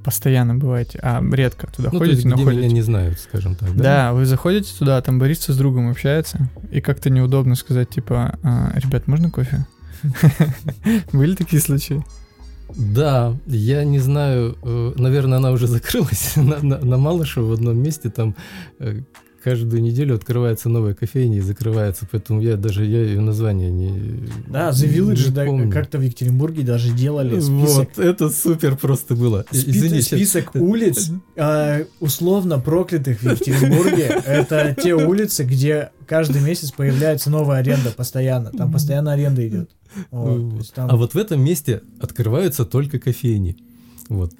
постоянно 0.04 0.54
бываете, 0.54 0.98
а 1.02 1.22
редко 1.32 1.66
туда 1.66 1.90
Ну, 1.92 1.98
то 1.98 2.04
есть, 2.04 2.22
ходите, 2.22 2.28
но 2.28 2.36
где 2.36 2.44
ходите. 2.44 2.62
меня 2.64 2.72
не 2.74 2.82
знают, 2.82 3.18
скажем 3.18 3.54
так, 3.56 3.76
да? 3.76 3.82
Да, 3.82 4.12
вы 4.12 4.24
заходите 4.26 4.70
туда, 4.78 4.96
а 4.96 5.02
там 5.02 5.18
бариста 5.18 5.52
с 5.52 5.56
другом 5.56 5.90
общается, 5.90 6.48
и 6.70 6.80
как-то 6.80 7.10
неудобно 7.10 7.56
сказать, 7.56 7.90
типа, 7.90 8.38
«А, 8.42 8.72
ребят, 8.76 9.06
можно 9.06 9.30
кофе? 9.30 9.66
Были 11.12 11.34
такие 11.34 11.60
случаи? 11.60 12.02
Да, 12.76 13.36
я 13.46 13.84
не 13.84 13.98
знаю, 13.98 14.56
э, 14.62 14.92
наверное, 14.96 15.38
она 15.38 15.50
уже 15.52 15.66
закрылась 15.68 16.34
на, 16.36 16.58
на, 16.62 16.78
на 16.78 16.96
Малышево 16.98 17.46
в 17.46 17.52
одном 17.52 17.78
месте, 17.78 18.10
там 18.10 18.34
э, 18.78 19.00
каждую 19.42 19.80
неделю 19.82 20.14
открывается 20.16 20.68
новая 20.68 20.92
кофейня 20.94 21.38
и 21.38 21.40
закрывается, 21.40 22.06
поэтому 22.10 22.42
я 22.42 22.56
даже 22.56 22.84
я 22.84 23.02
ее 23.02 23.20
название 23.20 23.70
не 23.70 24.28
Да, 24.48 24.68
The 24.70 24.86
Village 24.92 25.28
не 25.28 25.34
да, 25.34 25.44
помню. 25.46 25.72
как-то 25.72 25.96
в 25.98 26.02
Екатеринбурге 26.02 26.62
даже 26.62 26.90
делали 26.92 27.40
список, 27.40 27.96
Вот, 27.96 28.04
это 28.04 28.28
супер 28.28 28.76
просто 28.76 29.14
было. 29.14 29.46
Спи- 29.50 29.70
Извините, 29.70 30.16
список 30.16 30.54
улиц, 30.54 31.10
а, 31.38 31.84
условно 32.00 32.58
проклятых 32.58 33.20
в 33.20 33.24
Екатеринбурге. 33.30 34.20
Это 34.26 34.76
те 34.80 34.94
улицы, 34.94 35.44
где 35.44 35.90
каждый 36.06 36.42
месяц 36.42 36.70
появляется 36.72 37.30
новая 37.30 37.60
аренда 37.60 37.90
постоянно. 37.96 38.50
Там 38.50 38.70
постоянно 38.70 39.12
аренда 39.14 39.46
идет. 39.48 39.70
Вот, 40.10 40.72
там- 40.74 40.90
А 40.90 40.96
вот 40.96 41.14
в 41.14 41.18
этом 41.18 41.40
месте 41.44 41.82
открываются 42.00 42.64
только 42.64 42.98
кофейни. 42.98 43.56
Вот. 44.08 44.32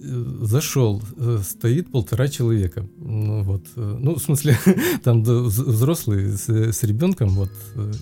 Э, 0.00 0.38
Зашел, 0.42 1.02
э, 1.16 1.40
стоит 1.42 1.90
полтора 1.90 2.28
человека. 2.28 2.86
Ну, 2.98 3.42
вот, 3.42 3.64
э, 3.76 3.96
ну, 4.00 4.14
в 4.16 4.20
смысле, 4.22 4.58
там 5.04 5.22
да, 5.22 5.32
вз- 5.32 5.64
взрослые 5.64 6.36
с, 6.36 6.48
с 6.48 6.82
ребенком, 6.82 7.30
вот, 7.30 7.50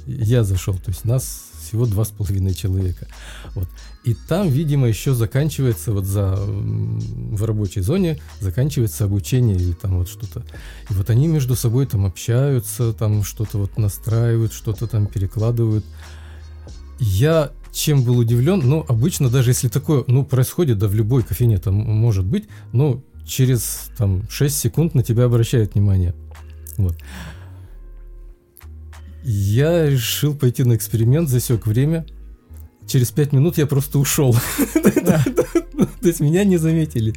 я 0.07 0.43
зашел, 0.43 0.75
то 0.75 0.89
есть 0.91 1.05
нас 1.05 1.51
всего 1.63 1.87
два 1.87 2.05
с 2.05 2.09
половиной 2.09 2.55
человека. 2.55 3.07
Вот. 3.55 3.69
И 4.05 4.15
там, 4.29 4.49
видимо, 4.49 4.89
еще 4.89 5.15
заканчивается 5.15 5.93
вот 5.93 6.05
за 6.05 6.35
в 6.37 7.45
рабочей 7.45 7.83
зоне 7.83 8.19
заканчивается 8.41 9.05
обучение 9.05 9.57
или 9.57 9.73
там 9.73 9.99
вот 9.99 10.09
что-то. 10.09 10.45
И 10.91 10.95
вот 10.95 11.09
они 11.09 11.29
между 11.29 11.55
собой 11.55 11.87
там 11.87 12.05
общаются, 12.05 12.93
там 12.93 13.23
что-то 13.23 13.59
вот 13.59 13.79
настраивают, 13.79 14.53
что-то 14.53 14.87
там 14.89 15.07
перекладывают. 15.07 15.85
Я 17.05 17.51
чем 17.73 18.05
был 18.05 18.19
удивлен, 18.19 18.61
ну, 18.63 18.85
обычно 18.87 19.29
даже 19.29 19.51
если 19.51 19.69
такое, 19.69 20.05
ну, 20.07 20.25
происходит, 20.25 20.79
да, 20.79 20.87
в 20.87 20.95
любой 20.95 21.25
кофейне 21.25 21.59
там 21.59 21.75
может 21.75 22.25
быть, 22.25 22.45
но 22.73 23.03
через 23.27 23.91
там 23.97 24.23
6 24.31 24.57
секунд 24.57 24.95
на 24.95 25.03
тебя 25.03 25.25
обращают 25.25 25.75
внимание. 25.75 26.15
Вот. 26.77 26.97
Я 29.25 29.91
решил 29.91 30.35
пойти 30.37 30.63
на 30.63 30.77
эксперимент, 30.77 31.29
засек 31.29 31.67
время. 31.67 32.07
Через 32.87 33.11
5 33.11 33.33
минут 33.33 33.59
я 33.59 33.67
просто 33.67 33.99
ушел. 33.99 34.37
То 34.75 36.09
есть 36.09 36.21
меня 36.21 36.45
не 36.45 36.59
заметили. 36.59 37.15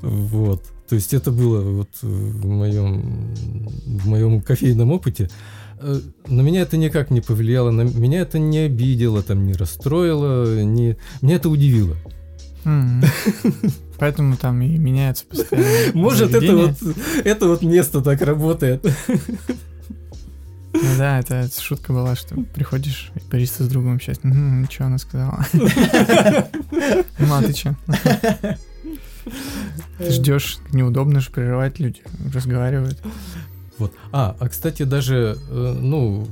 Вот. 0.00 0.62
То 0.88 0.94
есть 0.94 1.12
это 1.12 1.32
было 1.32 1.60
вот 1.60 1.88
в 2.02 2.46
моем, 2.46 3.34
в 3.84 4.08
моем 4.08 4.40
кофейном 4.42 4.92
опыте. 4.92 5.28
Э, 5.80 6.00
На 6.26 6.40
меня 6.40 6.62
это 6.62 6.76
никак 6.76 7.10
не 7.10 7.20
повлияло, 7.20 7.70
на 7.70 7.82
меня 7.82 8.20
это 8.20 8.38
не 8.38 8.58
обидело, 8.58 9.22
там, 9.22 9.46
не 9.46 9.54
расстроило, 9.54 10.62
не... 10.62 10.96
меня 11.22 11.36
это 11.36 11.48
удивило. 11.48 11.96
Поэтому 13.98 14.36
там 14.36 14.60
и 14.62 14.78
меняется 14.78 15.24
постоянно. 15.26 15.68
Может, 15.94 16.34
это 16.34 16.56
вот, 16.56 16.74
это 17.24 17.46
вот 17.48 17.62
место 17.62 18.00
так 18.00 18.20
работает. 18.22 18.84
Ну 20.72 20.96
да, 20.96 21.18
это, 21.18 21.34
это 21.36 21.60
шутка 21.60 21.92
была, 21.92 22.14
что 22.14 22.36
приходишь, 22.54 23.10
и 23.16 23.20
бариста 23.30 23.64
с 23.64 23.68
другом 23.68 23.96
общается. 23.96 24.28
Угу, 24.28 24.70
что 24.70 24.86
она 24.86 24.98
сказала? 24.98 25.44
Ну, 27.18 27.34
а 27.34 27.42
ты 27.42 27.52
что? 27.52 27.76
Ты 29.98 30.10
ждешь, 30.10 30.58
неудобно 30.72 31.20
же 31.20 31.30
прерывать 31.30 31.80
люди, 31.80 32.00
разговаривают. 32.32 32.98
Вот. 33.78 33.92
А, 34.12 34.36
а 34.38 34.48
кстати, 34.48 34.82
даже, 34.82 35.38
э, 35.48 35.78
ну, 35.80 36.26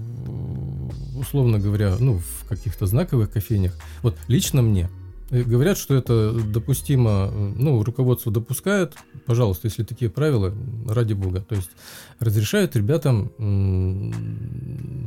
условно 1.18 1.58
говоря, 1.58 1.96
ну, 1.98 2.18
в 2.18 2.48
каких-то 2.48 2.86
знаковых 2.86 3.30
кофейнях, 3.30 3.76
вот 4.02 4.16
лично 4.28 4.62
мне 4.62 4.90
э, 5.30 5.42
говорят, 5.42 5.78
что 5.78 5.94
это 5.94 6.32
допустимо, 6.32 7.30
э, 7.30 7.52
ну, 7.56 7.82
руководство 7.82 8.32
допускает, 8.32 8.94
пожалуйста, 9.26 9.68
если 9.68 9.84
такие 9.84 10.10
правила, 10.10 10.52
ради 10.88 11.12
бога, 11.12 11.40
то 11.40 11.54
есть 11.54 11.70
разрешают 12.18 12.74
ребятам 12.76 13.30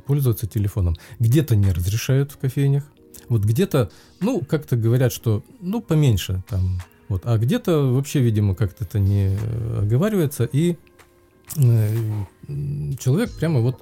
пользоваться 0.06 0.48
телефоном. 0.48 0.96
Где-то 1.20 1.56
не 1.56 1.72
разрешают 1.72 2.32
в 2.32 2.38
кофейнях, 2.38 2.84
вот 3.28 3.44
где-то, 3.44 3.92
ну, 4.22 4.42
как-то 4.42 4.76
говорят, 4.76 5.12
что, 5.12 5.44
ну, 5.60 5.82
поменьше 5.82 6.44
там, 6.50 6.80
вот, 7.10 7.24
а 7.26 7.38
где-то 7.38 7.94
вообще, 7.94 8.22
видимо, 8.22 8.56
как-то 8.56 8.86
это 8.86 9.00
не 9.00 9.38
оговаривается, 9.78 10.48
и 10.52 10.78
человек 11.56 13.32
прямо 13.32 13.60
вот, 13.60 13.82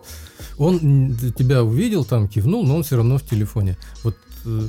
он 0.57 1.15
тебя 1.38 1.64
увидел, 1.64 2.06
там 2.06 2.27
кивнул, 2.27 2.65
но 2.65 2.77
он 2.77 2.84
все 2.84 2.95
равно 2.98 3.18
в 3.18 3.23
телефоне. 3.23 3.77
Вот 4.03 4.18
э, 4.45 4.68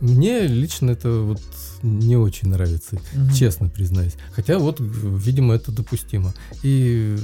мне 0.00 0.46
лично 0.46 0.90
это 0.90 1.10
вот 1.10 1.40
не 1.82 2.16
очень 2.16 2.48
нравится, 2.48 2.98
Мгм. 3.14 3.32
честно 3.32 3.68
признаюсь. 3.68 4.14
Хотя 4.32 4.58
вот, 4.58 4.78
видимо, 4.80 5.54
это 5.54 5.72
допустимо. 5.72 6.34
И, 6.62 7.16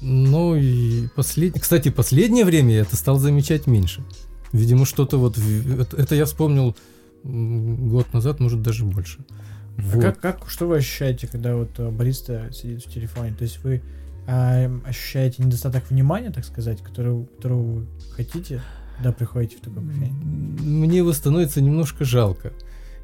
ну 0.00 0.54
и 0.56 1.08
послед... 1.08 1.58
Кстати, 1.60 1.90
последнее 1.90 2.44
время 2.44 2.74
я 2.74 2.80
это 2.82 2.96
стал 2.96 3.18
замечать 3.18 3.66
меньше. 3.66 4.04
Видимо, 4.52 4.84
что-то 4.86 5.18
вот... 5.18 5.38
Это, 5.96 6.14
я 6.14 6.24
вспомнил 6.24 6.76
год 7.22 8.12
назад, 8.12 8.40
может, 8.40 8.62
даже 8.62 8.84
больше. 8.84 9.18
А 9.78 9.82
Вот. 9.82 10.02
как, 10.02 10.20
как, 10.20 10.50
что 10.50 10.66
вы 10.66 10.76
ощущаете, 10.78 11.26
когда 11.26 11.54
вот 11.56 11.70
э, 11.78 11.90
бариста 11.90 12.50
сидит 12.52 12.84
в 12.84 12.92
телефоне? 12.92 13.34
То 13.34 13.44
есть 13.44 13.62
вы 13.62 13.82
а, 14.32 14.70
ощущаете 14.84 15.42
недостаток 15.42 15.90
внимания, 15.90 16.30
так 16.30 16.44
сказать, 16.44 16.80
которого, 16.80 17.26
которого 17.26 17.62
вы 17.62 17.86
хотите, 18.12 18.62
когда 18.96 19.10
приходите 19.10 19.56
в 19.56 19.60
такой 19.60 19.82
кофейню? 19.82 20.14
Мне 20.14 20.98
его 20.98 21.12
становится 21.12 21.60
немножко 21.60 22.04
жалко. 22.04 22.52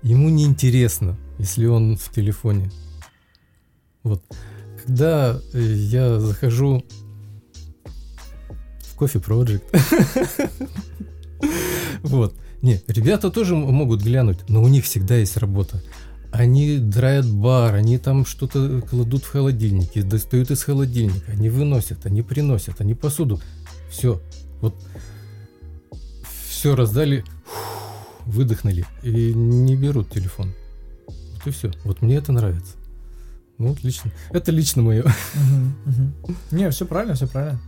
Ему 0.02 0.28
неинтересно, 0.28 1.16
если 1.38 1.66
он 1.66 1.96
в 1.96 2.12
телефоне. 2.12 2.70
Вот. 4.04 4.22
Когда 4.84 5.40
э, 5.52 5.60
я 5.60 6.20
захожу 6.20 6.84
в 8.78 8.96
Coffee 8.96 9.20
Project, 9.20 9.64
вот. 12.02 12.36
Не, 12.62 12.80
ребята 12.86 13.30
тоже 13.30 13.56
могут 13.56 14.00
глянуть, 14.00 14.48
но 14.48 14.62
у 14.62 14.68
них 14.68 14.84
всегда 14.84 15.16
есть 15.16 15.36
работа. 15.36 15.82
Они 16.36 16.78
драят 16.78 17.26
бар, 17.30 17.74
они 17.74 17.98
там 17.98 18.26
что-то 18.26 18.80
кладут 18.82 19.24
в 19.24 19.30
холодильнике, 19.30 20.02
достают 20.02 20.50
из 20.50 20.62
холодильника, 20.62 21.32
они 21.32 21.48
выносят, 21.50 22.04
они 22.06 22.22
приносят, 22.22 22.80
они 22.80 22.94
посуду. 22.94 23.40
Все. 23.90 24.20
Вот 24.60 24.74
все 26.48 26.74
раздали, 26.74 27.24
выдохнули 28.26 28.84
и 29.02 29.32
не 29.34 29.76
берут 29.76 30.10
телефон. 30.10 30.52
Вот 31.06 31.46
и 31.46 31.50
все. 31.50 31.70
Вот 31.84 32.02
мне 32.02 32.16
это 32.16 32.32
нравится. 32.32 32.74
Ну, 33.58 33.68
вот 33.68 33.82
лично. 33.84 34.10
Это 34.30 34.50
лично 34.52 34.82
мое. 34.82 35.04
Мгм, 35.34 35.74
мгм. 35.86 36.12
Не, 36.50 36.70
все 36.70 36.84
правильно, 36.86 37.14
все 37.14 37.26
правильно. 37.26 37.58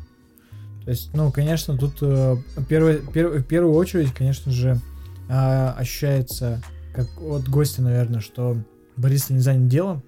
То 0.85 0.91
есть, 0.91 1.11
ну, 1.15 1.31
конечно, 1.33 1.77
тут 1.77 1.99
э, 2.03 2.37
первое- 2.69 2.99
пер- 2.99 3.39
в 3.39 3.45
первую 3.45 3.75
очередь, 3.75 4.13
конечно 4.13 4.53
же, 4.53 4.81
а, 5.29 5.75
ощущается, 5.79 6.63
как 6.95 7.09
от 7.21 7.49
гостя, 7.49 7.83
наверное, 7.83 8.21
что 8.21 8.57
бариста 8.97 9.33
не 9.33 9.41
занят 9.41 9.69
делом, 9.69 10.03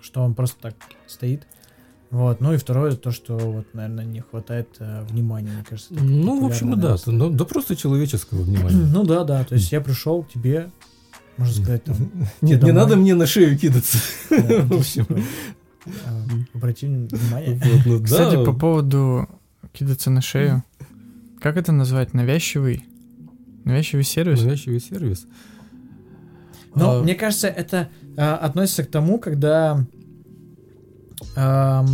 что 0.00 0.22
он 0.22 0.34
просто 0.34 0.60
так 0.60 0.74
стоит. 1.06 1.46
Вот. 2.10 2.40
Ну 2.40 2.52
и 2.52 2.56
второе, 2.56 2.92
то, 2.96 3.12
что 3.12 3.36
вот, 3.36 3.72
наверное, 3.72 4.04
не 4.04 4.20
хватает 4.20 4.68
э, 4.80 5.04
внимания, 5.08 5.50
мне 5.52 5.64
кажется. 5.68 5.94
Ну, 5.94 6.40
в 6.40 6.44
общем, 6.44 6.70
да. 6.72 6.88
наверное. 6.88 7.14
Ну, 7.14 7.30
да 7.30 7.44
просто 7.44 7.76
человеческого 7.76 8.42
внимания. 8.42 8.76
Ну 8.92 9.04
да, 9.04 9.22
да. 9.22 9.44
То 9.44 9.54
есть 9.54 9.70
я 9.70 9.80
пришел 9.80 10.24
к 10.24 10.28
тебе, 10.30 10.70
можно 11.36 11.62
сказать, 11.62 11.84
там, 11.84 11.96
Нет, 12.40 12.62
не 12.62 12.72
домой. 12.72 12.72
надо 12.72 12.96
мне 12.96 13.14
на 13.14 13.26
шею 13.26 13.56
кидаться. 13.56 13.98
да, 14.30 14.62
В 14.62 14.72
общем. 14.72 15.06
а, 16.04 16.24
обрати 16.52 16.86
внимание. 16.86 17.60
Вот, 17.62 17.86
ну 17.86 17.98
да. 18.00 18.04
Кстати, 18.04 18.44
по 18.44 18.52
поводу 18.54 19.28
кидаться 19.72 20.10
на 20.10 20.20
шею. 20.20 20.64
Как 21.40 21.56
это 21.56 21.70
назвать? 21.70 22.12
Навязчивый? 22.12 22.84
Навязчивый 23.64 24.04
сервис? 24.04 24.42
Навязчивый 24.42 24.80
сервис. 24.80 25.26
Но 26.74 26.98
А, 26.98 27.02
мне 27.02 27.14
кажется, 27.14 27.48
это 27.48 27.88
а, 28.16 28.36
относится 28.36 28.84
к 28.84 28.90
тому, 28.90 29.18
когда 29.18 29.84
э, 31.36 31.84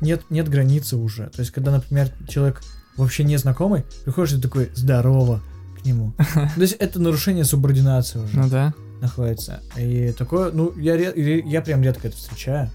нет, 0.00 0.22
нет 0.30 0.48
границы 0.48 0.96
уже. 0.96 1.26
То 1.28 1.40
есть, 1.40 1.50
когда, 1.50 1.72
например, 1.72 2.10
человек 2.28 2.62
вообще 2.96 3.24
незнакомый, 3.24 3.84
приходишь 4.04 4.34
и 4.34 4.40
такой 4.40 4.70
здорово 4.74 5.40
к 5.80 5.84
нему. 5.84 6.12
То 6.34 6.60
есть 6.60 6.74
это 6.74 7.00
нарушение 7.00 7.44
субординации 7.44 8.18
уже 8.18 8.38
Ну 8.38 8.48
да. 8.48 8.74
находится. 9.00 9.60
И 9.76 10.12
такое, 10.12 10.50
ну, 10.52 10.76
я, 10.76 10.94
я 10.96 11.62
прям 11.62 11.82
редко 11.82 12.08
это 12.08 12.16
встречаю. 12.16 12.70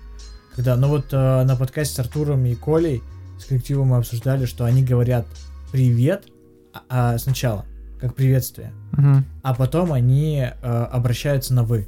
Когда, 0.56 0.76
ну 0.76 0.88
вот 0.88 1.08
э, 1.12 1.44
на 1.44 1.56
подкасте 1.56 1.96
с 1.96 2.00
Артуром 2.00 2.46
и 2.46 2.56
Колей 2.56 3.02
с 3.40 3.46
коллективом 3.46 3.88
мы 3.88 3.98
обсуждали, 3.98 4.46
что 4.46 4.66
они 4.66 4.84
говорят 4.84 5.26
привет 5.72 6.26
а, 6.74 6.84
а, 6.90 7.18
сначала, 7.18 7.66
как 8.04 8.16
приветствие, 8.16 8.74
Мгм. 8.92 9.26
а 9.44 9.54
потом 9.56 9.94
они 9.94 10.40
э, 10.46 10.68
обращаются 10.92 11.54
на 11.54 11.64
вы 11.64 11.88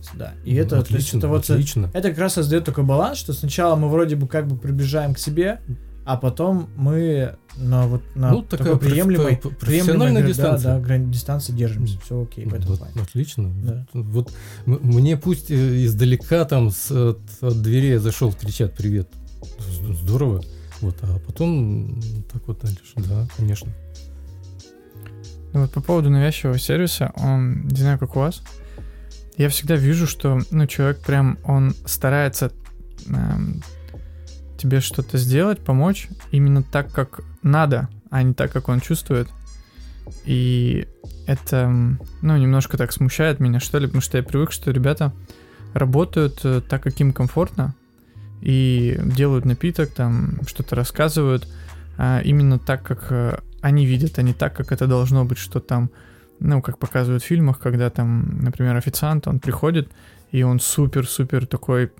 сюда. 0.00 0.34
И 0.44 0.54
ну, 0.54 0.60
это, 0.60 0.68
то 0.70 0.76
есть 0.76 0.90
отлично, 0.92 1.18
это 1.18 1.28
вот 1.28 1.50
отлично. 1.50 1.90
это 1.92 2.10
как 2.10 2.18
раз 2.18 2.34
создает 2.34 2.64
такой 2.64 2.84
баланс, 2.84 3.18
что 3.18 3.32
сначала 3.32 3.74
мы 3.74 3.88
вроде 3.88 4.14
бы 4.14 4.28
как 4.28 4.46
бы 4.46 4.56
приближаем 4.56 5.14
к 5.14 5.18
себе, 5.18 5.60
а 6.04 6.16
потом 6.16 6.68
мы 6.76 7.34
на 7.56 7.88
вот 7.88 8.02
на 8.14 8.30
Ну, 8.30 8.42
такая 8.42 8.76
приемлемой, 8.76 9.38
приемлемой, 9.38 10.22
дистанция. 10.22 10.74
Да, 10.74 10.78
да, 10.78 10.86
грани- 10.86 11.10
дистанции 11.10 11.52
держимся. 11.52 11.98
Все 12.04 12.22
окей 12.22 12.44
в 12.44 12.54
этом 12.54 12.68
Вот, 12.68 12.78
плане. 12.78 12.92
отлично. 13.02 13.50
Да. 13.64 13.86
Вот 13.92 14.32
мне 14.66 15.16
пусть 15.16 15.50
э, 15.50 15.84
издалека 15.84 16.44
там 16.44 16.70
с, 16.70 16.92
от, 16.92 17.18
от 17.40 17.60
двери 17.60 17.86
я 17.88 17.98
зашел, 17.98 18.32
кричат 18.32 18.74
привет. 18.74 19.08
Здорово. 20.02 20.42
Вот, 20.80 20.96
а 21.02 21.18
потом 21.26 22.00
так 22.32 22.46
вот 22.46 22.60
дальше. 22.60 22.80
Да, 22.96 23.26
конечно. 23.36 23.72
Ну 25.52 25.62
вот 25.62 25.72
по 25.72 25.80
поводу 25.80 26.10
навязчивого 26.10 26.58
сервиса, 26.58 27.12
он, 27.16 27.66
не 27.68 27.76
знаю, 27.76 27.98
как 27.98 28.16
у 28.16 28.20
вас, 28.20 28.42
я 29.36 29.48
всегда 29.48 29.76
вижу, 29.76 30.06
что, 30.06 30.40
ну, 30.50 30.66
человек 30.66 31.00
прям, 31.00 31.38
он 31.44 31.74
старается 31.84 32.52
эм, 33.08 33.62
тебе 34.56 34.80
что-то 34.80 35.18
сделать, 35.18 35.60
помочь 35.60 36.08
именно 36.30 36.62
так, 36.62 36.90
как 36.90 37.20
надо, 37.42 37.88
а 38.10 38.22
не 38.22 38.34
так, 38.34 38.50
как 38.52 38.68
он 38.68 38.80
чувствует. 38.80 39.28
И 40.24 40.86
это, 41.26 41.68
ну, 42.22 42.36
немножко 42.36 42.76
так 42.78 42.92
смущает 42.92 43.40
меня, 43.40 43.60
что 43.60 43.78
ли, 43.78 43.86
потому 43.86 44.02
что 44.02 44.16
я 44.16 44.22
привык, 44.22 44.52
что 44.52 44.70
ребята 44.70 45.12
работают 45.74 46.40
э, 46.44 46.62
так, 46.66 46.82
как 46.82 46.98
им 47.00 47.12
комфортно, 47.12 47.74
и 48.40 48.98
делают 49.02 49.44
напиток, 49.44 49.90
там, 49.90 50.40
что-то 50.46 50.76
рассказывают, 50.76 51.46
а, 51.98 52.20
именно 52.20 52.58
так, 52.58 52.82
как 52.82 53.06
э, 53.10 53.38
они 53.60 53.86
видят, 53.86 54.18
а 54.18 54.22
не 54.22 54.32
так, 54.34 54.54
как 54.56 54.72
это 54.72 54.86
должно 54.86 55.24
быть, 55.24 55.38
что 55.38 55.60
там, 55.60 55.90
ну, 56.40 56.60
как 56.62 56.78
показывают 56.78 57.22
в 57.22 57.26
фильмах, 57.26 57.58
когда 57.58 57.90
там, 57.90 58.40
например, 58.42 58.76
официант, 58.76 59.26
он 59.28 59.40
приходит, 59.40 59.90
и 60.32 60.42
он 60.42 60.60
супер-супер 60.60 61.46
такой 61.46 61.90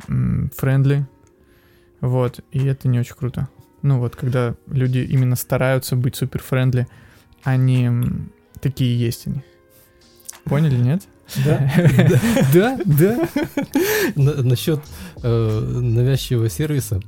friendly, 0.57 1.07
вот, 2.01 2.41
и 2.53 2.65
это 2.67 2.89
не 2.89 3.01
очень 3.01 3.15
круто. 3.17 3.49
Ну 3.83 3.99
вот, 3.99 4.17
когда 4.17 4.55
люди 4.69 4.99
именно 4.99 5.37
стараются 5.37 5.97
быть 5.97 6.17
супер 6.17 6.43
friendly, 6.43 6.87
они 7.45 7.91
такие 8.61 8.99
есть 8.99 9.27
они. 9.27 9.43
Поняли, 10.45 10.77
нет? 10.77 11.03
Да? 11.45 11.71
Да, 12.53 12.79
да. 12.85 13.29
На- 14.15 14.43
Насчет 14.43 14.81
э, 15.23 15.61
навязчивого 15.61 16.49
сервиса. 16.49 17.01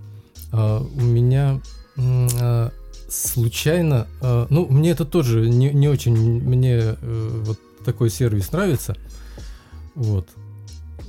а, 0.53 0.81
У 0.81 1.01
меня 1.01 1.61
а, 1.97 2.73
случайно, 3.09 4.07
а, 4.21 4.47
ну, 4.51 4.67
мне 4.67 4.91
это 4.91 5.05
тоже 5.05 5.49
не, 5.49 5.71
не 5.71 5.89
очень, 5.89 6.15
мне 6.15 6.75
э, 7.01 7.43
вот 7.45 7.59
такой 7.85 8.11
сервис 8.11 8.53
нравится, 8.53 8.97
вот. 9.95 10.29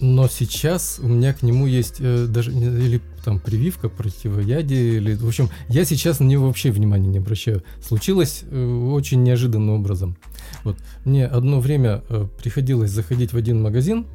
Но 0.01 0.29
сейчас 0.29 0.99
у 1.03 1.07
меня 1.07 1.33
к 1.33 1.41
нему 1.41 1.65
есть 1.65 1.97
э, 1.99 2.25
даже 2.27 2.51
или 2.51 3.01
там 3.25 3.39
прививка, 3.39 3.89
противоядие, 3.89 4.95
или, 4.95 5.15
в 5.15 5.27
общем, 5.27 5.49
я 5.67 5.83
сейчас 5.83 6.21
на 6.21 6.23
него 6.23 6.47
вообще 6.47 6.71
внимания 6.71 7.09
не 7.09 7.17
обращаю. 7.17 7.63
Случилось 7.85 8.43
э, 8.49 8.65
очень 8.93 9.23
неожиданным 9.23 9.71
образом. 9.71 10.15
Вот 10.63 10.77
мне 11.03 11.25
одно 11.25 11.59
время 11.59 12.01
э, 12.07 12.27
приходилось 12.41 12.91
заходить 12.91 13.33
в 13.33 13.37
один 13.37 13.61
магазин, 13.61 14.07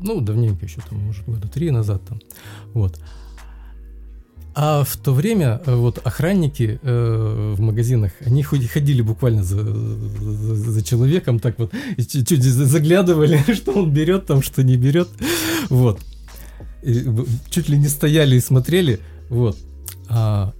ну, 0.00 0.20
давненько 0.20 0.66
еще, 0.66 0.80
там, 0.88 0.98
может, 0.98 1.24
года 1.24 1.48
три 1.48 1.70
назад 1.70 2.02
там, 2.06 2.20
вот. 2.74 3.00
А 4.60 4.82
в 4.82 4.96
то 4.96 5.12
время 5.12 5.60
э, 5.66 5.76
вот 5.76 6.00
охранники 6.04 6.80
э, 6.82 7.54
в 7.56 7.60
магазинах, 7.60 8.10
они 8.26 8.42
ходи- 8.42 8.66
ходили 8.66 9.02
буквально 9.02 9.44
за, 9.44 9.62
за, 9.62 10.54
за 10.72 10.82
человеком, 10.82 11.38
так 11.38 11.58
вот, 11.60 11.70
чуть, 11.96 12.26
чуть 12.28 12.42
за- 12.42 12.66
заглядывали, 12.66 13.40
что 13.54 13.70
он 13.72 13.92
берет 13.92 14.26
там, 14.26 14.42
что 14.42 14.64
не 14.64 14.76
берет. 14.76 15.08
Вот. 15.70 16.00
И 16.82 17.06
чуть 17.50 17.68
ли 17.68 17.78
не 17.78 17.86
стояли 17.88 18.34
и 18.34 18.40
смотрели. 18.40 18.98
Вот. 19.30 19.56
А 20.08 20.52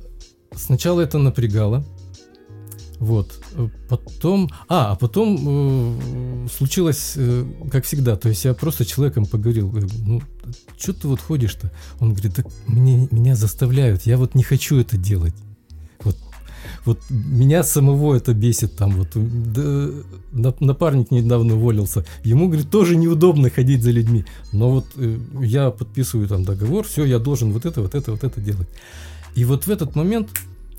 сначала 0.54 1.00
это 1.00 1.18
напрягало. 1.18 1.84
Вот. 3.00 3.32
Э, 3.56 3.68
Потом... 3.88 4.48
А, 4.68 4.92
а 4.92 4.94
потом 4.94 5.38
э, 5.40 6.27
случилось, 6.48 7.12
э, 7.16 7.44
как 7.70 7.84
всегда, 7.84 8.16
то 8.16 8.28
есть 8.28 8.44
я 8.44 8.54
просто 8.54 8.84
человеком 8.84 9.26
поговорил, 9.26 9.68
говорю, 9.68 9.88
ну, 10.04 10.22
что 10.78 10.92
ты 10.92 11.08
вот 11.08 11.20
ходишь-то? 11.20 11.70
Он 12.00 12.12
говорит, 12.12 12.34
так 12.34 12.46
мне, 12.66 13.08
меня 13.10 13.36
заставляют, 13.36 14.02
я 14.02 14.16
вот 14.16 14.34
не 14.34 14.42
хочу 14.42 14.78
это 14.78 14.96
делать. 14.96 15.34
Вот, 16.00 16.16
вот 16.84 17.00
меня 17.10 17.62
самого 17.62 18.14
это 18.14 18.34
бесит 18.34 18.76
там 18.76 18.92
вот. 18.92 19.08
Да, 19.14 19.90
на- 20.32 20.54
напарник 20.60 21.10
недавно 21.10 21.56
уволился. 21.56 22.04
Ему, 22.24 22.46
говорит, 22.48 22.70
тоже 22.70 22.96
неудобно 22.96 23.50
ходить 23.50 23.82
за 23.82 23.90
людьми. 23.90 24.24
Но 24.52 24.70
вот 24.70 24.86
э, 24.96 25.18
я 25.40 25.70
подписываю 25.70 26.28
там 26.28 26.44
договор, 26.44 26.86
все, 26.86 27.04
я 27.04 27.18
должен 27.18 27.52
вот 27.52 27.66
это, 27.66 27.82
вот 27.82 27.94
это, 27.94 28.12
вот 28.12 28.24
это 28.24 28.40
делать. 28.40 28.68
И 29.34 29.44
вот 29.44 29.66
в 29.66 29.70
этот 29.70 29.94
момент, 29.94 30.30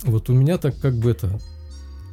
вот 0.03 0.29
у 0.29 0.33
меня 0.33 0.57
так 0.57 0.79
как 0.79 0.95
бы 0.97 1.11
это, 1.11 1.39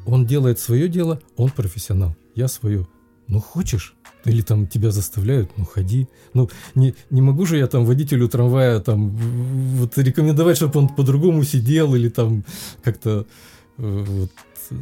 он 0.07 0.27
делает 0.27 0.59
свое 0.59 0.89
дело, 0.89 1.21
он 1.37 1.51
профессионал, 1.51 2.15
я 2.35 2.49
свое. 2.49 2.87
Ну 3.29 3.41
хочешь, 3.41 3.95
или 4.25 4.43
там 4.43 4.67
тебя 4.67 4.91
заставляют, 4.91 5.51
ну 5.57 5.65
ходи. 5.65 6.09
Ну 6.35 6.49
не, 6.75 6.95
не 7.11 7.23
могу 7.23 7.47
же 7.47 7.59
я 7.59 7.67
там 7.67 7.85
водителю 7.85 8.29
трамвая 8.29 8.81
там 8.81 9.11
вот 9.11 9.99
рекомендовать, 9.99 10.57
чтобы 10.57 10.81
он 10.81 10.89
по-другому 10.89 11.45
сидел 11.45 11.95
или 11.95 12.09
там 12.09 12.45
как-то 12.83 13.27
э, 13.79 14.05
вот, 14.09 14.31
э, 14.71 14.75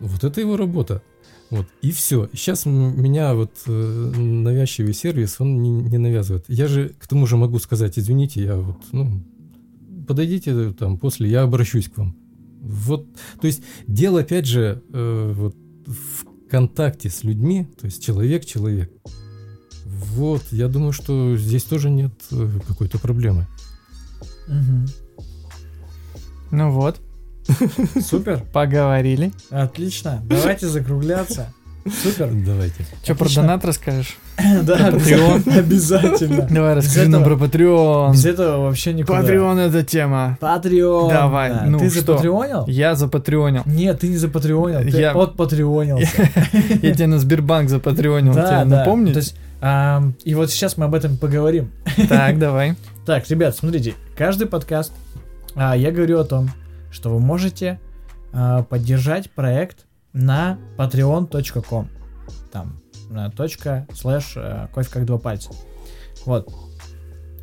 вот 0.00 0.24
это 0.24 0.40
его 0.40 0.56
работа. 0.56 1.02
Вот, 1.50 1.66
и 1.80 1.92
все. 1.92 2.28
Сейчас 2.32 2.66
меня 2.66 3.34
вот 3.34 3.52
э, 3.66 3.70
навязчивый 3.70 4.94
сервис, 4.94 5.36
он 5.40 5.62
не, 5.62 5.70
не 5.70 5.98
навязывает. 5.98 6.44
Я 6.48 6.66
же 6.66 6.94
к 6.98 7.06
тому 7.06 7.26
же 7.26 7.36
могу 7.36 7.58
сказать, 7.60 7.98
извините, 7.98 8.42
я 8.42 8.56
вот, 8.56 8.78
ну, 8.90 9.22
подойдите 10.08 10.72
там 10.72 10.98
после, 10.98 11.30
я 11.30 11.42
обращусь 11.42 11.88
к 11.88 11.98
вам. 11.98 12.16
Вот, 12.60 13.06
то 13.40 13.46
есть 13.46 13.62
дело 13.86 14.20
опять 14.20 14.46
же 14.46 14.82
э, 14.92 15.32
вот 15.36 15.54
в 15.86 16.25
контакте 16.50 17.10
с 17.10 17.24
людьми, 17.24 17.68
то 17.80 17.86
есть 17.86 18.04
человек-человек. 18.04 18.90
Вот, 19.84 20.42
я 20.50 20.68
думаю, 20.68 20.92
что 20.92 21.36
здесь 21.36 21.64
тоже 21.64 21.90
нет 21.90 22.12
э, 22.30 22.48
какой-то 22.66 22.98
проблемы. 22.98 23.46
Мгм. 24.48 24.86
Ну 26.50 26.70
вот, 26.70 27.00
Супер, 28.00 28.42
поговорили. 28.52 29.32
отлично. 29.50 30.22
Давайте 30.24 30.68
закругляться. 30.68 31.52
Супер. 32.02 32.32
Давайте. 32.44 32.86
Что 33.02 33.14
про 33.14 33.28
донат 33.32 33.64
расскажешь? 33.64 34.16
Да, 34.62 34.90
Patreon. 34.90 35.58
обязательно. 35.58 36.46
Давай 36.50 36.74
расскажи 36.74 37.08
нам 37.08 37.24
про 37.24 37.34
Patreon. 37.34 38.12
Без 38.12 38.24
этого 38.26 38.64
вообще 38.66 38.92
никуда. 38.92 39.20
Patreon 39.22 39.58
это 39.58 39.82
тема. 39.82 40.36
Патреон. 40.40 41.08
Давай, 41.08 41.50
Да. 41.50 41.64
ну 41.66 41.78
Ты 41.78 41.88
запатреонил? 41.90 42.64
Я 42.66 42.94
запатреонил. 42.94 43.62
Нет, 43.64 44.00
ты 44.00 44.08
не 44.08 44.16
запатреонил, 44.18 44.80
ты 44.80 44.98
Я- 45.00 45.12
отпатреонился. 45.12 46.28
Я 46.82 46.94
тебя 46.94 47.06
на 47.06 47.18
Сбербанк 47.18 47.70
запатреонил. 47.70 48.34
Да, 48.34 48.46
Тебе 48.62 48.70
да. 48.70 48.78
напомнить? 48.78 49.14
То 49.14 49.20
есть, 49.20 49.36
и 50.24 50.34
вот 50.34 50.50
сейчас 50.50 50.76
мы 50.76 50.84
об 50.84 50.94
этом 50.94 51.16
поговорим. 51.16 51.70
Так, 52.08 52.38
давай. 52.38 52.74
Так, 53.06 53.28
ребят, 53.30 53.56
смотрите, 53.56 53.94
каждый 54.16 54.46
подкаст 54.46 54.92
а, 55.54 55.74
я 55.76 55.90
говорю 55.92 56.18
о 56.20 56.24
том, 56.24 56.50
что 56.90 57.08
вы 57.10 57.20
можете 57.20 57.80
а, 58.32 58.62
поддержать 58.64 59.30
проект 59.30 59.86
на 60.12 60.58
patreon.com. 60.76 61.88
Там, 62.52 62.80
точка 63.36 63.86
слэш 63.94 64.34
э, 64.36 64.68
кофе 64.74 64.88
как 64.90 65.04
два 65.06 65.18
пальца. 65.18 65.50
Вот. 66.24 66.52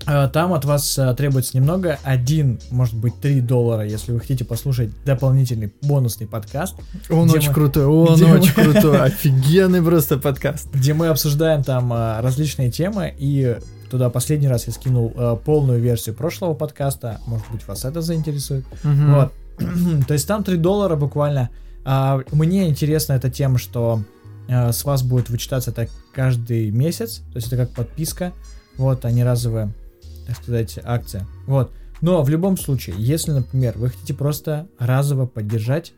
А, 0.05 0.27
Там 0.27 0.51
от 0.53 0.65
вас 0.65 0.99
а, 0.99 1.13
требуется 1.13 1.55
немного, 1.55 1.97
один, 2.03 2.59
может 2.71 2.95
быть, 2.95 3.19
3 3.21 3.39
доллара, 3.39 3.85
если 3.85 4.11
вы 4.11 4.19
хотите 4.19 4.43
послушать 4.43 4.89
дополнительный 5.05 5.73
бонусный 5.81 6.27
подкаст, 6.27 6.75
Он 7.09 7.29
очень 7.29 7.49
мы- 7.49 7.53
крутой, 7.53 7.85
он 7.85 8.19
мы- 8.19 8.39
очень 8.39 8.53
крутой. 8.53 8.99
Офигенный 9.03 9.81
просто 9.81 10.17
подкаст. 10.17 10.67
где 10.73 10.93
мы 10.93 11.07
обсуждаем 11.07 11.63
там 11.63 11.93
различные 11.93 12.69
темы, 12.69 13.13
и 13.17 13.57
туда 13.89 14.09
последний 14.09 14.49
раз 14.49 14.67
я 14.67 14.73
скинул 14.73 15.09
полную 15.45 15.79
версию 15.79 16.15
прошлого 16.15 16.53
подкаста, 16.53 17.19
может 17.25 17.49
быть, 17.51 17.65
вас 17.67 17.85
это 17.85 18.01
заинтересует. 18.01 18.65
Мгм. 18.83 19.15
Вот. 19.15 19.31
То 20.07 20.13
есть 20.13 20.27
там 20.27 20.43
3 20.43 20.57
доллара 20.57 20.97
буквально. 20.97 21.49
А, 21.85 22.19
мне 22.33 22.67
интересна 22.67 23.13
эта 23.13 23.29
тема, 23.29 23.57
что 23.57 24.01
с 24.47 24.83
вас 24.83 25.03
будет 25.03 25.29
вычитаться 25.29 25.71
это 25.71 25.87
каждый 26.13 26.71
месяц. 26.71 27.23
То 27.31 27.35
есть 27.35 27.47
это 27.47 27.57
как 27.57 27.69
подписка. 27.71 28.33
Вот, 28.77 29.05
а 29.05 29.11
не 29.11 29.23
разовая, 29.23 29.73
так 30.27 30.37
сказать, 30.37 30.79
акция. 30.83 31.27
Вот. 31.45 31.71
Но 32.01 32.21
в 32.23 32.29
любом 32.29 32.57
случае, 32.57 32.95
если, 32.97 33.31
например, 33.31 33.77
вы 33.77 33.89
хотите 33.89 34.13
просто 34.13 34.67
разово 34.77 35.25
поддержать 35.25 35.93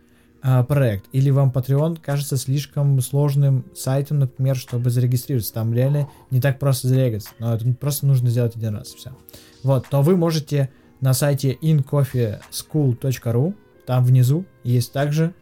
а, 0.48 0.64
проект, 0.64 1.06
или 1.12 1.32
вам 1.32 1.50
Patreon 1.50 2.00
кажется 2.00 2.38
слишком 2.38 3.02
сложным 3.02 3.66
сайтом, 3.74 4.20
например, 4.20 4.56
чтобы 4.56 4.92
зарегистрироваться, 4.92 5.52
там 5.52 5.74
реально 5.74 6.08
не 6.30 6.40
так 6.40 6.60
просто 6.60 6.88
зарегаться, 6.88 7.30
но 7.40 7.56
это 7.56 7.66
просто 7.74 8.06
нужно 8.06 8.30
сделать 8.30 8.56
один 8.56 8.76
раз, 8.76 8.90
все. 8.90 9.18
Вот, 9.64 9.88
то 9.90 10.04
вы 10.04 10.16
можете 10.16 10.70
на 11.02 11.14
сайте 11.14 11.58
incoffeeschool.ru, 11.60 13.56
там 13.88 14.06
внизу 14.06 14.46
есть 14.64 14.94
также 14.94 15.34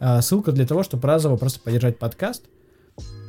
ссылка 0.00 0.52
для 0.52 0.66
того, 0.66 0.82
чтобы 0.82 1.06
разово 1.08 1.36
просто 1.36 1.60
поддержать 1.60 1.98
подкаст 1.98 2.44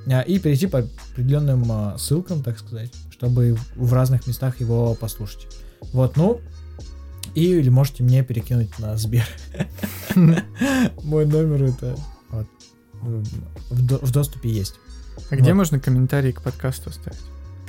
а, 0.10 0.22
и 0.22 0.40
перейти 0.40 0.68
по 0.68 0.80
определенным 1.12 1.66
а, 1.72 1.98
ссылкам, 1.98 2.44
так 2.44 2.58
сказать, 2.60 2.92
чтобы 3.12 3.58
в 3.76 3.94
разных 3.94 4.28
местах 4.28 4.60
его 4.60 4.96
послушать. 4.96 5.48
Вот, 5.94 6.16
ну, 6.16 6.40
и 7.36 7.46
или 7.46 7.70
можете 7.70 8.04
мне 8.04 8.24
перекинуть 8.24 8.78
на 8.80 8.98
Сбер. 8.98 9.26
Мой 11.04 11.26
номер 11.26 11.64
это 11.64 11.96
в, 13.70 13.88
до- 13.88 14.00
в 14.00 14.12
доступе 14.12 14.50
есть. 14.50 14.76
А 15.30 15.36
где 15.36 15.54
можно 15.54 15.80
комментарии 15.80 16.32
к 16.32 16.42
подкасту 16.42 16.90
оставить? 16.90 17.20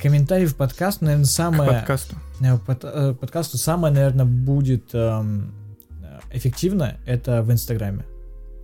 Комментарий 0.01 0.45
в 0.45 0.55
подкаст, 0.55 1.01
наверное, 1.01 1.25
К 1.25 1.27
самое... 1.27 1.71
подкасту. 1.71 2.15
Э, 2.39 2.57
под- 2.57 2.83
э, 2.83 3.15
подкасту 3.19 3.57
самое, 3.57 3.93
наверное, 3.93 4.25
будет 4.25 4.93
эм, 4.93 5.53
э, 6.01 6.19
эффективно 6.31 6.97
это 7.05 7.41
в 7.43 7.51
Инстаграме. 7.51 8.05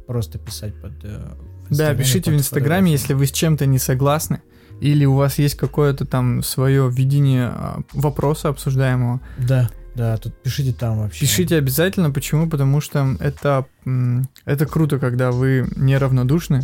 Просто 0.07 0.37
писать 0.37 0.79
под... 0.81 0.93
э, 1.03 1.33
в 1.69 1.75
Да, 1.75 1.91
Инстаграме 1.91 1.97
пишите 1.97 2.31
в 2.31 2.33
под 2.33 2.41
Инстаграме, 2.41 2.75
фотографией. 2.75 2.91
если 2.91 3.13
вы 3.13 3.25
с 3.25 3.31
чем-то 3.31 3.65
не 3.65 3.79
согласны, 3.79 4.41
или 4.81 5.05
у 5.05 5.15
вас 5.15 5.39
есть 5.39 5.55
какое-то 5.55 6.05
там 6.05 6.43
свое 6.43 6.89
видение 6.89 7.45
а, 7.47 7.81
вопроса 7.93 8.49
обсуждаемого. 8.49 9.21
Да, 9.37 9.69
да, 9.95 10.17
тут 10.17 10.35
пишите 10.41 10.73
там 10.73 10.99
вообще. 10.99 11.21
Пишите 11.21 11.55
обязательно. 11.55 12.11
Почему? 12.11 12.49
Потому 12.49 12.81
что 12.81 13.15
это, 13.19 13.65
это 14.45 14.65
круто, 14.65 14.99
когда 14.99 15.31
вы 15.31 15.67
неравнодушны. 15.75 16.61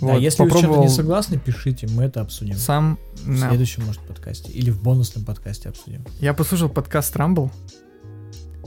Да, 0.00 0.06
Вот, 0.06 0.20
если 0.20 0.42
вы 0.42 0.48
с 0.48 0.52
чем-то 0.52 0.54
попробовал 0.54 0.82
не 0.84 0.88
согласны, 0.90 1.38
пишите, 1.38 1.86
мы 1.88 2.04
это 2.04 2.22
обсудим. 2.22 2.56
сам... 2.56 2.98
В 3.22 3.40
да. 3.40 3.48
следующем, 3.48 3.84
может, 3.84 4.00
подкасте. 4.00 4.50
Или 4.50 4.70
в 4.70 4.82
бонусном 4.82 5.24
подкасте 5.24 5.68
обсудим. 5.68 6.04
Я 6.20 6.34
послушал 6.34 6.68
подкаст 6.68 7.14
Rumble 7.14 7.50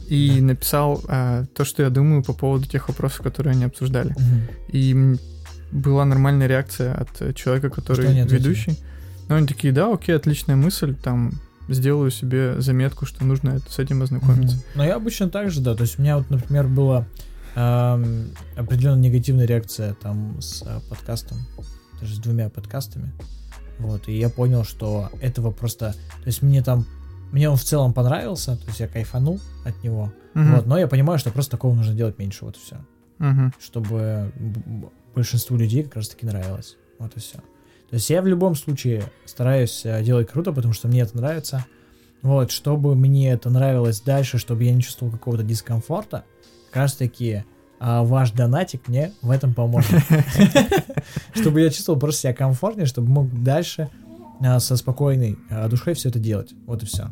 и 0.08 0.42
написал 0.42 1.02
а, 1.08 1.46
то, 1.54 1.66
что 1.66 1.84
я 1.84 1.90
думаю 1.90 2.24
по 2.24 2.34
поводу 2.34 2.66
тех 2.68 2.88
вопросов, 2.90 3.22
которые 3.22 3.52
они 3.52 3.66
обсуждали. 3.66 4.10
Мгм. 4.10 4.42
И 4.70 5.16
была 5.72 6.06
нормальная 6.06 6.48
реакция 6.48 6.94
от 6.94 7.10
э, 7.22 7.34
человека, 7.34 7.70
который 7.70 8.24
ведущий. 8.24 8.78
Но 9.28 9.36
они 9.36 9.48
такие, 9.48 9.74
да, 9.74 9.92
окей, 9.92 10.16
отличная 10.16 10.56
мысль, 10.56 10.96
там 10.96 11.34
сделаю 11.68 12.12
себе 12.12 12.62
заметку, 12.62 13.06
что 13.06 13.26
нужно 13.26 13.52
это, 13.52 13.72
с 13.72 13.80
этим 13.80 14.02
ознакомиться. 14.02 14.56
Мгм. 14.56 14.66
Но 14.76 14.86
я 14.86 14.96
обычно 14.96 15.30
так 15.30 15.52
же, 15.52 15.62
да. 15.62 15.76
То 15.76 15.82
есть 15.82 16.00
у 16.00 16.02
меня 16.02 16.18
вот, 16.18 16.30
например, 16.30 16.68
была 16.68 17.06
эм, 17.56 18.30
определенная 18.56 19.10
негативная 19.10 19.46
реакция 19.46 19.96
там 19.96 20.40
с 20.40 20.64
э, 20.66 20.80
подкастом, 20.90 21.40
даже 22.00 22.16
с 22.16 22.20
двумя 22.20 22.50
подкастами. 22.50 23.12
Вот, 23.80 24.08
и 24.08 24.18
я 24.18 24.30
понял, 24.30 24.64
что 24.64 25.10
этого 25.22 25.52
просто... 25.52 25.92
То 25.92 26.28
есть 26.28 26.42
мне 26.42 26.64
там... 26.64 26.86
Мне 27.32 27.50
он 27.50 27.58
в 27.58 27.64
целом 27.64 27.94
понравился, 27.94 28.56
то 28.58 28.68
есть 28.68 28.80
я 28.80 28.88
кайфанул 28.88 29.40
от 29.66 29.84
него. 29.84 30.14
Мгм. 30.34 30.56
Вот, 30.56 30.66
но 30.66 30.78
я 30.78 30.88
понимаю, 30.88 31.20
что 31.20 31.32
просто 31.32 31.52
такого 31.52 31.74
нужно 31.74 31.94
делать 31.94 32.18
меньше, 32.20 32.46
вот 32.46 32.56
и 32.56 32.60
все. 32.60 32.78
Мгм. 33.20 33.54
Чтобы 33.60 34.32
большинству 35.16 35.58
людей 35.58 35.84
как 35.84 35.98
раз 35.98 36.10
таки 36.10 36.26
нравилось. 36.26 36.78
Вот 37.00 37.16
и 37.16 37.20
все. 37.20 37.38
То 37.90 37.94
есть 37.94 38.10
я 38.10 38.22
в 38.22 38.28
любом 38.28 38.56
случае 38.56 39.04
стараюсь 39.26 39.86
э, 39.86 40.04
делать 40.04 40.30
круто, 40.30 40.52
потому 40.52 40.74
что 40.74 40.88
мне 40.88 41.02
это 41.02 41.18
нравится. 41.18 41.66
Вот, 42.22 42.52
чтобы 42.52 42.96
мне 42.96 43.32
это 43.32 43.50
нравилось 43.50 44.02
дальше, 44.02 44.38
чтобы 44.38 44.64
я 44.64 44.74
не 44.74 44.82
чувствовал 44.82 45.12
какого-то 45.12 45.44
дискомфорта, 45.44 46.26
как 46.68 46.76
раз 46.76 46.96
таки 46.96 47.44
а, 47.80 48.04
ваш 48.04 48.32
донатик 48.32 48.88
мне 48.88 49.14
в 49.22 49.30
этом 49.30 49.54
поможет. 49.54 49.92
Чтобы 51.34 51.62
я 51.62 51.70
чувствовал 51.70 52.00
просто 52.00 52.22
себя 52.22 52.34
комфортнее, 52.34 52.88
чтобы 52.88 53.10
мог 53.10 53.44
дальше 53.44 53.90
со 54.60 54.76
спокойной 54.78 55.38
а, 55.50 55.68
душой 55.68 55.94
все 55.94 56.10
это 56.10 56.20
делать. 56.20 56.54
Вот 56.66 56.84
и 56.84 56.86
все. 56.86 57.10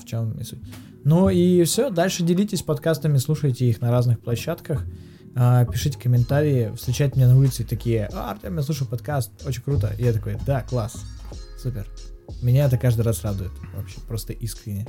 В 0.00 0.04
чем 0.04 0.42
суть. 0.44 0.60
Ну 1.04 1.28
и 1.28 1.64
все, 1.64 1.90
дальше 1.90 2.22
делитесь 2.22 2.62
подкастами, 2.62 3.18
слушайте 3.18 3.66
их 3.68 3.80
на 3.80 3.90
разных 3.90 4.20
площадках. 4.20 4.84
А, 5.34 5.64
пишите 5.64 5.98
комментарии, 5.98 6.72
встречайте 6.76 7.16
меня 7.16 7.28
на 7.28 7.38
улице 7.38 7.62
и 7.62 7.66
такие, 7.66 8.08
а, 8.12 8.30
Артем, 8.32 8.56
я 8.56 8.62
слушаю 8.62 8.88
подкаст, 8.88 9.30
очень 9.46 9.62
круто. 9.62 9.92
И 9.98 10.04
я 10.04 10.12
такой, 10.12 10.36
да, 10.46 10.62
класс, 10.62 11.02
супер. 11.62 11.86
Меня 12.42 12.66
это 12.66 12.76
каждый 12.76 13.02
раз 13.02 13.22
радует, 13.24 13.52
вообще, 13.74 14.00
просто 14.06 14.32
искренне. 14.34 14.86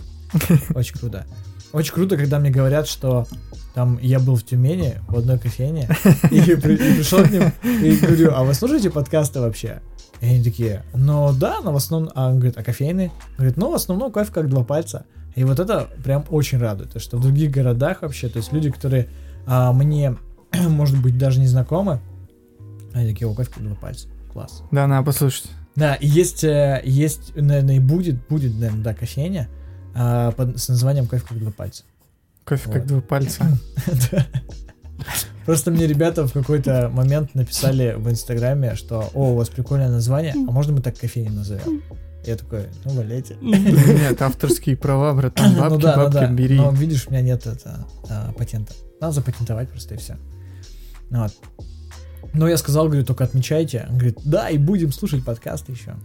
Очень 0.76 0.98
круто. 1.00 1.26
Очень 1.72 1.94
круто, 1.94 2.18
когда 2.18 2.40
мне 2.40 2.50
говорят, 2.50 2.88
что 2.88 3.28
там 3.76 3.98
я 4.02 4.20
был 4.20 4.36
в 4.36 4.44
Тюмени 4.44 4.96
в 5.08 5.16
одной 5.18 5.38
кофейне 5.40 5.88
и, 6.32 6.42
при- 6.56 6.74
и 6.74 6.96
пришел 6.96 7.24
к 7.24 7.30
ним 7.32 7.44
и 7.64 7.96
говорю, 7.96 8.32
а 8.34 8.44
вы 8.44 8.54
слушаете 8.56 8.90
подкасты 8.90 9.40
вообще? 9.40 9.82
И 10.22 10.26
они 10.26 10.44
такие, 10.44 10.84
ну 10.94 11.34
да, 11.34 11.62
но 11.62 11.72
в 11.72 11.78
основном, 11.78 12.12
а 12.16 12.28
он 12.28 12.36
говорит, 12.36 12.58
а 12.58 12.64
кофейны? 12.64 13.12
Он 13.32 13.36
говорит, 13.38 13.58
ну 13.58 13.72
в 13.72 13.76
основном 13.76 14.12
кофе 14.12 14.32
как 14.34 14.50
два 14.50 14.64
пальца. 14.64 15.06
И 15.36 15.44
вот 15.44 15.60
это 15.60 15.88
прям 16.04 16.26
очень 16.30 16.58
радует, 16.58 16.92
то, 16.92 17.00
что 17.00 17.18
в 17.18 17.22
других 17.22 17.52
городах 17.52 18.02
вообще, 18.02 18.28
то 18.28 18.38
есть 18.38 18.52
люди, 18.52 18.70
которые 18.70 19.08
а, 19.46 19.72
мне, 19.72 20.18
может 20.68 21.02
быть, 21.02 21.18
даже 21.18 21.40
не 21.40 21.48
знакомы, 21.48 22.02
они 22.94 23.12
такие, 23.12 23.30
о, 23.30 23.34
кофе 23.34 23.52
как 23.54 23.64
два 23.64 23.76
пальца, 23.76 24.08
класс. 24.34 24.64
Да, 24.72 24.88
надо 24.88 25.06
послушать. 25.06 25.50
Да, 25.76 25.96
и 25.96 26.08
есть, 26.08 26.44
э, 26.44 26.82
есть, 26.84 27.36
наверное, 27.36 27.76
и 27.76 27.80
будет, 27.80 28.28
будет, 28.28 28.54
наверное, 28.56 28.84
да, 28.84 28.94
кофейня 28.94 29.48
а, 29.96 30.32
под- 30.32 30.60
с 30.60 30.68
названием 30.68 31.08
кофе 31.08 31.24
как 31.30 31.40
два 31.40 31.52
пальца. 31.52 31.84
Кофе 32.44 32.70
как 32.70 32.82
Вот. 32.82 32.88
два 32.88 33.02
пальца. 33.02 33.46
Да. 35.00 35.06
Просто 35.46 35.72
мне 35.72 35.88
ребята 35.88 36.28
в 36.28 36.34
какой-то 36.34 36.90
момент 36.94 37.34
написали 37.36 37.96
в 37.98 38.10
Инстаграме, 38.10 38.76
что 38.76 39.10
«О, 39.14 39.32
у 39.32 39.36
вас 39.36 39.50
прикольное 39.50 39.90
название, 39.90 40.34
а 40.34 40.52
можно 40.52 40.74
мы 40.74 40.82
так 40.82 40.98
кофейню 40.98 41.32
назовем?» 41.32 41.82
Я 42.26 42.36
такой, 42.36 42.66
ну, 42.84 42.92
валяйте. 42.92 43.38
Нет, 43.42 44.22
авторские 44.22 44.76
права, 44.76 45.14
братан, 45.14 45.54
Ну 45.54 45.62
бабки, 45.62 45.82
да, 45.82 45.96
ну 45.96 46.04
бабки, 46.04 46.14
да. 46.16 46.28
бери. 46.28 46.58
Но 46.58 46.70
видишь, 46.72 47.08
у 47.08 47.12
меня 47.12 47.22
нет 47.22 47.48
это, 47.48 47.88
а, 48.10 48.34
патента. 48.34 48.74
Надо 49.00 49.14
запатентовать 49.14 49.70
просто 49.70 49.96
и 49.96 49.98
все. 49.98 50.18
Вот. 51.10 51.32
Но 52.34 52.48
я 52.48 52.58
сказал, 52.58 52.88
говорю, 52.88 53.06
только 53.06 53.24
отмечайте. 53.24 53.88
Он 53.90 53.96
говорит, 53.98 54.20
да, 54.26 54.50
и 54.50 54.58
будем 54.58 54.92
слушать 54.92 55.24
подкасты 55.24 55.72
еще. 55.72 55.96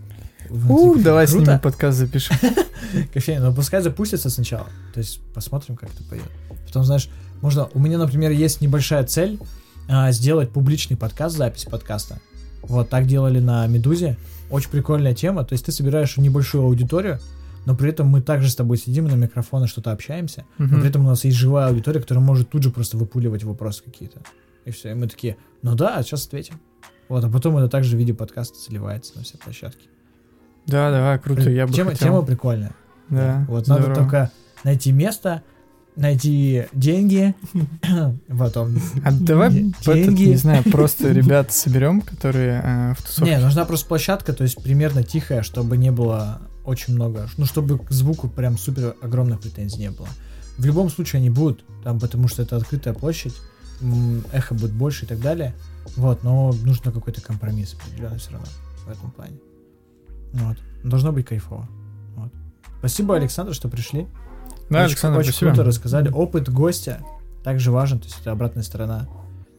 Ух, 0.50 1.02
давай 1.02 1.26
с 1.26 1.32
ними 1.32 1.44
Круто. 1.44 1.60
подкаст 1.60 1.98
запишем. 1.98 2.36
Кофейня, 3.12 3.40
но 3.40 3.54
пускай 3.54 3.82
запустится 3.82 4.30
сначала. 4.30 4.68
То 4.92 5.00
есть 5.00 5.20
посмотрим, 5.34 5.76
как 5.76 5.90
это 5.90 6.04
пойдет. 6.04 6.28
Потом, 6.66 6.84
знаешь, 6.84 7.08
можно... 7.44 7.68
У 7.74 7.78
меня, 7.78 7.98
например, 7.98 8.30
есть 8.30 8.62
небольшая 8.62 9.04
цель 9.04 9.38
а, 9.86 10.10
сделать 10.12 10.48
публичный 10.48 10.96
подкаст, 10.96 11.36
запись 11.36 11.64
подкаста. 11.64 12.18
Вот 12.62 12.88
так 12.88 13.06
делали 13.06 13.38
на 13.38 13.66
Медузе. 13.66 14.16
Очень 14.50 14.70
прикольная 14.70 15.14
тема. 15.14 15.44
То 15.44 15.52
есть 15.52 15.66
ты 15.66 15.70
собираешь 15.70 16.16
небольшую 16.16 16.64
аудиторию, 16.64 17.18
но 17.66 17.76
при 17.76 17.90
этом 17.90 18.06
мы 18.06 18.22
также 18.22 18.48
с 18.48 18.56
тобой 18.56 18.78
сидим 18.78 19.08
на 19.08 19.14
микрофон 19.14 19.64
и 19.64 19.66
что-то 19.66 19.92
общаемся. 19.92 20.46
Но 20.56 20.78
при 20.78 20.88
этом 20.88 21.04
у 21.04 21.08
нас 21.08 21.24
есть 21.24 21.36
живая 21.36 21.68
аудитория, 21.68 22.00
которая 22.00 22.24
может 22.24 22.48
тут 22.48 22.62
же 22.62 22.70
просто 22.70 22.96
выпуливать 22.96 23.44
вопросы 23.44 23.82
какие-то. 23.84 24.20
И 24.64 24.70
все. 24.70 24.92
И 24.92 24.94
мы 24.94 25.06
такие, 25.06 25.36
ну 25.60 25.74
да, 25.74 26.02
сейчас 26.02 26.26
ответим. 26.26 26.58
Вот, 27.10 27.22
а 27.22 27.28
потом 27.28 27.58
это 27.58 27.68
также 27.68 27.96
в 27.96 27.98
виде 27.98 28.14
подкаста 28.14 28.58
заливается 28.58 29.18
на 29.18 29.22
все 29.22 29.36
площадки. 29.36 29.86
Да, 30.66 30.90
давай, 30.90 31.18
круто, 31.18 31.50
я 31.50 31.66
бы 31.66 31.74
тема, 31.74 31.90
хотел. 31.90 32.08
тема 32.08 32.22
прикольная. 32.22 32.74
Да, 33.10 33.44
Вот 33.48 33.66
надо 33.66 33.82
здорово. 33.82 34.00
только 34.00 34.30
найти 34.64 34.92
место, 34.92 35.42
найти 35.96 36.66
деньги, 36.72 37.34
потом... 38.38 38.76
А 39.04 39.12
давай 39.12 39.50
де- 39.52 39.72
в 39.72 39.88
этот, 39.88 39.94
деньги. 39.94 40.24
не 40.30 40.36
знаю, 40.36 40.64
просто 40.64 41.12
ребят 41.12 41.52
соберем, 41.52 42.00
которые 42.00 42.60
э, 42.62 42.94
в 42.94 43.02
тусовке. 43.02 43.30
Не, 43.30 43.40
нужна 43.40 43.64
просто 43.64 43.86
площадка, 43.86 44.32
то 44.32 44.42
есть 44.42 44.62
примерно 44.62 45.02
тихая, 45.02 45.42
чтобы 45.42 45.76
не 45.76 45.90
было 45.90 46.42
очень 46.64 46.94
много, 46.94 47.28
ну, 47.36 47.46
чтобы 47.46 47.78
к 47.78 47.90
звуку 47.90 48.28
прям 48.28 48.58
супер 48.58 48.96
огромных 49.00 49.40
претензий 49.40 49.78
не 49.78 49.90
было. 49.90 50.08
В 50.58 50.64
любом 50.64 50.90
случае 50.90 51.18
они 51.20 51.30
будут, 51.30 51.64
там, 51.82 52.00
потому 52.00 52.28
что 52.28 52.42
это 52.42 52.56
открытая 52.56 52.94
площадь, 52.94 53.34
эхо 54.32 54.54
будет 54.54 54.72
больше 54.72 55.04
и 55.04 55.08
так 55.08 55.20
далее. 55.20 55.54
Вот, 55.96 56.22
но 56.22 56.52
нужно 56.64 56.92
какой-то 56.92 57.20
компромисс 57.20 57.74
определенный 57.74 58.18
все 58.18 58.32
равно 58.32 58.46
в 58.86 58.90
этом 58.90 59.10
плане. 59.10 59.36
Вот. 60.32 60.56
Должно 60.82 61.12
быть 61.12 61.26
кайфово. 61.26 61.68
Вот. 62.16 62.32
Спасибо, 62.78 63.16
Александр, 63.16 63.54
что 63.54 63.68
пришли. 63.68 64.06
Да, 64.70 64.78
очень, 64.84 64.92
Александр, 64.92 65.18
очень 65.18 65.30
спасибо. 65.32 65.50
круто 65.52 65.64
рассказали. 65.64 66.10
Опыт 66.10 66.48
гостя 66.48 67.00
также 67.42 67.70
важен, 67.70 67.98
то 67.98 68.06
есть 68.06 68.20
это 68.20 68.32
обратная 68.32 68.62
сторона 68.62 69.06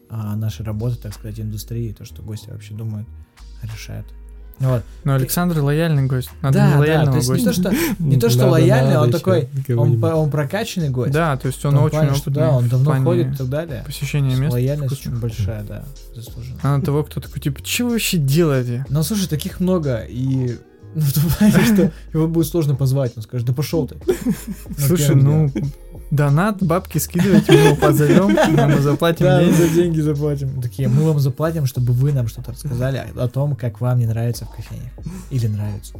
а, 0.09 0.35
нашей 0.35 0.65
работы, 0.65 0.97
так 0.97 1.13
сказать, 1.13 1.39
индустрии, 1.39 1.91
то, 1.91 2.05
что 2.05 2.21
гости 2.21 2.49
вообще 2.49 2.73
думают, 2.73 3.07
решают. 3.61 4.07
Вот. 4.59 4.83
Но 5.03 5.15
Александр 5.15 5.59
лояльный 5.59 6.05
гость. 6.05 6.29
Надо 6.41 6.59
да, 6.59 6.67
не 6.67 6.73
да, 6.73 6.79
лояльного 6.79 7.11
то 7.11 7.17
есть 7.17 7.29
не 7.29 7.43
гостя. 7.43 7.63
то, 7.63 7.75
что, 7.75 7.75
не 8.03 8.19
то, 8.19 8.29
что 8.29 8.39
Надо- 8.39 8.51
лояльный, 8.51 8.93
надо 8.93 9.01
он 9.01 9.11
такой, 9.11 9.49
он, 9.75 10.31
прокачанный 10.31 10.89
гость. 10.89 11.11
Да, 11.11 11.35
то 11.35 11.47
есть 11.47 11.63
он 11.65 11.75
очень 11.77 11.91
плане, 11.91 12.09
что, 12.13 12.29
опытный 12.29 12.33
да, 12.41 12.51
он 12.51 12.69
давно 12.69 13.03
ходит 13.03 13.33
и 13.33 13.35
так 13.35 13.49
далее. 13.49 13.83
посещения 13.85 14.35
мест. 14.35 14.53
Лояльность 14.53 14.93
очень 14.93 15.19
большая, 15.19 15.63
да, 15.63 15.83
заслужена. 16.15 16.57
А 16.63 16.77
на 16.77 16.81
того, 16.83 17.03
кто 17.03 17.19
такой, 17.19 17.41
типа, 17.41 17.61
вы 17.83 17.91
вообще 17.91 18.17
делаете? 18.17 18.85
Но 18.89 19.03
слушай, 19.03 19.27
таких 19.27 19.59
много, 19.59 20.05
и 20.07 20.57
ну, 20.95 21.01
в 21.01 21.13
том 21.13 21.23
плане, 21.29 21.65
что 21.65 21.91
его 22.13 22.27
будет 22.27 22.47
сложно 22.47 22.73
позвать, 22.73 23.11
он 23.17 23.23
скажет, 23.23 23.45
да 23.45 23.53
пошел 23.53 23.85
ты. 23.85 23.97
Слушай, 24.77 25.15
ну, 25.15 25.51
донат, 26.09 26.63
бабки 26.63 26.97
скидывайте, 26.99 27.51
мы 27.51 27.57
его 27.57 27.75
позовем, 27.75 28.27
мы 28.55 28.61
ему 28.61 28.81
заплатим 28.81 29.25
Да, 29.25 29.43
деньги. 29.43 29.55
за 29.55 29.69
деньги 29.69 29.99
заплатим. 29.99 30.61
Такие, 30.61 30.87
мы 30.87 31.03
вам 31.03 31.19
заплатим, 31.19 31.65
чтобы 31.65 31.91
вы 31.91 32.13
нам 32.13 32.29
что-то 32.29 32.53
рассказали 32.53 33.05
о 33.15 33.27
том, 33.27 33.57
как 33.57 33.81
вам 33.81 33.99
не 33.99 34.05
нравится 34.05 34.45
в 34.45 34.49
кофейнях. 34.51 34.91
Или 35.31 35.47
нравится. 35.47 35.93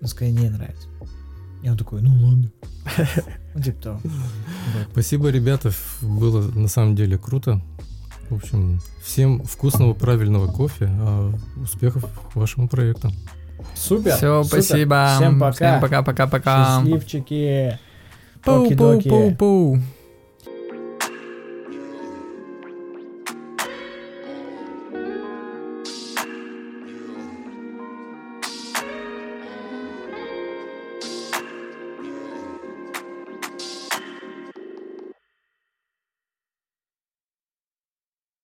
Ну, 0.00 0.08
скорее, 0.08 0.32
не 0.32 0.48
нравится. 0.48 0.88
И 1.62 1.68
он 1.68 1.76
такой, 1.76 2.00
ну 2.00 2.10
ладно. 2.10 2.50
Ну, 3.54 3.62
типа 3.62 3.82
того. 3.82 4.00
Вот. 4.02 4.88
Спасибо, 4.92 5.28
ребята, 5.28 5.72
было 6.00 6.40
на 6.52 6.68
самом 6.68 6.96
деле 6.96 7.18
круто. 7.18 7.60
В 8.30 8.36
общем, 8.36 8.80
всем 9.02 9.42
вкусного, 9.44 9.92
правильного 9.92 10.50
кофе, 10.50 10.86
а 10.88 11.34
успехов 11.62 12.04
вашему 12.34 12.68
проекту. 12.68 13.12
Супер. 13.74 14.16
Все, 14.16 14.42
супер. 14.42 14.62
спасибо. 14.62 15.12
Всем 15.16 15.40
пока. 15.40 15.52
Всем 15.52 15.80
пока-пока-пока. 15.80 16.80
Счастливчики. 16.80 17.78
Пау-пау-пау-пау. 18.44 19.80